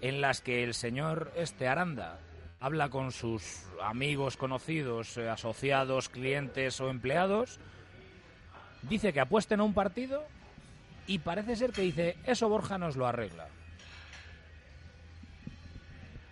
en 0.00 0.20
las 0.20 0.40
que 0.40 0.64
el 0.64 0.74
señor 0.74 1.32
este 1.36 1.68
Aranda 1.68 2.18
habla 2.60 2.88
con 2.88 3.12
sus 3.12 3.64
amigos, 3.82 4.36
conocidos, 4.36 5.16
eh, 5.16 5.28
asociados, 5.28 6.08
clientes 6.08 6.80
o 6.80 6.88
empleados, 6.88 7.60
dice 8.88 9.12
que 9.12 9.20
apuesten 9.20 9.60
a 9.60 9.64
un 9.64 9.74
partido 9.74 10.24
y 11.06 11.18
parece 11.18 11.56
ser 11.56 11.72
que 11.72 11.82
dice, 11.82 12.16
eso 12.24 12.48
Borja 12.48 12.78
nos 12.78 12.96
lo 12.96 13.06
arregla. 13.06 13.46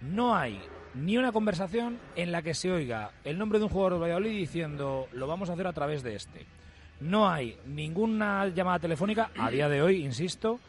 No 0.01 0.35
hay 0.35 0.61
ni 0.95 1.17
una 1.17 1.33
conversación 1.33 1.99
en 2.17 2.33
la 2.33 2.43
que 2.43 2.55
se 2.55 2.71
oiga 2.71 3.13
el 3.25 3.39
nombre 3.39 3.59
de 3.59 3.65
un 3.65 3.71
jugador 3.71 3.95
de 3.95 4.01
Valladolid 4.01 4.37
diciendo, 4.37 5.09
lo 5.13 5.27
vamos 5.27 5.49
a 5.49 5.55
hacer 5.55 5.67
a 5.67 5.73
través 5.73 6.03
de 6.03 6.17
este. 6.17 6.47
No 7.01 7.29
hay 7.29 7.57
ninguna 7.67 8.47
llamada 8.49 8.79
telefónica, 8.79 9.31
a 9.39 9.51
día 9.51 9.69
de 9.69 9.83
hoy, 9.83 10.05
insisto, 10.05 10.61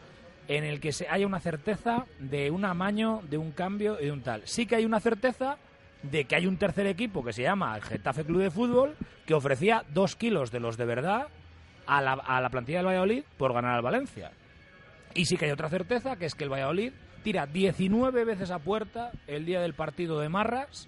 en 0.48 0.64
el 0.64 0.80
que 0.80 0.92
se 0.92 1.08
haya 1.08 1.28
una 1.28 1.40
certeza 1.40 2.06
de 2.20 2.52
un 2.52 2.66
amaño, 2.66 3.22
de 3.30 3.38
un 3.38 3.52
cambio 3.52 3.98
y 4.00 4.06
de 4.06 4.12
un 4.12 4.22
tal. 4.22 4.42
Sí 4.46 4.66
que 4.66 4.76
hay 4.76 4.86
una 4.86 5.00
certeza 5.00 5.58
de 6.02 6.26
que 6.26 6.36
hay 6.36 6.48
un 6.48 6.58
tercer 6.58 6.88
equipo 6.88 7.24
que 7.24 7.34
se 7.34 7.44
llama 7.44 7.76
el 7.76 7.82
Getafe 7.82 8.26
Club 8.26 8.42
de 8.42 8.52
Fútbol 8.52 8.96
que 9.26 9.34
ofrecía 9.34 9.84
dos 9.94 10.16
kilos 10.16 10.52
de 10.52 10.60
los 10.60 10.76
de 10.76 10.86
verdad 10.86 11.28
a 11.88 12.02
la, 12.02 12.14
a 12.14 12.42
la 12.42 12.50
plantilla 12.50 12.80
del 12.80 12.88
Valladolid 12.88 13.24
por 13.38 13.54
ganar 13.54 13.76
al 13.76 13.82
Valencia. 13.82 14.32
Y 15.14 15.26
sí 15.26 15.38
que 15.38 15.46
hay 15.46 15.52
otra 15.52 15.70
certeza, 15.70 16.16
que 16.16 16.26
es 16.26 16.36
que 16.36 16.44
el 16.44 16.52
Valladolid 16.52 16.94
tira 17.24 17.46
19 17.46 18.26
veces 18.26 18.52
a 18.52 18.60
puerta 18.60 19.12
el 19.28 19.46
día 19.46 19.62
del 19.62 19.74
partido 19.74 20.20
de 20.20 20.30
Marras, 20.30 20.88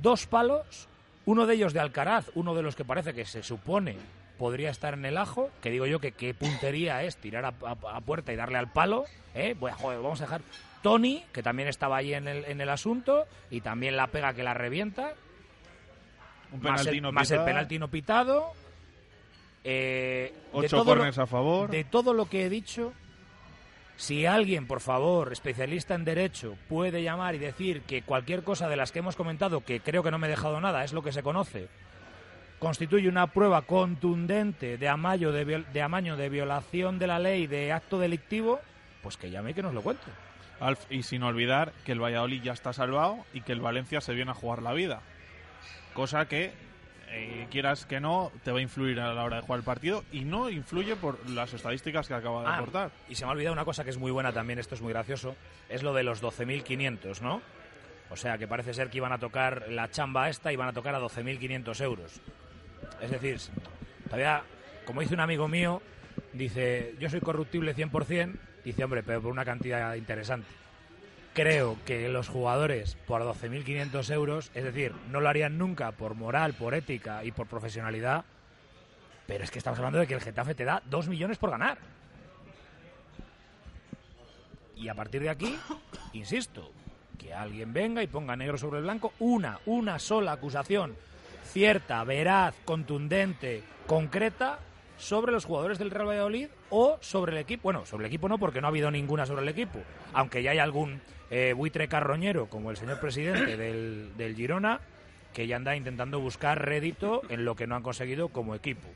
dos 0.00 0.26
palos, 0.26 0.88
uno 1.24 1.46
de 1.46 1.54
ellos 1.54 1.72
de 1.72 1.80
Alcaraz, 1.80 2.30
uno 2.34 2.54
de 2.54 2.62
los 2.62 2.74
que 2.76 2.84
parece 2.84 3.14
que 3.14 3.24
se 3.24 3.42
supone 3.42 3.96
podría 4.38 4.70
estar 4.70 4.94
en 4.94 5.04
el 5.04 5.16
ajo, 5.18 5.50
que 5.62 5.70
digo 5.70 5.86
yo 5.86 6.00
que 6.00 6.12
qué 6.12 6.34
puntería 6.34 7.02
es 7.04 7.16
tirar 7.16 7.44
a, 7.44 7.52
a- 7.64 7.96
a 7.96 8.00
puerta 8.00 8.32
y 8.32 8.36
darle 8.36 8.58
al 8.58 8.72
palo, 8.72 9.04
¿eh? 9.34 9.54
Bueno, 9.58 9.76
joder, 9.78 10.00
vamos 10.00 10.20
a 10.20 10.24
dejar 10.24 10.40
Tony, 10.82 11.22
que 11.32 11.44
también 11.44 11.68
estaba 11.68 11.98
ahí 11.98 12.12
en 12.12 12.26
el, 12.26 12.44
en 12.46 12.60
el 12.60 12.68
asunto, 12.68 13.26
y 13.50 13.60
también 13.60 13.96
la 13.96 14.08
pega 14.08 14.34
que 14.34 14.42
la 14.42 14.52
revienta, 14.52 15.12
Un 16.50 16.60
más 16.60 16.80
el, 16.86 17.00
más 17.12 17.30
el 17.30 17.38
penalti 17.44 17.78
no 17.78 17.88
pitado. 17.88 18.52
Eh, 19.64 20.32
Ocho 20.52 20.84
corners 20.84 21.18
a 21.18 21.26
favor. 21.26 21.70
De 21.70 21.84
todo 21.84 22.14
lo 22.14 22.26
que 22.26 22.44
he 22.44 22.48
dicho, 22.48 22.92
si 23.96 24.26
alguien, 24.26 24.66
por 24.66 24.80
favor, 24.80 25.32
especialista 25.32 25.94
en 25.94 26.04
derecho, 26.04 26.56
puede 26.68 27.02
llamar 27.02 27.34
y 27.34 27.38
decir 27.38 27.82
que 27.82 28.02
cualquier 28.02 28.42
cosa 28.42 28.68
de 28.68 28.76
las 28.76 28.90
que 28.92 28.98
hemos 29.00 29.16
comentado, 29.16 29.60
que 29.64 29.80
creo 29.80 30.02
que 30.02 30.10
no 30.10 30.18
me 30.18 30.26
he 30.26 30.30
dejado 30.30 30.60
nada, 30.60 30.84
es 30.84 30.92
lo 30.92 31.02
que 31.02 31.12
se 31.12 31.22
conoce, 31.22 31.68
constituye 32.58 33.08
una 33.08 33.26
prueba 33.28 33.62
contundente 33.62 34.78
de 34.78 34.88
amaño 34.88 35.32
de, 35.32 35.46
viol- 35.46 35.66
de 35.72 35.82
amaño 35.82 36.16
de 36.16 36.28
violación 36.28 36.98
de 36.98 37.06
la 37.06 37.18
ley 37.18 37.46
de 37.46 37.72
acto 37.72 37.98
delictivo, 37.98 38.60
pues 39.02 39.16
que 39.16 39.30
llame 39.30 39.50
y 39.50 39.54
que 39.54 39.62
nos 39.62 39.74
lo 39.74 39.82
cuente. 39.82 40.04
Alf, 40.60 40.80
y 40.90 41.02
sin 41.02 41.24
olvidar 41.24 41.72
que 41.84 41.90
el 41.92 42.00
Valladolid 42.00 42.40
ya 42.42 42.52
está 42.52 42.72
salvado 42.72 43.18
y 43.34 43.40
que 43.40 43.52
el 43.52 43.60
Valencia 43.60 44.00
se 44.00 44.14
viene 44.14 44.30
a 44.30 44.34
jugar 44.34 44.62
la 44.62 44.72
vida. 44.72 45.00
Cosa 45.92 46.26
que, 46.28 46.52
eh, 47.12 47.46
quieras 47.50 47.84
que 47.84 48.00
no, 48.00 48.32
te 48.42 48.50
va 48.50 48.58
a 48.58 48.62
influir 48.62 48.98
a 48.98 49.12
la 49.12 49.24
hora 49.24 49.36
de 49.36 49.42
jugar 49.42 49.58
el 49.58 49.64
partido 49.64 50.04
y 50.12 50.24
no 50.24 50.48
influye 50.48 50.96
por 50.96 51.28
las 51.30 51.52
estadísticas 51.52 52.08
que 52.08 52.14
acaba 52.14 52.42
de 52.42 52.48
Ah, 52.48 52.56
aportar. 52.56 52.90
Y 53.08 53.14
se 53.14 53.24
me 53.24 53.30
ha 53.30 53.32
olvidado 53.32 53.52
una 53.52 53.64
cosa 53.64 53.84
que 53.84 53.90
es 53.90 53.98
muy 53.98 54.10
buena 54.10 54.32
también, 54.32 54.58
esto 54.58 54.74
es 54.74 54.80
muy 54.80 54.92
gracioso, 54.92 55.36
es 55.68 55.82
lo 55.82 55.92
de 55.92 56.02
los 56.02 56.22
12.500, 56.22 57.20
¿no? 57.20 57.42
O 58.10 58.16
sea, 58.16 58.38
que 58.38 58.48
parece 58.48 58.74
ser 58.74 58.90
que 58.90 58.98
iban 58.98 59.12
a 59.12 59.18
tocar 59.18 59.68
la 59.68 59.90
chamba 59.90 60.28
esta, 60.28 60.52
iban 60.52 60.68
a 60.68 60.72
tocar 60.72 60.94
a 60.94 61.00
12.500 61.00 61.80
euros. 61.82 62.20
Es 63.00 63.10
decir, 63.10 63.38
todavía, 64.04 64.42
como 64.84 65.00
dice 65.00 65.14
un 65.14 65.20
amigo 65.20 65.48
mío, 65.48 65.82
dice, 66.32 66.94
yo 66.98 67.08
soy 67.10 67.20
corruptible 67.20 67.74
100%, 67.74 68.34
dice, 68.64 68.84
hombre, 68.84 69.02
pero 69.02 69.22
por 69.22 69.32
una 69.32 69.44
cantidad 69.44 69.94
interesante. 69.94 70.46
Creo 71.34 71.78
que 71.86 72.08
los 72.08 72.28
jugadores 72.28 72.96
por 73.06 73.22
12.500 73.22 74.12
euros, 74.12 74.50
es 74.54 74.64
decir, 74.64 74.92
no 75.10 75.20
lo 75.20 75.28
harían 75.28 75.56
nunca 75.56 75.92
por 75.92 76.14
moral, 76.14 76.54
por 76.54 76.74
ética 76.74 77.24
y 77.24 77.32
por 77.32 77.46
profesionalidad, 77.46 78.24
pero 79.26 79.44
es 79.44 79.50
que 79.50 79.58
estamos 79.58 79.78
hablando 79.78 79.98
de 79.98 80.06
que 80.06 80.14
el 80.14 80.20
Getafe 80.20 80.54
te 80.54 80.64
da 80.64 80.82
2 80.86 81.08
millones 81.08 81.38
por 81.38 81.50
ganar. 81.50 81.78
Y 84.76 84.88
a 84.88 84.94
partir 84.94 85.22
de 85.22 85.30
aquí, 85.30 85.56
insisto, 86.12 86.70
que 87.18 87.32
alguien 87.32 87.72
venga 87.72 88.02
y 88.02 88.08
ponga 88.08 88.36
negro 88.36 88.58
sobre 88.58 88.80
blanco 88.80 89.14
una, 89.18 89.58
una 89.64 89.98
sola 89.98 90.32
acusación 90.32 90.96
cierta, 91.52 92.02
veraz, 92.04 92.54
contundente, 92.64 93.62
concreta 93.86 94.58
sobre 94.96 95.32
los 95.32 95.44
jugadores 95.44 95.78
del 95.78 95.90
Real 95.90 96.08
Valladolid 96.08 96.48
o 96.70 96.96
sobre 97.00 97.32
el 97.32 97.38
equipo. 97.38 97.64
Bueno, 97.64 97.84
sobre 97.84 98.04
el 98.04 98.08
equipo 98.08 98.28
no, 98.28 98.38
porque 98.38 98.60
no 98.60 98.68
ha 98.68 98.70
habido 98.70 98.90
ninguna 98.90 99.26
sobre 99.26 99.42
el 99.42 99.48
equipo. 99.48 99.78
Aunque 100.14 100.42
ya 100.42 100.52
hay 100.52 100.58
algún 100.58 101.00
eh, 101.32 101.54
buitre 101.54 101.88
carroñero, 101.88 102.46
como 102.50 102.70
el 102.70 102.76
señor 102.76 103.00
presidente 103.00 103.56
del, 103.56 104.12
del 104.18 104.36
Girona, 104.36 104.82
que 105.32 105.46
ya 105.46 105.56
anda 105.56 105.74
intentando 105.74 106.20
buscar 106.20 106.62
rédito 106.62 107.22
en 107.30 107.46
lo 107.46 107.56
que 107.56 107.66
no 107.66 107.74
han 107.74 107.82
conseguido 107.82 108.28
como 108.28 108.54
equipo. 108.54 108.86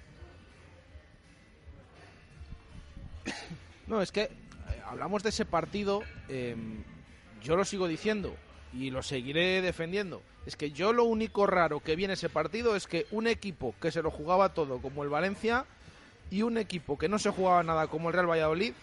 No, 3.86 4.02
es 4.02 4.12
que 4.12 4.24
eh, 4.24 4.30
hablamos 4.84 5.22
de 5.22 5.30
ese 5.30 5.46
partido, 5.46 6.02
eh, 6.28 6.54
yo 7.42 7.56
lo 7.56 7.64
sigo 7.64 7.88
diciendo 7.88 8.36
y 8.74 8.90
lo 8.90 9.02
seguiré 9.02 9.62
defendiendo. 9.62 10.20
Es 10.44 10.56
que 10.56 10.72
yo 10.72 10.92
lo 10.92 11.04
único 11.04 11.46
raro 11.46 11.80
que 11.80 11.96
viene 11.96 12.14
ese 12.14 12.28
partido 12.28 12.76
es 12.76 12.86
que 12.86 13.06
un 13.12 13.28
equipo 13.28 13.74
que 13.80 13.90
se 13.90 14.02
lo 14.02 14.10
jugaba 14.10 14.52
todo 14.52 14.82
como 14.82 15.04
el 15.04 15.08
Valencia 15.08 15.64
y 16.30 16.42
un 16.42 16.58
equipo 16.58 16.98
que 16.98 17.08
no 17.08 17.18
se 17.18 17.30
jugaba 17.30 17.62
nada 17.62 17.86
como 17.86 18.08
el 18.08 18.14
Real 18.14 18.28
Valladolid, 18.28 18.74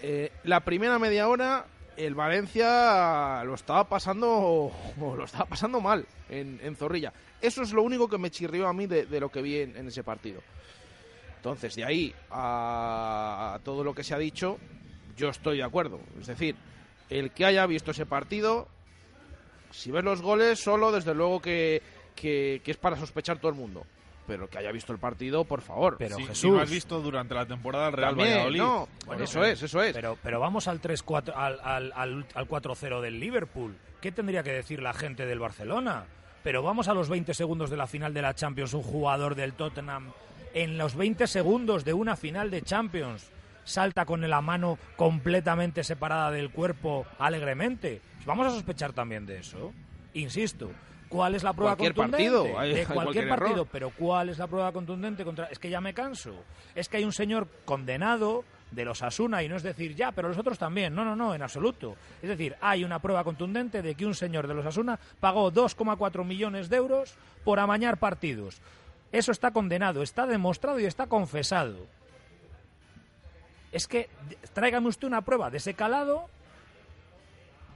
eh, 0.00 0.32
la 0.44 0.60
primera 0.60 0.98
media 0.98 1.28
hora 1.28 1.66
el 2.06 2.14
Valencia 2.14 3.42
lo 3.44 3.54
estaba 3.54 3.84
pasando 3.84 4.72
lo 4.98 5.24
estaba 5.24 5.46
pasando 5.46 5.80
mal 5.80 6.06
en, 6.28 6.76
Zorrilla. 6.76 7.12
Eso 7.40 7.62
es 7.62 7.72
lo 7.72 7.82
único 7.82 8.08
que 8.08 8.18
me 8.18 8.30
chirrió 8.30 8.68
a 8.68 8.72
mí 8.72 8.86
de, 8.86 9.20
lo 9.20 9.30
que 9.30 9.42
vi 9.42 9.58
en, 9.58 9.86
ese 9.86 10.02
partido. 10.02 10.42
Entonces, 11.36 11.74
de 11.74 11.84
ahí 11.84 12.14
a, 12.30 13.54
a 13.54 13.58
todo 13.60 13.82
lo 13.82 13.94
que 13.94 14.04
se 14.04 14.14
ha 14.14 14.18
dicho, 14.18 14.58
yo 15.16 15.28
estoy 15.28 15.58
de 15.58 15.64
acuerdo. 15.64 16.00
Es 16.20 16.26
decir, 16.26 16.56
el 17.08 17.30
que 17.30 17.46
haya 17.46 17.66
visto 17.66 17.92
ese 17.92 18.06
partido, 18.06 18.68
si 19.70 19.90
ves 19.90 20.04
los 20.04 20.20
goles, 20.20 20.58
solo 20.58 20.92
desde 20.92 21.14
luego 21.14 21.40
que, 21.40 21.82
que 22.14 22.62
es 22.64 22.76
para 22.76 22.96
sospechar 22.96 23.38
todo 23.38 23.50
el 23.50 23.56
mundo. 23.56 23.86
Pero 24.30 24.48
que 24.48 24.58
haya 24.58 24.70
visto 24.72 24.92
el 24.92 24.98
partido, 24.98 25.44
por 25.44 25.60
favor. 25.60 25.96
Pero 25.98 26.16
Si- 26.16 26.22
Jesús. 26.22 26.38
si 26.38 26.50
no 26.50 26.60
has 26.60 26.70
visto 26.70 27.00
durante 27.00 27.34
la 27.34 27.46
temporada 27.46 27.88
el 27.88 27.92
Real 27.94 28.10
También, 28.10 28.30
Valladolid. 28.34 28.58
no. 28.60 28.88
Bueno, 29.06 29.24
eso 29.24 29.44
es, 29.44 29.62
eso 29.62 29.82
es. 29.82 29.92
Pero, 29.92 30.16
pero 30.22 30.38
vamos 30.38 30.68
al 30.68 30.80
3-4, 30.80 31.32
al, 31.34 31.58
al, 31.64 31.92
al, 31.96 32.26
al 32.34 32.48
4-0 32.48 33.00
del 33.00 33.18
Liverpool. 33.18 33.76
¿Qué 34.00 34.12
tendría 34.12 34.42
que 34.42 34.52
decir 34.52 34.80
la 34.82 34.92
gente 34.94 35.26
del 35.26 35.40
Barcelona? 35.40 36.04
Pero 36.42 36.62
vamos 36.62 36.88
a 36.88 36.94
los 36.94 37.08
20 37.08 37.34
segundos 37.34 37.68
de 37.70 37.76
la 37.76 37.86
final 37.86 38.14
de 38.14 38.22
la 38.22 38.34
Champions. 38.34 38.72
Un 38.72 38.82
jugador 38.82 39.34
del 39.34 39.52
Tottenham, 39.52 40.12
en 40.54 40.78
los 40.78 40.94
20 40.94 41.26
segundos 41.26 41.84
de 41.84 41.92
una 41.92 42.16
final 42.16 42.50
de 42.50 42.62
Champions, 42.62 43.30
salta 43.64 44.04
con 44.06 44.28
la 44.28 44.40
mano 44.40 44.78
completamente 44.96 45.84
separada 45.84 46.30
del 46.30 46.50
cuerpo 46.50 47.04
alegremente. 47.18 48.00
Vamos 48.24 48.46
a 48.46 48.50
sospechar 48.50 48.92
también 48.92 49.26
de 49.26 49.38
eso. 49.38 49.72
Insisto. 50.14 50.70
¿Cuál 51.10 51.34
es 51.34 51.42
la 51.42 51.52
prueba 51.52 51.76
Cualquier 51.76 51.94
contundente? 51.94 52.40
partido, 52.40 52.58
hay- 52.58 52.68
de 52.72 52.74
cualquier, 52.86 52.94
cualquier 52.94 53.28
partido, 53.28 53.52
error. 53.52 53.68
pero 53.70 53.90
¿cuál 53.90 54.28
es 54.30 54.38
la 54.38 54.46
prueba 54.46 54.72
contundente 54.72 55.24
contra.? 55.24 55.46
Es 55.46 55.58
que 55.58 55.68
ya 55.68 55.80
me 55.82 55.92
canso. 55.92 56.32
Es 56.74 56.88
que 56.88 56.96
hay 56.98 57.04
un 57.04 57.12
señor 57.12 57.48
condenado 57.64 58.44
de 58.70 58.84
los 58.84 59.02
Asuna 59.02 59.42
y 59.42 59.48
no 59.48 59.56
es 59.56 59.64
decir, 59.64 59.96
ya, 59.96 60.12
pero 60.12 60.28
los 60.28 60.38
otros 60.38 60.56
también. 60.56 60.94
No, 60.94 61.04
no, 61.04 61.16
no, 61.16 61.34
en 61.34 61.42
absoluto. 61.42 61.96
Es 62.22 62.28
decir, 62.28 62.54
hay 62.60 62.84
una 62.84 63.00
prueba 63.00 63.24
contundente 63.24 63.82
de 63.82 63.96
que 63.96 64.06
un 64.06 64.14
señor 64.14 64.46
de 64.46 64.54
los 64.54 64.64
Asuna 64.64 65.00
pagó 65.18 65.50
2,4 65.50 66.24
millones 66.24 66.68
de 66.68 66.76
euros 66.76 67.14
por 67.42 67.58
amañar 67.58 67.96
partidos. 67.98 68.60
Eso 69.10 69.32
está 69.32 69.50
condenado, 69.50 70.02
está 70.04 70.28
demostrado 70.28 70.78
y 70.78 70.84
está 70.84 71.08
confesado. 71.08 71.88
Es 73.72 73.88
que 73.88 74.08
tráigame 74.52 74.86
usted 74.86 75.08
una 75.08 75.22
prueba 75.22 75.50
de 75.50 75.56
ese 75.58 75.74
calado 75.74 76.26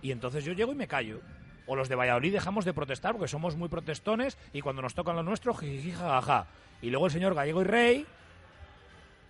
y 0.02 0.12
entonces 0.12 0.44
yo 0.44 0.52
llego 0.52 0.70
y 0.70 0.77
me 0.77 0.86
callo. 0.86 1.20
O 1.66 1.77
los 1.77 1.89
de 1.89 1.95
Valladolid 1.95 2.32
dejamos 2.32 2.65
de 2.65 2.74
protestar 2.74 3.12
porque 3.12 3.28
somos 3.28 3.57
muy 3.57 3.69
protestones 3.69 4.36
y 4.53 4.61
cuando 4.61 4.82
nos 4.82 4.95
tocan 4.95 5.16
lo 5.16 5.23
nuestro, 5.23 5.55
jiji, 5.55 5.93
jajaja. 5.93 6.47
Y 6.82 6.91
luego 6.91 7.07
el 7.07 7.12
señor 7.12 7.35
Gallego 7.35 7.62
y 7.62 7.65
Rey 7.65 8.07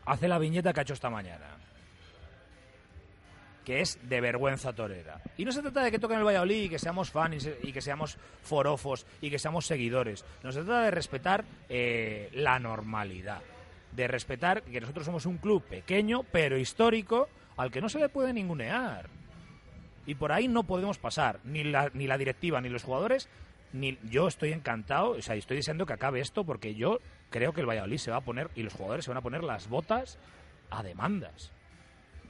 hace 0.07 0.29
la 0.29 0.39
viñeta 0.39 0.73
que 0.73 0.81
ha 0.81 0.83
hecho 0.83 0.95
esta 0.95 1.11
mañana. 1.11 1.47
Que 3.65 3.81
es 3.81 3.99
de 4.03 4.21
vergüenza 4.21 4.73
torera. 4.73 5.21
Y 5.39 5.45
no 5.45 5.53
se 5.53 5.63
trata 5.63 5.83
de 5.83 5.91
que 5.91 5.99
toquen 5.99 6.19
el 6.19 6.25
Valladolid 6.25 6.65
y 6.65 6.69
que 6.69 6.79
seamos 6.79 7.11
fans 7.11 7.49
y 7.63 7.73
que 7.73 7.81
seamos 7.81 8.19
forofos 8.43 9.07
y 9.21 9.31
que 9.31 9.39
seamos 9.39 9.67
seguidores. 9.67 10.25
No 10.43 10.53
se 10.53 10.65
trata 10.65 10.83
de 10.83 10.91
respetar 10.91 11.45
eh, 11.69 12.29
la 12.35 12.59
normalidad. 12.59 13.41
De 13.93 14.09
respetar 14.09 14.63
que 14.63 14.81
nosotros 14.81 15.07
somos 15.07 15.25
un 15.25 15.39
club 15.39 15.63
pequeño 15.63 16.25
pero 16.25 16.59
histórico 16.59 17.29
al 17.57 17.71
que 17.71 17.81
no 17.81 17.89
se 17.89 18.01
le 18.01 18.09
puede 18.09 18.33
ningunear. 18.33 19.09
Y 20.07 20.15
por 20.15 20.33
ahí 20.33 20.49
no 20.49 20.65
podemos 20.65 20.99
pasar, 20.99 21.41
ni 21.45 21.65
la, 21.65 21.91
ni 21.95 22.07
la 22.07 22.19
directiva, 22.19 22.61
ni 22.61 22.69
los 22.69 22.83
jugadores, 22.83 23.29
ni 23.73 23.99
yo 24.05 24.29
estoy 24.29 24.53
encantado, 24.53 25.11
o 25.11 25.23
sea, 25.23 25.35
estoy 25.35 25.57
deseando 25.57 25.87
que 25.87 25.95
acabe 25.95 26.21
esto 26.21 26.45
porque 26.45 26.75
yo 26.75 27.01
creo 27.31 27.53
que 27.53 27.61
el 27.61 27.69
Valladolid 27.69 27.99
se 27.99 28.11
va 28.11 28.19
a 28.19 28.25
poner, 28.25 28.51
y 28.55 28.63
los 28.63 28.75
jugadores 28.75 29.05
se 29.05 29.11
van 29.11 29.19
a 29.19 29.23
poner 29.23 29.43
las 29.43 29.69
botas 29.69 30.19
a 30.71 30.83
demandas. 30.83 31.51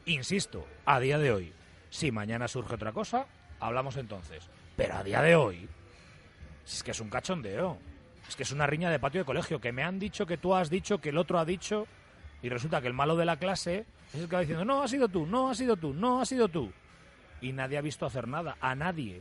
Insisto, 0.07 0.67
a 0.85 1.01
día 1.01 1.19
de 1.19 1.33
hoy, 1.33 1.53
si 1.91 2.11
mañana 2.13 2.49
surge 2.49 2.75
otra 2.75 2.93
cosa, 2.93 3.27
hablamos 3.61 3.97
entonces. 3.97 4.49
Pero 4.77 4.95
a 4.95 5.05
día 5.05 5.23
de 5.23 5.37
hoy, 5.37 5.69
es 6.67 6.83
que 6.83 6.91
es 6.91 7.01
un 7.01 7.11
cachondeo. 7.11 7.79
Es 8.29 8.37
que 8.37 8.43
es 8.43 8.53
una 8.53 8.67
riña 8.67 8.91
de 8.91 8.99
patio 8.99 9.21
de 9.21 9.27
colegio, 9.27 9.61
que 9.61 9.73
me 9.73 9.83
han 9.83 9.99
dicho 9.99 10.25
que 10.27 10.39
tú 10.39 10.55
has 10.55 10.71
dicho, 10.71 10.99
que 10.99 11.11
el 11.11 11.19
otro 11.19 11.39
ha 11.39 11.45
dicho, 11.45 11.87
y 12.43 12.49
resulta 12.49 12.81
que 12.81 12.87
el 12.87 12.95
malo 12.95 13.17
de 13.17 13.27
la 13.27 13.37
clase 13.37 13.85
es 14.13 14.21
el 14.21 14.29
que 14.29 14.37
va 14.37 14.41
diciendo, 14.41 14.65
no, 14.65 14.83
ha 14.83 14.89
sido 14.89 15.09
tú, 15.09 15.27
no, 15.27 15.51
ha 15.51 15.55
sido 15.55 15.77
tú, 15.77 15.93
no, 15.93 16.21
ha 16.21 16.27
sido 16.27 16.49
tú. 16.49 16.73
Y 17.45 17.53
nadie 17.53 17.77
ha 17.77 17.83
visto 17.83 18.07
hacer 18.07 18.27
nada, 18.27 18.57
a 18.59 18.75
nadie. 18.75 19.21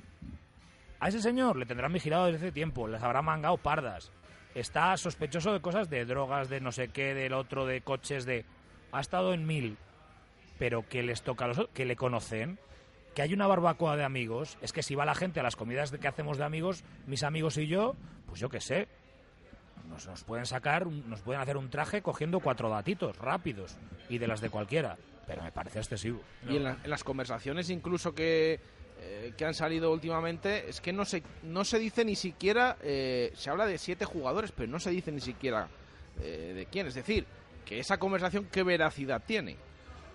A 1.01 1.09
ese 1.09 1.21
señor 1.21 1.57
le 1.57 1.65
tendrán 1.65 1.91
vigilado 1.91 2.27
desde 2.27 2.37
hace 2.37 2.51
tiempo, 2.53 2.87
les 2.87 3.03
habrá 3.03 3.21
mangado 3.21 3.57
pardas. 3.57 4.13
Está 4.55 4.95
sospechoso 4.95 5.51
de 5.51 5.59
cosas 5.59 5.89
de 5.89 6.05
drogas, 6.05 6.47
de 6.47 6.61
no 6.61 6.71
sé 6.71 6.87
qué, 6.87 7.13
del 7.13 7.33
otro, 7.33 7.65
de 7.65 7.81
coches, 7.81 8.25
de... 8.25 8.45
Ha 8.93 9.01
estado 9.01 9.33
en 9.33 9.45
mil. 9.45 9.77
Pero 10.57 10.87
que 10.87 11.03
les 11.03 11.21
toca 11.21 11.43
a 11.43 11.47
los 11.49 11.67
que 11.73 11.83
le 11.83 11.97
conocen, 11.97 12.59
que 13.13 13.23
hay 13.23 13.33
una 13.33 13.45
barbacoa 13.45 13.97
de 13.97 14.05
amigos. 14.05 14.57
Es 14.61 14.71
que 14.71 14.83
si 14.83 14.95
va 14.95 15.03
la 15.03 15.15
gente 15.15 15.41
a 15.41 15.43
las 15.43 15.57
comidas 15.57 15.91
que 15.91 16.07
hacemos 16.07 16.37
de 16.37 16.45
amigos, 16.45 16.85
mis 17.07 17.23
amigos 17.23 17.57
y 17.57 17.67
yo, 17.67 17.93
pues 18.25 18.39
yo 18.39 18.47
qué 18.47 18.61
sé. 18.61 18.87
Nos, 19.89 20.07
nos 20.07 20.23
pueden 20.23 20.45
sacar, 20.45 20.87
nos 20.87 21.19
pueden 21.19 21.41
hacer 21.41 21.57
un 21.57 21.69
traje 21.69 22.01
cogiendo 22.01 22.39
cuatro 22.39 22.69
datitos 22.69 23.17
rápidos 23.17 23.75
y 24.07 24.17
de 24.17 24.27
las 24.27 24.39
de 24.39 24.49
cualquiera. 24.49 24.95
Pero 25.27 25.41
me 25.43 25.51
parece 25.51 25.79
excesivo. 25.79 26.21
Y 26.49 26.57
en, 26.57 26.63
la- 26.63 26.77
en 26.83 26.89
las 26.89 27.03
conversaciones 27.03 27.69
incluso 27.69 28.13
que, 28.13 28.59
eh, 28.99 29.33
que 29.37 29.45
han 29.45 29.53
salido 29.53 29.91
últimamente, 29.91 30.69
es 30.69 30.81
que 30.81 30.91
no 30.93 31.05
se, 31.05 31.23
no 31.43 31.63
se 31.63 31.79
dice 31.79 32.03
ni 32.05 32.15
siquiera, 32.15 32.77
eh, 32.83 33.31
se 33.35 33.49
habla 33.49 33.65
de 33.65 33.77
siete 33.77 34.05
jugadores, 34.05 34.51
pero 34.51 34.71
no 34.71 34.79
se 34.79 34.91
dice 34.91 35.11
ni 35.11 35.21
siquiera 35.21 35.67
eh, 36.21 36.53
de 36.55 36.65
quién. 36.65 36.87
Es 36.87 36.95
decir, 36.95 37.25
que 37.65 37.79
esa 37.79 37.97
conversación, 37.97 38.47
¿qué 38.51 38.63
veracidad 38.63 39.21
tiene? 39.25 39.55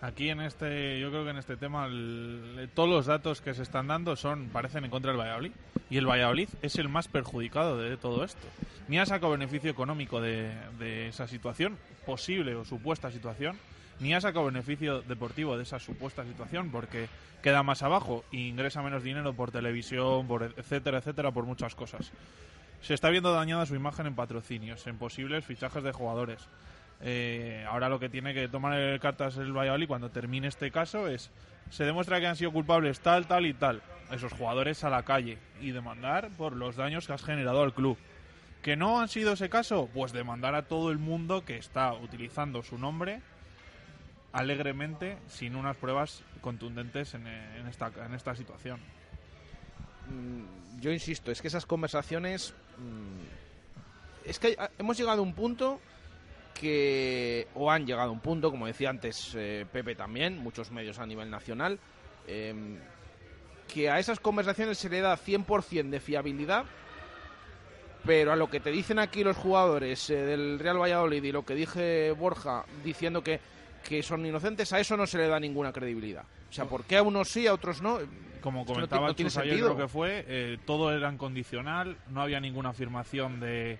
Aquí 0.00 0.28
en 0.28 0.40
este, 0.42 1.00
yo 1.00 1.10
creo 1.10 1.24
que 1.24 1.30
en 1.30 1.38
este 1.38 1.56
tema 1.56 1.86
el- 1.86 2.68
todos 2.74 2.88
los 2.88 3.06
datos 3.06 3.40
que 3.40 3.54
se 3.54 3.62
están 3.62 3.88
dando 3.88 4.14
son 4.14 4.48
parecen 4.50 4.84
en 4.84 4.90
contra 4.90 5.10
del 5.10 5.18
Valladolid 5.20 5.50
y 5.90 5.96
el 5.96 6.06
Valladolid 6.06 6.48
es 6.62 6.76
el 6.76 6.88
más 6.88 7.08
perjudicado 7.08 7.78
de 7.78 7.96
todo 7.96 8.22
esto. 8.24 8.46
Ni 8.86 8.98
ha 9.00 9.06
sacado 9.06 9.32
beneficio 9.32 9.70
económico 9.70 10.20
de, 10.20 10.52
de 10.78 11.08
esa 11.08 11.26
situación, 11.26 11.76
posible 12.06 12.54
o 12.54 12.64
supuesta 12.64 13.10
situación, 13.10 13.58
ni 14.00 14.14
ha 14.14 14.20
sacado 14.20 14.46
beneficio 14.46 15.02
deportivo 15.02 15.56
de 15.56 15.64
esa 15.64 15.78
supuesta 15.78 16.24
situación 16.24 16.70
porque 16.70 17.08
queda 17.42 17.62
más 17.62 17.82
abajo 17.82 18.24
e 18.32 18.38
ingresa 18.38 18.82
menos 18.82 19.02
dinero 19.02 19.34
por 19.34 19.50
televisión, 19.50 20.26
por 20.26 20.42
etcétera, 20.42 20.98
etcétera, 20.98 21.30
por 21.32 21.44
muchas 21.44 21.74
cosas. 21.74 22.12
Se 22.80 22.94
está 22.94 23.10
viendo 23.10 23.32
dañada 23.32 23.66
su 23.66 23.74
imagen 23.74 24.06
en 24.06 24.14
patrocinios, 24.14 24.86
en 24.86 24.98
posibles 24.98 25.44
fichajes 25.44 25.82
de 25.82 25.92
jugadores. 25.92 26.48
Eh, 27.00 27.64
ahora 27.68 27.88
lo 27.88 28.00
que 28.00 28.08
tiene 28.08 28.34
que 28.34 28.48
tomar 28.48 28.98
cartas 29.00 29.36
el 29.36 29.52
Valladolid 29.52 29.86
cuando 29.86 30.10
termine 30.10 30.48
este 30.48 30.70
caso 30.72 31.06
es 31.06 31.30
se 31.70 31.84
demuestra 31.84 32.18
que 32.18 32.26
han 32.26 32.36
sido 32.36 32.52
culpables 32.52 33.00
tal, 33.00 33.26
tal 33.26 33.46
y 33.46 33.54
tal. 33.54 33.82
Esos 34.10 34.32
jugadores 34.32 34.84
a 34.84 34.90
la 34.90 35.02
calle 35.02 35.38
y 35.60 35.70
demandar 35.70 36.30
por 36.36 36.56
los 36.56 36.76
daños 36.76 37.06
que 37.06 37.12
has 37.12 37.22
generado 37.22 37.62
al 37.62 37.74
club. 37.74 37.98
¿Que 38.62 38.76
no 38.76 39.00
han 39.00 39.08
sido 39.08 39.34
ese 39.34 39.48
caso? 39.48 39.88
Pues 39.92 40.12
demandar 40.12 40.54
a 40.54 40.62
todo 40.62 40.90
el 40.90 40.98
mundo 40.98 41.44
que 41.44 41.56
está 41.56 41.92
utilizando 41.92 42.62
su 42.62 42.78
nombre 42.78 43.20
alegremente 44.32 45.18
sin 45.28 45.56
unas 45.56 45.76
pruebas 45.76 46.22
contundentes 46.40 47.14
en, 47.14 47.26
esta, 47.68 47.90
en 48.04 48.14
esta 48.14 48.34
situación. 48.34 48.80
Mm, 50.08 50.80
yo 50.80 50.92
insisto, 50.92 51.30
es 51.30 51.40
que 51.40 51.48
esas 51.48 51.66
conversaciones. 51.66 52.54
mm, 52.76 54.28
es 54.28 54.38
que 54.38 54.56
hemos 54.78 54.96
llegado 54.98 55.20
a 55.20 55.22
un 55.22 55.34
punto 55.34 55.80
que. 56.54 57.48
O 57.54 57.70
han 57.70 57.86
llegado 57.86 58.10
a 58.10 58.12
un 58.12 58.20
punto, 58.20 58.50
como 58.50 58.66
decía 58.66 58.90
antes 58.90 59.34
eh, 59.34 59.66
Pepe 59.72 59.94
también, 59.94 60.38
muchos 60.38 60.70
medios 60.70 60.98
a 60.98 61.06
nivel 61.06 61.30
nacional, 61.30 61.78
em, 62.26 62.78
que 63.72 63.90
a 63.90 63.98
esas 63.98 64.20
conversaciones 64.20 64.78
se 64.78 64.88
le 64.88 65.00
da 65.00 65.16
100% 65.16 65.90
de 65.90 66.00
fiabilidad, 66.00 66.64
pero 68.04 68.32
a 68.32 68.36
lo 68.36 68.50
que 68.50 68.60
te 68.60 68.70
dicen 68.70 68.98
aquí 68.98 69.24
los 69.24 69.36
jugadores 69.36 70.10
eh, 70.10 70.16
del 70.16 70.58
Real 70.58 70.80
Valladolid 70.80 71.22
y 71.22 71.32
lo 71.32 71.44
que 71.44 71.54
dije 71.54 72.12
Borja 72.12 72.64
diciendo 72.84 73.22
que 73.22 73.40
que 73.82 74.02
son 74.02 74.24
inocentes, 74.26 74.72
a 74.72 74.80
eso 74.80 74.96
no 74.96 75.06
se 75.06 75.18
le 75.18 75.28
da 75.28 75.38
ninguna 75.40 75.72
credibilidad. 75.72 76.24
O 76.48 76.52
sea, 76.52 76.64
¿por 76.66 76.84
qué 76.84 76.96
a 76.96 77.02
unos 77.02 77.28
sí, 77.28 77.46
a 77.46 77.54
otros 77.54 77.82
no? 77.82 77.98
Como 78.40 78.60
no 78.60 78.66
comentaba 78.66 79.08
no 79.08 79.14
tiene 79.14 79.30
Chus 79.30 79.38
ayer, 79.38 79.50
sentido. 79.54 79.74
creo 79.74 79.86
que 79.86 79.92
fue, 79.92 80.24
eh, 80.28 80.58
todo 80.64 80.92
era 80.94 81.12
incondicional, 81.12 81.96
no 82.08 82.22
había 82.22 82.40
ninguna 82.40 82.70
afirmación 82.70 83.40
de 83.40 83.78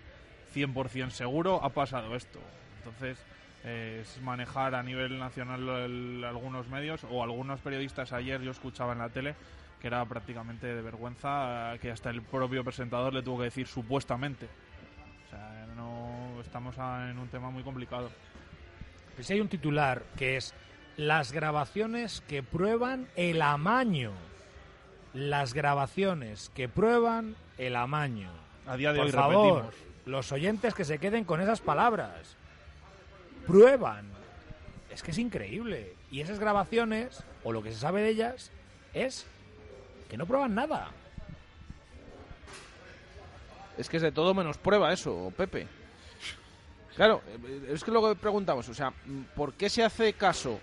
100% 0.55 1.11
seguro, 1.11 1.61
ha 1.63 1.71
pasado 1.71 2.15
esto. 2.17 2.41
Entonces, 2.79 3.19
eh, 3.65 4.01
es 4.03 4.21
manejar 4.23 4.75
a 4.75 4.83
nivel 4.83 5.19
nacional 5.19 5.69
el- 5.69 6.25
algunos 6.25 6.69
medios 6.69 7.05
o 7.11 7.23
algunos 7.23 7.61
periodistas 7.61 8.13
ayer, 8.13 8.41
yo 8.41 8.51
escuchaba 8.51 8.93
en 8.93 8.99
la 8.99 9.09
tele, 9.11 9.35
que 9.81 9.87
era 9.87 10.05
prácticamente 10.07 10.67
de 10.67 10.83
vergüenza, 10.83 11.75
eh, 11.75 11.79
que 11.79 11.91
hasta 11.93 12.11
el 12.11 12.23
propio 12.23 12.65
presentador 12.65 13.15
le 13.15 13.23
tuvo 13.23 13.39
que 13.39 13.45
decir 13.45 13.67
supuestamente. 13.69 14.47
O 15.27 15.31
sea, 15.31 15.67
no 15.77 16.41
estamos 16.41 16.77
a- 16.79 17.11
en 17.11 17.19
un 17.19 17.29
tema 17.29 17.51
muy 17.51 17.63
complicado. 17.63 18.11
Pues 19.19 19.27
si 19.27 19.33
hay 19.33 19.41
un 19.41 19.49
titular 19.49 20.05
que 20.17 20.37
es 20.37 20.55
las 20.97 21.33
grabaciones 21.33 22.23
que 22.29 22.45
prueban 22.45 23.09
el 23.17 23.43
amaño. 23.43 24.13
Las 25.13 25.55
grabaciones 25.55 26.53
que 26.55 26.69
prueban 26.69 27.35
el 27.57 27.75
amaño. 27.75 28.31
A 28.65 28.77
día 28.77 28.93
de 28.93 28.99
Por 28.99 29.07
hoy 29.07 29.13
favor, 29.13 29.63
repetimos. 29.65 30.07
los 30.07 30.31
oyentes 30.31 30.73
que 30.73 30.85
se 30.85 31.01
queden 31.01 31.25
con 31.25 31.41
esas 31.41 31.61
palabras. 31.61 32.37
Prueban. 33.45 34.07
Es 34.89 35.03
que 35.03 35.11
es 35.11 35.19
increíble. 35.19 35.95
Y 36.13 36.21
esas 36.21 36.39
grabaciones, 36.39 37.25
o 37.43 37.51
lo 37.51 37.61
que 37.61 37.73
se 37.73 37.81
sabe 37.81 38.03
de 38.03 38.11
ellas, 38.11 38.53
es 38.95 39.27
que 40.09 40.17
no 40.17 40.27
prueban 40.27 40.55
nada. 40.55 40.93
Es 43.77 43.89
que 43.89 43.97
es 43.97 44.03
de 44.05 44.13
todo 44.13 44.33
menos 44.33 44.59
prueba 44.59 44.93
eso, 44.93 45.33
Pepe. 45.37 45.67
Claro, 46.99 47.23
eh, 47.27 47.71
es 47.73 47.85
que 47.85 47.93
lo 47.93 48.07
que 48.07 48.17
preguntamos, 48.17 48.69
o 48.69 48.75
sea, 48.75 48.93
¿por 49.37 49.55
qué 49.55 49.71
se 49.71 49.85
hace 49.85 50.15
caso 50.15 50.59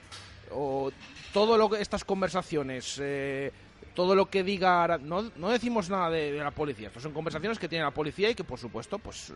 o 0.52 0.92
todo 1.32 1.58
lo 1.58 1.70
que 1.70 1.82
estas 1.82 2.04
conversaciones, 2.04 3.00
eh, 3.02 3.54
todo 3.96 4.14
lo 4.14 4.26
que 4.26 4.44
diga, 4.44 5.00
no, 5.02 5.32
no 5.38 5.50
decimos 5.50 5.90
nada 5.90 6.10
de, 6.10 6.34
la 6.34 6.52
policía, 6.52 6.88
estas 6.88 7.04
son 7.04 7.14
conversaciones 7.14 7.58
que 7.58 7.70
tiene 7.70 7.86
la 7.86 7.92
policía 7.92 8.30
y 8.30 8.36
que 8.36 8.44
por 8.44 8.60
supuesto 8.60 9.00
pues 9.00 9.30
eh, 9.30 9.34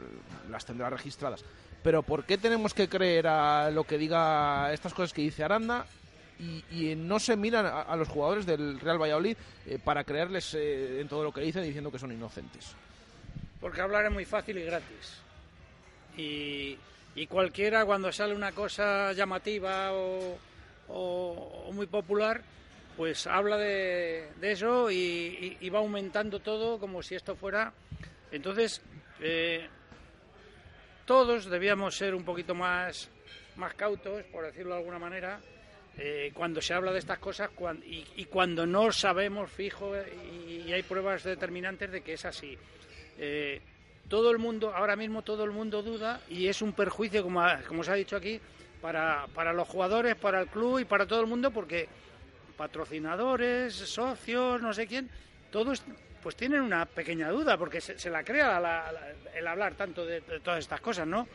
las 0.52 0.66
tendrá 0.66 0.90
registradas. 0.90 1.46
Pero 1.82 2.04
¿por 2.04 2.26
qué 2.26 2.38
tenemos 2.38 2.74
que 2.74 2.90
creer 2.90 3.28
a 3.28 3.72
lo 3.72 3.86
que 3.86 3.98
diga 3.98 4.72
estas 4.74 4.94
cosas 4.94 5.14
que 5.14 5.22
dice 5.22 5.44
Aranda 5.44 5.86
y, 6.38 6.96
no 6.96 7.20
se 7.20 7.36
miran 7.36 7.66
a, 7.66 7.82
a 7.82 7.96
los 7.96 8.08
jugadores 8.08 8.46
del 8.46 8.80
Real 8.80 9.02
Valladolid 9.02 9.38
eh, 9.66 9.80
para 9.84 10.04
creerles 10.04 10.54
eh, 10.54 11.00
en 11.02 11.08
todo 11.08 11.24
lo 11.24 11.34
que 11.34 11.42
dicen 11.42 11.64
diciendo 11.64 11.92
que 11.92 12.00
son 12.00 12.12
inocentes? 12.12 12.76
Porque 13.62 13.82
hablar 13.82 14.06
es 14.06 14.12
muy 14.12 14.26
fácil 14.26 14.58
y 14.58 14.64
gratis. 14.64 15.22
Y, 16.20 16.78
y 17.16 17.28
cualquiera 17.28 17.86
cuando 17.86 18.12
sale 18.12 18.34
una 18.36 18.52
cosa 18.52 19.14
llamativa 19.14 19.94
o, 19.94 20.38
o- 20.90 21.70
muy 21.72 21.88
popular, 21.88 22.42
pues 22.98 23.26
habla 23.28 23.58
de, 23.58 24.28
eso 24.42 24.92
y, 24.92 25.58
va 25.70 25.80
aumentando 25.80 26.40
todo 26.40 26.78
como 26.80 27.02
si 27.02 27.16
esto 27.16 27.36
fuera. 27.36 27.72
Entonces, 28.32 28.82
eh, 29.22 29.68
todos 31.06 31.46
debíamos 31.46 31.96
ser 31.96 32.14
un 32.14 32.24
poquito 32.24 32.54
más, 32.54 33.10
más 33.56 33.74
cautos, 33.76 34.24
por 34.26 34.46
decirlo 34.46 34.74
de 34.74 34.80
alguna 34.80 35.00
manera, 35.00 35.40
eh, 35.98 36.32
cuando 36.34 36.62
se 36.62 36.74
habla 36.74 36.92
de 36.92 37.00
estas 37.00 37.20
cosas 37.20 37.50
cuan- 37.50 37.82
y, 37.86 38.06
y 38.18 38.26
cuando 38.26 38.66
no 38.66 38.92
sabemos 38.92 39.50
fijo 39.52 39.94
y, 39.98 40.64
y 40.68 40.74
hay 40.74 40.84
pruebas 40.84 41.24
determinantes 41.24 41.92
de 41.92 42.02
que 42.02 42.14
es 42.14 42.26
así. 42.26 42.58
Eh, 43.18 43.62
todo 44.10 44.32
el 44.32 44.40
mundo, 44.40 44.74
ahora 44.76 44.96
mismo 44.96 45.22
todo 45.22 45.44
el 45.44 45.52
mundo 45.52 45.82
duda 45.82 46.20
y 46.28 46.48
es 46.48 46.62
un 46.62 46.74
perjuicio, 46.74 47.24
como, 47.24 47.42
como 47.68 47.84
se 47.84 47.92
ha 47.92 47.96
dicho 47.96 48.16
aquí, 48.18 48.42
para, 48.82 49.28
para 49.34 49.54
los 49.54 49.68
jugadores, 49.68 50.16
para 50.16 50.42
el 50.42 50.48
club 50.48 50.80
y 50.80 50.86
para 50.86 51.06
todo 51.06 51.22
el 51.22 51.28
mundo, 51.28 51.52
porque 51.52 51.88
patrocinadores, 52.58 53.74
socios, 53.74 54.62
no 54.62 54.74
sé 54.74 54.88
quién, 54.88 55.10
todos 55.52 55.84
pues 56.22 56.36
tienen 56.36 56.62
una 56.62 56.86
pequeña 56.86 57.30
duda, 57.30 57.58
porque 57.58 57.80
se, 57.80 58.10
la 58.10 58.24
crea 58.24 58.92
el 59.34 59.48
hablar 59.48 59.76
tanto 59.76 60.06
de, 60.06 60.20
todas 60.20 60.60
estas 60.60 60.82
cosas, 60.82 61.08
¿no? 61.08 61.28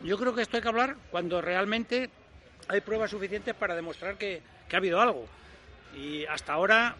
Yo 0.00 0.16
creo 0.16 0.34
que 0.34 0.42
esto 0.42 0.56
hay 0.56 0.62
que 0.62 0.68
hablar 0.68 0.96
cuando 1.10 1.40
realmente 1.40 2.08
hay 2.68 2.80
pruebas 2.80 3.10
suficientes 3.10 3.54
para 3.54 3.74
demostrar 3.74 4.16
que 4.16 4.40
ha 4.72 4.76
habido 4.76 5.00
algo. 5.00 5.26
Y 5.96 6.24
hasta 6.26 6.52
ahora 6.52 6.96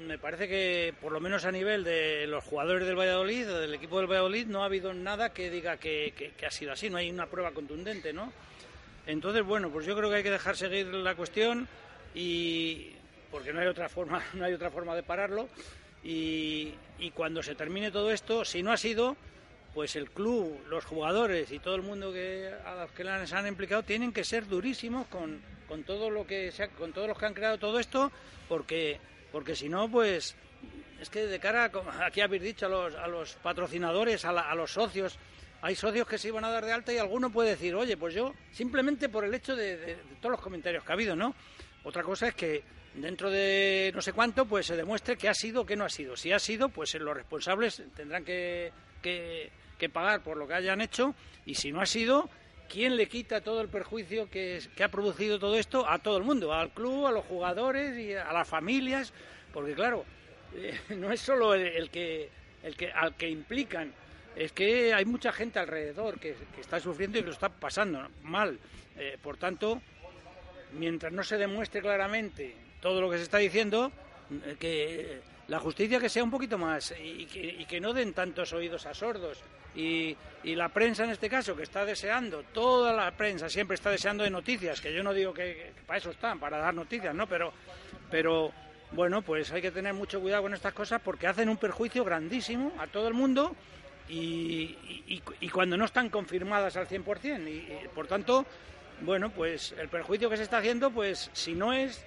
me 0.00 0.18
parece 0.18 0.48
que, 0.48 0.94
por 1.00 1.12
lo 1.12 1.20
menos 1.20 1.44
a 1.44 1.52
nivel 1.52 1.82
de 1.84 2.26
los 2.26 2.44
jugadores 2.44 2.86
del 2.86 2.96
Valladolid, 2.98 3.46
del 3.46 3.74
equipo 3.74 3.98
del 3.98 4.06
Valladolid, 4.10 4.46
no 4.46 4.62
ha 4.62 4.66
habido 4.66 4.92
nada 4.94 5.32
que 5.32 5.50
diga 5.50 5.76
que, 5.78 6.32
ha 6.46 6.50
sido 6.50 6.72
así, 6.72 6.90
no 6.90 6.98
hay 6.98 7.10
una 7.10 7.26
prueba 7.26 7.52
contundente, 7.52 8.12
¿no? 8.12 8.32
Entonces, 9.06 9.42
bueno, 9.44 9.70
pues 9.70 9.86
yo 9.86 9.96
creo 9.96 10.10
que 10.10 10.16
hay 10.16 10.22
que 10.22 10.30
dejar 10.30 10.56
seguir 10.56 10.86
la 10.88 11.14
cuestión 11.14 11.68
y 12.14 12.92
porque 13.30 13.52
no 13.52 13.60
hay 13.60 13.66
otra 13.68 13.88
forma, 13.88 14.22
no 14.34 14.44
hay 14.44 14.52
otra 14.52 14.70
forma 14.70 14.94
de 14.94 15.02
pararlo. 15.02 15.48
Y, 16.04 16.74
y 16.98 17.10
cuando 17.12 17.42
se 17.42 17.54
termine 17.54 17.90
todo 17.90 18.10
esto, 18.12 18.44
si 18.44 18.62
no 18.62 18.72
ha 18.72 18.76
sido, 18.76 19.16
pues 19.74 19.96
el 19.96 20.10
club, 20.10 20.58
los 20.68 20.84
jugadores 20.84 21.50
y 21.52 21.58
todo 21.58 21.74
el 21.74 21.82
mundo 21.82 22.12
que 22.12 22.50
a 22.64 22.74
los 22.82 22.90
que 22.92 23.04
les 23.04 23.32
han 23.32 23.46
implicado 23.46 23.82
tienen 23.82 24.12
que 24.12 24.24
ser 24.24 24.46
durísimos 24.46 25.06
con, 25.08 25.40
con 25.68 25.82
todo 25.84 26.10
lo 26.10 26.26
que 26.26 26.52
se 26.52 26.62
ha- 26.64 26.68
con 26.68 26.92
todos 26.92 27.08
los 27.08 27.18
que 27.18 27.26
han 27.26 27.34
creado 27.34 27.58
todo 27.58 27.78
esto, 27.80 28.10
porque 28.48 28.98
porque 29.36 29.54
si 29.54 29.68
no, 29.68 29.86
pues 29.90 30.34
es 30.98 31.10
que 31.10 31.26
de 31.26 31.38
cara, 31.38 31.70
a, 31.70 32.06
aquí 32.06 32.22
habéis 32.22 32.40
dicho, 32.42 32.64
a 32.64 32.68
los, 32.70 32.94
a 32.94 33.06
los 33.06 33.34
patrocinadores, 33.34 34.24
a, 34.24 34.32
la- 34.32 34.54
los 34.54 34.72
socios, 34.72 35.18
hay 35.60 35.74
socios 35.74 36.08
que 36.08 36.16
se 36.16 36.28
iban 36.28 36.42
a 36.46 36.50
dar 36.50 36.64
de 36.64 36.72
alta 36.72 36.90
y 36.90 36.96
alguno 36.96 37.28
puede 37.30 37.50
decir, 37.50 37.74
oye, 37.74 37.98
pues 37.98 38.14
yo, 38.14 38.32
simplemente 38.50 39.10
por 39.10 39.24
el 39.26 39.34
hecho 39.34 39.54
de 39.54 39.98
todos 40.22 40.30
los 40.32 40.40
comentarios 40.40 40.82
que 40.84 40.90
ha 40.90 40.94
habido, 40.94 41.14
¿no? 41.14 41.34
Otra 41.84 42.02
cosa 42.02 42.28
es 42.28 42.34
que 42.34 42.62
dentro 42.94 43.30
de 43.30 43.92
no 43.94 44.00
sé 44.00 44.14
cuánto, 44.14 44.46
pues 44.46 44.64
se 44.64 44.74
demuestre 44.74 45.18
que 45.18 45.28
ha 45.28 45.34
sido 45.34 45.60
o 45.60 45.66
que 45.66 45.76
no 45.76 45.84
ha 45.84 45.90
sido. 45.90 46.16
Si 46.16 46.32
ha 46.32 46.38
sido, 46.38 46.70
pues 46.70 46.94
los 46.94 47.14
responsables 47.14 47.82
tendrán 47.94 48.24
que, 48.24 48.72
que- 49.02 49.50
que 49.78 49.90
pagar 49.90 50.22
por 50.22 50.38
lo 50.38 50.48
que 50.48 50.54
hayan 50.54 50.80
hecho 50.80 51.14
y 51.44 51.56
si 51.56 51.70
no 51.72 51.82
ha 51.82 51.86
sido, 51.86 52.30
¿quién 52.68 52.96
le 52.96 53.08
quita 53.08 53.40
todo 53.40 53.60
el 53.60 53.68
perjuicio 53.68 54.28
que, 54.30 54.60
que 54.74 54.84
ha 54.84 54.88
producido 54.88 55.38
todo 55.38 55.56
esto 55.56 55.88
a 55.88 55.98
todo 55.98 56.18
el 56.18 56.24
mundo? 56.24 56.52
Al 56.52 56.70
club, 56.70 57.06
a 57.06 57.12
los 57.12 57.24
jugadores 57.24 57.98
y 57.98 58.14
a 58.14 58.32
las 58.32 58.48
familias, 58.48 59.12
porque 59.52 59.74
claro, 59.74 60.04
eh, 60.54 60.78
no 60.96 61.12
es 61.12 61.20
solo 61.20 61.54
el, 61.54 61.90
que, 61.90 62.28
el 62.62 62.76
que 62.76 62.90
al 62.90 63.14
que 63.16 63.28
implican, 63.28 63.92
es 64.34 64.52
que 64.52 64.92
hay 64.92 65.04
mucha 65.04 65.32
gente 65.32 65.58
alrededor 65.58 66.18
que, 66.18 66.36
está 66.60 66.78
sufriendo 66.78 67.18
y 67.18 67.22
que 67.22 67.28
lo 67.28 67.32
está 67.32 67.48
pasando 67.48 68.06
mal. 68.22 68.58
Eh, 68.98 69.18
por 69.22 69.36
tanto, 69.36 69.80
mientras 70.72 71.12
no 71.12 71.22
se 71.22 71.38
demuestre 71.38 71.80
claramente 71.80 72.54
todo 72.80 73.00
lo 73.00 73.10
que 73.10 73.16
se 73.16 73.24
está 73.24 73.38
diciendo, 73.38 73.90
eh, 74.44 74.56
que 74.58 75.20
la 75.48 75.58
justicia 75.58 76.00
que 76.00 76.08
sea 76.08 76.24
un 76.24 76.30
poquito 76.30 76.58
más 76.58 76.94
y 77.02 77.26
que, 77.26 77.40
y 77.40 77.64
que 77.64 77.80
no 77.80 77.92
den 77.92 78.12
tantos 78.12 78.52
oídos 78.52 78.84
a 78.86 78.94
sordos. 78.94 79.38
Y, 79.76 80.16
y 80.44 80.54
la 80.54 80.70
prensa 80.70 81.04
en 81.04 81.10
este 81.10 81.28
caso, 81.28 81.54
que 81.54 81.62
está 81.62 81.84
deseando, 81.84 82.42
toda 82.54 82.92
la 82.92 83.10
prensa 83.16 83.48
siempre 83.48 83.74
está 83.74 83.90
deseando 83.90 84.24
de 84.24 84.30
noticias, 84.30 84.80
que 84.80 84.92
yo 84.94 85.02
no 85.02 85.12
digo 85.12 85.34
que, 85.34 85.72
para 85.86 85.98
eso 85.98 86.10
están, 86.10 86.40
para 86.40 86.58
dar 86.58 86.72
noticias, 86.74 87.14
¿no? 87.14 87.26
Pero, 87.26 87.52
pero 88.10 88.52
bueno, 88.92 89.20
pues 89.22 89.52
hay 89.52 89.60
que 89.60 89.70
tener 89.70 89.92
mucho 89.92 90.20
cuidado 90.20 90.42
con 90.44 90.54
estas 90.54 90.72
cosas 90.72 91.00
porque 91.04 91.26
hacen 91.26 91.48
un 91.48 91.56
perjuicio 91.58 92.04
grandísimo 92.04 92.72
a 92.78 92.86
todo 92.86 93.06
el 93.08 93.14
mundo 93.14 93.54
y, 94.08 95.22
y- 95.40 95.48
cuando 95.50 95.76
no 95.76 95.84
están 95.84 96.08
confirmadas 96.10 96.76
al 96.76 96.86
100%. 96.88 97.48
Y, 97.48 97.50
y, 97.50 97.88
por 97.94 98.06
tanto, 98.06 98.46
bueno, 99.00 99.30
pues 99.30 99.74
el 99.78 99.88
perjuicio 99.88 100.30
que 100.30 100.36
se 100.36 100.44
está 100.44 100.58
haciendo, 100.58 100.90
pues 100.90 101.28
si 101.32 101.54
no 101.54 101.72
es 101.72 102.04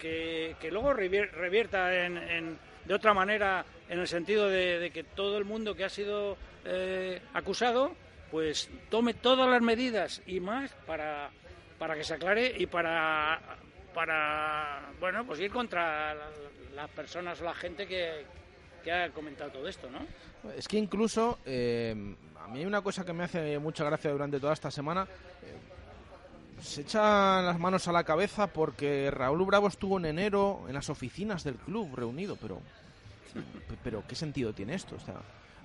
que, 0.00 0.54
que 0.60 0.70
luego 0.70 0.92
revier- 0.92 1.30
revierta 1.32 2.04
en, 2.04 2.18
en- 2.18 2.58
de 2.84 2.94
otra 2.94 3.14
manera 3.14 3.64
en 3.88 3.98
el 4.00 4.08
sentido 4.08 4.48
de 4.48 4.90
que 4.92 5.04
todo 5.04 5.38
el 5.38 5.44
mundo 5.44 5.74
que 5.74 5.84
ha 5.84 5.88
sido 5.88 6.36
eh, 6.64 7.20
acusado, 7.34 7.92
pues 8.30 8.68
tome 8.90 9.14
todas 9.14 9.48
las 9.48 9.60
medidas 9.62 10.22
y 10.26 10.40
más 10.40 10.70
para, 10.86 11.30
para 11.78 11.94
que 11.94 12.04
se 12.04 12.14
aclare 12.14 12.54
y 12.58 12.66
para, 12.66 13.40
para 13.94 14.90
bueno, 15.00 15.24
pues 15.26 15.40
ir 15.40 15.50
contra 15.50 16.14
la- 16.14 16.30
las 16.74 16.88
personas 16.90 17.40
o 17.40 17.44
la 17.44 17.54
gente 17.54 17.86
que, 17.86 18.24
que 18.82 18.90
ha 18.92 19.10
comentado 19.10 19.50
todo 19.50 19.68
esto, 19.68 19.88
¿no? 19.90 19.98
Es 20.56 20.66
que 20.66 20.78
incluso 20.78 21.38
eh, 21.44 21.94
a 22.42 22.48
mí 22.48 22.60
hay 22.60 22.64
una 22.66 22.80
cosa 22.82 23.04
que 23.04 23.12
me 23.12 23.24
hace 23.24 23.58
mucha 23.58 23.84
gracia 23.84 24.10
durante 24.10 24.40
toda 24.40 24.54
esta 24.54 24.70
semana. 24.70 25.02
eh, 25.42 26.62
se 26.62 26.82
echan 26.82 27.44
las 27.44 27.58
manos 27.58 27.86
a 27.88 27.92
la 27.92 28.04
cabeza 28.04 28.46
porque 28.46 29.10
Raúl 29.10 29.44
Bravo 29.44 29.66
estuvo 29.68 29.98
en 29.98 30.06
enero 30.06 30.64
en 30.68 30.74
las 30.74 30.88
oficinas 30.90 31.42
del 31.44 31.56
club 31.56 31.94
reunido, 31.94 32.36
pero 32.36 32.60
pero 33.82 34.04
¿qué 34.06 34.14
sentido 34.14 34.52
tiene 34.52 34.74
esto? 34.74 34.94
O 34.96 35.00
sea, 35.00 35.14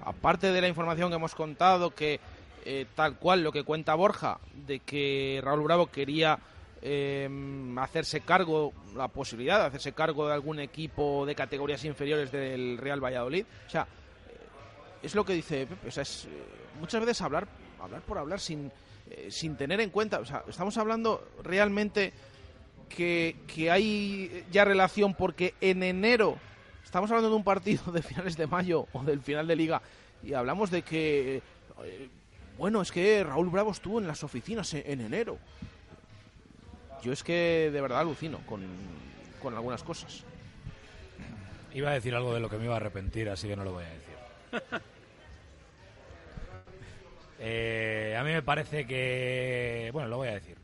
aparte 0.04 0.52
de 0.52 0.62
la 0.62 0.68
información 0.68 1.10
que 1.10 1.16
hemos 1.16 1.36
contado, 1.36 1.94
que 1.94 2.20
eh, 2.66 2.86
tal 2.96 3.18
cual 3.18 3.44
lo 3.44 3.52
que 3.52 3.64
cuenta 3.64 3.96
Borja, 3.96 4.40
de 4.66 4.80
que 4.80 5.40
Raúl 5.44 5.64
Bravo 5.64 5.88
quería 5.88 6.40
eh, 6.82 7.30
hacerse 7.78 8.22
cargo, 8.22 8.74
la 8.96 9.08
posibilidad 9.08 9.60
de 9.60 9.66
hacerse 9.68 9.94
cargo 9.94 10.28
de 10.28 10.34
algún 10.34 10.60
equipo 10.60 11.26
de 11.26 11.36
categorías 11.36 11.84
inferiores 11.86 12.32
del 12.32 12.78
Real 12.78 13.04
Valladolid, 13.04 13.46
o 13.66 13.70
sea, 13.70 13.88
es 15.02 15.16
lo 15.16 15.26
que 15.26 15.34
dice 15.34 15.66
Pepe, 15.66 15.88
o 15.88 15.92
sea, 15.92 16.04
es, 16.04 16.26
eh, 16.26 16.30
muchas 16.80 17.02
veces 17.02 17.22
hablar, 17.22 17.48
hablar 17.82 18.02
por 18.02 18.18
hablar 18.18 18.40
sin, 18.40 18.72
eh, 19.10 19.28
sin 19.30 19.56
tener 19.56 19.82
en 19.82 19.90
cuenta, 19.90 20.20
o 20.20 20.26
sea, 20.26 20.44
estamos 20.48 20.78
hablando 20.78 21.28
realmente 21.44 22.14
que, 22.90 23.38
que 23.48 23.72
hay 23.72 24.46
ya 24.52 24.66
relación 24.66 25.14
porque 25.14 25.56
en 25.62 25.84
enero 25.84 26.38
estamos 26.98 27.12
hablando 27.12 27.30
de 27.30 27.36
un 27.36 27.44
partido 27.44 27.92
de 27.92 28.02
finales 28.02 28.36
de 28.36 28.48
mayo 28.48 28.88
o 28.92 29.04
del 29.04 29.22
final 29.22 29.46
de 29.46 29.56
liga 29.56 29.80
y 30.24 30.34
hablamos 30.34 30.72
de 30.72 30.82
que, 30.82 31.44
eh, 31.84 32.10
bueno, 32.58 32.82
es 32.82 32.92
que 32.92 33.24
Raúl 33.24 33.52
Bravo 33.52 33.70
estuvo 33.70 34.00
en 34.00 34.08
las 34.08 34.24
oficinas 34.24 34.74
en, 34.74 34.82
en 34.84 35.02
enero. 35.02 35.38
Yo 37.04 37.14
es 37.14 37.22
que 37.22 37.70
de 37.72 37.82
verdad 37.82 38.00
alucino 38.00 38.40
con, 38.48 38.64
con 39.44 39.54
algunas 39.54 39.84
cosas. 39.84 40.24
Iba 41.72 41.92
a 41.92 41.94
decir 41.94 42.16
algo 42.16 42.34
de 42.34 42.40
lo 42.40 42.50
que 42.50 42.58
me 42.58 42.66
iba 42.66 42.74
a 42.74 42.78
arrepentir, 42.78 43.30
así 43.30 43.48
que 43.48 43.56
no 43.56 43.64
lo 43.64 43.74
voy 43.74 43.84
a 43.84 43.90
decir. 43.90 44.82
Eh, 47.40 48.18
a 48.20 48.24
mí 48.24 48.32
me 48.32 48.42
parece 48.42 48.88
que... 48.88 49.92
Bueno, 49.94 50.10
lo 50.10 50.18
voy 50.18 50.30
a 50.30 50.34
decir. 50.34 50.58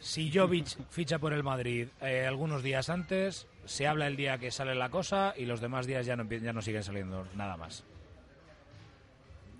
Si 0.00 0.32
Jovic 0.32 0.66
ficha 0.88 1.18
por 1.18 1.34
el 1.34 1.42
Madrid 1.42 1.88
eh, 2.00 2.26
algunos 2.26 2.62
días 2.62 2.88
antes, 2.88 3.46
se 3.66 3.86
habla 3.86 4.06
el 4.06 4.16
día 4.16 4.38
que 4.38 4.50
sale 4.50 4.74
la 4.74 4.88
cosa 4.88 5.34
y 5.36 5.44
los 5.44 5.60
demás 5.60 5.86
días 5.86 6.06
ya 6.06 6.16
no, 6.16 6.24
ya 6.24 6.54
no 6.54 6.62
siguen 6.62 6.82
saliendo 6.82 7.26
nada 7.36 7.58
más. 7.58 7.84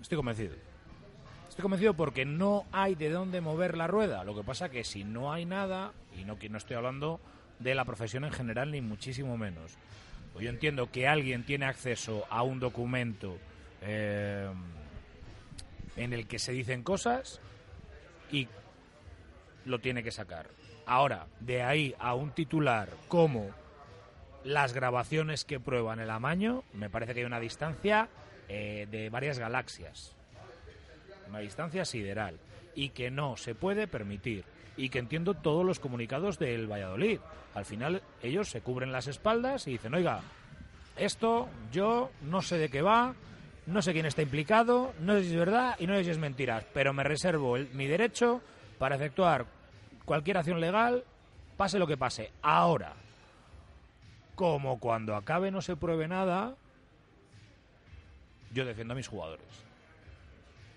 Estoy 0.01 0.15
convencido. 0.15 0.55
Estoy 1.47 1.61
convencido 1.61 1.93
porque 1.93 2.25
no 2.25 2.65
hay 2.71 2.95
de 2.95 3.11
dónde 3.11 3.39
mover 3.39 3.77
la 3.77 3.85
rueda. 3.85 4.23
Lo 4.23 4.35
que 4.35 4.41
pasa 4.41 4.69
que 4.69 4.83
si 4.83 5.03
no 5.03 5.31
hay 5.31 5.45
nada, 5.45 5.93
y 6.17 6.25
no, 6.25 6.37
no 6.49 6.57
estoy 6.57 6.75
hablando 6.75 7.19
de 7.59 7.75
la 7.75 7.85
profesión 7.85 8.25
en 8.25 8.31
general 8.31 8.71
ni 8.71 8.81
muchísimo 8.81 9.37
menos. 9.37 9.77
Pues 10.33 10.43
yo 10.43 10.49
entiendo 10.49 10.89
que 10.91 11.07
alguien 11.07 11.45
tiene 11.45 11.65
acceso 11.65 12.25
a 12.31 12.41
un 12.41 12.59
documento 12.59 13.37
eh, 13.81 14.49
en 15.97 16.13
el 16.13 16.25
que 16.25 16.39
se 16.39 16.51
dicen 16.51 16.81
cosas 16.81 17.41
y 18.31 18.47
lo 19.65 19.79
tiene 19.79 20.03
que 20.03 20.11
sacar. 20.11 20.47
Ahora, 20.85 21.27
de 21.39 21.61
ahí 21.63 21.95
a 21.99 22.15
un 22.15 22.31
titular 22.31 22.89
como 23.07 23.49
las 24.43 24.73
grabaciones 24.73 25.45
que 25.45 25.59
prueban 25.59 25.99
el 25.99 26.09
amaño, 26.09 26.63
me 26.73 26.89
parece 26.89 27.13
que 27.13 27.19
hay 27.21 27.25
una 27.25 27.39
distancia 27.39 28.09
eh, 28.49 28.87
de 28.89 29.09
varias 29.09 29.37
galaxias. 29.39 30.15
Una 31.29 31.39
distancia 31.39 31.85
sideral. 31.85 32.37
Y 32.75 32.89
que 32.89 33.11
no 33.11 33.37
se 33.37 33.53
puede 33.55 33.87
permitir. 33.87 34.43
Y 34.77 34.89
que 34.89 34.99
entiendo 34.99 35.33
todos 35.35 35.65
los 35.65 35.79
comunicados 35.79 36.39
del 36.39 36.69
Valladolid. 36.71 37.19
Al 37.53 37.65
final 37.65 38.01
ellos 38.23 38.49
se 38.49 38.61
cubren 38.61 38.91
las 38.91 39.07
espaldas 39.07 39.67
y 39.67 39.71
dicen, 39.71 39.93
oiga, 39.93 40.21
esto 40.97 41.47
yo 41.71 42.09
no 42.21 42.41
sé 42.41 42.57
de 42.57 42.69
qué 42.69 42.81
va, 42.81 43.13
no 43.67 43.81
sé 43.81 43.93
quién 43.93 44.05
está 44.05 44.21
implicado, 44.21 44.93
no 45.01 45.13
sé 45.15 45.23
si 45.25 45.29
es 45.31 45.35
verdad 45.35 45.75
y 45.79 45.85
no 45.87 45.95
sé 45.95 46.05
si 46.05 46.09
es 46.11 46.17
mentira, 46.17 46.63
pero 46.73 46.93
me 46.93 47.03
reservo 47.03 47.57
el- 47.57 47.69
mi 47.73 47.87
derecho 47.87 48.41
para 48.81 48.95
efectuar 48.95 49.45
cualquier 50.05 50.39
acción 50.39 50.59
legal, 50.59 51.03
pase 51.55 51.77
lo 51.77 51.85
que 51.85 51.97
pase. 51.97 52.31
Ahora, 52.41 52.93
como 54.33 54.79
cuando 54.79 55.15
acabe 55.15 55.51
no 55.51 55.61
se 55.61 55.75
pruebe 55.75 56.07
nada, 56.07 56.55
yo 58.51 58.65
defiendo 58.65 58.93
a 58.93 58.97
mis 58.97 59.07
jugadores. 59.07 59.45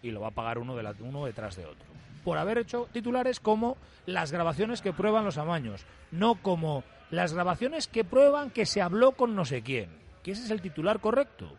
Y 0.03 0.11
lo 0.11 0.21
va 0.21 0.29
a 0.29 0.33
pagar 0.33 0.59
uno, 0.59 0.77
de 0.77 0.83
la- 0.83 0.95
uno 1.01 1.25
detrás 1.25 1.57
de 1.57 1.65
otro. 1.65 1.87
Por 2.27 2.37
haber 2.37 2.59
hecho 2.59 2.91
titulares 2.93 3.41
como 3.41 3.79
las 4.05 4.33
grabaciones 4.33 4.83
que 4.83 4.93
prueban 4.93 5.25
los 5.25 5.39
amaños, 5.39 5.87
no 6.11 6.35
como 6.35 6.85
las 7.11 7.33
grabaciones 7.33 7.89
que 7.89 8.05
prueban 8.05 8.51
que 8.51 8.67
se 8.67 8.83
habló 8.83 9.13
con 9.13 9.35
no 9.35 9.47
sé 9.47 9.63
quién. 9.63 9.89
Que 10.23 10.33
ese 10.33 10.45
es 10.45 10.51
el 10.51 10.61
titular 10.61 11.01
correcto, 11.01 11.51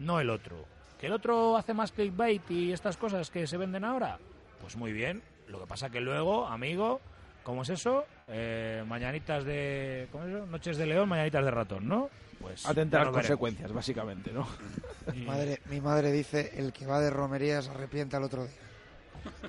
no 0.00 0.18
el 0.18 0.28
otro. 0.28 0.64
¿Que 0.98 1.06
el 1.06 1.12
otro 1.12 1.56
hace 1.56 1.72
más 1.72 1.92
clickbait 1.92 2.50
y 2.50 2.72
estas 2.72 2.96
cosas 2.96 3.30
que 3.30 3.46
se 3.46 3.56
venden 3.58 3.84
ahora? 3.84 4.18
Pues 4.60 4.76
muy 4.76 4.92
bien. 4.92 5.22
Lo 5.52 5.60
que 5.60 5.66
pasa 5.66 5.90
que 5.90 6.00
luego, 6.00 6.46
amigo, 6.46 7.00
¿cómo 7.44 7.62
es 7.62 7.68
eso? 7.68 8.04
Eh, 8.28 8.82
mañanitas 8.88 9.44
de... 9.44 10.08
¿Cómo 10.10 10.24
es 10.24 10.34
eso? 10.34 10.46
Noches 10.46 10.76
de 10.78 10.86
león, 10.86 11.08
mañanitas 11.08 11.44
de 11.44 11.50
ratón, 11.50 11.86
¿no? 11.86 12.08
Pues 12.40 12.66
Atenta 12.66 12.96
a 12.96 13.00
las 13.00 13.06
lo 13.06 13.12
veremos. 13.12 13.28
consecuencias, 13.28 13.72
básicamente, 13.72 14.32
¿no? 14.32 14.48
Mi 15.14 15.24
madre, 15.24 15.60
mi 15.66 15.80
madre 15.80 16.10
dice, 16.10 16.52
el 16.56 16.72
que 16.72 16.86
va 16.86 16.98
de 17.00 17.10
romería 17.10 17.60
se 17.62 17.70
arrepiente 17.70 18.16
al 18.16 18.24
otro 18.24 18.44
día. 18.44 18.52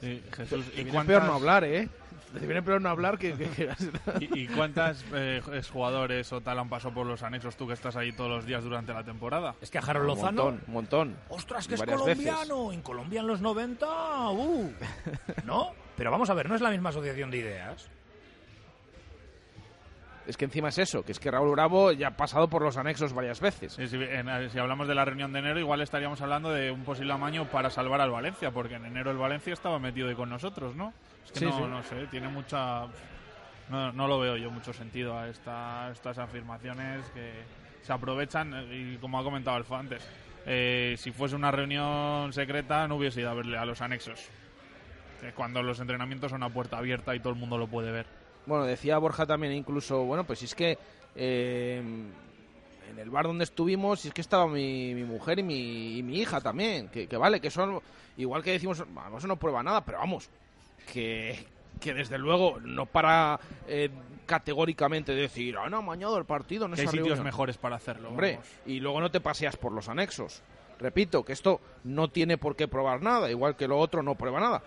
Sí, 0.01 0.23
Jesús, 0.33 0.65
¿y 0.73 0.75
viene 0.75 0.91
cuántas- 0.91 1.07
peor 1.17 1.23
no 1.23 1.33
hablar, 1.35 1.63
¿eh? 1.63 1.89
Te 2.33 2.39
viene 2.47 2.63
peor 2.63 2.81
no 2.81 2.89
hablar 2.89 3.17
que... 3.19 3.33
que- 3.33 3.49
que- 3.49 3.69
¿Y, 4.19 4.41
y 4.41 4.47
cuántas 4.47 5.05
eh, 5.13 5.41
jugadores 5.71 6.33
o 6.33 6.41
tal 6.41 6.57
han 6.59 6.67
pasado 6.69 6.93
por 6.93 7.05
los 7.05 7.21
anexos 7.21 7.55
tú 7.55 7.67
que 7.67 7.73
estás 7.73 7.95
ahí 7.95 8.11
todos 8.11 8.29
los 8.31 8.45
días 8.45 8.63
durante 8.63 8.91
la 8.93 9.03
temporada? 9.03 9.53
Es 9.61 9.69
que 9.69 9.77
a 9.77 9.81
Harold 9.81 10.09
Un 10.09 10.15
Lozano... 10.15 10.43
montón, 10.43 10.63
un 10.67 10.73
montón. 10.73 11.15
¡Ostras, 11.29 11.67
que 11.67 11.75
es 11.75 11.83
colombiano! 11.83 12.71
En 12.73 12.81
Colombia 12.81 13.21
en 13.21 13.27
los 13.27 13.39
90... 13.41 14.29
¡Uh! 14.31 14.71
¿No? 15.45 15.71
Pero 15.97 16.11
vamos 16.11 16.29
a 16.29 16.33
ver, 16.33 16.49
no 16.49 16.55
es 16.55 16.61
la 16.61 16.71
misma 16.71 16.89
asociación 16.89 17.29
de 17.31 17.37
ideas. 17.37 17.87
Es 20.25 20.37
que 20.37 20.45
encima 20.45 20.69
es 20.69 20.77
eso, 20.77 21.03
que 21.03 21.11
es 21.11 21.19
que 21.19 21.29
Raúl 21.29 21.51
Bravo 21.51 21.91
ya 21.91 22.07
ha 22.07 22.11
pasado 22.17 22.47
por 22.47 22.61
los 22.61 22.77
anexos 22.77 23.11
varias 23.11 23.41
veces. 23.41 23.77
En- 23.77 24.49
si 24.49 24.57
hablamos 24.57 24.87
de 24.87 24.95
la 24.95 25.03
reunión 25.03 25.33
de 25.33 25.39
enero, 25.39 25.59
igual 25.59 25.81
estaríamos 25.81 26.21
hablando 26.21 26.49
de 26.51 26.71
un 26.71 26.85
posible 26.85 27.11
amaño 27.11 27.45
para 27.49 27.69
salvar 27.69 27.99
al 27.99 28.09
Valencia, 28.09 28.49
porque 28.51 28.75
en 28.75 28.85
enero 28.85 29.11
el 29.11 29.17
Valencia 29.17 29.51
estaba 29.51 29.79
metido 29.79 30.07
ahí 30.07 30.15
con 30.15 30.29
nosotros, 30.29 30.75
¿no? 30.77 30.93
Es 31.25 31.31
que 31.33 31.39
Sí, 31.39 31.45
no, 31.45 31.57
sí. 31.57 31.63
no 31.63 31.83
sé, 31.83 32.07
tiene 32.07 32.29
mucha... 32.29 32.85
No, 33.69 33.91
no 33.91 34.07
lo 34.07 34.19
veo 34.19 34.37
yo 34.37 34.49
mucho 34.49 34.71
sentido 34.71 35.17
a 35.17 35.27
esta- 35.27 35.89
estas 35.91 36.17
afirmaciones 36.17 37.05
que 37.13 37.31
se 37.81 37.91
aprovechan, 37.91 38.53
eh, 38.53 38.93
y 38.93 38.97
como 38.97 39.19
ha 39.19 39.23
comentado 39.23 39.57
Alfa 39.57 39.79
antes, 39.79 40.07
eh, 40.45 40.95
si 40.97 41.11
fuese 41.11 41.35
una 41.35 41.51
reunión 41.51 42.31
secreta 42.31 42.87
no 42.87 42.95
hubiese 42.95 43.19
ido 43.21 43.29
a 43.29 43.33
verle 43.33 43.57
a 43.57 43.65
los 43.65 43.81
anexos. 43.81 44.29
Cuando 45.31 45.63
los 45.63 45.79
entrenamientos 45.79 46.31
son 46.31 46.43
a 46.43 46.49
puerta 46.49 46.77
abierta 46.77 47.15
y 47.15 47.19
todo 47.19 47.33
el 47.33 47.39
mundo 47.39 47.57
lo 47.57 47.67
puede 47.67 47.91
ver. 47.91 48.05
Bueno, 48.45 48.65
decía 48.65 48.97
Borja 48.97 49.25
también 49.25 49.53
incluso, 49.53 50.03
bueno, 50.03 50.25
pues 50.25 50.39
si 50.39 50.45
es 50.45 50.55
que 50.55 50.77
eh, 51.15 51.81
en 52.89 52.99
el 52.99 53.09
bar 53.09 53.25
donde 53.25 53.45
estuvimos, 53.45 54.01
si 54.01 54.09
es 54.09 54.13
que 54.13 54.21
estaba 54.21 54.47
mi, 54.47 54.93
mi 54.93 55.03
mujer 55.03 55.39
y 55.39 55.43
mi, 55.43 55.97
y 55.97 56.03
mi 56.03 56.19
hija 56.19 56.41
también, 56.41 56.89
que, 56.89 57.07
que 57.07 57.17
vale, 57.17 57.39
que 57.39 57.49
son, 57.49 57.79
igual 58.17 58.43
que 58.43 58.51
decimos, 58.51 58.83
vamos, 58.93 59.19
eso 59.19 59.27
no 59.27 59.37
prueba 59.37 59.63
nada, 59.63 59.83
pero 59.85 59.99
vamos, 59.99 60.29
que, 60.91 61.45
que 61.79 61.93
desde 61.93 62.17
luego 62.17 62.59
no 62.59 62.85
para 62.85 63.39
eh, 63.67 63.89
categóricamente 64.25 65.13
decir, 65.13 65.57
han 65.57 65.73
amañado 65.73 66.17
el 66.17 66.25
partido, 66.25 66.67
no 66.67 66.75
Que 66.75 66.81
hay 66.81 66.87
sitios 66.87 67.21
mejores 67.21 67.57
para 67.57 67.75
hacerlo. 67.75 68.09
Hombre, 68.09 68.33
vamos. 68.33 68.47
y 68.65 68.79
luego 68.79 69.01
no 69.01 69.11
te 69.11 69.21
paseas 69.21 69.57
por 69.57 69.71
los 69.71 69.89
anexos. 69.89 70.41
Repito, 70.79 71.23
que 71.23 71.33
esto 71.33 71.61
no 71.83 72.09
tiene 72.09 72.37
por 72.37 72.55
qué 72.55 72.67
probar 72.67 73.01
nada, 73.01 73.29
igual 73.29 73.55
que 73.55 73.67
lo 73.67 73.77
otro 73.77 74.03
no 74.03 74.15
prueba 74.15 74.39
nada. 74.39 74.63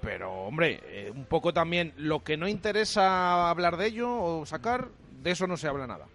Pero, 0.00 0.32
hombre, 0.32 0.80
eh, 0.84 1.10
un 1.14 1.24
poco 1.26 1.52
también 1.52 1.92
lo 1.96 2.22
que 2.24 2.36
no 2.36 2.48
interesa 2.48 3.50
hablar 3.50 3.76
de 3.76 3.86
ello 3.86 4.10
o 4.10 4.46
sacar, 4.46 4.88
de 5.22 5.30
eso 5.30 5.46
no 5.46 5.56
se 5.56 5.68
habla 5.68 5.86
nada. 5.86 6.06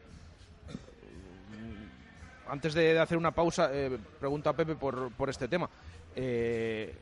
Mm, 1.51 2.51
Antes 2.51 2.73
de 2.73 2.99
hacer 2.99 3.17
una 3.17 3.31
pausa, 3.31 3.69
eh, 3.71 3.97
pregunto 4.19 4.49
a 4.49 4.53
Pepe 4.53 4.75
por, 4.75 5.11
por 5.11 5.29
este 5.29 5.47
tema. 5.47 5.69
Eh, 6.15 6.95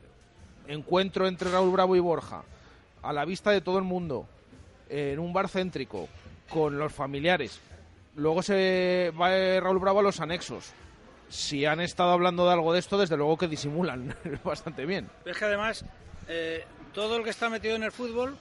encuentro 0.66 1.26
entre 1.26 1.50
Raúl 1.50 1.72
Bravo 1.72 1.96
y 1.96 2.00
Borja, 2.00 2.42
a 3.02 3.12
la 3.12 3.24
vista 3.24 3.50
de 3.50 3.60
todo 3.60 3.78
el 3.78 3.84
mundo, 3.84 4.26
en 4.88 5.18
un 5.18 5.32
bar 5.32 5.48
céntrico, 5.48 6.08
con 6.48 6.78
los 6.78 6.92
familiares. 6.92 7.60
Luego 8.16 8.42
se 8.42 9.12
va 9.18 9.34
eh, 9.34 9.60
Raúl 9.60 9.78
Bravo 9.78 10.00
a 10.00 10.02
los 10.02 10.20
anexos. 10.20 10.72
Si 11.28 11.64
han 11.64 11.80
estado 11.80 12.12
hablando 12.12 12.46
de 12.46 12.52
algo 12.52 12.72
de 12.72 12.78
esto, 12.78 12.98
desde 12.98 13.16
luego 13.16 13.36
que 13.38 13.48
disimulan 13.48 14.14
bastante 14.44 14.84
bien. 14.86 15.08
Es 15.24 15.36
que 15.36 15.46
además, 15.46 15.84
eh, 16.28 16.64
todo 16.92 17.16
el 17.16 17.24
que 17.24 17.30
está 17.30 17.48
metido 17.48 17.76
en 17.76 17.82
el 17.82 17.92
fútbol, 17.92 18.36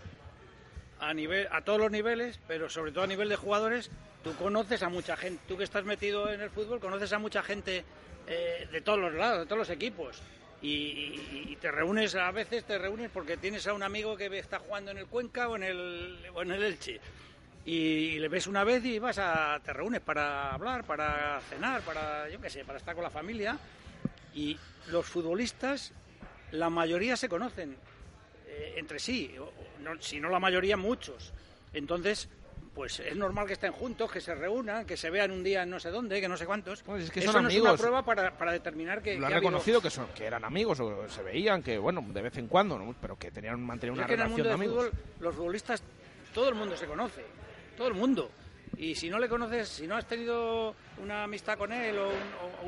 a, 1.00 1.14
nivel, 1.14 1.48
a 1.52 1.62
todos 1.62 1.80
los 1.80 1.92
niveles, 1.92 2.40
pero 2.48 2.70
sobre 2.70 2.92
todo 2.92 3.04
a 3.04 3.08
nivel 3.08 3.30
de 3.30 3.36
jugadores, 3.36 3.90
tú 4.24 4.34
conoces 4.36 4.84
a 4.84 4.90
mucha 4.90 5.18
gente. 5.18 5.42
Tú 5.48 5.58
que 5.58 5.64
estás 5.64 5.84
metido 5.84 6.30
en 6.32 6.42
el 6.42 6.50
fútbol, 6.50 6.80
conoces 6.80 7.12
a 7.14 7.20
mucha 7.20 7.44
gente 7.44 7.84
eh, 8.28 8.68
de 8.72 8.82
todos 8.82 9.00
los 9.00 9.14
lados, 9.14 9.40
de 9.40 9.46
todos 9.46 9.60
los 9.60 9.70
equipos. 9.70 10.22
Y, 10.62 10.70
y- 10.70 11.46
y 11.50 11.56
te 11.58 11.72
reúnes, 11.72 12.16
a 12.16 12.32
veces 12.32 12.64
te 12.64 12.78
reúnes 12.78 13.10
porque 13.14 13.36
tienes 13.36 13.68
a 13.68 13.74
un 13.74 13.84
amigo 13.84 14.16
que 14.16 14.28
está 14.38 14.60
jugando 14.60 14.92
en 14.92 14.98
el 14.98 15.08
Cuenca 15.08 15.50
o 15.50 15.58
en 15.58 15.64
el, 15.64 16.20
o 16.34 16.42
en 16.42 16.52
el 16.52 16.64
Elche. 16.64 17.02
Y 17.66 18.20
le 18.20 18.28
ves 18.30 18.48
una 18.48 18.64
vez 18.64 18.84
y 18.86 18.98
vas 19.00 19.18
a, 19.20 19.60
te 19.64 19.74
reúnes 19.74 20.00
para 20.00 20.54
hablar, 20.54 20.86
para 20.86 21.42
cenar, 21.50 21.82
para, 21.82 22.30
yo 22.30 22.40
qué 22.40 22.50
sé, 22.50 22.64
para 22.64 22.78
estar 22.78 22.94
con 22.96 23.04
la 23.04 23.10
familia. 23.10 23.58
Y 24.34 24.58
los 24.88 25.06
futbolistas, 25.06 25.92
la 26.54 26.70
mayoría 26.70 27.16
se 27.16 27.28
conocen 27.30 27.76
eh, 28.48 28.76
entre 28.78 29.00
sí, 29.00 29.36
no- 29.82 30.02
si 30.02 30.20
no 30.20 30.30
la 30.30 30.40
mayoría, 30.40 30.78
muchos. 30.78 31.34
Entonces, 31.74 32.30
pues 32.76 33.00
es 33.00 33.16
normal 33.16 33.46
que 33.46 33.54
estén 33.54 33.72
juntos, 33.72 34.12
que 34.12 34.20
se 34.22 34.34
reúnan, 34.34 34.86
que 34.86 34.98
se 34.98 35.10
vean 35.12 35.32
un 35.32 35.44
día 35.44 35.64
en 35.64 35.70
no 35.70 35.80
sé 35.80 35.90
dónde, 35.92 36.20
que 36.22 36.28
no 36.28 36.38
sé 36.38 36.46
cuántos. 36.46 36.82
Pues 36.84 37.04
es 37.06 37.12
que 37.12 37.20
Eso 37.20 37.32
son 37.32 37.44
no 37.44 37.50
es 37.50 37.56
amigos. 37.56 37.70
una 37.72 37.78
prueba 37.78 38.04
para, 38.06 38.38
para 38.38 38.52
determinar 38.52 39.02
que, 39.02 39.14
Lo 39.16 39.20
que 39.22 39.26
han 39.26 39.34
ha 39.34 39.36
habido- 39.38 39.50
reconocido 39.52 39.82
que, 39.82 39.90
son, 39.90 40.08
que 40.16 40.26
eran 40.26 40.44
amigos 40.46 40.80
o 40.80 41.08
se 41.10 41.22
veían, 41.24 41.62
que 41.64 41.78
bueno, 41.78 42.04
de 42.08 42.22
vez 42.22 42.38
en 42.38 42.48
cuando, 42.48 42.78
¿no? 42.80 42.96
pero 43.02 43.18
que 43.18 43.32
tenían 43.32 43.62
mantener 43.62 43.94
Es 43.94 43.98
una 44.00 44.06
en 44.08 44.12
el 44.12 44.18
relación 44.18 44.32
mundo 44.38 44.50
de 44.50 44.54
amigos. 44.56 44.86
fútbol, 44.90 45.04
los 45.20 45.36
futbolistas, 45.36 45.84
todo 46.34 46.50
el 46.50 46.56
mundo 46.56 46.76
se 46.78 46.86
conoce, 46.88 47.24
todo 47.78 47.88
el 47.88 47.94
mundo. 47.96 48.32
Y 48.78 48.96
si 48.96 49.08
no 49.10 49.20
le 49.20 49.30
conoces, 49.30 49.68
si 49.70 49.86
no 49.86 49.96
has 49.96 50.08
tenido 50.08 50.76
una 51.02 51.24
amistad 51.26 51.58
con 51.60 51.72
él 51.72 51.96
o, 51.98 52.08
un- 52.10 52.14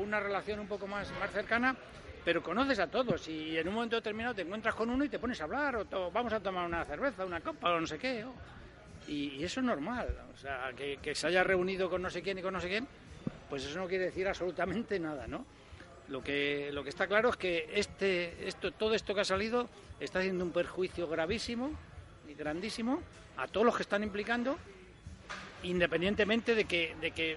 o 0.00 0.02
una 0.02 0.20
relación 0.20 0.60
un 0.60 0.68
poco 0.68 0.86
más, 0.86 1.10
más 1.18 1.32
cercana, 1.32 1.76
pero 2.26 2.42
conoces 2.42 2.80
a 2.80 2.88
todos 2.88 3.28
y 3.28 3.56
en 3.56 3.68
un 3.68 3.74
momento 3.74 3.94
determinado 3.94 4.34
te 4.34 4.42
encuentras 4.42 4.74
con 4.74 4.90
uno 4.90 5.04
y 5.04 5.08
te 5.08 5.20
pones 5.20 5.40
a 5.40 5.44
hablar 5.44 5.76
o 5.76 6.10
vamos 6.10 6.32
a 6.32 6.40
tomar 6.40 6.66
una 6.66 6.84
cerveza, 6.84 7.24
una 7.24 7.40
copa 7.40 7.70
o 7.70 7.80
no 7.80 7.86
sé 7.86 7.98
qué. 7.98 8.24
o- 8.24 8.34
y, 9.06 9.44
eso 9.44 9.60
es 9.60 9.66
normal, 9.66 10.08
o 10.34 10.36
sea, 10.36 10.72
que, 10.76 10.96
que 11.00 11.14
se 11.14 11.28
haya 11.28 11.44
reunido 11.44 11.88
con 11.88 12.02
no 12.02 12.10
sé 12.10 12.22
quién 12.22 12.36
y 12.36 12.42
con 12.42 12.52
no 12.52 12.60
sé 12.60 12.66
quién, 12.66 12.88
pues 13.48 13.64
eso 13.64 13.78
no 13.78 13.86
quiere 13.86 14.06
decir 14.06 14.26
absolutamente 14.26 14.98
nada, 14.98 15.28
¿no? 15.28 15.46
Lo 16.08 16.20
que, 16.20 16.70
lo 16.72 16.82
que 16.82 16.88
está 16.88 17.06
claro 17.06 17.28
es 17.30 17.36
que 17.36 17.70
este, 17.72 18.48
esto, 18.48 18.72
todo 18.72 18.94
esto 18.94 19.14
que 19.14 19.20
ha 19.20 19.24
salido 19.24 19.68
está 20.00 20.18
haciendo 20.18 20.42
un 20.42 20.50
perjuicio 20.50 21.06
gravísimo 21.06 21.70
y 22.28 22.34
grandísimo 22.34 23.00
a 23.36 23.46
todos 23.46 23.64
los 23.66 23.76
que 23.76 23.82
están 23.82 24.02
implicando, 24.02 24.58
independientemente 25.62 26.56
de 26.56 26.64
que, 26.64 26.96
de 27.00 27.12
que 27.12 27.36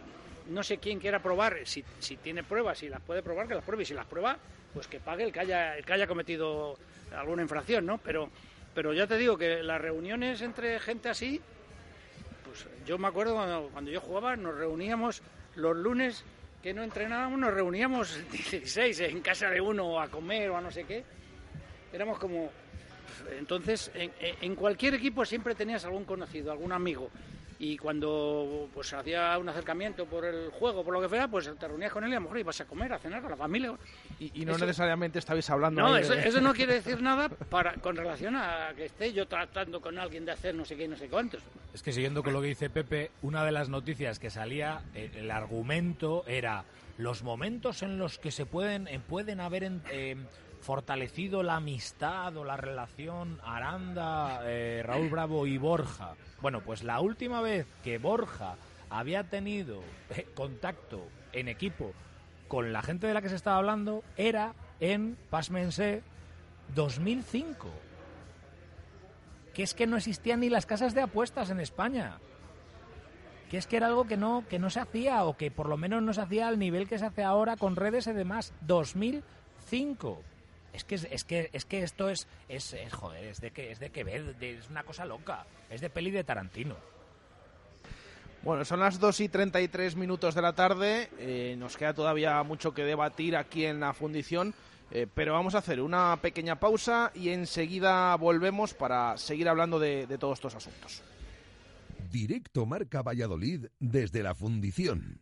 no 0.50 0.64
sé 0.64 0.80
quién 0.80 1.00
quiera 1.00 1.22
probar, 1.22 1.58
si, 1.66 1.86
si 2.00 2.18
tiene 2.18 2.44
pruebas, 2.44 2.80
si 2.80 2.90
las 2.90 3.02
puede 3.02 3.22
probar, 3.22 3.48
que 3.48 3.54
las 3.54 3.64
pruebe, 3.64 3.84
y 3.84 3.86
si 3.86 3.94
las 3.94 4.08
prueba, 4.08 4.36
pues 4.74 4.88
que 4.88 5.00
pague 5.00 5.24
el 5.24 5.32
que 5.32 5.40
haya, 5.42 5.78
el 5.78 5.86
que 5.86 5.94
haya 5.94 6.08
cometido 6.08 6.78
alguna 7.16 7.42
infracción, 7.42 7.86
¿no? 7.86 7.98
Pero, 8.00 8.30
pero 8.74 8.94
ya 8.94 9.08
te 9.08 9.18
digo 9.18 9.38
que 9.38 9.64
las 9.64 9.82
reuniones 9.82 10.42
entre 10.42 10.80
gente 10.80 11.10
así, 11.10 11.42
pues 12.46 12.68
yo 12.86 12.98
me 12.98 13.08
acuerdo 13.08 13.36
cuando, 13.36 13.70
cuando 13.72 13.92
yo 13.92 14.02
jugaba, 14.02 14.36
nos 14.36 14.56
reuníamos 14.56 15.22
los 15.56 15.76
lunes 15.76 16.24
que 16.62 16.74
no 16.74 16.84
entrenábamos, 16.84 17.40
nos 17.40 17.54
reuníamos 17.54 18.20
16 18.32 19.00
en 19.00 19.22
casa 19.22 19.50
de 19.50 19.62
uno 19.62 20.00
a 20.00 20.08
comer 20.08 20.50
o 20.50 20.58
a 20.58 20.62
no 20.62 20.72
sé 20.72 20.84
qué. 20.84 21.04
Éramos 21.92 22.20
como... 22.20 22.52
Entonces, 23.38 23.92
en, 23.96 24.12
en 24.20 24.56
cualquier 24.56 24.94
equipo 24.94 25.26
siempre 25.26 25.54
tenías 25.54 25.84
algún 25.84 26.06
conocido, 26.06 26.52
algún 26.52 26.72
amigo. 26.72 27.10
Y 27.62 27.78
cuando 27.78 28.70
pues 28.74 28.94
hacía 28.94 29.38
un 29.38 29.50
acercamiento 29.50 30.06
por 30.06 30.24
el 30.24 30.50
juego, 30.50 30.82
por 30.82 30.94
lo 30.94 31.02
que 31.02 31.10
fuera, 31.10 31.28
pues 31.28 31.52
te 31.60 31.68
reunías 31.68 31.92
con 31.92 32.06
él 32.06 32.10
y 32.12 32.14
a 32.14 32.16
lo 32.16 32.22
mejor 32.22 32.40
ibas 32.40 32.62
a 32.62 32.66
comer, 32.66 32.94
a 32.94 33.00
cenar 33.00 33.22
con 33.22 33.32
la 33.32 33.36
familia. 33.38 33.74
Y, 34.18 34.32
y 34.42 34.46
no 34.46 34.54
Eso- 34.54 34.66
necesariamente 34.66 35.20
estabais 35.20 35.50
hablando. 35.50 35.82
No, 35.82 35.98
eso, 35.98 36.14
de- 36.16 36.26
eso 36.26 36.40
no 36.40 36.54
quiere 36.54 36.76
decir 36.76 37.02
nada 37.02 37.28
para, 37.28 37.74
con 37.74 37.98
relación 37.98 38.38
a 38.38 38.72
que 38.78 38.86
esté 38.86 39.12
yo 39.12 39.28
tratando 39.28 39.82
con 39.82 39.98
alguien 40.00 40.24
de 40.26 40.32
hacer 40.32 40.56
no 40.56 40.64
sé 40.64 40.78
qué 40.78 40.86
y 40.86 40.88
no 40.88 40.96
sé 40.96 41.10
cuántos. 41.10 41.44
Es 41.74 41.84
que 41.84 41.92
siguiendo 41.92 42.24
con 42.24 42.32
lo 42.32 42.42
que 42.42 42.48
dice 42.48 42.70
Pepe, 42.70 43.12
una 43.24 43.44
de 43.44 43.52
las 43.52 43.68
noticias 43.68 44.20
que 44.20 44.30
salía, 44.30 44.82
el, 44.94 45.14
el 45.18 45.30
argumento 45.32 46.24
era 46.28 46.64
los 46.98 47.24
momentos 47.24 47.84
en 47.84 47.98
los 47.98 48.20
que 48.20 48.32
se 48.32 48.46
pueden, 48.46 48.88
eh, 48.88 49.02
pueden 49.06 49.42
haber 49.42 49.66
en- 49.66 49.82
eh, 49.92 50.16
fortalecido 50.62 51.44
la 51.44 51.56
amistad 51.56 52.36
o 52.38 52.44
la 52.44 52.58
relación 52.58 53.40
Aranda, 53.44 54.42
eh, 54.44 54.84
Raúl 54.86 55.10
Bravo 55.10 55.48
y 55.48 55.58
Borja. 55.58 56.16
Bueno, 56.42 56.62
pues 56.62 56.84
la 56.84 57.00
última 57.00 57.42
vez 57.42 57.68
que 57.84 57.98
Borja 57.98 58.56
había 58.90 59.24
tenido 59.24 59.82
eh, 60.10 60.28
contacto 60.36 61.08
en 61.34 61.48
equipo 61.48 61.94
con 62.48 62.74
la 62.74 62.82
gente 62.82 63.08
de 63.08 63.14
la 63.14 63.22
que 63.22 63.30
se 63.30 63.36
estaba 63.36 63.58
hablando 63.58 64.04
era 64.18 64.54
en, 64.80 65.18
pásmense, 65.30 66.02
2005 66.76 67.70
que 69.60 69.64
es 69.64 69.74
que 69.74 69.88
no 69.88 69.98
existían 69.98 70.40
ni 70.40 70.50
las 70.50 70.66
casas 70.66 70.94
de 70.94 71.02
apuestas 71.02 71.50
en 71.50 71.60
España. 71.60 72.20
Que 73.50 73.58
es 73.58 73.68
que 73.68 73.76
era 73.76 73.88
algo 73.88 74.06
que 74.06 74.16
no, 74.16 74.46
que 74.48 74.58
no 74.58 74.70
se 74.70 74.80
hacía, 74.80 75.26
o 75.26 75.36
que 75.36 75.52
por 75.52 75.68
lo 75.68 75.76
menos 75.76 76.02
no 76.02 76.14
se 76.14 76.22
hacía 76.22 76.48
al 76.48 76.60
nivel 76.60 76.88
que 76.88 76.98
se 76.98 77.06
hace 77.06 77.24
ahora 77.24 77.58
con 77.58 77.76
redes 77.76 78.08
y 78.08 78.14
demás. 78.14 78.54
2005. 78.62 80.22
Es 80.74 80.84
que, 80.84 80.96
es 80.96 81.24
que, 81.24 81.50
es 81.52 81.66
que 81.66 81.84
esto 81.84 82.10
es, 82.10 82.28
es, 82.48 82.74
es, 82.74 82.94
joder, 82.94 83.24
es 83.26 83.42
de 83.42 83.52
que, 83.52 83.72
es 83.72 83.80
de 83.80 83.90
que 83.90 84.04
ver, 84.04 84.36
de- 84.38 84.58
es 84.58 84.70
una 84.70 84.84
cosa 84.84 85.06
loca. 85.06 85.46
Es 85.70 85.82
de 85.82 85.90
peli 85.90 86.12
de 86.12 86.24
Tarantino. 86.24 86.76
Bueno, 88.44 88.64
son 88.64 88.80
las 88.80 89.00
2 89.00 89.20
y 89.22 89.30
33 89.30 89.96
minutos 89.96 90.36
de 90.36 90.42
la 90.42 90.54
tarde. 90.54 91.10
eh, 91.20 91.56
nos 91.58 91.76
queda 91.76 91.94
todavía 91.94 92.42
mucho 92.44 92.74
que 92.74 92.84
debatir 92.84 93.36
aquí 93.36 93.66
en 93.66 93.80
la 93.80 93.94
fundición. 93.94 94.54
eh, 94.92 95.06
pero 95.14 95.34
vamos 95.34 95.54
a 95.54 95.60
hacer 95.60 95.82
una 95.82 96.18
pequeña 96.22 96.60
pausa 96.60 97.12
y 97.14 97.30
enseguida 97.30 98.16
volvemos 98.16 98.74
para 98.74 99.18
seguir 99.18 99.48
hablando 99.50 99.78
de, 99.80 100.08
de 100.08 100.18
todos 100.18 100.40
estos 100.40 100.56
asuntos. 100.56 101.04
Directo 102.12 102.66
Marca 102.66 103.04
Valladolid 103.04 103.68
desde 103.80 104.24
la 104.24 104.34
fundición. 104.34 105.22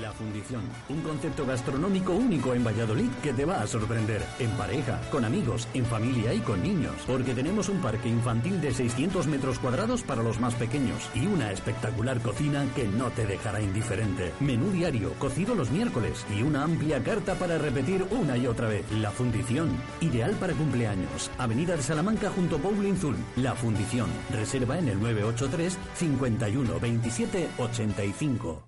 La 0.00 0.12
Fundición, 0.12 0.62
un 0.90 1.00
concepto 1.00 1.46
gastronómico 1.46 2.12
único 2.12 2.52
en 2.52 2.62
Valladolid 2.62 3.10
que 3.22 3.32
te 3.32 3.46
va 3.46 3.62
a 3.62 3.66
sorprender. 3.66 4.22
En 4.38 4.50
pareja, 4.50 5.00
con 5.10 5.24
amigos, 5.24 5.66
en 5.72 5.86
familia 5.86 6.34
y 6.34 6.40
con 6.40 6.62
niños. 6.62 6.94
Porque 7.06 7.34
tenemos 7.34 7.70
un 7.70 7.80
parque 7.80 8.08
infantil 8.08 8.60
de 8.60 8.74
600 8.74 9.26
metros 9.26 9.58
cuadrados 9.58 10.02
para 10.02 10.22
los 10.22 10.40
más 10.40 10.54
pequeños 10.54 11.08
y 11.14 11.26
una 11.26 11.52
espectacular 11.52 12.20
cocina 12.20 12.66
que 12.76 12.86
no 12.86 13.10
te 13.10 13.26
dejará 13.26 13.62
indiferente. 13.62 14.32
Menú 14.40 14.70
diario, 14.70 15.14
cocido 15.18 15.54
los 15.54 15.70
miércoles 15.70 16.26
y 16.36 16.42
una 16.42 16.64
amplia 16.64 17.02
carta 17.02 17.34
para 17.36 17.56
repetir 17.56 18.06
una 18.10 18.36
y 18.36 18.46
otra 18.46 18.68
vez. 18.68 18.84
La 18.92 19.10
Fundición, 19.10 19.70
ideal 20.00 20.32
para 20.32 20.52
cumpleaños. 20.52 21.30
Avenida 21.38 21.76
de 21.76 21.82
Salamanca 21.82 22.30
junto 22.30 22.56
a 22.56 22.58
Bowling 22.58 22.96
Zul. 22.96 23.16
La 23.36 23.54
Fundición, 23.54 24.10
reserva 24.30 24.78
en 24.78 24.88
el 24.88 25.00
983 25.00 25.78
51 25.94 26.78
27 26.78 27.48
85. 27.58 28.67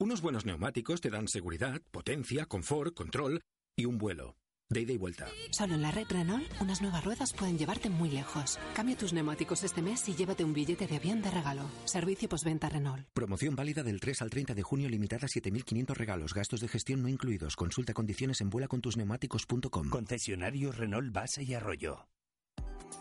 Unos 0.00 0.20
buenos 0.20 0.46
neumáticos 0.46 1.00
te 1.00 1.10
dan 1.10 1.26
seguridad, 1.26 1.82
potencia, 1.90 2.46
confort, 2.46 2.94
control 2.94 3.40
y 3.76 3.84
un 3.84 3.98
vuelo. 3.98 4.36
De 4.70 4.82
ida 4.82 4.92
y 4.92 4.96
vuelta. 4.96 5.26
Solo 5.50 5.74
en 5.74 5.82
la 5.82 5.90
red 5.90 6.06
Renault, 6.08 6.46
unas 6.60 6.80
nuevas 6.80 7.04
ruedas 7.04 7.32
pueden 7.32 7.58
llevarte 7.58 7.90
muy 7.90 8.08
lejos. 8.08 8.60
Cambia 8.76 8.96
tus 8.96 9.12
neumáticos 9.12 9.64
este 9.64 9.82
mes 9.82 10.08
y 10.08 10.14
llévate 10.14 10.44
un 10.44 10.52
billete 10.52 10.86
de 10.86 10.98
avión 10.98 11.20
de 11.20 11.32
regalo. 11.32 11.68
Servicio 11.84 12.28
postventa 12.28 12.68
Renault. 12.68 13.08
Promoción 13.12 13.56
válida 13.56 13.82
del 13.82 13.98
3 13.98 14.22
al 14.22 14.30
30 14.30 14.54
de 14.54 14.62
junio 14.62 14.88
limitada 14.88 15.26
a 15.26 15.28
7.500 15.28 15.96
regalos. 15.96 16.32
Gastos 16.32 16.60
de 16.60 16.68
gestión 16.68 17.02
no 17.02 17.08
incluidos. 17.08 17.56
Consulta 17.56 17.92
condiciones 17.92 18.40
en 18.40 18.50
vuelacontusneumáticos.com. 18.50 19.88
Concesionario 19.88 20.70
Renault 20.70 21.12
Base 21.12 21.42
y 21.42 21.54
Arroyo. 21.54 22.06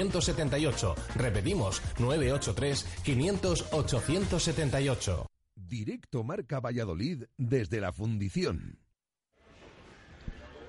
878. 0.00 0.94
Repetimos, 1.16 1.82
983 1.98 2.86
500 3.02 3.66
878. 3.72 5.26
Directo 5.56 6.24
Marca 6.24 6.60
Valladolid 6.60 7.24
desde 7.36 7.80
la 7.80 7.92
fundición. 7.92 8.78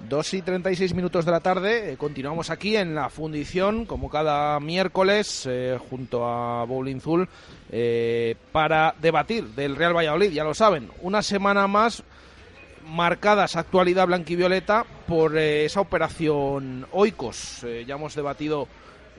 2 0.07 0.33
y 0.35 0.41
36 0.41 0.93
minutos 0.93 1.25
de 1.25 1.31
la 1.31 1.41
tarde, 1.41 1.91
eh, 1.91 1.97
continuamos 1.97 2.49
aquí 2.49 2.77
en 2.77 2.95
la 2.95 3.09
fundición, 3.09 3.85
como 3.85 4.09
cada 4.09 4.57
miércoles, 4.61 5.45
eh, 5.45 5.77
junto 5.89 6.25
a 6.25 6.63
Bowling 6.63 7.01
Zul, 7.01 7.27
eh, 7.69 8.35
para 8.53 8.95
debatir 9.01 9.49
del 9.49 9.75
Real 9.75 9.93
Valladolid, 9.93 10.31
ya 10.31 10.45
lo 10.45 10.53
saben, 10.53 10.89
una 11.01 11.21
semana 11.21 11.67
más 11.67 12.03
marcadas 12.89 13.55
actualidad 13.55 14.07
blanquivioleta 14.07 14.85
por 15.07 15.37
eh, 15.37 15.65
esa 15.65 15.81
operación 15.81 16.87
Oikos. 16.91 17.63
Eh, 17.63 17.85
ya 17.87 17.95
hemos 17.95 18.15
debatido 18.15 18.67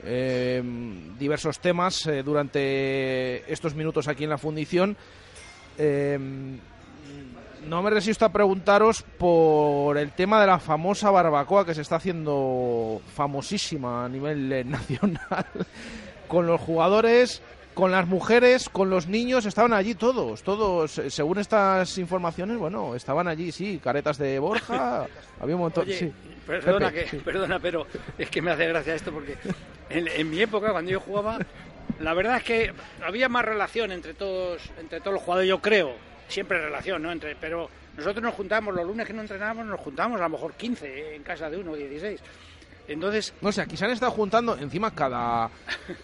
eh, 0.03 0.61
diversos 1.17 1.59
temas 1.59 2.05
eh, 2.07 2.23
durante 2.23 3.51
estos 3.51 3.75
minutos 3.75 4.07
aquí 4.07 4.23
en 4.23 4.29
la 4.29 4.37
fundición. 4.37 4.97
Eh, 5.77 6.19
no 7.67 7.83
me 7.83 7.89
resisto 7.91 8.25
a 8.25 8.29
preguntaros 8.29 9.03
por 9.03 9.97
el 9.97 10.11
tema 10.11 10.41
de 10.41 10.47
la 10.47 10.59
famosa 10.59 11.11
barbacoa 11.11 11.65
que 11.65 11.75
se 11.75 11.81
está 11.81 11.97
haciendo 11.97 13.01
famosísima 13.13 14.05
a 14.05 14.09
nivel 14.09 14.49
nacional 14.69 15.45
con 16.27 16.47
los 16.47 16.59
jugadores, 16.59 17.41
con 17.73 17.91
las 17.91 18.07
mujeres, 18.07 18.69
con 18.69 18.89
los 18.89 19.07
niños, 19.07 19.45
estaban 19.45 19.73
allí 19.73 19.95
todos, 19.95 20.43
todos, 20.43 20.97
eh, 20.97 21.09
según 21.09 21.39
estas 21.39 21.97
informaciones, 21.97 22.57
bueno, 22.57 22.95
estaban 22.95 23.27
allí, 23.27 23.51
sí, 23.51 23.79
caretas 23.83 24.17
de 24.17 24.39
Borja, 24.39 25.07
había 25.39 25.55
un 25.55 25.61
montón, 25.61 25.85
Oye, 25.85 25.97
sí. 25.97 26.13
Perdona, 26.45 26.89
Pepe, 26.89 27.03
que, 27.03 27.09
sí. 27.09 27.17
perdona, 27.17 27.59
pero 27.59 27.85
es 28.17 28.29
que 28.29 28.41
me 28.41 28.51
hace 28.51 28.67
gracia 28.67 28.95
esto 28.95 29.11
porque 29.11 29.37
en, 29.89 30.07
en 30.07 30.29
mi 30.29 30.41
época, 30.41 30.71
cuando 30.71 30.91
yo 30.91 30.99
jugaba, 30.99 31.39
la 31.99 32.13
verdad 32.13 32.37
es 32.37 32.43
que 32.43 32.73
había 33.03 33.29
más 33.29 33.45
relación 33.45 33.91
entre 33.91 34.13
todos, 34.13 34.61
entre 34.79 34.99
todos 34.99 35.13
los 35.13 35.23
jugadores, 35.23 35.49
yo 35.49 35.59
creo. 35.59 35.93
Siempre 36.27 36.59
relación, 36.59 37.01
¿no? 37.01 37.11
Entre, 37.11 37.35
pero 37.35 37.69
nosotros 37.97 38.23
nos 38.23 38.33
juntábamos, 38.33 38.73
los 38.73 38.85
lunes 38.85 39.05
que 39.05 39.13
no 39.13 39.21
entrenábamos, 39.21 39.65
nos 39.65 39.79
juntábamos 39.79 40.19
a 40.19 40.23
lo 40.23 40.29
mejor 40.29 40.53
15 40.53 41.15
en 41.15 41.23
casa 41.23 41.49
de 41.49 41.57
uno, 41.57 41.75
16. 41.75 42.21
Entonces, 42.87 43.33
No 43.41 43.51
sé, 43.51 43.61
aquí 43.61 43.77
se 43.77 43.85
han 43.85 43.91
estado 43.91 44.11
juntando 44.11 44.57
encima 44.57 44.91
cada... 44.93 45.49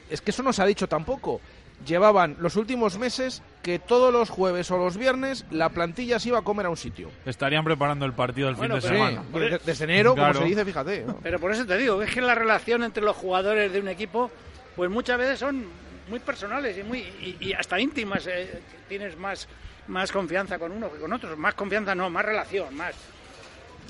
Es 0.09 0.21
que 0.21 0.31
eso 0.31 0.43
no 0.43 0.53
se 0.53 0.61
ha 0.61 0.65
dicho 0.65 0.87
tampoco. 0.87 1.41
Llevaban 1.85 2.35
los 2.39 2.55
últimos 2.55 2.97
meses 2.97 3.41
que 3.61 3.79
todos 3.79 4.11
los 4.11 4.29
jueves 4.29 4.69
o 4.71 4.77
los 4.77 4.97
viernes 4.97 5.45
la 5.51 5.69
plantilla 5.69 6.19
se 6.19 6.29
iba 6.29 6.39
a 6.39 6.41
comer 6.41 6.65
a 6.65 6.69
un 6.69 6.77
sitio. 6.77 7.09
Estarían 7.25 7.63
preparando 7.63 8.05
el 8.05 8.13
partido 8.13 8.53
Bueno, 8.55 8.75
fin 8.81 8.81
de 8.89 8.97
semana. 8.97 9.23
Sí, 9.31 9.39
de- 9.39 9.61
desde 9.63 9.83
enero, 9.85 10.15
Claro. 10.15 10.33
como 10.33 10.45
se 10.45 10.49
dice, 10.49 10.65
fíjate. 10.65 11.03
¿no? 11.05 11.19
Pero 11.21 11.39
por 11.39 11.51
eso 11.51 11.65
te 11.65 11.77
digo, 11.77 12.01
es 12.01 12.11
que 12.13 12.21
la 12.21 12.35
relación 12.35 12.83
entre 12.83 13.03
los 13.03 13.15
jugadores 13.15 13.71
de 13.71 13.79
un 13.79 13.87
equipo, 13.89 14.31
pues 14.75 14.89
muchas 14.89 15.17
veces 15.19 15.39
son 15.39 15.65
muy 16.09 16.19
personales 16.19 16.77
y 16.77 16.83
muy 16.83 16.99
y, 16.99 17.37
y 17.39 17.53
hasta 17.53 17.79
íntimas. 17.79 18.25
eh, 18.27 18.59
tienes 18.89 19.17
más, 19.17 19.47
más 19.87 20.11
confianza 20.11 20.57
con 20.57 20.71
uno 20.71 20.91
que 20.91 20.97
con 20.99 21.13
otros. 21.13 21.37
Más 21.37 21.53
confianza 21.53 21.93
no, 21.93 22.09
más 22.09 22.25
relación, 22.25 22.75
más. 22.75 22.95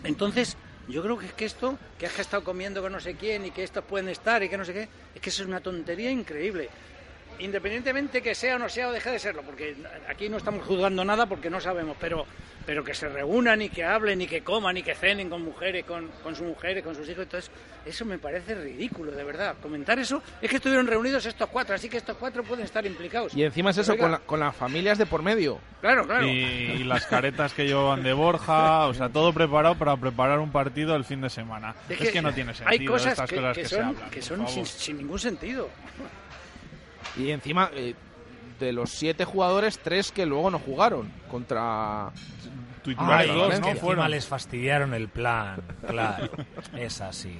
Entonces, 0.03 0.57
yo 0.88 1.01
creo 1.01 1.18
que 1.18 1.26
es 1.27 1.34
que 1.34 1.45
esto, 1.45 1.77
que 1.97 2.05
has 2.05 2.19
estado 2.19 2.43
comiendo 2.43 2.81
con 2.81 2.91
no 2.91 2.99
sé 2.99 3.15
quién 3.15 3.45
y 3.45 3.51
que 3.51 3.64
estos 3.64 3.84
pueden 3.85 4.09
estar 4.09 4.43
y 4.43 4.49
que 4.49 4.57
no 4.57 4.65
sé 4.65 4.73
qué, 4.73 4.89
es 5.15 5.22
que 5.22 5.30
eso 5.30 5.43
es 5.43 5.47
una 5.47 5.61
tontería 5.61 6.11
increíble. 6.11 6.69
Independientemente 7.39 8.22
que 8.22 8.34
sea 8.35 8.55
o 8.55 8.59
no 8.59 8.68
sea 8.69 8.89
o 8.89 8.91
deje 8.91 9.11
de 9.11 9.19
serlo, 9.19 9.41
porque 9.43 9.76
aquí 10.09 10.27
no 10.30 10.38
estamos 10.38 10.65
juzgando 10.65 11.05
nada 11.05 11.26
porque 11.27 11.49
no 11.49 11.59
sabemos, 11.59 11.95
pero, 11.99 12.26
pero 12.65 12.84
que 12.84 12.93
se 12.95 13.07
reúnan 13.09 13.61
y 13.61 13.69
que 13.69 13.84
hablen 13.84 14.22
y 14.22 14.27
que 14.27 14.41
coman 14.41 14.76
y 14.77 14.84
que 14.84 14.95
cenen 14.95 15.30
con 15.30 15.43
mujeres, 15.43 15.85
con, 15.85 16.07
con 16.23 16.35
sus 16.35 16.47
mujeres, 16.47 16.84
con 16.84 16.95
sus 16.95 17.07
hijos, 17.07 17.23
entonces 17.23 17.51
eso 17.85 18.05
me 18.05 18.18
parece 18.18 18.55
ridículo, 18.55 19.11
de 19.11 19.23
verdad. 19.23 19.55
Comentar 19.61 19.97
eso 19.99 20.22
es 20.41 20.49
que 20.49 20.55
estuvieron 20.57 20.88
reunidos 20.88 21.26
estos 21.26 21.47
cuatro, 21.49 21.76
así 21.76 21.88
que 21.89 21.97
estos 21.97 22.18
cuatro 22.18 22.43
pueden 22.43 22.65
estar 22.65 22.85
implicados. 22.85 23.34
Y 23.35 23.43
encima 23.43 23.69
es 23.69 23.77
eso, 23.77 23.95
con, 23.97 24.11
la- 24.11 24.19
con 24.19 24.39
las 24.39 24.55
familias 24.55 24.97
de 24.97 25.05
por 25.05 25.22
medio. 25.22 25.59
Claro, 25.80 26.05
claro. 26.07 26.26
Y, 26.27 26.30
y 26.31 26.84
las 26.85 27.05
caretas 27.05 27.53
que 27.53 27.65
llevaban 27.68 28.01
de 28.03 28.14
Borja, 28.14 28.88
o 28.88 28.93
sea, 28.95 29.09
todo 29.09 29.31
preparado 29.31 29.76
para 29.76 29.95
preparar 29.95 30.39
un 30.39 30.51
partido 30.51 30.95
el 30.95 31.05
fin 31.05 31.22
de 31.22 31.30
semana. 31.30 31.76
Es 31.88 32.09
que, 32.11 32.22
no 32.22 32.34
tiene 32.34 32.53
sentido 32.55 32.69
hay 32.72 32.85
cosas 32.85 33.11
estas 33.14 33.30
que, 33.30 33.35
cosas 33.35 33.55
que 33.55 33.61
que, 33.61 33.68
se 33.69 33.76
son, 33.76 33.85
hablan. 33.85 34.09
que 34.09 34.22
son 34.22 34.47
sin, 34.47 34.65
sin 34.65 34.97
ningún 34.97 35.19
sentido. 35.19 35.69
Y 37.18 37.31
encima, 37.31 37.69
eh, 37.73 37.95
de 38.60 38.72
los 38.72 38.91
siete 38.91 39.26
jugadores, 39.26 39.80
tres 39.80 40.11
que 40.11 40.26
luego 40.26 40.52
no 40.52 40.60
jugaron 40.60 41.11
contra... 41.30 42.11
Ay, 42.95 42.95
Valencia. 42.95 43.53
es 43.53 43.60
que 43.60 43.69
encima 43.72 44.07
les 44.07 44.26
fastidiaron 44.26 44.94
el 44.94 45.10
plan, 45.10 45.61
claro, 45.85 46.30
es 46.77 47.02
así. 47.02 47.38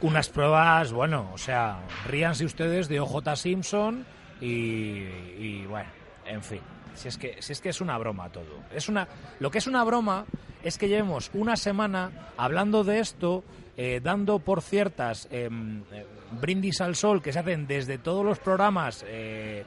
Unas 0.00 0.28
pruebas, 0.28 0.92
bueno, 0.92 1.30
o 1.34 1.38
sea, 1.38 1.80
ríanse 2.06 2.44
ustedes 2.44 2.88
de 2.88 3.00
OJ 3.00 3.34
Simpson 3.34 4.06
y, 4.40 4.46
y, 4.46 5.66
bueno, 5.68 5.90
en 6.26 6.42
fin. 6.42 6.60
Si 6.94 7.08
es 7.08 7.18
que 7.18 7.40
si 7.40 7.52
es 7.52 7.60
que 7.60 7.70
es 7.70 7.80
una 7.80 7.98
broma 7.98 8.28
todo. 8.28 8.60
Es 8.72 8.88
una 8.88 9.08
lo 9.40 9.50
que 9.50 9.58
es 9.58 9.66
una 9.66 9.82
broma 9.82 10.26
es 10.62 10.78
que 10.78 10.88
llevemos 10.88 11.30
una 11.34 11.56
semana 11.56 12.10
hablando 12.36 12.84
de 12.84 13.00
esto, 13.00 13.42
eh, 13.76 14.00
dando 14.02 14.38
por 14.38 14.60
ciertas 14.60 15.26
em, 15.30 15.82
eh, 15.92 16.04
brindis 16.40 16.80
al 16.82 16.94
sol 16.94 17.22
que 17.22 17.32
se 17.32 17.38
hacen 17.38 17.66
desde 17.66 17.96
todos 17.96 18.24
los 18.24 18.38
programas 18.38 19.02
eh, 19.08 19.64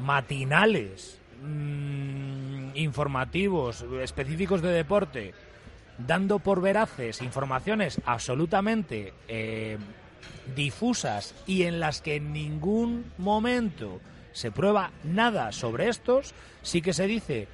matinales, 0.00 1.20
mm, 1.40 2.76
informativos, 2.76 3.84
específicos 4.02 4.62
de 4.62 4.70
deporte, 4.70 5.32
dando 5.96 6.40
por 6.40 6.60
veraces 6.60 7.22
informaciones 7.22 8.00
absolutamente 8.04 9.12
difusas 10.56 11.36
y 11.46 11.62
en 11.62 11.78
las 11.78 12.00
que 12.00 12.16
en 12.16 12.32
ningún 12.32 13.12
momento 13.16 14.00
se 14.32 14.50
prueba 14.50 14.90
nada 15.04 15.52
sobre 15.52 15.88
estos, 15.88 16.34
sí 16.62 16.82
que 16.82 16.92
se 16.92 17.06
dice 17.06 17.46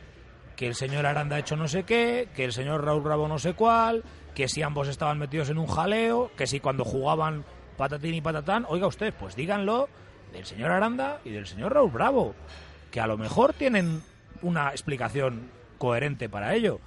que 0.57 0.67
el 0.67 0.75
señor 0.75 1.05
Aranda 1.05 1.37
ha 1.37 1.41
hecho 1.41 1.57
no 1.57 1.69
sé 1.69 1.85
qué, 1.85 2.29
que 2.35 2.45
el 2.45 2.53
señor 2.53 2.85
Raúl 2.85 3.03
Bravo 3.03 3.29
no 3.29 3.39
sé 3.39 3.53
cuál, 3.53 4.03
que 4.35 4.49
si 4.49 4.63
ambos 4.63 4.89
estaban 4.89 5.19
metidos 5.19 5.51
en 5.51 5.59
un 5.59 5.67
jaleo, 5.67 6.31
que 6.37 6.47
si 6.47 6.61
cuando 6.61 6.85
jugaban 6.85 7.45
patatín 7.77 8.15
y 8.15 8.21
patatán, 8.21 8.67
oiga 8.69 8.87
usted, 8.87 9.15
pues 9.19 9.37
díganlo 9.37 9.89
del 10.33 10.45
señor 10.47 10.71
Aranda 10.71 11.21
y 11.25 11.31
del 11.31 11.47
señor 11.47 11.75
Raúl 11.75 11.91
Bravo, 11.91 12.35
que 12.91 13.01
a 13.01 13.07
lo 13.07 13.17
mejor 13.17 13.53
tienen 13.53 14.03
una 14.43 14.71
explicación 14.71 15.51
coherente 15.79 16.29
para 16.29 16.55
ello, 16.55 16.81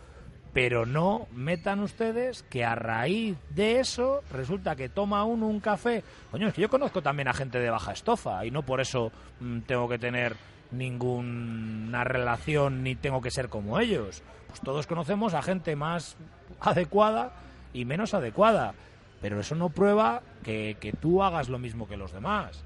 pero 0.54 0.86
no 0.86 1.28
metan 1.32 1.80
ustedes 1.80 2.44
que 2.44 2.64
a 2.64 2.76
raíz 2.76 3.38
de 3.50 3.80
eso 3.80 4.22
resulta 4.32 4.76
que 4.76 4.88
toma 4.88 5.24
uno 5.24 5.48
un 5.48 5.60
café. 5.60 6.04
Coño, 6.32 6.48
es 6.48 6.54
que 6.54 6.62
yo 6.62 6.70
conozco 6.70 7.02
también 7.02 7.28
a 7.28 7.34
gente 7.34 7.60
de 7.60 7.72
baja 7.72 7.92
estofa 7.92 8.46
y 8.46 8.52
no 8.52 8.64
por 8.64 8.80
eso 8.80 9.12
mm, 9.40 9.62
tengo 9.62 9.90
que 9.90 9.98
tener 9.98 10.36
ninguna 10.72 12.04
relación 12.04 12.84
ni 12.84 12.96
tengo 12.96 13.22
que 13.22 13.32
ser 13.32 13.50
como 13.50 13.80
ellos. 13.80 14.22
Pues 14.48 14.62
todos 14.62 14.86
conocemos 14.86 15.34
a 15.34 15.42
gente 15.42 15.76
más 15.76 16.18
adecuada 16.60 17.32
y 17.74 17.86
menos 17.86 18.14
adecuada, 18.14 18.74
pero 19.22 19.40
eso 19.40 19.56
no 19.56 19.70
prueba 19.70 20.22
que, 20.44 20.78
que 20.80 20.94
tú 20.94 21.24
hagas 21.24 21.50
lo 21.50 21.60
mismo 21.60 21.88
que 21.88 21.98
los 21.98 22.12
demás. 22.12 22.64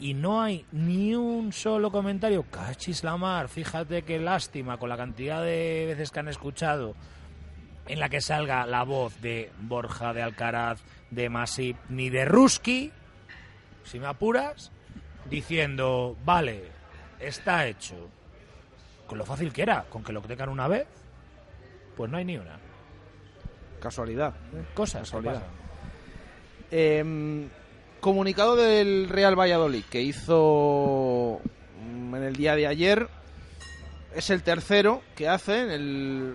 Y 0.00 0.14
no 0.14 0.40
hay 0.40 0.64
ni 0.70 1.14
un 1.14 1.52
solo 1.52 1.90
comentario. 1.90 2.44
Cachis 2.44 3.02
fíjate 3.48 4.02
qué 4.02 4.18
lástima 4.20 4.76
con 4.76 4.88
la 4.88 4.96
cantidad 4.96 5.42
de 5.42 5.86
veces 5.88 6.12
que 6.12 6.20
han 6.20 6.28
escuchado 6.28 6.94
en 7.88 8.00
la 8.00 8.08
que 8.08 8.20
salga 8.20 8.66
la 8.66 8.84
voz 8.84 9.20
de 9.20 9.50
Borja, 9.60 10.12
de 10.12 10.22
Alcaraz, 10.22 10.80
de 11.10 11.28
Masip, 11.30 11.76
ni 11.88 12.10
de 12.10 12.26
Ruski, 12.26 12.92
si 13.82 13.98
me 13.98 14.06
apuras, 14.06 14.70
diciendo, 15.28 16.16
vale, 16.24 16.64
está 17.18 17.66
hecho. 17.66 17.96
Con 19.06 19.16
lo 19.16 19.24
fácil 19.24 19.52
que 19.52 19.62
era, 19.62 19.84
con 19.84 20.04
que 20.04 20.12
lo 20.12 20.20
tengan 20.20 20.50
una 20.50 20.68
vez, 20.68 20.86
pues 21.96 22.10
no 22.10 22.18
hay 22.18 22.26
ni 22.26 22.36
una. 22.36 22.58
Casualidad. 23.80 24.34
¿eh? 24.54 24.64
Cosas 24.74 25.02
Casualidad. 25.02 25.42
Em, 26.70 27.48
comunicado 28.00 28.54
del 28.56 29.08
Real 29.08 29.38
Valladolid 29.38 29.84
que 29.90 30.02
hizo 30.02 31.40
mm, 31.82 32.14
en 32.14 32.22
el 32.22 32.36
día 32.36 32.54
de 32.54 32.66
ayer 32.66 33.08
es 34.14 34.30
el 34.30 34.42
tercero 34.42 35.02
que 35.16 35.28
hace 35.28 35.74
el 35.74 36.34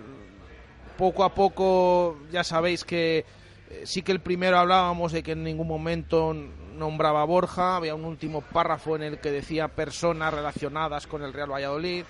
poco 0.98 1.24
a 1.24 1.34
poco 1.34 2.18
ya 2.30 2.44
sabéis 2.44 2.84
que 2.84 3.24
eh, 3.70 3.82
sí 3.84 4.02
que 4.02 4.12
el 4.12 4.20
primero 4.20 4.58
hablábamos 4.58 5.12
de 5.12 5.22
que 5.22 5.32
en 5.32 5.44
ningún 5.44 5.68
momento 5.68 6.34
nombraba 6.34 7.22
a 7.22 7.26
Borja 7.26 7.76
había 7.76 7.94
un 7.94 8.04
último 8.04 8.40
párrafo 8.40 8.96
en 8.96 9.02
el 9.02 9.18
que 9.18 9.30
decía 9.30 9.68
personas 9.68 10.34
relacionadas 10.34 11.06
con 11.06 11.22
el 11.22 11.32
Real 11.32 11.52
Valladolid 11.52 12.04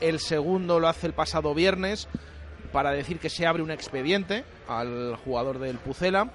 el 0.00 0.18
segundo 0.18 0.80
lo 0.80 0.88
hace 0.88 1.06
el 1.06 1.14
pasado 1.14 1.54
viernes 1.54 2.08
para 2.72 2.92
decir 2.92 3.18
que 3.18 3.30
se 3.30 3.46
abre 3.46 3.62
un 3.62 3.70
expediente 3.70 4.44
al 4.68 5.16
jugador 5.16 5.58
del 5.58 5.78
Pucela 5.78 6.30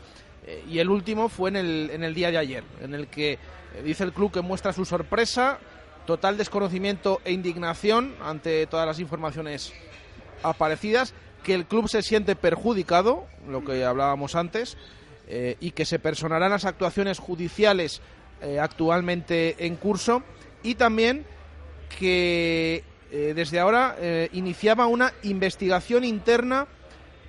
eh, 0.46 0.64
y 0.70 0.80
el 0.80 0.90
último 0.90 1.30
fue 1.30 1.50
en 1.50 1.56
el, 1.56 1.90
en 1.92 2.04
el 2.04 2.14
día 2.14 2.30
de 2.32 2.38
ayer, 2.38 2.64
en 2.82 2.94
el 2.94 3.08
que 3.08 3.34
eh, 3.34 3.40
dice 3.84 4.04
el 4.04 4.14
club 4.14 4.32
que 4.32 4.42
muestra 4.42 4.74
su 4.74 4.86
sorpresa, 4.86 5.60
total 6.06 6.38
desconocimiento 6.38 7.20
e 7.26 7.32
indignación 7.32 8.16
ante 8.22 8.68
todas 8.68 8.86
las 8.86 9.00
informaciones 9.00 9.74
aparecidas, 10.44 11.14
que 11.44 11.56
el 11.56 11.66
club 11.66 11.90
se 11.90 12.04
siente 12.04 12.36
perjudicado, 12.36 13.26
lo 13.48 13.64
que 13.64 13.84
hablábamos 13.84 14.36
antes, 14.36 14.78
eh, 15.28 15.58
y 15.60 15.72
que 15.72 15.86
se 15.86 15.98
personarán 15.98 16.52
las 16.52 16.66
actuaciones 16.66 17.20
judiciales 17.20 18.02
actualmente 18.62 19.66
en 19.66 19.76
curso, 19.76 20.22
y 20.62 20.76
también 20.76 21.26
que 21.98 22.84
eh, 23.18 23.34
desde 23.34 23.62
ahora 23.62 23.96
eh, 23.98 24.28
iniciaba 24.34 24.88
una 24.88 25.14
investigación 25.24 26.04
interna 26.04 26.68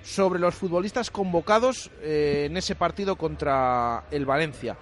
sobre 0.03 0.37
los 0.37 0.53
futbolistas 0.53 1.09
convocados 1.09 1.89
eh, 2.01 2.47
en 2.49 2.57
ese 2.57 2.75
partido 2.75 3.15
contra 3.15 4.03
el 4.11 4.25
Valencia. 4.25 4.75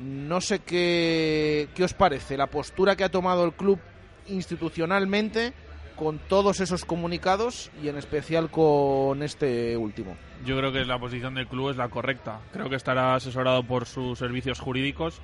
No 0.00 0.40
sé 0.40 0.58
qué, 0.58 1.68
qué 1.76 1.84
os 1.84 1.94
parece 1.94 2.36
la 2.36 2.48
postura 2.48 2.96
que 2.96 3.04
ha 3.04 3.12
tomado 3.12 3.44
el 3.44 3.52
club 3.52 3.78
institucionalmente 4.26 5.52
con 5.94 6.18
todos 6.18 6.58
esos 6.58 6.84
comunicados 6.84 7.70
y 7.80 7.86
en 7.86 7.96
especial 7.96 8.50
con 8.50 9.22
este 9.22 9.76
último. 9.76 10.16
Yo 10.44 10.58
creo 10.58 10.72
que 10.72 10.84
la 10.84 10.98
posición 10.98 11.34
del 11.34 11.46
club 11.46 11.70
es 11.70 11.76
la 11.76 11.90
correcta. 11.90 12.40
Creo 12.52 12.68
que 12.68 12.74
estará 12.74 13.14
asesorado 13.14 13.62
por 13.62 13.86
sus 13.86 14.18
servicios 14.18 14.58
jurídicos 14.58 15.20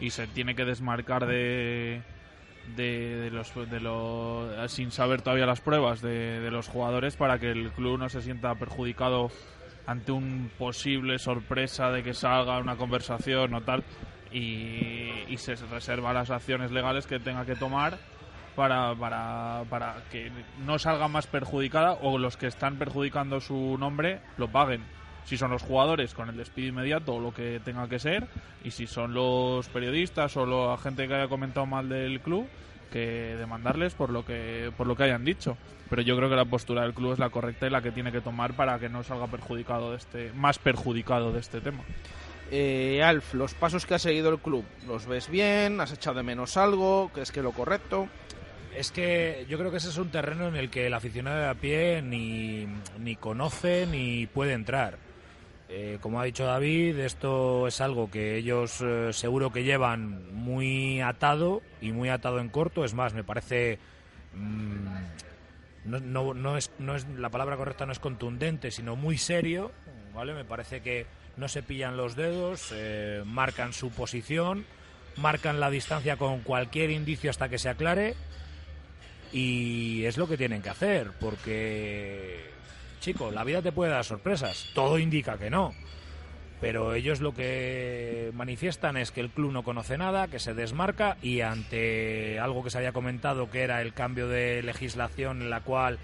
y 0.00 0.10
se 0.10 0.26
tiene 0.26 0.56
que 0.56 0.64
desmarcar 0.64 1.28
de, 1.28 2.02
de, 2.76 3.30
los, 3.32 3.54
de 3.70 3.80
lo, 3.80 4.68
sin 4.68 4.90
saber 4.90 5.22
todavía 5.22 5.46
las 5.46 5.60
pruebas 5.60 6.00
de, 6.00 6.40
de 6.40 6.50
los 6.50 6.68
jugadores 6.68 7.16
para 7.16 7.38
que 7.38 7.50
el 7.50 7.70
club 7.72 7.98
no 7.98 8.08
se 8.08 8.22
sienta 8.22 8.54
perjudicado 8.54 9.30
ante 9.86 10.12
un 10.12 10.50
posible 10.58 11.18
sorpresa 11.18 11.90
de 11.90 12.02
que 12.02 12.14
salga 12.14 12.58
una 12.58 12.76
conversación 12.76 13.54
o 13.54 13.62
tal 13.62 13.84
y, 14.30 15.10
y 15.28 15.36
se 15.38 15.54
reserva 15.54 16.12
las 16.12 16.30
acciones 16.30 16.70
legales 16.70 17.06
que 17.06 17.18
tenga 17.18 17.46
que 17.46 17.56
tomar 17.56 17.98
para, 18.54 18.94
para, 18.96 19.64
para 19.70 20.02
que 20.10 20.30
no 20.66 20.78
salga 20.78 21.08
más 21.08 21.26
perjudicada 21.26 21.92
o 22.02 22.18
los 22.18 22.36
que 22.36 22.48
están 22.48 22.76
perjudicando 22.76 23.40
su 23.40 23.76
nombre 23.78 24.20
lo 24.36 24.48
paguen. 24.48 24.82
Si 25.28 25.36
son 25.36 25.50
los 25.50 25.62
jugadores 25.62 26.14
con 26.14 26.30
el 26.30 26.38
despido 26.38 26.68
inmediato 26.68 27.16
o 27.16 27.20
lo 27.20 27.34
que 27.34 27.60
tenga 27.62 27.86
que 27.86 27.98
ser, 27.98 28.26
y 28.64 28.70
si 28.70 28.86
son 28.86 29.12
los 29.12 29.68
periodistas 29.68 30.34
o 30.38 30.46
la 30.46 30.78
gente 30.78 31.06
que 31.06 31.14
haya 31.16 31.28
comentado 31.28 31.66
mal 31.66 31.90
del 31.90 32.20
club, 32.20 32.46
que 32.90 33.36
demandarles 33.38 33.92
por 33.92 34.08
lo 34.08 34.24
que 34.24 34.72
por 34.74 34.86
lo 34.86 34.96
que 34.96 35.02
hayan 35.02 35.26
dicho. 35.26 35.58
Pero 35.90 36.00
yo 36.00 36.16
creo 36.16 36.30
que 36.30 36.34
la 36.34 36.46
postura 36.46 36.80
del 36.80 36.94
club 36.94 37.12
es 37.12 37.18
la 37.18 37.28
correcta 37.28 37.66
y 37.66 37.70
la 37.70 37.82
que 37.82 37.92
tiene 37.92 38.10
que 38.10 38.22
tomar 38.22 38.54
para 38.54 38.78
que 38.78 38.88
no 38.88 39.02
salga 39.02 39.26
perjudicado 39.26 39.90
de 39.90 39.98
este 39.98 40.32
más 40.32 40.58
perjudicado 40.58 41.30
de 41.30 41.40
este 41.40 41.60
tema. 41.60 41.84
Eh, 42.50 43.02
Alf, 43.02 43.34
los 43.34 43.52
pasos 43.52 43.84
que 43.84 43.96
ha 43.96 43.98
seguido 43.98 44.30
el 44.30 44.38
club, 44.38 44.64
¿los 44.86 45.04
ves 45.04 45.28
bien? 45.28 45.78
¿Has 45.82 45.92
echado 45.92 46.16
de 46.16 46.22
menos 46.22 46.56
algo? 46.56 47.10
¿Crees 47.12 47.32
que 47.32 47.40
es 47.40 47.44
lo 47.44 47.52
correcto? 47.52 48.08
Es 48.74 48.90
que 48.92 49.44
yo 49.46 49.58
creo 49.58 49.70
que 49.70 49.76
ese 49.76 49.90
es 49.90 49.98
un 49.98 50.08
terreno 50.08 50.48
en 50.48 50.56
el 50.56 50.70
que 50.70 50.86
el 50.86 50.94
aficionado 50.94 51.38
de 51.38 51.48
a 51.48 51.54
pie 51.54 52.00
ni, 52.00 52.66
ni 52.98 53.16
conoce 53.16 53.86
ni 53.86 54.26
puede 54.26 54.54
entrar. 54.54 55.07
Eh, 55.70 55.98
como 56.00 56.20
ha 56.20 56.24
dicho 56.24 56.44
David, 56.44 56.98
esto 56.98 57.66
es 57.66 57.80
algo 57.80 58.10
que 58.10 58.36
ellos 58.36 58.80
eh, 58.80 59.12
seguro 59.12 59.52
que 59.52 59.64
llevan 59.64 60.34
muy 60.34 61.02
atado 61.02 61.60
y 61.80 61.92
muy 61.92 62.08
atado 62.08 62.40
en 62.40 62.48
corto. 62.48 62.84
Es 62.84 62.94
más, 62.94 63.12
me 63.12 63.24
parece. 63.24 63.78
mm, 64.34 64.86
no, 65.84 66.56
es 66.56 66.70
la 67.16 67.30
palabra 67.30 67.56
correcta, 67.56 67.86
no 67.86 67.92
es 67.92 67.98
contundente, 67.98 68.70
sino 68.70 68.96
muy 68.96 69.18
serio. 69.18 69.70
¿vale? 70.14 70.34
Me 70.34 70.44
parece 70.44 70.80
que 70.80 71.06
no 71.36 71.48
se 71.48 71.62
pillan 71.62 71.96
los 71.96 72.16
dedos, 72.16 72.72
eh, 72.72 73.22
marcan 73.24 73.72
su 73.72 73.90
posición, 73.90 74.66
marcan 75.16 75.60
la 75.60 75.70
distancia 75.70 76.16
con 76.16 76.40
cualquier 76.40 76.90
indicio 76.90 77.30
hasta 77.30 77.48
que 77.48 77.58
se 77.58 77.68
aclare. 77.68 78.14
Y 79.32 80.04
es 80.04 80.16
lo 80.16 80.26
que 80.26 80.36
tienen 80.38 80.62
que 80.62 80.70
hacer, 80.70 81.10
porque, 81.20 82.50
chico, 83.00 83.30
la 83.30 83.44
vida 83.44 83.62
te 83.62 83.72
puede 83.72 83.92
dar 83.92 84.04
sorpresas. 84.04 84.70
Todo 84.74 84.98
indica 84.98 85.38
que 85.38 85.50
no. 85.50 85.74
Pero 86.60 86.94
ellos 86.94 87.20
lo 87.20 87.34
que 87.34 88.32
manifiestan 88.34 88.96
es 88.96 89.12
que 89.12 89.20
el 89.20 89.30
club 89.30 89.52
no 89.52 89.62
conoce 89.62 89.96
nada, 89.96 90.26
que 90.26 90.40
se 90.40 90.54
desmarca 90.54 91.16
y 91.22 91.40
ante 91.40 92.40
algo 92.40 92.64
que 92.64 92.70
se 92.70 92.78
había 92.78 92.92
comentado 92.92 93.48
que 93.48 93.62
era 93.62 93.80
el 93.80 93.94
cambio 93.94 94.28
de 94.28 94.62
legislación 94.62 95.42
en 95.42 95.50
la 95.50 95.60
cual 95.60 95.98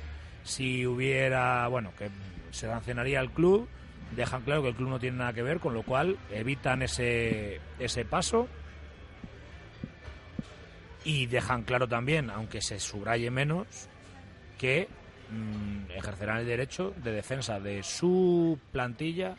si 0.44 0.86
hubiera, 0.86 1.66
bueno, 1.66 1.92
que 1.98 2.08
se 2.52 2.68
sancionaría 2.68 3.18
al 3.18 3.32
club, 3.32 3.68
dejan 4.14 4.42
claro 4.42 4.62
que 4.62 4.68
el 4.68 4.74
club 4.76 4.90
no 4.90 5.00
tiene 5.00 5.18
nada 5.18 5.32
que 5.32 5.42
ver, 5.42 5.58
con 5.58 5.74
lo 5.74 5.82
cual 5.82 6.18
evitan 6.30 6.82
ese, 6.82 7.60
ese 7.80 8.04
paso 8.04 8.46
y 11.04 11.26
dejan 11.26 11.62
claro 11.62 11.88
también, 11.88 12.30
aunque 12.30 12.60
se 12.60 12.78
subraye 12.78 13.30
menos, 13.30 13.66
que 14.58 14.88
mm, 15.34 15.90
ejercerán 15.90 16.38
el 16.38 16.46
derecho 16.46 16.94
de 17.02 17.12
defensa 17.12 17.60
de 17.60 17.82
su 17.82 18.58
plantilla 18.72 19.36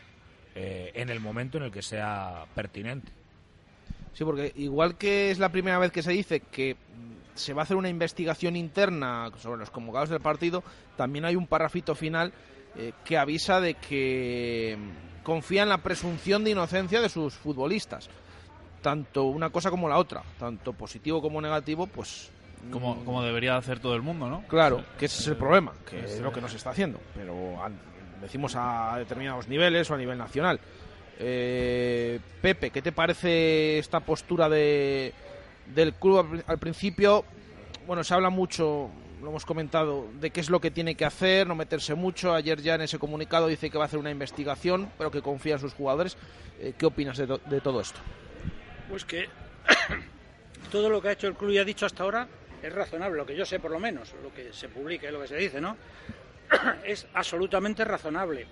eh, 0.54 0.92
en 0.94 1.10
el 1.10 1.20
momento 1.20 1.58
en 1.58 1.64
el 1.64 1.70
que 1.70 1.82
sea 1.82 2.44
pertinente. 2.54 3.12
Sí, 4.12 4.24
porque 4.24 4.52
igual 4.56 4.96
que 4.96 5.30
es 5.30 5.38
la 5.38 5.50
primera 5.50 5.78
vez 5.78 5.92
que 5.92 6.02
se 6.02 6.12
dice 6.12 6.40
que 6.40 6.74
mm, 6.74 7.36
se 7.36 7.52
va 7.52 7.62
a 7.62 7.64
hacer 7.64 7.76
una 7.76 7.88
investigación 7.88 8.56
interna 8.56 9.30
sobre 9.38 9.60
los 9.60 9.70
convocados 9.70 10.08
del 10.08 10.20
partido, 10.20 10.62
también 10.96 11.24
hay 11.24 11.36
un 11.36 11.46
parrafito 11.46 11.94
final 11.94 12.32
eh, 12.76 12.92
que 13.04 13.18
avisa 13.18 13.60
de 13.60 13.74
que 13.74 14.78
mm, 14.78 15.22
confía 15.22 15.62
en 15.62 15.68
la 15.68 15.82
presunción 15.82 16.44
de 16.44 16.52
inocencia 16.52 17.00
de 17.00 17.08
sus 17.08 17.34
futbolistas. 17.34 18.08
Tanto 18.80 19.24
una 19.24 19.50
cosa 19.50 19.70
como 19.70 19.88
la 19.88 19.98
otra, 19.98 20.22
tanto 20.38 20.72
positivo 20.72 21.20
como 21.20 21.40
negativo, 21.40 21.86
pues 21.86 22.30
Como, 22.72 23.04
como 23.04 23.22
debería 23.22 23.56
hacer 23.56 23.78
todo 23.80 23.94
el 23.94 24.02
mundo, 24.02 24.28
¿no? 24.28 24.42
Claro, 24.48 24.84
que 24.98 25.06
ese 25.06 25.20
es 25.22 25.28
el 25.28 25.36
problema, 25.36 25.72
que 25.88 26.00
es 26.00 26.20
lo 26.20 26.32
que 26.32 26.40
nos 26.40 26.52
está 26.54 26.70
haciendo, 26.70 27.00
pero 27.14 27.62
a- 27.62 27.70
decimos 28.20 28.54
a 28.56 28.96
determinados 28.98 29.46
niveles 29.46 29.88
o 29.90 29.94
a 29.94 29.98
nivel 29.98 30.18
nacional. 30.18 30.58
Eh, 31.18 32.18
Pepe, 32.42 32.70
¿qué 32.70 32.82
te 32.82 32.92
parece 32.92 33.78
esta 33.78 34.00
postura 34.00 34.48
de, 34.48 35.12
del 35.74 35.94
club 35.94 36.18
al, 36.18 36.44
al 36.46 36.58
principio? 36.58 37.24
Bueno, 37.86 38.02
se 38.04 38.14
habla 38.14 38.30
mucho, 38.30 38.90
lo 39.22 39.28
hemos 39.30 39.46
comentado, 39.46 40.08
de 40.20 40.30
qué 40.30 40.40
es 40.40 40.50
lo 40.50 40.60
que 40.60 40.70
tiene 40.72 40.94
que 40.96 41.04
hacer, 41.04 41.46
no 41.46 41.54
meterse 41.54 41.94
mucho. 41.94 42.34
Ayer 42.34 42.60
ya 42.60 42.74
en 42.74 42.82
ese 42.82 42.98
comunicado 42.98 43.46
dice 43.46 43.70
que 43.70 43.78
va 43.78 43.84
a 43.84 43.86
hacer 43.86 43.98
una 44.00 44.10
investigación, 44.10 44.90
pero 44.98 45.10
que 45.10 45.22
confía 45.22 45.54
en 45.54 45.60
sus 45.60 45.72
jugadores. 45.72 46.16
Eh, 46.60 46.74
¿Qué 46.76 46.86
opinas 46.86 47.16
de, 47.16 47.26
to- 47.28 47.40
de 47.46 47.60
todo 47.60 47.80
esto? 47.80 47.98
Pues 48.90 49.04
que 49.04 49.28
todo 50.72 50.90
lo 50.90 51.00
que 51.00 51.08
ha 51.08 51.12
hecho 51.12 51.28
el 51.28 51.34
club 51.34 51.50
y 51.52 51.58
ha 51.58 51.64
dicho 51.64 51.86
hasta 51.86 52.02
ahora 52.02 52.26
es 52.66 52.72
razonable, 52.72 53.16
lo 53.16 53.26
que 53.26 53.36
yo 53.36 53.46
sé 53.46 53.60
por 53.60 53.70
lo 53.70 53.78
menos, 53.78 54.14
lo 54.22 54.32
que 54.32 54.52
se 54.52 54.68
publica 54.68 55.08
y 55.08 55.12
lo 55.12 55.20
que 55.20 55.28
se 55.28 55.36
dice, 55.36 55.60
¿no? 55.60 55.76
es 56.84 57.06
absolutamente 57.14 57.84
razonable, 57.84 58.46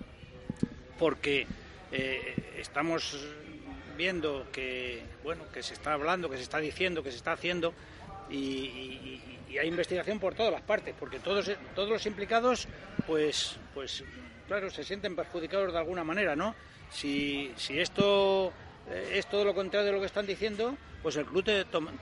porque 0.99 1.47
eh, 1.93 2.55
estamos 2.59 3.27
viendo 3.97 4.47
que, 4.53 5.03
bueno, 5.23 5.45
que 5.53 5.63
se 5.63 5.75
está 5.75 5.93
hablando, 5.93 6.29
que 6.29 6.37
se 6.37 6.43
está 6.43 6.59
diciendo, 6.59 7.03
que 7.03 7.11
se 7.11 7.17
está 7.17 7.33
haciendo 7.33 7.75
y, 8.31 9.21
hay 9.61 9.69
investigación 9.69 10.19
por 10.19 10.35
todas 10.35 10.51
las 10.51 10.63
partes, 10.63 10.97
porque 10.99 11.21
todos, 11.21 11.49
todos 11.77 11.89
los 11.89 12.05
implicados, 12.07 12.67
pues, 13.07 13.57
pues, 13.73 14.03
claro, 14.49 14.69
se 14.69 14.83
sienten 14.83 15.15
perjudicados 15.15 15.73
de 15.73 15.79
alguna 15.79 16.03
manera, 16.03 16.35
¿no? 16.35 16.57
Si, 16.91 17.53
si 17.57 17.79
esto 17.79 18.53
eh, 18.91 19.13
es 19.15 19.27
todo 19.27 19.45
lo 19.45 19.55
contrario 19.55 19.87
de 19.87 19.93
lo 19.93 20.01
que 20.01 20.07
están 20.07 20.27
diciendo, 20.27 20.77
pues 21.05 21.15
el 21.17 21.27
club 21.27 21.45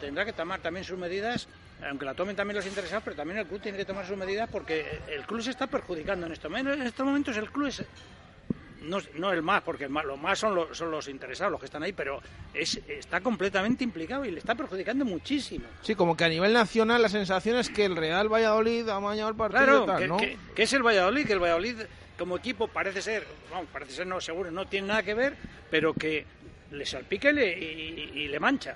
tendrá 0.00 0.24
que 0.24 0.32
tomar 0.32 0.60
también 0.60 0.84
sus 0.84 0.98
medidas, 0.98 1.46
aunque 1.88 2.04
la 2.06 2.14
tomen 2.14 2.36
también 2.36 2.56
los 2.56 2.66
interesados, 2.66 3.02
pero 3.04 3.16
también 3.16 3.38
el 3.38 3.46
club 3.46 3.60
tiene 3.60 3.78
que 3.78 3.84
tomar 3.84 4.06
sus 4.06 4.16
medidas 4.16 4.48
porque 4.50 5.00
el 5.08 5.22
club 5.24 5.42
se 5.42 5.50
está 5.50 5.66
perjudicando 5.66 6.26
en, 6.26 6.32
esto. 6.32 6.48
en 6.56 6.82
estos 6.82 7.04
momentos. 7.06 7.36
El 7.36 7.50
club 7.50 7.66
es 7.68 7.82
no, 8.82 8.98
no 9.14 9.30
el 9.32 9.42
más, 9.42 9.62
porque 9.62 9.84
el 9.84 9.90
más, 9.90 10.04
los 10.04 10.18
más 10.18 10.38
son 10.40 10.56
los, 10.56 10.76
son 10.76 10.90
los 10.90 11.06
interesados, 11.06 11.52
los 11.52 11.60
que 11.60 11.66
están 11.66 11.84
ahí, 11.84 11.92
pero 11.92 12.20
es, 12.52 12.80
está 12.88 13.20
completamente 13.20 13.84
implicado 13.84 14.24
y 14.24 14.32
le 14.32 14.38
está 14.40 14.56
perjudicando 14.56 15.04
muchísimo. 15.04 15.66
Sí, 15.82 15.94
como 15.94 16.16
que 16.16 16.24
a 16.24 16.28
nivel 16.28 16.52
nacional 16.52 17.00
la 17.00 17.08
sensación 17.08 17.56
es 17.58 17.68
que 17.70 17.84
el 17.84 17.94
Real 17.96 18.28
Valladolid 18.32 18.88
ha 18.88 18.98
mañado 18.98 19.28
el 19.30 19.36
partido 19.36 19.62
Claro, 19.64 19.84
tal, 19.86 19.98
que, 20.00 20.08
¿no? 20.08 20.16
que- 20.16 20.36
que 20.56 20.62
es 20.64 20.72
el 20.72 20.82
Valladolid, 20.82 21.26
que 21.26 21.32
el 21.32 21.38
Valladolid 21.38 21.76
como 22.18 22.36
equipo 22.36 22.66
parece 22.68 23.02
ser, 23.02 23.24
vamos, 23.52 23.68
parece 23.72 23.92
ser 23.92 24.06
no, 24.06 24.20
seguro, 24.20 24.50
no 24.50 24.66
tiene 24.66 24.88
nada 24.88 25.02
que 25.04 25.14
ver, 25.14 25.36
pero 25.70 25.94
que 25.94 26.26
le 26.72 26.84
salpica 26.84 27.30
y 27.30 27.34
le, 27.34 27.58
y- 27.58 28.12
y 28.14 28.28
le 28.28 28.40
mancha. 28.40 28.74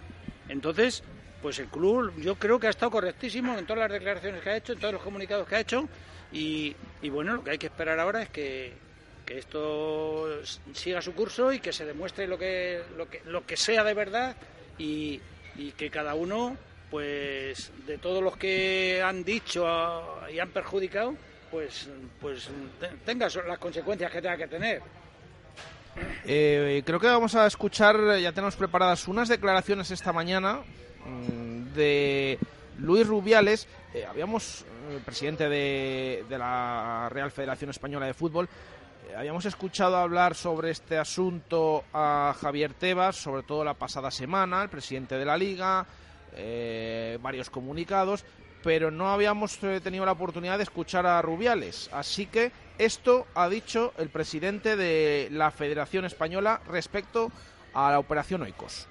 Entonces, 0.49 1.03
pues 1.43 1.59
el 1.59 1.67
club 1.69 2.13
yo 2.19 2.35
creo 2.37 2.59
que 2.59 2.67
ha 2.67 2.71
estado 2.71 2.91
correctísimo 2.91 3.57
en 3.59 3.67
todas 3.67 3.81
las 3.89 3.93
declaraciones 3.93 4.43
que 4.43 4.51
ha 4.51 4.57
hecho, 4.57 4.73
en 4.73 4.79
todos 4.81 4.95
los 4.95 5.03
comunicados 5.03 5.47
que 5.47 5.55
ha 5.57 5.61
hecho, 5.61 5.89
y, 6.33 6.75
bueno, 7.11 7.35
lo 7.35 7.45
que 7.45 7.51
hay 7.53 7.59
que 7.59 7.67
esperar 7.67 7.99
ahora 8.01 8.23
es 8.23 8.29
que, 8.31 8.73
que 9.25 9.39
esto 9.39 10.29
siga 10.75 11.01
su 11.01 11.15
curso 11.15 11.53
y 11.53 11.61
que 11.61 11.73
se 11.73 11.85
demuestre 11.85 12.27
lo 12.27 12.37
que, 12.39 12.83
lo 12.97 13.09
que, 13.09 13.23
lo 13.27 13.47
que 13.47 13.57
sea 13.57 13.85
de 13.85 13.95
verdad 13.95 14.37
y, 14.79 15.21
y 15.57 15.71
que 15.73 15.89
cada 15.89 16.15
uno, 16.15 16.57
pues 16.91 17.71
de 17.87 17.99
todos 17.99 18.23
los 18.23 18.37
que 18.37 19.01
han 19.05 19.25
dicho 19.25 19.65
y 20.33 20.39
han 20.41 20.51
perjudicado, 20.51 21.15
pues, 21.51 21.89
pues 22.21 22.49
te- 22.81 22.89
tenga 23.05 23.29
las 23.47 23.59
consecuencias 23.59 24.11
que 24.11 24.21
tenga 24.21 24.37
que 24.37 24.49
tener. 24.49 24.83
Eh, 26.27 26.83
creo 26.85 27.01
que 27.01 27.07
vamos 27.07 27.35
a 27.35 27.47
escuchar, 27.47 28.19
ya 28.19 28.33
tenemos 28.33 28.57
preparadas 28.57 29.09
unas 29.09 29.29
declaraciones 29.29 29.91
esta 29.91 30.13
mañana 30.13 30.61
de 31.75 32.39
Luis 32.79 33.07
Rubiales. 33.07 33.67
Eh, 33.95 34.05
habíamos, 34.05 34.65
eh, 34.91 35.01
presidente 35.05 35.49
de, 35.49 36.25
de 36.29 36.39
la 36.39 37.09
Real 37.11 37.31
Federación 37.31 37.71
Española 37.71 38.07
de 38.07 38.15
Fútbol, 38.15 38.49
eh, 39.09 39.15
habíamos 39.17 39.45
escuchado 39.45 39.97
hablar 39.97 40.35
sobre 40.35 40.71
este 40.71 40.99
asunto 40.99 41.85
a 41.93 42.35
Javier 42.41 42.75
Tebas, 42.75 43.17
sobre 43.17 43.43
todo 43.43 43.65
la 43.65 43.75
pasada 43.75 44.11
semana, 44.11 44.63
el 44.63 44.69
presidente 44.69 45.17
de 45.17 45.25
la 45.25 45.37
Liga, 45.37 45.87
eh, 46.35 47.19
varios 47.23 47.51
comunicados, 47.51 48.25
pero 48.63 48.91
no 48.91 49.11
habíamos 49.11 49.59
tenido 49.59 50.05
la 50.05 50.13
oportunidad 50.13 50.57
de 50.57 50.65
escuchar 50.65 51.07
a 51.07 51.23
Rubiales. 51.23 51.89
Así 51.93 52.27
que 52.27 52.51
esto 52.79 53.27
ha 53.35 53.49
dicho 53.49 53.93
el 53.97 54.09
presidente 54.09 54.77
de 54.77 55.29
la 55.31 55.51
Federación 55.51 56.05
Española 56.05 56.61
respecto 56.67 57.31
a 57.75 57.93
la 57.93 57.99
operación 57.99 58.43
Oikos. 58.43 58.89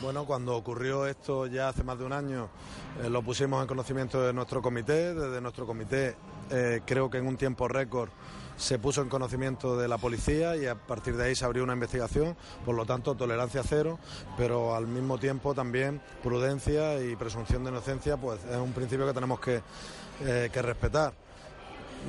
Bueno, 0.00 0.26
cuando 0.26 0.54
ocurrió 0.54 1.06
esto 1.06 1.46
ya 1.46 1.68
hace 1.68 1.82
más 1.82 1.98
de 1.98 2.04
un 2.04 2.12
año, 2.12 2.48
eh, 3.02 3.10
lo 3.10 3.20
pusimos 3.20 3.60
en 3.60 3.66
conocimiento 3.66 4.24
de 4.24 4.32
nuestro 4.32 4.62
comité. 4.62 5.12
Desde 5.12 5.40
nuestro 5.40 5.66
comité, 5.66 6.14
eh, 6.50 6.82
creo 6.86 7.10
que 7.10 7.18
en 7.18 7.26
un 7.26 7.36
tiempo 7.36 7.66
récord 7.66 8.08
se 8.56 8.78
puso 8.78 9.02
en 9.02 9.08
conocimiento 9.08 9.76
de 9.76 9.88
la 9.88 9.98
policía 9.98 10.54
y 10.56 10.66
a 10.66 10.76
partir 10.76 11.16
de 11.16 11.24
ahí 11.24 11.34
se 11.34 11.44
abrió 11.44 11.64
una 11.64 11.72
investigación. 11.72 12.36
Por 12.64 12.76
lo 12.76 12.86
tanto, 12.86 13.16
tolerancia 13.16 13.62
cero, 13.64 13.98
pero 14.36 14.76
al 14.76 14.86
mismo 14.86 15.18
tiempo 15.18 15.52
también 15.52 16.00
prudencia 16.22 17.02
y 17.02 17.16
presunción 17.16 17.64
de 17.64 17.70
inocencia, 17.70 18.16
pues 18.16 18.38
es 18.44 18.56
un 18.56 18.72
principio 18.72 19.04
que 19.04 19.14
tenemos 19.14 19.40
que, 19.40 19.62
eh, 20.22 20.48
que 20.52 20.62
respetar. 20.62 21.12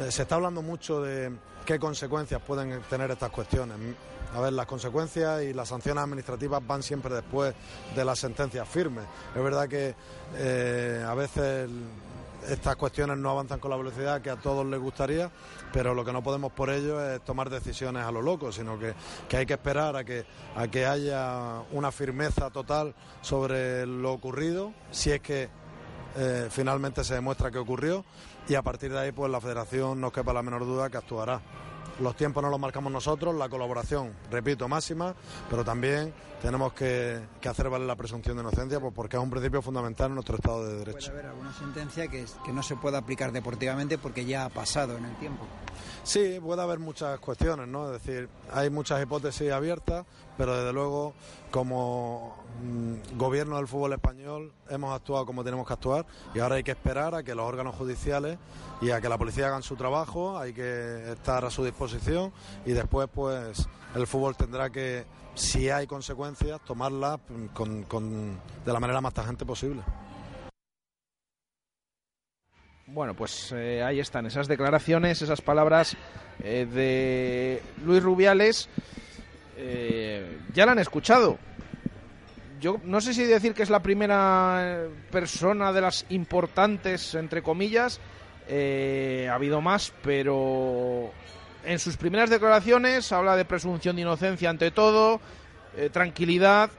Se 0.09 0.21
está 0.21 0.35
hablando 0.35 0.61
mucho 0.61 1.01
de 1.01 1.31
qué 1.65 1.79
consecuencias 1.79 2.39
pueden 2.39 2.81
tener 2.83 3.09
estas 3.09 3.31
cuestiones. 3.31 3.77
A 4.35 4.39
ver, 4.39 4.53
las 4.53 4.67
consecuencias 4.67 5.41
y 5.43 5.53
las 5.53 5.69
sanciones 5.69 6.03
administrativas 6.03 6.65
van 6.65 6.83
siempre 6.83 7.13
después 7.15 7.53
de 7.95 8.05
las 8.05 8.19
sentencias 8.19 8.67
firmes. 8.67 9.05
Es 9.35 9.43
verdad 9.43 9.67
que 9.67 9.95
eh, 10.35 11.03
a 11.07 11.15
veces 11.15 11.69
estas 12.47 12.75
cuestiones 12.75 13.17
no 13.17 13.31
avanzan 13.31 13.59
con 13.59 13.71
la 13.71 13.77
velocidad 13.77 14.21
que 14.21 14.29
a 14.29 14.35
todos 14.35 14.65
les 14.65 14.79
gustaría, 14.79 15.31
pero 15.73 15.93
lo 15.93 16.05
que 16.05 16.13
no 16.13 16.23
podemos 16.23 16.51
por 16.51 16.69
ello 16.69 17.03
es 17.03 17.23
tomar 17.23 17.49
decisiones 17.49 18.05
a 18.05 18.11
lo 18.11 18.21
loco, 18.21 18.51
sino 18.51 18.77
que, 18.79 18.93
que 19.27 19.37
hay 19.37 19.45
que 19.45 19.53
esperar 19.53 19.95
a 19.95 20.03
que, 20.03 20.25
a 20.55 20.67
que 20.67 20.85
haya 20.85 21.61
una 21.71 21.91
firmeza 21.91 22.49
total 22.49 22.93
sobre 23.21 23.85
lo 23.85 24.13
ocurrido, 24.13 24.73
si 24.91 25.11
es 25.11 25.21
que 25.21 25.49
eh, 26.17 26.47
finalmente 26.49 27.03
se 27.03 27.13
demuestra 27.13 27.51
que 27.51 27.57
ocurrió 27.57 28.03
y 28.47 28.55
a 28.55 28.61
partir 28.61 28.91
de 28.91 28.99
ahí 28.99 29.11
pues 29.11 29.31
la 29.31 29.39
federación 29.39 30.01
no 30.01 30.11
quepa 30.11 30.33
la 30.33 30.41
menor 30.41 30.65
duda 30.65 30.89
que 30.89 30.97
actuará. 30.97 31.41
Los 31.99 32.15
tiempos 32.15 32.41
no 32.41 32.49
los 32.49 32.59
marcamos 32.59 32.91
nosotros, 32.91 33.35
la 33.35 33.49
colaboración, 33.49 34.13
repito, 34.31 34.67
máxima, 34.67 35.13
pero 35.49 35.65
también 35.65 36.13
tenemos 36.41 36.73
que, 36.73 37.19
que 37.41 37.49
hacer 37.49 37.69
valer 37.69 37.87
la 37.87 37.95
presunción 37.95 38.37
de 38.37 38.43
inocencia 38.43 38.79
pues, 38.79 38.93
porque 38.93 39.17
es 39.17 39.23
un 39.23 39.29
principio 39.29 39.61
fundamental 39.61 40.07
en 40.07 40.15
nuestro 40.15 40.35
Estado 40.35 40.65
de 40.65 40.77
Derecho. 40.79 41.11
Puede 41.11 41.19
haber 41.19 41.25
alguna 41.25 41.53
sentencia 41.53 42.07
que, 42.07 42.25
que 42.45 42.53
no 42.53 42.63
se 42.63 42.75
pueda 42.77 42.99
aplicar 42.99 43.31
deportivamente 43.31 43.97
porque 43.97 44.25
ya 44.25 44.45
ha 44.45 44.49
pasado 44.49 44.97
en 44.97 45.05
el 45.05 45.15
tiempo. 45.17 45.45
Sí, 46.03 46.39
puede 46.41 46.61
haber 46.61 46.79
muchas 46.79 47.19
cuestiones, 47.19 47.67
¿no? 47.67 47.93
Es 47.93 48.03
decir, 48.03 48.29
hay 48.51 48.69
muchas 48.69 49.01
hipótesis 49.01 49.51
abiertas, 49.51 50.05
pero 50.37 50.57
desde 50.57 50.71
luego, 50.71 51.13
como 51.51 52.38
gobierno 53.17 53.57
del 53.57 53.67
fútbol 53.67 53.93
español, 53.93 54.53
hemos 54.69 54.93
actuado 54.93 55.25
como 55.25 55.43
tenemos 55.43 55.65
que 55.67 55.73
actuar 55.73 56.05
y 56.33 56.39
ahora 56.39 56.55
hay 56.55 56.63
que 56.63 56.71
esperar 56.71 57.15
a 57.15 57.23
que 57.23 57.33
los 57.35 57.45
órganos 57.45 57.75
judiciales 57.75 58.37
y 58.81 58.91
a 58.91 58.99
que 59.01 59.09
la 59.09 59.17
policía 59.17 59.47
hagan 59.47 59.63
su 59.63 59.75
trabajo, 59.75 60.37
hay 60.37 60.53
que 60.53 61.11
estar 61.11 61.45
a 61.45 61.49
su 61.49 61.63
disposición 61.63 62.31
y 62.65 62.71
después, 62.71 63.07
pues, 63.13 63.67
el 63.95 64.07
fútbol 64.07 64.35
tendrá 64.35 64.69
que, 64.69 65.05
si 65.35 65.69
hay 65.69 65.87
consecuencias, 65.87 66.59
tomarlas 66.65 67.19
mm, 67.29 67.45
con- 67.53 67.83
con- 67.83 68.39
de 68.65 68.73
la 68.73 68.79
manera 68.79 68.99
más 69.01 69.13
tajante 69.13 69.45
posible. 69.45 69.81
Bueno, 72.87 73.13
pues 73.13 73.51
eh, 73.51 73.83
ahí 73.83 73.99
están 73.99 74.25
esas 74.25 74.47
declaraciones, 74.47 75.21
esas 75.21 75.41
palabras 75.41 75.95
eh, 76.43 76.65
de 76.65 77.61
Luis 77.85 78.01
Rubiales. 78.01 78.67
Eh, 79.57 80.39
ya 80.53 80.65
la 80.65 80.71
han 80.71 80.79
escuchado. 80.79 81.37
Yo 82.59 82.79
no 82.83 82.99
sé 82.99 83.13
si 83.13 83.23
decir 83.23 83.53
que 83.53 83.63
es 83.63 83.69
la 83.69 83.81
primera 83.81 84.59
eh, 84.61 84.89
persona 85.11 85.71
de 85.71 85.81
las 85.81 86.05
importantes, 86.09 87.15
entre 87.15 87.41
comillas. 87.41 88.01
Eh, 88.49 89.27
ha 89.31 89.35
habido 89.35 89.61
más, 89.61 89.93
pero 90.03 91.11
en 91.63 91.79
sus 91.79 91.95
primeras 91.95 92.29
declaraciones 92.29 93.11
habla 93.11 93.37
de 93.37 93.45
presunción 93.45 93.95
de 93.95 94.01
inocencia 94.01 94.49
ante 94.49 94.71
todo, 94.71 95.21
eh, 95.77 95.89
tranquilidad, 95.91 96.71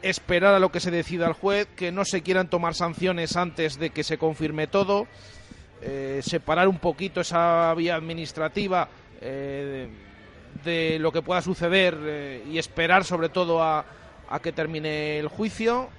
esperar 0.00 0.54
a 0.54 0.58
lo 0.58 0.72
que 0.72 0.80
se 0.80 0.90
decida 0.90 1.26
el 1.26 1.34
juez, 1.34 1.68
que 1.76 1.92
no 1.92 2.06
se 2.06 2.22
quieran 2.22 2.48
tomar 2.48 2.74
sanciones 2.74 3.36
antes 3.36 3.78
de 3.78 3.90
que 3.90 4.02
se 4.02 4.16
confirme 4.16 4.66
todo, 4.66 5.06
separar 6.22 6.68
un 6.68 6.78
poquito 6.78 7.20
esa 7.20 7.74
vía 7.74 7.96
administrativa 7.96 8.88
eh, 9.20 9.88
de 10.64 10.98
lo 11.00 11.12
que 11.12 11.20
pueda 11.20 11.42
suceder 11.42 12.42
y 12.48 12.56
esperar 12.56 13.04
sobre 13.04 13.28
todo 13.28 13.62
a, 13.62 13.84
a 14.32 14.40
que 14.40 14.50
termine 14.52 15.18
el 15.18 15.28
juicio. 15.28 15.90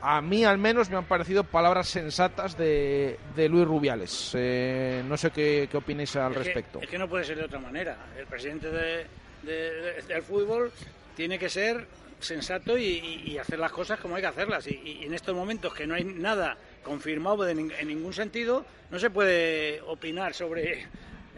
A 0.00 0.20
mí 0.20 0.44
al 0.44 0.58
menos 0.58 0.90
me 0.90 0.96
han 0.96 1.04
parecido 1.06 1.42
palabras 1.44 1.88
sensatas 1.88 2.56
de, 2.56 3.18
de 3.34 3.48
Luis 3.48 3.66
Rubiales. 3.66 4.32
Eh, 4.34 5.02
no 5.06 5.16
sé 5.16 5.30
qué, 5.30 5.68
qué 5.70 5.76
opináis 5.76 6.14
al 6.16 6.32
Es 6.32 6.38
que- 6.38 6.44
respecto. 6.44 6.80
es 6.82 6.88
que 6.88 6.98
no 6.98 7.08
puede 7.08 7.24
ser 7.24 7.36
de 7.38 7.44
otra 7.44 7.58
manera. 7.58 7.96
El 8.16 8.26
presidente 8.26 8.70
de- 8.70 9.06
de- 9.42 9.52
de- 9.72 10.02
del 10.06 10.22
fútbol 10.22 10.72
tiene 11.16 11.38
que 11.38 11.48
ser 11.48 11.86
sensato 12.20 12.76
y, 12.78 12.84
y- 12.84 13.32
y 13.32 13.38
hacer 13.38 13.58
las 13.58 13.72
cosas 13.72 13.98
como 14.00 14.16
hay 14.16 14.22
que 14.22 14.28
hacerlas. 14.28 14.66
Y, 14.68 14.80
y 14.84 15.04
en 15.04 15.14
estos 15.14 15.34
momentos 15.34 15.74
que 15.74 15.86
no 15.86 15.94
hay 15.94 16.04
nada 16.04 16.56
confirmado 16.84 17.48
en 17.48 17.68
ningún 17.86 18.12
sentido, 18.12 18.64
no 18.90 18.98
se 19.00 19.10
puede 19.10 19.80
opinar 19.82 20.32
sobre 20.34 20.86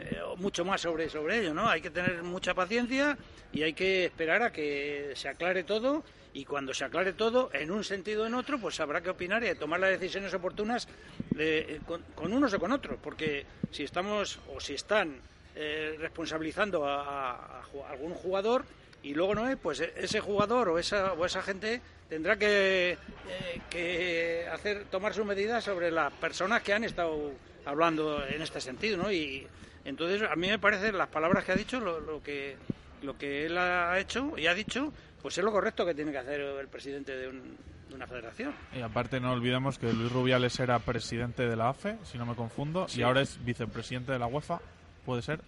eh, 0.00 0.20
mucho 0.36 0.64
más 0.64 0.80
sobre, 0.80 1.08
sobre 1.08 1.40
ello, 1.40 1.54
¿no? 1.54 1.68
Hay 1.68 1.80
que 1.80 1.90
tener 1.90 2.22
mucha 2.22 2.54
paciencia 2.54 3.16
y 3.52 3.62
hay 3.62 3.72
que 3.74 4.06
esperar 4.06 4.42
a 4.42 4.52
que 4.52 5.12
se 5.14 5.28
aclare 5.28 5.64
todo 5.64 6.02
y 6.32 6.44
cuando 6.44 6.72
se 6.72 6.84
aclare 6.84 7.12
todo, 7.12 7.50
en 7.52 7.70
un 7.72 7.82
sentido 7.82 8.22
o 8.22 8.26
en 8.26 8.34
otro, 8.34 8.58
pues 8.60 8.78
habrá 8.80 9.00
que 9.00 9.10
opinar 9.10 9.42
y 9.44 9.52
tomar 9.56 9.80
las 9.80 9.90
decisiones 9.90 10.32
oportunas 10.32 10.86
de- 11.32 11.80
con, 11.86 12.02
con 12.14 12.32
unos 12.32 12.52
o 12.54 12.58
con 12.60 12.70
otros, 12.72 12.98
porque 13.02 13.44
si 13.72 13.82
estamos 13.82 14.38
o 14.54 14.60
si 14.60 14.74
están 14.74 15.16
eh, 15.56 15.96
responsabilizando 15.98 16.86
a 16.88 17.62
algún 17.90 18.14
jugador 18.14 18.64
y 19.02 19.14
luego 19.14 19.34
no 19.34 19.48
es, 19.48 19.56
pues 19.56 19.80
e- 19.80 19.92
ese 19.96 20.20
jugador 20.20 20.68
o 20.68 20.78
esa, 20.78 21.14
o 21.14 21.26
esa 21.26 21.42
gente 21.42 21.80
tendrá 22.08 22.36
que, 22.36 22.92
eh, 23.28 23.60
que 23.68 24.46
hacer 24.52 24.84
tomar 24.84 25.12
sus 25.14 25.26
medidas 25.26 25.64
sobre 25.64 25.90
las 25.90 26.12
personas 26.12 26.62
que 26.62 26.72
han 26.72 26.84
estado 26.84 27.32
hablando 27.64 28.24
en 28.24 28.40
este 28.40 28.60
sentido, 28.60 28.96
¿no? 28.98 29.10
Y 29.10 29.46
entonces 29.90 30.22
a 30.28 30.34
mí 30.36 30.48
me 30.48 30.58
parece 30.58 30.90
las 30.92 31.08
palabras 31.08 31.44
que 31.44 31.52
ha 31.52 31.56
dicho, 31.56 31.78
lo, 31.80 32.00
lo 32.00 32.22
que 32.22 32.56
lo 33.02 33.16
que 33.16 33.46
él 33.46 33.56
ha 33.58 33.98
hecho 33.98 34.36
y 34.38 34.46
ha 34.46 34.54
dicho, 34.54 34.92
pues 35.22 35.36
es 35.38 35.44
lo 35.44 35.50
correcto 35.52 35.84
que 35.86 35.94
tiene 35.94 36.12
que 36.12 36.18
hacer 36.18 36.40
el 36.40 36.68
presidente 36.68 37.16
de, 37.16 37.28
un- 37.28 37.56
de 37.88 37.94
una 37.94 38.06
federación. 38.06 38.54
Y 38.76 38.80
aparte 38.82 39.20
no 39.20 39.32
olvidemos 39.32 39.78
que 39.78 39.90
Luis 39.92 40.12
Rubiales 40.12 40.58
era 40.60 40.78
presidente 40.80 41.48
de 41.48 41.56
la 41.56 41.70
AFE, 41.70 41.96
si 42.04 42.18
no 42.18 42.26
me 42.26 42.34
confundo, 42.34 42.86
Sí. 42.88 43.00
y 43.00 43.02
ahora 43.02 43.22
es 43.22 43.42
vicepresidente 43.44 44.12
de 44.12 44.18
la 44.18 44.26
UEFA, 44.26 44.60
¿puede 45.06 45.22
ser? 45.22 45.40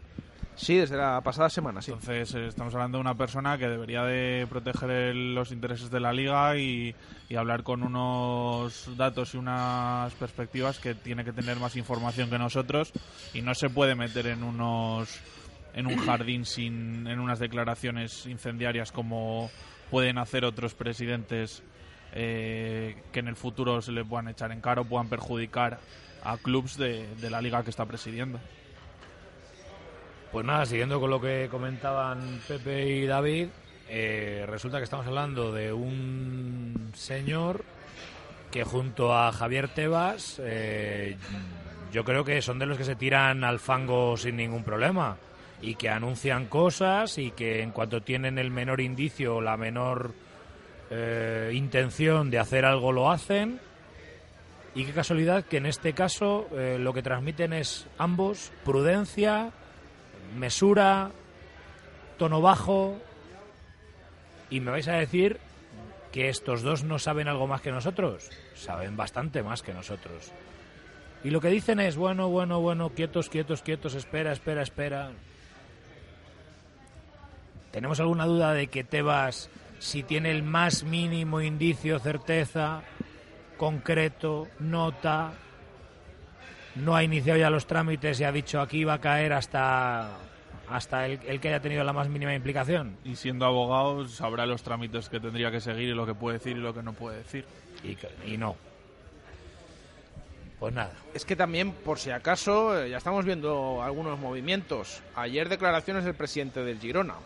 Sí, 0.55 0.77
desde 0.77 0.97
la 0.97 1.21
pasada 1.23 1.49
semana. 1.49 1.81
Entonces 1.81 2.35
eh, 2.35 2.47
estamos 2.47 2.75
hablando 2.75 2.99
de 2.99 3.03
una 3.03 3.15
persona 3.15 3.57
que 3.57 3.69
debería 3.69 4.03
de 4.05 4.47
proteger 4.49 4.91
el- 4.91 5.35
los 5.35 5.51
intereses 5.51 5.91
de 5.91 5.99
la 5.99 6.13
liga 6.13 6.57
y, 6.57 6.95
hablar 7.37 7.63
con 7.63 7.83
unos 7.83 8.95
datos 8.99 9.35
y 9.35 9.39
unas 9.39 10.13
perspectivas 10.15 10.79
que 10.79 10.95
tiene 10.95 11.25
que 11.25 11.33
tener 11.33 11.57
más 11.59 11.77
información 11.77 12.29
que 12.29 12.39
nosotros 12.39 12.93
y 13.33 13.41
no 13.41 13.55
se 13.55 13.71
puede 13.71 13.95
meter 13.95 14.27
en 14.27 14.43
unos 14.43 15.19
en 15.73 15.87
un 15.87 15.97
jardín 15.97 16.45
sin 16.45 17.07
en 17.07 17.19
unas 17.19 17.39
declaraciones 17.39 18.27
incendiarias 18.27 18.93
como 18.93 19.51
pueden 19.91 20.19
hacer 20.19 20.45
otros 20.45 20.75
presidentes 20.75 21.63
eh, 22.13 23.03
que 23.13 23.21
en 23.21 23.29
el 23.29 23.37
futuro 23.37 23.81
se 23.81 23.93
le 23.93 24.05
puedan 24.05 24.29
echar 24.29 24.53
en 24.53 24.61
cara 24.61 24.83
o 24.83 24.85
puedan 24.85 25.09
perjudicar 25.09 25.81
a 26.23 26.37
clubs 26.37 26.77
de, 26.77 27.07
de 27.17 27.31
la 27.31 27.41
liga 27.41 27.65
que 27.65 27.71
está 27.71 27.87
presidiendo. 27.87 28.39
Pues 30.33 30.47
nada, 30.47 30.65
siguiendo 30.65 30.99
con 30.99 31.11
lo 31.11 31.21
que 31.21 31.49
comentaban 31.51 32.41
Pepe 32.49 32.89
y 32.89 33.07
David, 33.07 33.49
eh, 33.89 34.47
resulta 34.49 34.79
que 34.79 34.85
estamos 34.85 35.07
hablando 35.07 35.53
de 35.53 35.73
un 35.75 36.91
señor 36.95 37.65
que 38.51 38.65
junto 38.65 39.15
a 39.15 39.31
Javier 39.31 39.69
Tebas, 39.69 40.41
eh, 40.43 41.19
yo 41.93 42.05
creo 42.05 42.25
que 42.25 42.41
son 42.41 42.59
de 42.59 42.65
los 42.65 42.79
que 42.79 42.85
se 42.85 42.97
tiran 42.97 43.45
al 43.45 43.61
fango 43.61 44.17
sin 44.17 44.37
ningún 44.37 44.65
problema 44.65 45.19
y 45.61 45.75
que 45.75 45.91
anuncian 45.91 46.47
cosas 46.47 47.19
y 47.19 47.31
que 47.33 47.63
en 47.63 47.71
cuanto 47.71 48.03
tienen 48.03 48.39
el 48.39 48.51
menor 48.51 48.81
indicio 48.81 49.37
o 49.37 49.41
la 49.43 49.59
menor 49.59 50.15
eh, 50.91 51.53
intención 51.55 52.31
de 52.31 52.39
hacer 52.39 52.65
algo 52.65 52.93
lo 52.93 53.11
hacen. 53.11 53.61
Y 54.75 54.85
qué 54.85 54.93
casualidad 54.93 55.45
que 55.45 55.59
en 55.59 55.67
este 55.67 55.93
caso 55.93 56.49
eh, 56.53 56.79
lo 56.81 56.95
que 56.95 57.03
transmiten 57.03 57.53
es 57.53 57.87
ambos 57.99 58.51
prudencia, 58.65 59.53
mesura, 60.37 61.11
tono 62.19 62.41
bajo. 62.41 62.97
Y 64.51 64.61
me 64.61 64.71
vais 64.71 64.89
a 64.89 64.95
decir 64.95 65.39
que 66.13 66.29
estos 66.29 66.63
dos 66.63 66.85
no 66.85 66.99
saben 66.99 67.29
algo 67.29 67.47
más 67.47 67.63
que 67.63 67.73
nosotros. 67.73 68.31
Saben 68.55 68.97
bastante 68.97 69.43
más 69.43 69.63
que 69.63 69.73
nosotros. 69.73 70.33
Y 71.25 71.31
lo 71.31 71.41
que 71.41 71.49
dicen 71.49 71.81
es, 71.81 71.97
bueno, 71.97 72.29
bueno, 72.29 72.61
bueno, 72.61 72.91
quietos, 72.91 73.29
quietos, 73.29 73.63
quietos, 73.63 73.95
espera, 73.95 74.33
espera, 74.33 74.63
espera. 74.63 75.13
¿Tenemos 77.71 78.01
alguna 78.01 78.27
duda 78.27 78.53
de 78.53 78.67
que 78.67 78.85
Tebas, 78.85 79.49
si 79.79 80.03
tiene 80.03 80.31
el 80.31 80.43
más 80.43 80.85
mínimo 80.85 81.41
indicio, 81.41 81.99
certeza, 82.01 82.83
concreto, 83.57 84.49
nota, 84.59 85.33
no 86.77 86.95
ha 86.97 87.03
iniciado 87.03 87.39
ya 87.39 87.51
los 87.51 87.67
trámites 87.67 88.19
y 88.21 88.25
ha 88.25 88.33
dicho 88.33 88.61
aquí 88.61 88.85
va 88.85 88.95
a 88.95 89.01
caer 89.01 89.33
hasta 89.33 90.17
hasta 90.69 91.05
el, 91.07 91.21
el 91.27 91.39
que 91.41 91.49
haya 91.49 91.61
tenido 91.61 91.85
la 91.85 91.93
más 91.93 92.09
mínima 92.09 92.35
implicación. 92.35 92.97
Y 93.05 93.17
siendo 93.17 93.45
abogado 93.45 94.07
sabrá 94.09 94.47
los 94.47 94.63
trámites 94.63 95.09
que 95.11 95.21
tendría 95.21 95.51
que 95.51 95.61
seguir 95.61 95.91
y 95.91 95.95
lo 95.95 96.07
que 96.07 96.15
puede 96.15 96.39
decir 96.39 96.57
y 96.57 96.61
lo 96.61 96.73
que 96.73 96.83
no 96.83 96.95
puede 96.95 97.19
decir. 97.19 97.45
Y, 97.85 97.95
que- 97.97 98.09
y 98.27 98.39
no. 98.39 98.57
Pues 100.59 100.73
nada. 100.73 100.93
Es 101.13 101.25
que 101.25 101.35
también, 101.37 101.73
por 101.73 101.99
si 101.99 102.11
acaso, 102.11 102.81
eh, 102.81 102.89
ya 102.89 102.99
estamos 102.99 103.25
viendo 103.25 103.83
algunos 103.83 104.19
movimientos. 104.19 105.03
Ayer 105.17 105.49
declaraciones 105.49 106.05
del 106.05 106.15
presidente 106.15 106.63
del 106.65 106.79
Girona, 106.79 107.17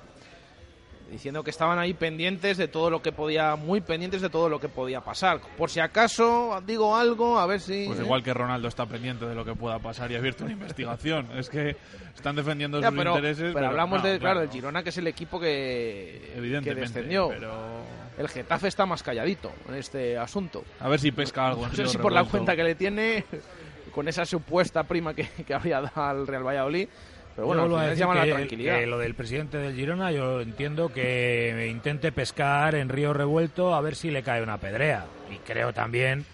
diciendo 1.10 1.42
que 1.44 1.50
estaban 1.50 1.78
ahí 1.78 1.94
pendientes 1.94 2.56
de 2.56 2.68
todo 2.68 2.90
lo 2.90 3.00
que 3.02 3.12
podía, 3.12 3.54
muy 3.56 3.80
pendientes 3.80 4.20
de 4.22 4.28
todo 4.30 4.48
lo 4.48 4.58
que 4.58 4.68
podía 4.68 5.00
pasar. 5.00 5.40
Por 5.56 5.70
si 5.70 5.80
acaso 5.80 6.62
digo 6.66 6.96
algo, 6.96 7.38
a 7.38 7.46
ver 7.46 7.60
si... 7.60 7.86
Pues 7.86 8.00
¿eh? 8.00 8.02
igual 8.02 8.22
que 8.22 8.34
Ronaldo 8.34 8.68
está 8.68 8.86
pendiente 8.86 9.24
de 9.26 9.34
lo 9.34 9.44
que 9.44 9.54
pueda 9.54 9.78
pasar 9.78 10.10
y 10.10 10.14
ha 10.14 10.18
abierto 10.18 10.44
una 10.44 10.52
investigación. 10.52 11.28
Es 11.36 11.48
que 11.48 11.76
están 12.14 12.34
defendiendo 12.36 12.80
Ya, 12.80 12.88
sus 12.88 12.98
pero, 12.98 13.14
intereses. 13.14 13.54
pero 13.54 13.66
hablamos 13.68 14.02
no, 14.02 14.08
de, 14.08 14.18
claro, 14.18 14.40
del 14.40 14.50
Girona, 14.50 14.82
que 14.82 14.88
es 14.88 14.98
el 14.98 15.06
equipo 15.06 15.38
que, 15.38 16.20
que 16.32 16.38
Evidentemente, 16.38 16.80
descendió. 16.80 17.28
pero- 17.28 17.82
El 18.18 18.28
Getafe 18.28 18.68
está 18.68 18.86
más 18.86 19.02
calladito 19.02 19.52
en 19.68 19.74
este 19.74 20.16
asunto. 20.16 20.64
A 20.80 20.88
ver 20.88 20.98
si 20.98 21.12
pesca 21.12 21.46
algo 21.48 21.64
en 21.64 21.70
No 21.70 21.76
sé 21.76 21.86
si 21.86 21.98
por 21.98 22.12
la 22.12 22.24
cuenta 22.24 22.56
que 22.56 22.64
le 22.64 22.74
tiene, 22.74 23.24
con 23.94 24.08
esa 24.08 24.24
supuesta 24.24 24.82
prima 24.84 25.14
que, 25.14 25.28
que 25.46 25.54
habría 25.54 25.80
dado 25.82 26.02
al 26.02 26.26
Real 26.26 26.42
Valladolid. 26.46 26.88
Pero 27.36 27.48
bueno, 27.48 27.92
llama 27.92 28.14
la 28.14 28.24
tranquilidad. 28.24 28.78
que 28.78 28.86
lo 28.86 28.98
del 28.98 29.14
presidente 29.14 29.58
del 29.58 29.74
Girona, 29.74 30.10
yo 30.10 30.40
entiendo 30.40 30.88
que 30.88 31.68
intente 31.70 32.10
pescar 32.10 32.74
en 32.74 32.88
río 32.88 33.12
revuelto 33.12 33.74
a 33.74 33.80
ver 33.82 33.94
si 33.94 34.10
le 34.10 34.22
cae 34.22 34.42
una 34.42 34.56
pedrea. 34.56 35.04
Y 35.30 35.36
creo 35.38 35.74
también 35.74 36.24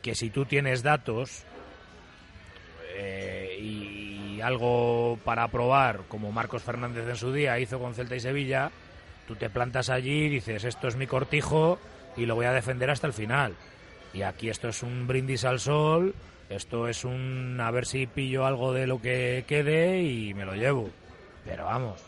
que 0.00 0.14
si 0.14 0.30
tú 0.30 0.46
tienes 0.46 0.82
datos 0.82 1.44
eh, 2.96 3.58
y 3.60 4.40
algo 4.40 5.18
para 5.24 5.46
probar, 5.48 6.00
como 6.08 6.32
Marcos 6.32 6.62
Fernández 6.62 7.06
en 7.06 7.16
su 7.16 7.34
día 7.34 7.58
hizo 7.58 7.78
con 7.78 7.94
Celta 7.94 8.16
y 8.16 8.20
Sevilla, 8.20 8.70
tú 9.28 9.36
te 9.36 9.50
plantas 9.50 9.90
allí 9.90 10.24
y 10.24 10.28
dices, 10.30 10.64
esto 10.64 10.88
es 10.88 10.96
mi 10.96 11.06
cortijo 11.06 11.78
y 12.16 12.24
lo 12.24 12.34
voy 12.34 12.46
a 12.46 12.52
defender 12.52 12.88
hasta 12.88 13.06
el 13.06 13.12
final. 13.12 13.54
Y 14.14 14.22
aquí 14.22 14.48
esto 14.48 14.68
es 14.68 14.82
un 14.82 15.06
brindis 15.06 15.44
al 15.44 15.60
sol, 15.60 16.14
esto 16.50 16.88
es 16.88 17.04
un 17.04 17.58
a 17.60 17.70
ver 17.70 17.86
si 17.86 18.06
pillo 18.06 18.44
algo 18.44 18.72
de 18.72 18.86
lo 18.86 19.00
que 19.00 19.44
quede 19.46 20.02
y 20.02 20.34
me 20.34 20.44
lo 20.44 20.54
llevo. 20.54 20.90
Pero 21.44 21.64
vamos, 21.64 22.00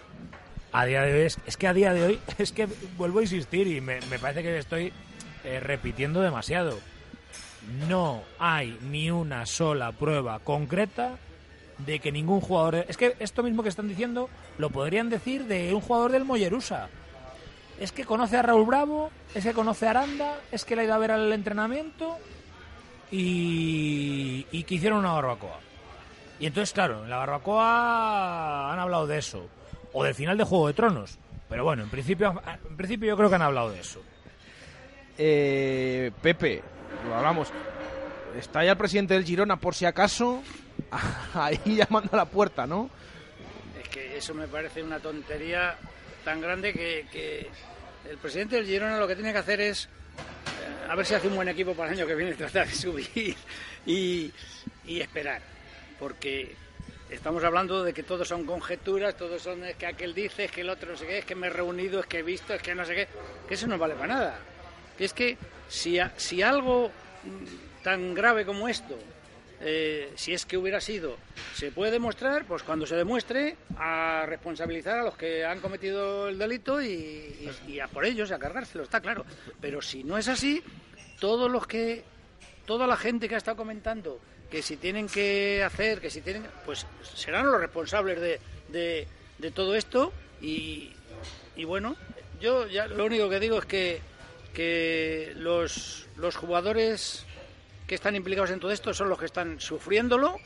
a 0.72 0.84
día 0.84 1.02
de 1.02 1.14
hoy 1.14 1.20
es, 1.26 1.38
es 1.46 1.56
que 1.56 1.68
a 1.68 1.72
día 1.72 1.94
de 1.94 2.02
hoy 2.04 2.20
es 2.38 2.52
que 2.52 2.66
vuelvo 2.96 3.20
a 3.20 3.22
insistir 3.22 3.66
y 3.68 3.80
me, 3.80 4.00
me 4.10 4.18
parece 4.18 4.42
que 4.42 4.58
estoy 4.58 4.92
eh, 5.44 5.60
repitiendo 5.60 6.20
demasiado. 6.20 6.78
No 7.88 8.22
hay 8.40 8.76
ni 8.82 9.10
una 9.10 9.46
sola 9.46 9.92
prueba 9.92 10.40
concreta 10.40 11.18
de 11.78 12.00
que 12.00 12.10
ningún 12.12 12.40
jugador... 12.40 12.84
Es 12.88 12.96
que 12.96 13.14
esto 13.20 13.42
mismo 13.42 13.62
que 13.62 13.68
están 13.68 13.88
diciendo 13.88 14.28
lo 14.58 14.70
podrían 14.70 15.08
decir 15.08 15.44
de 15.44 15.72
un 15.72 15.80
jugador 15.80 16.10
del 16.10 16.24
Mollerusa. 16.24 16.88
Es 17.78 17.92
que 17.92 18.04
conoce 18.04 18.36
a 18.36 18.42
Raúl 18.42 18.66
Bravo, 18.66 19.10
es 19.34 19.44
que 19.44 19.52
conoce 19.52 19.86
a 19.86 19.90
Aranda, 19.90 20.38
es 20.50 20.64
que 20.64 20.76
le 20.76 20.82
ha 20.82 20.84
ido 20.84 20.94
a 20.94 20.98
ver 20.98 21.12
al 21.12 21.32
entrenamiento 21.32 22.18
y, 23.12 24.46
y 24.50 24.64
que 24.64 24.74
hicieron 24.74 24.98
una 24.98 25.12
barbacoa. 25.12 25.60
Y 26.40 26.46
entonces, 26.46 26.72
claro, 26.72 27.04
en 27.04 27.10
la 27.10 27.18
barbacoa 27.18 28.72
han 28.72 28.78
hablado 28.80 29.06
de 29.06 29.18
eso. 29.18 29.46
O 29.92 30.02
del 30.02 30.14
final 30.14 30.36
de 30.36 30.44
Juego 30.44 30.66
de 30.66 30.72
Tronos. 30.72 31.18
Pero 31.48 31.64
bueno, 31.64 31.82
en 31.82 31.90
principio, 31.90 32.42
en 32.68 32.76
principio 32.76 33.10
yo 33.10 33.16
creo 33.16 33.28
que 33.28 33.36
han 33.36 33.42
hablado 33.42 33.70
de 33.70 33.80
eso. 33.80 34.02
Eh, 35.18 36.10
Pepe, 36.22 36.62
lo 37.06 37.14
hablamos. 37.14 37.48
Está 38.36 38.64
ya 38.64 38.72
el 38.72 38.78
presidente 38.78 39.14
del 39.14 39.24
Girona, 39.24 39.56
por 39.56 39.74
si 39.74 39.84
acaso, 39.84 40.42
ahí 41.34 41.60
llamando 41.66 42.08
a 42.14 42.16
la 42.16 42.24
puerta, 42.24 42.66
¿no? 42.66 42.88
Es 43.80 43.88
que 43.90 44.16
eso 44.16 44.34
me 44.34 44.48
parece 44.48 44.82
una 44.82 44.98
tontería 44.98 45.76
tan 46.24 46.40
grande 46.40 46.72
que, 46.72 47.06
que 47.12 47.50
el 48.10 48.16
presidente 48.16 48.56
del 48.56 48.66
Girona 48.66 48.98
lo 48.98 49.06
que 49.06 49.14
tiene 49.14 49.32
que 49.32 49.38
hacer 49.38 49.60
es 49.60 49.90
a 50.92 50.94
ver 50.94 51.06
si 51.06 51.14
hace 51.14 51.26
un 51.26 51.36
buen 51.36 51.48
equipo 51.48 51.72
para 51.72 51.90
el 51.90 51.98
año 51.98 52.06
que 52.06 52.14
viene, 52.14 52.34
tratar 52.34 52.68
de 52.68 52.74
subir 52.74 53.34
y, 53.86 54.30
esperar. 54.86 55.40
Porque 55.98 56.54
estamos 57.08 57.42
hablando 57.44 57.82
de 57.82 57.94
que 57.94 58.02
todos 58.02 58.28
son 58.28 58.44
conjeturas, 58.44 59.16
todos 59.16 59.40
son 59.40 59.64
es 59.64 59.76
que 59.76 59.86
aquel 59.86 60.12
dice, 60.12 60.44
es 60.44 60.50
que 60.50 60.60
el 60.60 60.68
otro 60.68 60.90
no 60.90 60.98
sé 60.98 61.06
qué, 61.06 61.18
es 61.20 61.24
que 61.24 61.34
me 61.34 61.46
he 61.46 61.50
reunido, 61.50 62.00
es 62.00 62.04
que 62.04 62.18
he 62.18 62.22
visto, 62.22 62.52
es 62.52 62.60
que 62.60 62.74
no 62.74 62.84
sé 62.84 62.94
qué, 62.94 63.08
que 63.48 63.54
eso 63.54 63.66
no 63.66 63.78
vale 63.78 63.94
para 63.94 64.08
nada. 64.08 64.38
Que 64.98 65.06
es 65.06 65.14
que 65.14 65.38
si, 65.66 65.98
si 66.18 66.42
algo 66.42 66.90
tan 67.82 68.12
grave 68.12 68.44
como 68.44 68.68
esto 68.68 68.98
eh, 69.64 70.12
si 70.16 70.34
es 70.34 70.44
que 70.44 70.56
hubiera 70.56 70.80
sido, 70.80 71.16
se 71.54 71.70
puede 71.70 71.92
demostrar, 71.92 72.44
pues 72.46 72.64
cuando 72.64 72.84
se 72.84 72.96
demuestre, 72.96 73.56
a 73.76 74.24
responsabilizar 74.26 74.98
a 74.98 75.04
los 75.04 75.16
que 75.16 75.44
han 75.44 75.60
cometido 75.60 76.28
el 76.28 76.36
delito 76.36 76.82
y, 76.82 77.48
a 77.80 77.86
por 77.86 78.04
ellos, 78.04 78.32
a 78.32 78.38
cargárselo, 78.38 78.82
está 78.82 79.00
claro. 79.00 79.24
Pero 79.60 79.80
si 79.80 80.02
no 80.02 80.18
es 80.18 80.26
así, 80.26 80.62
todos 81.20 81.48
los 81.48 81.66
que, 81.68 82.02
toda 82.66 82.88
la 82.88 82.96
gente 82.96 83.28
que 83.28 83.36
ha 83.36 83.38
estado 83.38 83.56
comentando 83.56 84.18
que 84.50 84.62
si 84.62 84.76
tienen 84.76 85.06
que 85.06 85.62
hacer, 85.62 86.00
que 86.00 86.10
si 86.10 86.20
tienen, 86.20 86.44
pues 86.66 86.84
serán 87.14 87.46
los 87.46 87.60
responsables 87.60 88.20
de, 88.20 89.06
todo 89.54 89.74
esto 89.74 90.12
y, 90.40 90.92
y 91.56 91.64
bueno, 91.64 91.96
yo 92.40 92.66
ya 92.66 92.86
lo 92.86 93.04
único 93.06 93.30
que 93.30 93.40
digo 93.40 93.58
es 93.58 93.64
que, 93.64 94.00
que 94.52 95.32
los, 95.36 96.06
los 96.16 96.36
jugadores 96.36 97.24
que 97.92 97.96
están 97.96 98.16
implicados 98.16 98.50
en 98.50 98.58
todo 98.58 98.70
esto 98.70 98.94
son 98.94 99.10
los 99.10 99.18
que 99.18 99.26
están 99.26 99.60
sufriéndolo, 99.60 100.38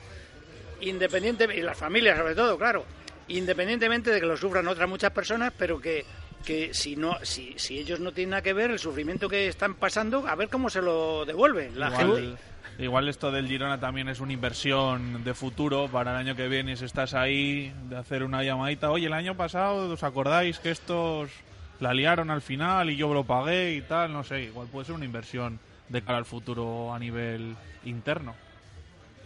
independientemente, 0.80 1.60
y 1.60 1.62
las 1.62 1.78
familias 1.78 2.18
sobre 2.18 2.34
todo, 2.34 2.58
claro, 2.58 2.84
independientemente 3.28 4.10
de 4.10 4.18
que 4.18 4.26
lo 4.26 4.36
sufran 4.36 4.66
otras 4.66 4.88
muchas 4.88 5.12
personas, 5.12 5.52
pero 5.56 5.80
que, 5.80 6.04
que 6.44 6.74
si 6.74 6.96
no 6.96 7.16
si, 7.22 7.54
si 7.56 7.78
ellos 7.78 8.00
no 8.00 8.10
tienen 8.10 8.30
nada 8.30 8.42
que 8.42 8.52
ver 8.52 8.72
el 8.72 8.80
sufrimiento 8.80 9.28
que 9.28 9.46
están 9.46 9.74
pasando, 9.74 10.26
a 10.26 10.34
ver 10.34 10.48
cómo 10.48 10.68
se 10.70 10.82
lo 10.82 11.24
devuelven 11.24 11.78
la 11.78 11.92
gente. 11.92 12.34
Igual 12.80 13.08
esto 13.08 13.30
del 13.30 13.46
Girona 13.46 13.78
también 13.78 14.08
es 14.08 14.18
una 14.18 14.32
inversión 14.32 15.22
de 15.22 15.32
futuro 15.32 15.86
para 15.86 16.10
el 16.10 16.16
año 16.16 16.34
que 16.34 16.48
viene 16.48 16.76
si 16.76 16.84
estás 16.84 17.14
ahí, 17.14 17.72
de 17.88 17.96
hacer 17.96 18.24
una 18.24 18.42
llamadita. 18.42 18.90
Oye, 18.90 19.06
el 19.06 19.12
año 19.12 19.36
pasado, 19.36 19.88
¿os 19.88 20.02
acordáis 20.02 20.58
que 20.58 20.72
estos 20.72 21.30
la 21.78 21.94
liaron 21.94 22.28
al 22.28 22.42
final 22.42 22.90
y 22.90 22.96
yo 22.96 23.14
lo 23.14 23.22
pagué 23.22 23.74
y 23.74 23.82
tal? 23.82 24.12
No 24.12 24.24
sé, 24.24 24.42
igual 24.42 24.66
puede 24.66 24.86
ser 24.86 24.96
una 24.96 25.04
inversión 25.04 25.60
de 25.88 26.02
cara 26.02 26.18
al 26.18 26.24
futuro 26.24 26.92
a 26.94 26.98
nivel 26.98 27.56
interno. 27.84 28.34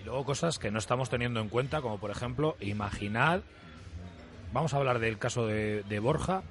Y 0.00 0.04
luego 0.04 0.24
cosas 0.24 0.58
que 0.58 0.70
no 0.70 0.78
estamos 0.78 1.10
teniendo 1.10 1.40
en 1.40 1.48
cuenta, 1.48 1.80
como 1.82 1.98
por 1.98 2.10
ejemplo, 2.10 2.56
imaginad, 2.60 3.40
vamos 4.52 4.72
a 4.74 4.78
hablar 4.78 4.98
del 4.98 5.18
caso 5.18 5.46
de, 5.46 5.82
de 5.82 5.98
Borja, 5.98 6.42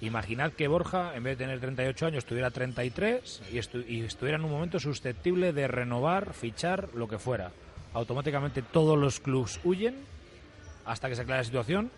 imaginad 0.00 0.52
que 0.52 0.68
Borja, 0.68 1.14
en 1.16 1.22
vez 1.24 1.38
de 1.38 1.44
tener 1.44 1.60
38 1.60 2.06
años, 2.06 2.24
tuviera 2.24 2.50
33 2.50 3.42
y, 3.52 3.56
estu- 3.56 3.84
y 3.88 4.02
estuviera 4.02 4.38
en 4.38 4.44
un 4.44 4.50
momento 4.50 4.78
susceptible 4.80 5.52
de 5.52 5.68
renovar, 5.68 6.34
fichar, 6.34 6.88
lo 6.94 7.08
que 7.08 7.18
fuera. 7.18 7.50
Automáticamente 7.94 8.62
todos 8.62 8.98
los 8.98 9.18
clubs 9.20 9.60
huyen 9.64 9.96
hasta 10.84 11.08
que 11.08 11.14
se 11.16 11.22
aclare 11.22 11.40
la 11.40 11.44
situación. 11.44 11.90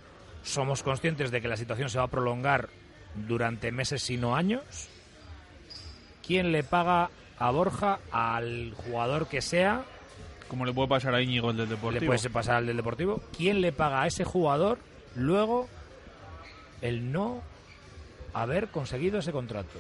Somos 0.43 0.83
conscientes 0.83 1.31
de 1.31 1.41
que 1.43 1.49
la 1.49 1.57
situación 1.57 1.91
se 1.91 1.99
va 1.99 2.05
a 2.05 2.09
prolongar 2.09 2.69
durante 3.15 3.73
meses, 3.73 4.03
si 4.03 4.17
no 4.17 4.35
años. 4.37 4.89
¿Quién 6.27 6.53
le 6.53 6.63
paga 6.63 7.11
a 7.41 7.51
Borja, 7.51 7.99
al 8.13 8.75
jugador 8.77 9.27
que 9.27 9.41
sea, 9.43 9.83
Como 10.47 10.65
le 10.67 10.73
puede 10.73 10.89
pasar 10.89 11.15
a 11.15 11.23
Íñigo 11.23 11.51
el 11.51 11.57
del 11.57 11.69
Deportivo. 11.69 12.01
le 12.01 12.07
puede 12.07 12.31
pasar 12.31 12.57
al 12.57 12.67
del 12.67 12.77
Deportivo. 12.77 13.21
¿Quién 13.37 13.61
le 13.61 13.73
paga 13.73 14.03
a 14.03 14.07
ese 14.07 14.25
jugador 14.25 14.79
luego 15.17 15.69
el 16.83 17.11
no 17.11 17.43
haber 18.35 18.69
conseguido 18.69 19.19
ese 19.21 19.33
contrato? 19.33 19.79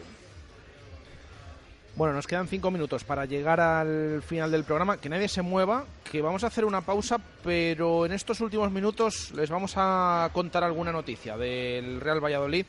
Bueno, 1.96 2.14
nos 2.14 2.26
quedan 2.26 2.46
cinco 2.48 2.70
minutos 2.70 3.04
para 3.04 3.24
llegar 3.26 3.60
al 3.60 4.22
final 4.22 4.50
del 4.50 4.64
programa. 4.64 4.96
Que 4.98 5.08
nadie 5.08 5.28
se 5.28 5.42
mueva, 5.42 5.84
que 6.10 6.22
vamos 6.22 6.44
a 6.44 6.46
hacer 6.46 6.64
una 6.64 6.80
pausa, 6.80 7.18
pero 7.42 8.06
en 8.06 8.12
estos 8.12 8.40
últimos 8.40 8.70
minutos 8.70 9.32
les 9.34 9.50
vamos 9.50 9.74
a 9.76 10.30
contar 10.32 10.62
alguna 10.64 10.92
noticia 10.92 11.36
del 11.36 12.00
Real 12.00 12.24
Valladolid 12.24 12.64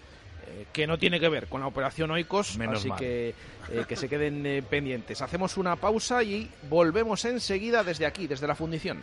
eh, 0.52 0.65
que 0.72 0.86
no 0.88 0.98
tiene 0.98 1.19
que 1.19 1.30
ver 1.30 1.48
con 1.48 1.61
la 1.61 1.68
operación 1.68 2.11
Oikos, 2.11 2.57
Menos 2.57 2.80
así 2.80 2.90
mal. 2.90 2.99
que 2.99 3.34
eh, 3.69 3.86
que 3.88 3.95
se 3.95 4.10
queden 4.10 4.45
eh, 4.45 4.61
pendientes. 4.61 5.22
Hacemos 5.22 5.57
una 5.57 5.76
pausa 5.76 6.23
y 6.23 6.49
volvemos 6.69 7.23
enseguida 7.26 7.84
desde 7.84 8.06
aquí, 8.06 8.28
desde 8.28 8.48
la 8.48 8.56
fundición. 8.56 8.99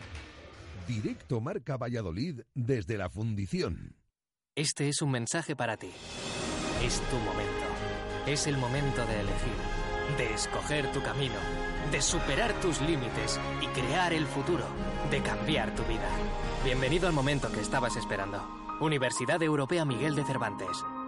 Directo 0.87 1.41
Marca 1.41 1.77
Valladolid 1.77 2.41
desde 2.55 2.97
la 2.97 3.09
fundición. 3.11 3.95
Este 4.55 4.89
es 4.89 5.03
un 5.03 5.11
mensaje 5.11 5.55
para 5.55 5.77
ti. 5.77 5.91
Es 6.85 7.01
tu 7.11 7.17
momento. 7.17 7.67
Es 8.27 8.47
el 8.47 8.57
momento 8.59 9.05
de 9.07 9.21
elegir, 9.21 10.19
de 10.19 10.35
escoger 10.35 10.91
tu 10.93 11.03
camino, 11.03 11.35
de 11.93 12.03
superar 12.03 12.53
tus 12.61 12.81
límites 12.81 13.39
y 13.63 13.67
crear 13.69 14.13
el 14.13 14.27
futuro, 14.27 14.65
de 15.11 15.23
cambiar 15.23 15.75
tu 15.75 15.83
vida. 15.85 16.09
Bienvenido 16.65 17.07
al 17.07 17.15
momento 17.15 17.51
que 17.53 17.61
estabas 17.61 17.97
esperando. 17.97 18.43
Universidad 18.81 19.43
Europea 19.43 19.85
Miguel 19.85 20.15
de 20.15 20.25
Cervantes. 20.25 20.85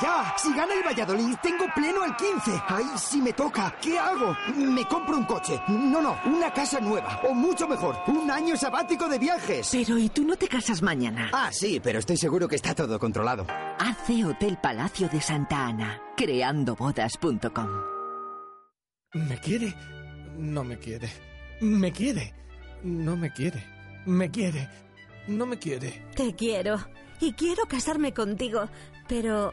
ya! 0.00 0.34
Si 0.38 0.52
gana 0.54 0.74
el 0.74 0.82
Valladolid, 0.82 1.34
tengo 1.42 1.64
pleno 1.74 2.02
al 2.02 2.16
15. 2.16 2.62
¡Ay, 2.68 2.84
si 2.96 3.20
me 3.20 3.32
toca! 3.32 3.74
¿Qué 3.80 3.98
hago? 3.98 4.36
Me 4.56 4.84
compro 4.86 5.16
un 5.16 5.24
coche. 5.24 5.60
No, 5.68 6.00
no, 6.00 6.18
una 6.26 6.52
casa 6.52 6.80
nueva. 6.80 7.20
O 7.24 7.34
mucho 7.34 7.68
mejor, 7.68 7.96
un 8.08 8.30
año 8.30 8.56
sabático 8.56 9.08
de 9.08 9.18
viajes. 9.18 9.68
Pero 9.72 9.98
¿y 9.98 10.08
tú 10.08 10.24
no 10.24 10.36
te 10.36 10.48
casas 10.48 10.82
mañana? 10.82 11.30
Ah, 11.32 11.50
sí, 11.52 11.80
pero 11.82 11.98
estoy 11.98 12.16
seguro 12.16 12.48
que 12.48 12.56
está 12.56 12.74
todo 12.74 12.98
controlado. 12.98 13.46
Hace 13.78 14.24
Hotel 14.24 14.58
Palacio 14.62 15.08
de 15.08 15.20
Santa 15.20 15.66
Ana, 15.66 16.00
creandobodas.com. 16.16 17.68
¿Me 19.14 19.38
quiere? 19.38 19.74
No 20.36 20.64
me 20.64 20.78
quiere. 20.78 21.10
¿Me 21.60 21.92
quiere? 21.92 22.34
No 22.82 23.16
me 23.16 23.32
quiere. 23.32 23.64
¿Me 24.04 24.30
quiere? 24.30 24.68
No 25.28 25.46
me 25.46 25.58
quiere. 25.58 26.06
Te 26.14 26.34
quiero. 26.34 26.78
Y 27.20 27.32
quiero 27.32 27.64
casarme 27.66 28.12
contigo, 28.12 28.68
pero 29.08 29.52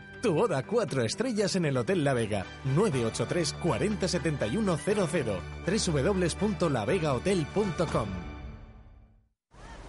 Tu 0.21 0.33
boda 0.33 0.63
cuatro 0.63 1.03
estrellas 1.03 1.55
en 1.55 1.65
el 1.65 1.77
Hotel 1.77 2.03
La 2.03 2.13
Vega. 2.13 2.45
983 2.75 3.53
40 3.53 4.07
71 4.07 4.77
00. 4.77 5.39
www.lavegahotel.com 5.65 8.07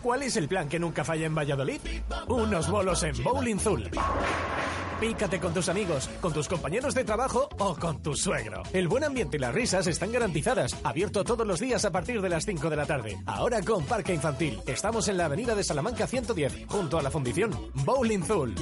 ¿Cuál 0.02 0.22
es 0.24 0.36
el 0.36 0.48
plan 0.48 0.68
que 0.68 0.80
nunca 0.80 1.04
falla 1.04 1.26
en 1.26 1.34
Valladolid? 1.34 1.80
Unos 2.28 2.68
bolos 2.68 3.02
en 3.04 3.22
Bowling 3.22 3.58
Zul. 3.58 3.88
Pícate 4.98 5.38
con 5.38 5.54
tus 5.54 5.68
amigos, 5.68 6.08
con 6.20 6.32
tus 6.32 6.48
compañeros 6.48 6.94
de 6.94 7.04
trabajo 7.04 7.48
o 7.58 7.76
con 7.76 8.02
tu 8.02 8.14
suegro. 8.14 8.62
El 8.72 8.88
buen 8.88 9.04
ambiente 9.04 9.36
y 9.36 9.40
las 9.40 9.54
risas 9.54 9.86
están 9.86 10.10
garantizadas. 10.12 10.76
Abierto 10.82 11.22
todos 11.24 11.46
los 11.46 11.60
días 11.60 11.84
a 11.84 11.92
partir 11.92 12.20
de 12.20 12.28
las 12.28 12.46
5 12.46 12.68
de 12.70 12.76
la 12.76 12.86
tarde. 12.86 13.16
Ahora 13.26 13.62
con 13.62 13.84
Parque 13.84 14.14
Infantil. 14.14 14.60
Estamos 14.66 15.08
en 15.08 15.18
la 15.18 15.26
avenida 15.26 15.54
de 15.54 15.64
Salamanca 15.64 16.06
110, 16.06 16.66
junto 16.66 16.98
a 16.98 17.02
la 17.02 17.10
Fundición 17.10 17.50
Bowling 17.84 18.22
Zul. 18.22 18.54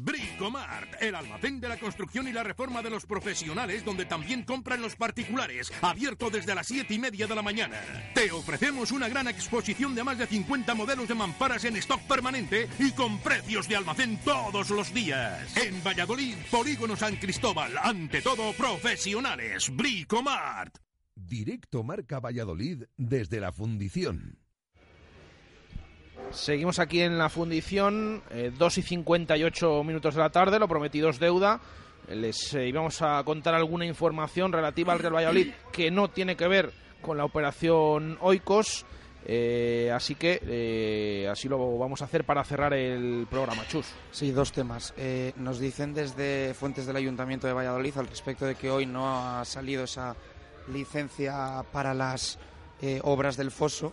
Bricomart, 0.00 1.02
el 1.02 1.14
almacén 1.14 1.60
de 1.60 1.68
la 1.68 1.76
construcción 1.76 2.28
y 2.28 2.32
la 2.32 2.44
reforma 2.44 2.82
de 2.82 2.90
los 2.90 3.04
profesionales, 3.04 3.84
donde 3.84 4.04
también 4.04 4.44
compran 4.44 4.80
los 4.80 4.94
particulares, 4.94 5.72
abierto 5.82 6.30
desde 6.30 6.54
las 6.54 6.68
7 6.68 6.94
y 6.94 6.98
media 6.98 7.26
de 7.26 7.34
la 7.34 7.42
mañana. 7.42 7.76
Te 8.14 8.30
ofrecemos 8.30 8.92
una 8.92 9.08
gran 9.08 9.26
exposición 9.26 9.94
de 9.94 10.04
más 10.04 10.18
de 10.18 10.26
50 10.26 10.74
modelos 10.74 11.08
de 11.08 11.14
mamparas 11.14 11.64
en 11.64 11.76
stock 11.76 12.00
permanente 12.02 12.68
y 12.78 12.92
con 12.92 13.18
precios 13.18 13.68
de 13.68 13.76
almacén 13.76 14.18
todos 14.24 14.70
los 14.70 14.94
días. 14.94 15.56
En 15.56 15.82
Valladolid, 15.82 16.36
Polígono 16.50 16.94
San 16.94 17.16
Cristóbal, 17.16 17.76
ante 17.82 18.22
todo 18.22 18.52
profesionales. 18.52 19.74
Bricomart. 19.74 20.78
Directo 21.16 21.82
Marca 21.82 22.20
Valladolid 22.20 22.84
desde 22.96 23.40
la 23.40 23.50
Fundición. 23.50 24.47
Seguimos 26.30 26.78
aquí 26.78 27.00
en 27.00 27.18
la 27.18 27.28
fundición, 27.28 28.22
eh, 28.30 28.52
2 28.56 28.78
y 28.78 28.82
58 28.82 29.82
minutos 29.84 30.14
de 30.14 30.20
la 30.20 30.30
tarde, 30.30 30.58
lo 30.58 30.68
prometido 30.68 31.08
es 31.08 31.18
deuda. 31.18 31.60
Les 32.08 32.54
eh, 32.54 32.66
íbamos 32.66 33.02
a 33.02 33.22
contar 33.24 33.54
alguna 33.54 33.84
información 33.84 34.52
relativa 34.52 34.92
al 34.92 34.98
Real 34.98 35.14
Valladolid 35.14 35.52
que 35.72 35.90
no 35.90 36.08
tiene 36.08 36.36
que 36.36 36.48
ver 36.48 36.72
con 37.02 37.18
la 37.18 37.24
operación 37.24 38.16
Oikos. 38.20 38.86
eh, 39.26 39.90
así 39.94 40.14
que 40.14 40.40
eh, 40.46 41.28
así 41.30 41.48
lo 41.48 41.76
vamos 41.78 42.00
a 42.00 42.06
hacer 42.06 42.24
para 42.24 42.42
cerrar 42.44 42.72
el 42.72 43.26
programa. 43.28 43.66
Chus. 43.68 43.86
Sí, 44.10 44.30
dos 44.30 44.52
temas. 44.52 44.94
Nos 45.36 45.58
dicen 45.58 45.92
desde 45.92 46.54
fuentes 46.54 46.86
del 46.86 46.96
Ayuntamiento 46.96 47.46
de 47.46 47.52
Valladolid 47.52 47.96
al 47.98 48.06
respecto 48.06 48.46
de 48.46 48.54
que 48.54 48.70
hoy 48.70 48.86
no 48.86 49.38
ha 49.38 49.44
salido 49.44 49.84
esa 49.84 50.16
licencia 50.72 51.62
para 51.72 51.92
las 51.92 52.38
obras 53.02 53.36
del 53.36 53.50
foso, 53.50 53.92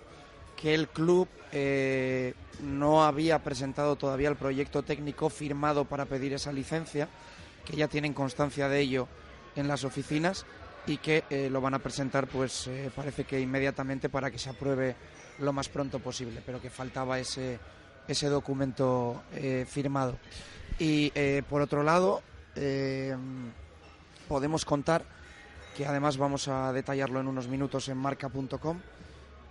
que 0.56 0.74
el 0.74 0.88
club 0.88 1.28
eh, 1.52 2.34
no 2.64 3.04
había 3.04 3.40
presentado 3.44 3.96
todavía 3.96 4.30
el 4.30 4.36
proyecto 4.36 4.84
técnico 4.84 5.30
firmado 5.30 5.86
para 5.86 6.06
pedir 6.06 6.34
esa 6.34 6.52
licencia, 6.52 7.08
que 7.66 7.76
ya 7.76 7.88
tienen 7.88 8.14
constancia 8.14 8.70
de 8.70 8.80
ello 8.80 9.08
en 9.56 9.68
las 9.68 9.84
oficinas 9.84 10.46
y 10.88 10.98
que 10.98 11.24
eh, 11.30 11.50
lo 11.50 11.62
van 11.62 11.74
a 11.74 11.80
presentar, 11.80 12.28
pues 12.28 12.68
eh, 12.68 12.92
parece 12.96 13.24
que 13.24 13.40
inmediatamente 13.40 14.10
para 14.10 14.30
que 14.30 14.38
se 14.38 14.50
apruebe 14.50 14.96
lo 15.40 15.52
más 15.52 15.70
pronto 15.70 16.00
posible, 16.00 16.42
pero 16.46 16.62
que 16.62 16.70
faltaba 16.70 17.20
ese, 17.20 17.60
ese 18.08 18.28
documento 18.28 19.24
firmado. 19.68 20.18
Y 20.80 21.12
por 21.50 21.62
otro 21.62 21.84
lado, 21.84 22.22
podemos 24.30 24.64
contar 24.64 25.04
que 25.76 25.86
además 25.86 26.18
vamos 26.18 26.48
a 26.48 26.72
detallarlo 26.72 27.20
en 27.20 27.28
unos 27.28 27.50
minutos 27.50 27.90
en 27.90 27.98
marca.com, 27.98 28.80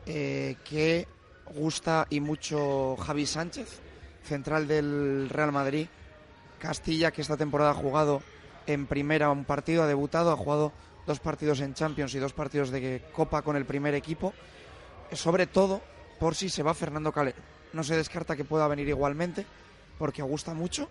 eh, 0.07 0.57
que 0.65 1.07
gusta 1.55 2.07
y 2.11 2.21
mucho 2.21 2.97
Javi 2.97 3.27
Sánchez, 3.27 3.81
central 4.23 4.67
del 4.67 5.29
Real 5.29 5.53
Madrid, 5.53 5.87
Castilla, 6.59 7.11
que 7.11 7.23
esta 7.23 7.37
temporada 7.37 7.71
ha 7.71 7.75
jugado 7.75 8.23
en 8.67 8.87
primera 8.87 9.31
un 9.31 9.45
partido, 9.45 9.83
ha 9.83 9.87
debutado, 9.87 10.33
ha 10.33 10.37
jugado 10.37 10.73
dos 11.07 11.21
partidos 11.21 11.61
en 11.61 11.75
Champions 11.75 12.15
y 12.15 12.19
dos 12.19 12.33
partidos 12.33 12.71
de 12.71 13.03
Copa 13.13 13.43
con 13.43 13.57
el 13.57 13.67
primer 13.67 13.95
equipo, 13.95 14.33
sobre 15.13 15.47
todo 15.47 15.83
por 16.19 16.35
si 16.35 16.49
se 16.49 16.63
va 16.63 16.75
Fernando 16.75 17.13
Calero. 17.13 17.37
No 17.73 17.83
se 17.83 17.97
descarta 17.97 18.37
que 18.37 18.45
pueda 18.45 18.69
venir 18.69 18.89
igualmente, 18.89 19.45
porque 19.99 20.23
gusta 20.23 20.55
mucho, 20.55 20.89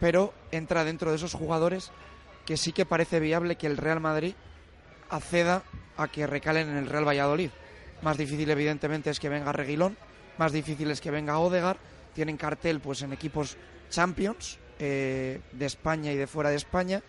pero 0.00 0.34
entra 0.50 0.84
dentro 0.84 1.10
de 1.10 1.16
esos 1.16 1.34
jugadores 1.34 1.90
que 2.44 2.56
sí 2.56 2.72
que 2.72 2.86
parece 2.86 3.20
viable 3.20 3.56
que 3.56 3.66
el 3.66 3.76
Real 3.76 4.00
Madrid 4.00 4.34
acceda 5.08 5.62
a 5.96 6.08
que 6.08 6.26
recalen 6.26 6.68
en 6.68 6.76
el 6.76 6.88
Real 6.88 7.06
Valladolid. 7.06 7.50
Más 8.02 8.16
difícil, 8.16 8.50
evidentemente, 8.50 9.10
es 9.10 9.18
que 9.18 9.28
venga 9.28 9.52
Reguilón, 9.52 9.96
más 10.38 10.52
difícil 10.52 10.90
es 10.90 11.00
que 11.00 11.10
venga 11.10 11.38
Odegar. 11.38 11.78
Tienen 12.14 12.36
cartel 12.36 12.80
pues 12.80 13.02
en 13.02 13.12
equipos 13.12 13.56
Champions 13.90 14.58
eh, 14.78 15.40
de 15.52 15.66
España 15.66 16.12
y 16.12 16.16
de 16.16 16.26
fuera 16.26 16.50
de 16.50 16.56
España. 16.56 17.02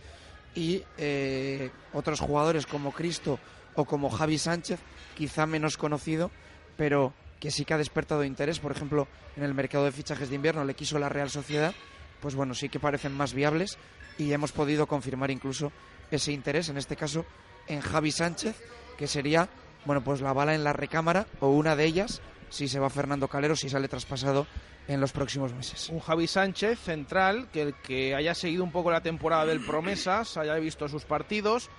Y 0.55 0.83
eh, 0.97 1.69
otros 1.93 2.19
jugadores 2.19 2.65
como 2.65 2.91
Cristo 2.91 3.39
o 3.75 3.85
como 3.85 4.09
Javi 4.09 4.37
Sánchez, 4.37 4.79
quizá 5.15 5.45
menos 5.45 5.77
conocido, 5.77 6.31
pero 6.77 7.13
que 7.39 7.51
sí 7.51 7.63
que 7.63 7.73
ha 7.73 7.77
despertado 7.77 8.23
interés. 8.23 8.59
Por 8.59 8.71
ejemplo, 8.71 9.07
en 9.35 9.43
el 9.43 9.53
mercado 9.53 9.85
de 9.85 9.91
fichajes 9.91 10.29
de 10.29 10.35
invierno 10.35 10.65
le 10.65 10.73
quiso 10.73 10.97
la 10.97 11.09
Real 11.09 11.29
Sociedad. 11.29 11.75
Pues 12.21 12.33
bueno, 12.33 12.55
sí 12.55 12.69
que 12.69 12.79
parecen 12.79 13.13
más 13.13 13.33
viables 13.33 13.77
y 14.17 14.31
hemos 14.31 14.51
podido 14.51 14.87
confirmar 14.87 15.29
incluso 15.29 15.71
ese 16.09 16.31
interés, 16.31 16.69
en 16.69 16.77
este 16.77 16.95
caso 16.95 17.25
en 17.67 17.81
Javi 17.81 18.11
Sánchez, 18.11 18.55
que 18.97 19.07
sería 19.07 19.47
bueno, 19.87 20.03
pues 20.03 20.21
la 20.21 20.33
bala 20.33 20.53
en 20.53 20.63
la 20.63 20.73
recámara 20.73 21.25
o 21.39 21.49
una 21.49 21.75
de 21.75 21.85
ellas 21.85 22.21
si 22.49 22.67
se 22.67 22.79
va 22.79 22.89
Fernando 22.89 23.27
Calero, 23.27 23.55
si 23.55 23.69
sale 23.69 23.87
traspasado 23.87 24.47
en 24.87 25.01
los 25.01 25.11
próximos 25.11 25.53
meses. 25.53 25.89
Un 25.89 25.99
Javi 25.99 26.27
Sánchez 26.27 26.79
central 26.79 27.49
que 27.51 27.61
el 27.61 27.73
que 27.75 28.15
haya 28.15 28.33
seguido 28.33 28.63
un 28.63 28.71
poco 28.71 28.91
la 28.91 29.01
temporada 29.01 29.45
del 29.45 29.65
Promesas, 29.65 30.37
haya 30.37 30.55
visto 30.55 30.87
sus 30.87 31.03
partidos, 31.03 31.69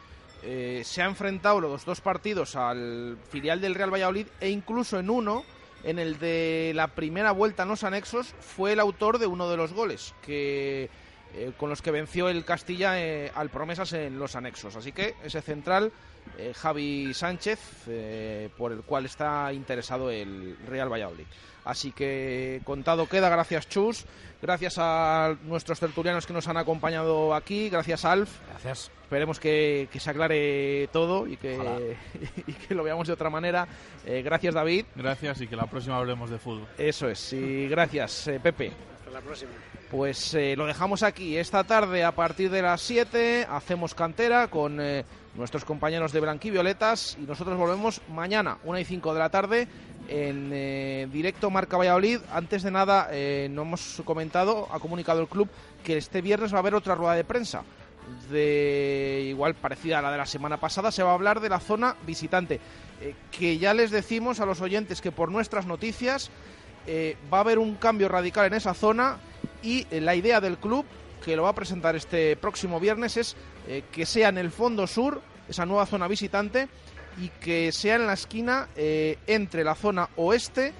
eh, 0.42 0.82
se 0.84 1.02
ha 1.02 1.06
enfrentado 1.06 1.60
los 1.60 1.84
dos 1.84 2.00
partidos 2.00 2.54
al 2.54 3.18
filial 3.30 3.60
del 3.60 3.74
Real 3.74 3.92
Valladolid 3.92 4.26
e 4.40 4.50
incluso 4.50 4.98
en 4.98 5.10
uno, 5.10 5.44
en 5.84 5.98
el 5.98 6.18
de 6.18 6.72
la 6.74 6.88
primera 6.88 7.32
vuelta 7.32 7.62
en 7.62 7.70
los 7.70 7.84
anexos, 7.84 8.34
fue 8.40 8.72
el 8.72 8.80
autor 8.80 9.18
de 9.18 9.26
uno 9.26 9.48
de 9.48 9.56
los 9.56 9.72
goles 9.72 10.14
que 10.22 10.90
eh, 11.34 11.52
con 11.56 11.68
los 11.68 11.82
que 11.82 11.90
venció 11.90 12.28
el 12.28 12.44
Castilla 12.44 13.00
eh, 13.00 13.30
al 13.34 13.50
Promesas 13.50 13.92
en 13.92 14.18
los 14.18 14.34
anexos. 14.34 14.76
Así 14.76 14.92
que 14.92 15.14
ese 15.22 15.42
central, 15.42 15.92
eh, 16.36 16.52
Javi 16.54 17.14
Sánchez, 17.14 17.58
eh, 17.88 18.48
por 18.56 18.72
el 18.72 18.82
cual 18.82 19.06
está 19.06 19.52
interesado 19.52 20.10
el 20.10 20.56
Real 20.66 20.92
Valladolid. 20.92 21.26
Así 21.64 21.92
que 21.92 22.62
contado 22.64 23.06
queda, 23.06 23.28
gracias 23.28 23.68
Chus, 23.68 24.06
gracias 24.40 24.76
a 24.78 25.36
nuestros 25.42 25.78
tertulianos 25.78 26.26
que 26.26 26.32
nos 26.32 26.48
han 26.48 26.56
acompañado 26.56 27.34
aquí, 27.34 27.68
gracias 27.68 28.04
Alf. 28.04 28.30
Gracias. 28.48 28.90
Esperemos 29.02 29.38
que, 29.38 29.88
que 29.92 30.00
se 30.00 30.10
aclare 30.10 30.88
todo 30.92 31.26
y 31.26 31.36
que, 31.36 31.96
y 32.46 32.52
que 32.52 32.74
lo 32.74 32.84
veamos 32.84 33.06
de 33.06 33.12
otra 33.12 33.28
manera. 33.28 33.68
Eh, 34.06 34.22
gracias 34.22 34.54
David. 34.54 34.86
Gracias 34.94 35.42
y 35.42 35.46
que 35.46 35.56
la 35.56 35.66
próxima 35.66 35.98
hablemos 35.98 36.30
de 36.30 36.38
fútbol. 36.38 36.66
Eso 36.78 37.08
es, 37.08 37.32
y 37.34 37.68
gracias 37.68 38.28
eh, 38.28 38.40
Pepe. 38.40 38.72
Hasta 38.98 39.10
la 39.10 39.20
próxima. 39.20 39.50
Pues 39.90 40.34
eh, 40.34 40.54
lo 40.54 40.66
dejamos 40.66 41.02
aquí. 41.02 41.38
Esta 41.38 41.64
tarde, 41.64 42.04
a 42.04 42.12
partir 42.12 42.50
de 42.50 42.60
las 42.60 42.82
7, 42.82 43.46
hacemos 43.48 43.94
cantera 43.94 44.48
con 44.48 44.80
eh, 44.80 45.04
nuestros 45.38 45.64
compañeros 45.64 46.12
de 46.12 46.20
Blanquivioletas 46.20 47.16
y 47.18 47.22
nosotros 47.22 47.56
volvemos 47.56 48.02
mañana, 48.08 48.58
1 48.64 48.78
y 48.80 48.84
5 48.84 49.14
de 49.14 49.18
la 49.18 49.30
tarde, 49.30 49.68
en 50.08 50.50
eh, 50.52 51.08
directo 51.12 51.48
Marca 51.48 51.76
Valladolid. 51.76 52.18
Antes 52.32 52.64
de 52.64 52.72
nada, 52.72 53.08
eh, 53.12 53.48
no 53.50 53.62
hemos 53.62 54.02
comentado, 54.04 54.68
ha 54.72 54.80
comunicado 54.80 55.20
el 55.20 55.28
club 55.28 55.48
que 55.84 55.96
este 55.96 56.20
viernes 56.22 56.52
va 56.52 56.56
a 56.56 56.60
haber 56.60 56.74
otra 56.74 56.96
rueda 56.96 57.14
de 57.14 57.24
prensa. 57.24 57.62
De 58.30 59.26
igual 59.28 59.54
parecida 59.54 60.00
a 60.00 60.02
la 60.02 60.10
de 60.10 60.18
la 60.18 60.26
semana 60.26 60.56
pasada, 60.56 60.90
se 60.90 61.02
va 61.02 61.10
a 61.10 61.14
hablar 61.14 61.40
de 61.40 61.50
la 61.50 61.60
zona 61.60 61.94
visitante. 62.04 62.58
Eh, 63.00 63.14
que 63.30 63.58
ya 63.58 63.74
les 63.74 63.92
decimos 63.92 64.40
a 64.40 64.46
los 64.46 64.60
oyentes 64.60 65.00
que 65.00 65.12
por 65.12 65.30
nuestras 65.30 65.66
noticias 65.66 66.30
va 67.30 67.36
a 67.36 67.40
haber 67.42 67.58
un 67.58 67.74
cambio 67.74 68.08
radical 68.08 68.46
en 68.46 68.54
esa 68.54 68.72
zona 68.72 69.18
y 69.62 69.86
la 69.90 70.14
idea 70.14 70.40
del 70.40 70.56
club, 70.56 70.86
que 71.24 71.36
lo 71.36 71.44
va 71.44 71.50
a 71.50 71.54
presentar 71.54 71.96
este 71.96 72.36
próximo 72.36 72.80
viernes, 72.80 73.16
es 73.16 73.36
eh, 73.66 73.82
que 73.92 74.06
sea 74.06 74.28
en 74.28 74.38
el 74.38 74.50
fondo 74.50 74.86
sur, 74.86 75.20
esa 75.48 75.66
nueva 75.66 75.86
zona 75.86 76.08
visitante, 76.08 76.68
y 77.20 77.28
que 77.28 77.72
sea 77.72 77.96
en 77.96 78.06
la 78.06 78.12
esquina 78.12 78.68
eh, 78.76 79.18
entre 79.26 79.64
la 79.64 79.74
zona 79.74 80.08
oeste 80.16 80.72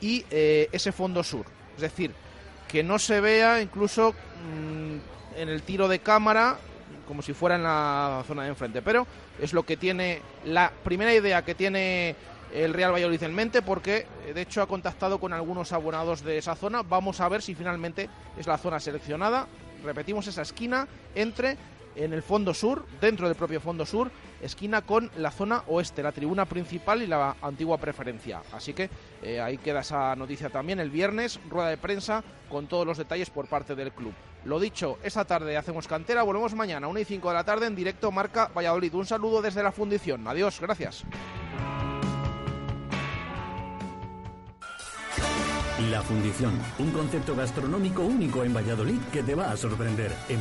y 0.00 0.24
eh, 0.30 0.68
ese 0.72 0.92
fondo 0.92 1.22
sur. 1.22 1.46
Es 1.74 1.82
decir, 1.82 2.12
que 2.68 2.82
no 2.82 2.98
se 2.98 3.20
vea 3.20 3.60
incluso 3.60 4.12
mm, 4.12 5.38
en 5.40 5.48
el 5.48 5.62
tiro 5.62 5.88
de 5.88 5.98
cámara 5.98 6.58
como 7.06 7.22
si 7.22 7.32
fuera 7.32 7.56
en 7.56 7.62
la 7.62 8.24
zona 8.26 8.44
de 8.44 8.48
enfrente. 8.48 8.82
Pero 8.82 9.06
es 9.40 9.52
lo 9.52 9.64
que 9.64 9.76
tiene 9.76 10.22
la 10.44 10.72
primera 10.82 11.14
idea 11.14 11.44
que 11.44 11.54
tiene 11.54 12.16
el 12.52 12.72
Real 12.72 12.92
Valladolid 12.92 13.22
en 13.22 13.34
mente 13.34 13.62
porque 13.62 14.06
de 14.32 14.40
hecho 14.40 14.62
ha 14.62 14.66
contactado 14.66 15.18
con 15.18 15.32
algunos 15.32 15.72
abonados 15.72 16.22
de 16.22 16.38
esa 16.38 16.54
zona. 16.54 16.82
Vamos 16.82 17.20
a 17.20 17.28
ver 17.28 17.42
si 17.42 17.54
finalmente 17.54 18.08
es 18.38 18.46
la 18.46 18.58
zona 18.58 18.80
seleccionada. 18.80 19.46
Repetimos 19.84 20.26
esa 20.26 20.42
esquina 20.42 20.88
entre 21.14 21.56
en 21.96 22.12
el 22.12 22.22
fondo 22.22 22.54
sur, 22.54 22.84
dentro 23.00 23.28
del 23.28 23.36
propio 23.36 23.60
fondo 23.60 23.86
sur, 23.86 24.10
esquina 24.42 24.82
con 24.82 25.10
la 25.16 25.30
zona 25.30 25.62
oeste, 25.68 26.02
la 26.02 26.12
tribuna 26.12 26.44
principal 26.44 27.02
y 27.02 27.06
la 27.06 27.36
antigua 27.40 27.78
preferencia. 27.78 28.42
Así 28.52 28.72
que 28.72 28.90
eh, 29.22 29.40
ahí 29.40 29.58
queda 29.58 29.80
esa 29.80 30.16
noticia 30.16 30.50
también. 30.50 30.80
El 30.80 30.90
viernes, 30.90 31.38
rueda 31.48 31.68
de 31.68 31.76
prensa 31.76 32.22
con 32.48 32.66
todos 32.66 32.86
los 32.86 32.98
detalles 32.98 33.30
por 33.30 33.46
parte 33.46 33.74
del 33.74 33.92
club. 33.92 34.12
Lo 34.44 34.60
dicho, 34.60 34.98
esta 35.02 35.24
tarde 35.24 35.56
hacemos 35.56 35.88
cantera, 35.88 36.22
volvemos 36.22 36.54
mañana, 36.54 36.88
1 36.88 37.00
y 37.00 37.04
5 37.04 37.28
de 37.28 37.34
la 37.34 37.44
tarde 37.44 37.66
en 37.66 37.74
directo 37.74 38.10
Marca 38.10 38.50
Valladolid. 38.54 38.92
Un 38.94 39.06
saludo 39.06 39.40
desde 39.40 39.62
la 39.62 39.72
fundición. 39.72 40.26
Adiós, 40.28 40.60
gracias. 40.60 41.04
La 45.90 46.02
Fundición, 46.02 46.52
un 46.78 46.92
concepto 46.92 47.34
gastronómico 47.34 48.02
único 48.02 48.44
en 48.44 48.54
Valladolid 48.54 49.00
que 49.12 49.24
te 49.24 49.34
va 49.34 49.50
a 49.50 49.56
sorprender. 49.56 50.12
En 50.28 50.32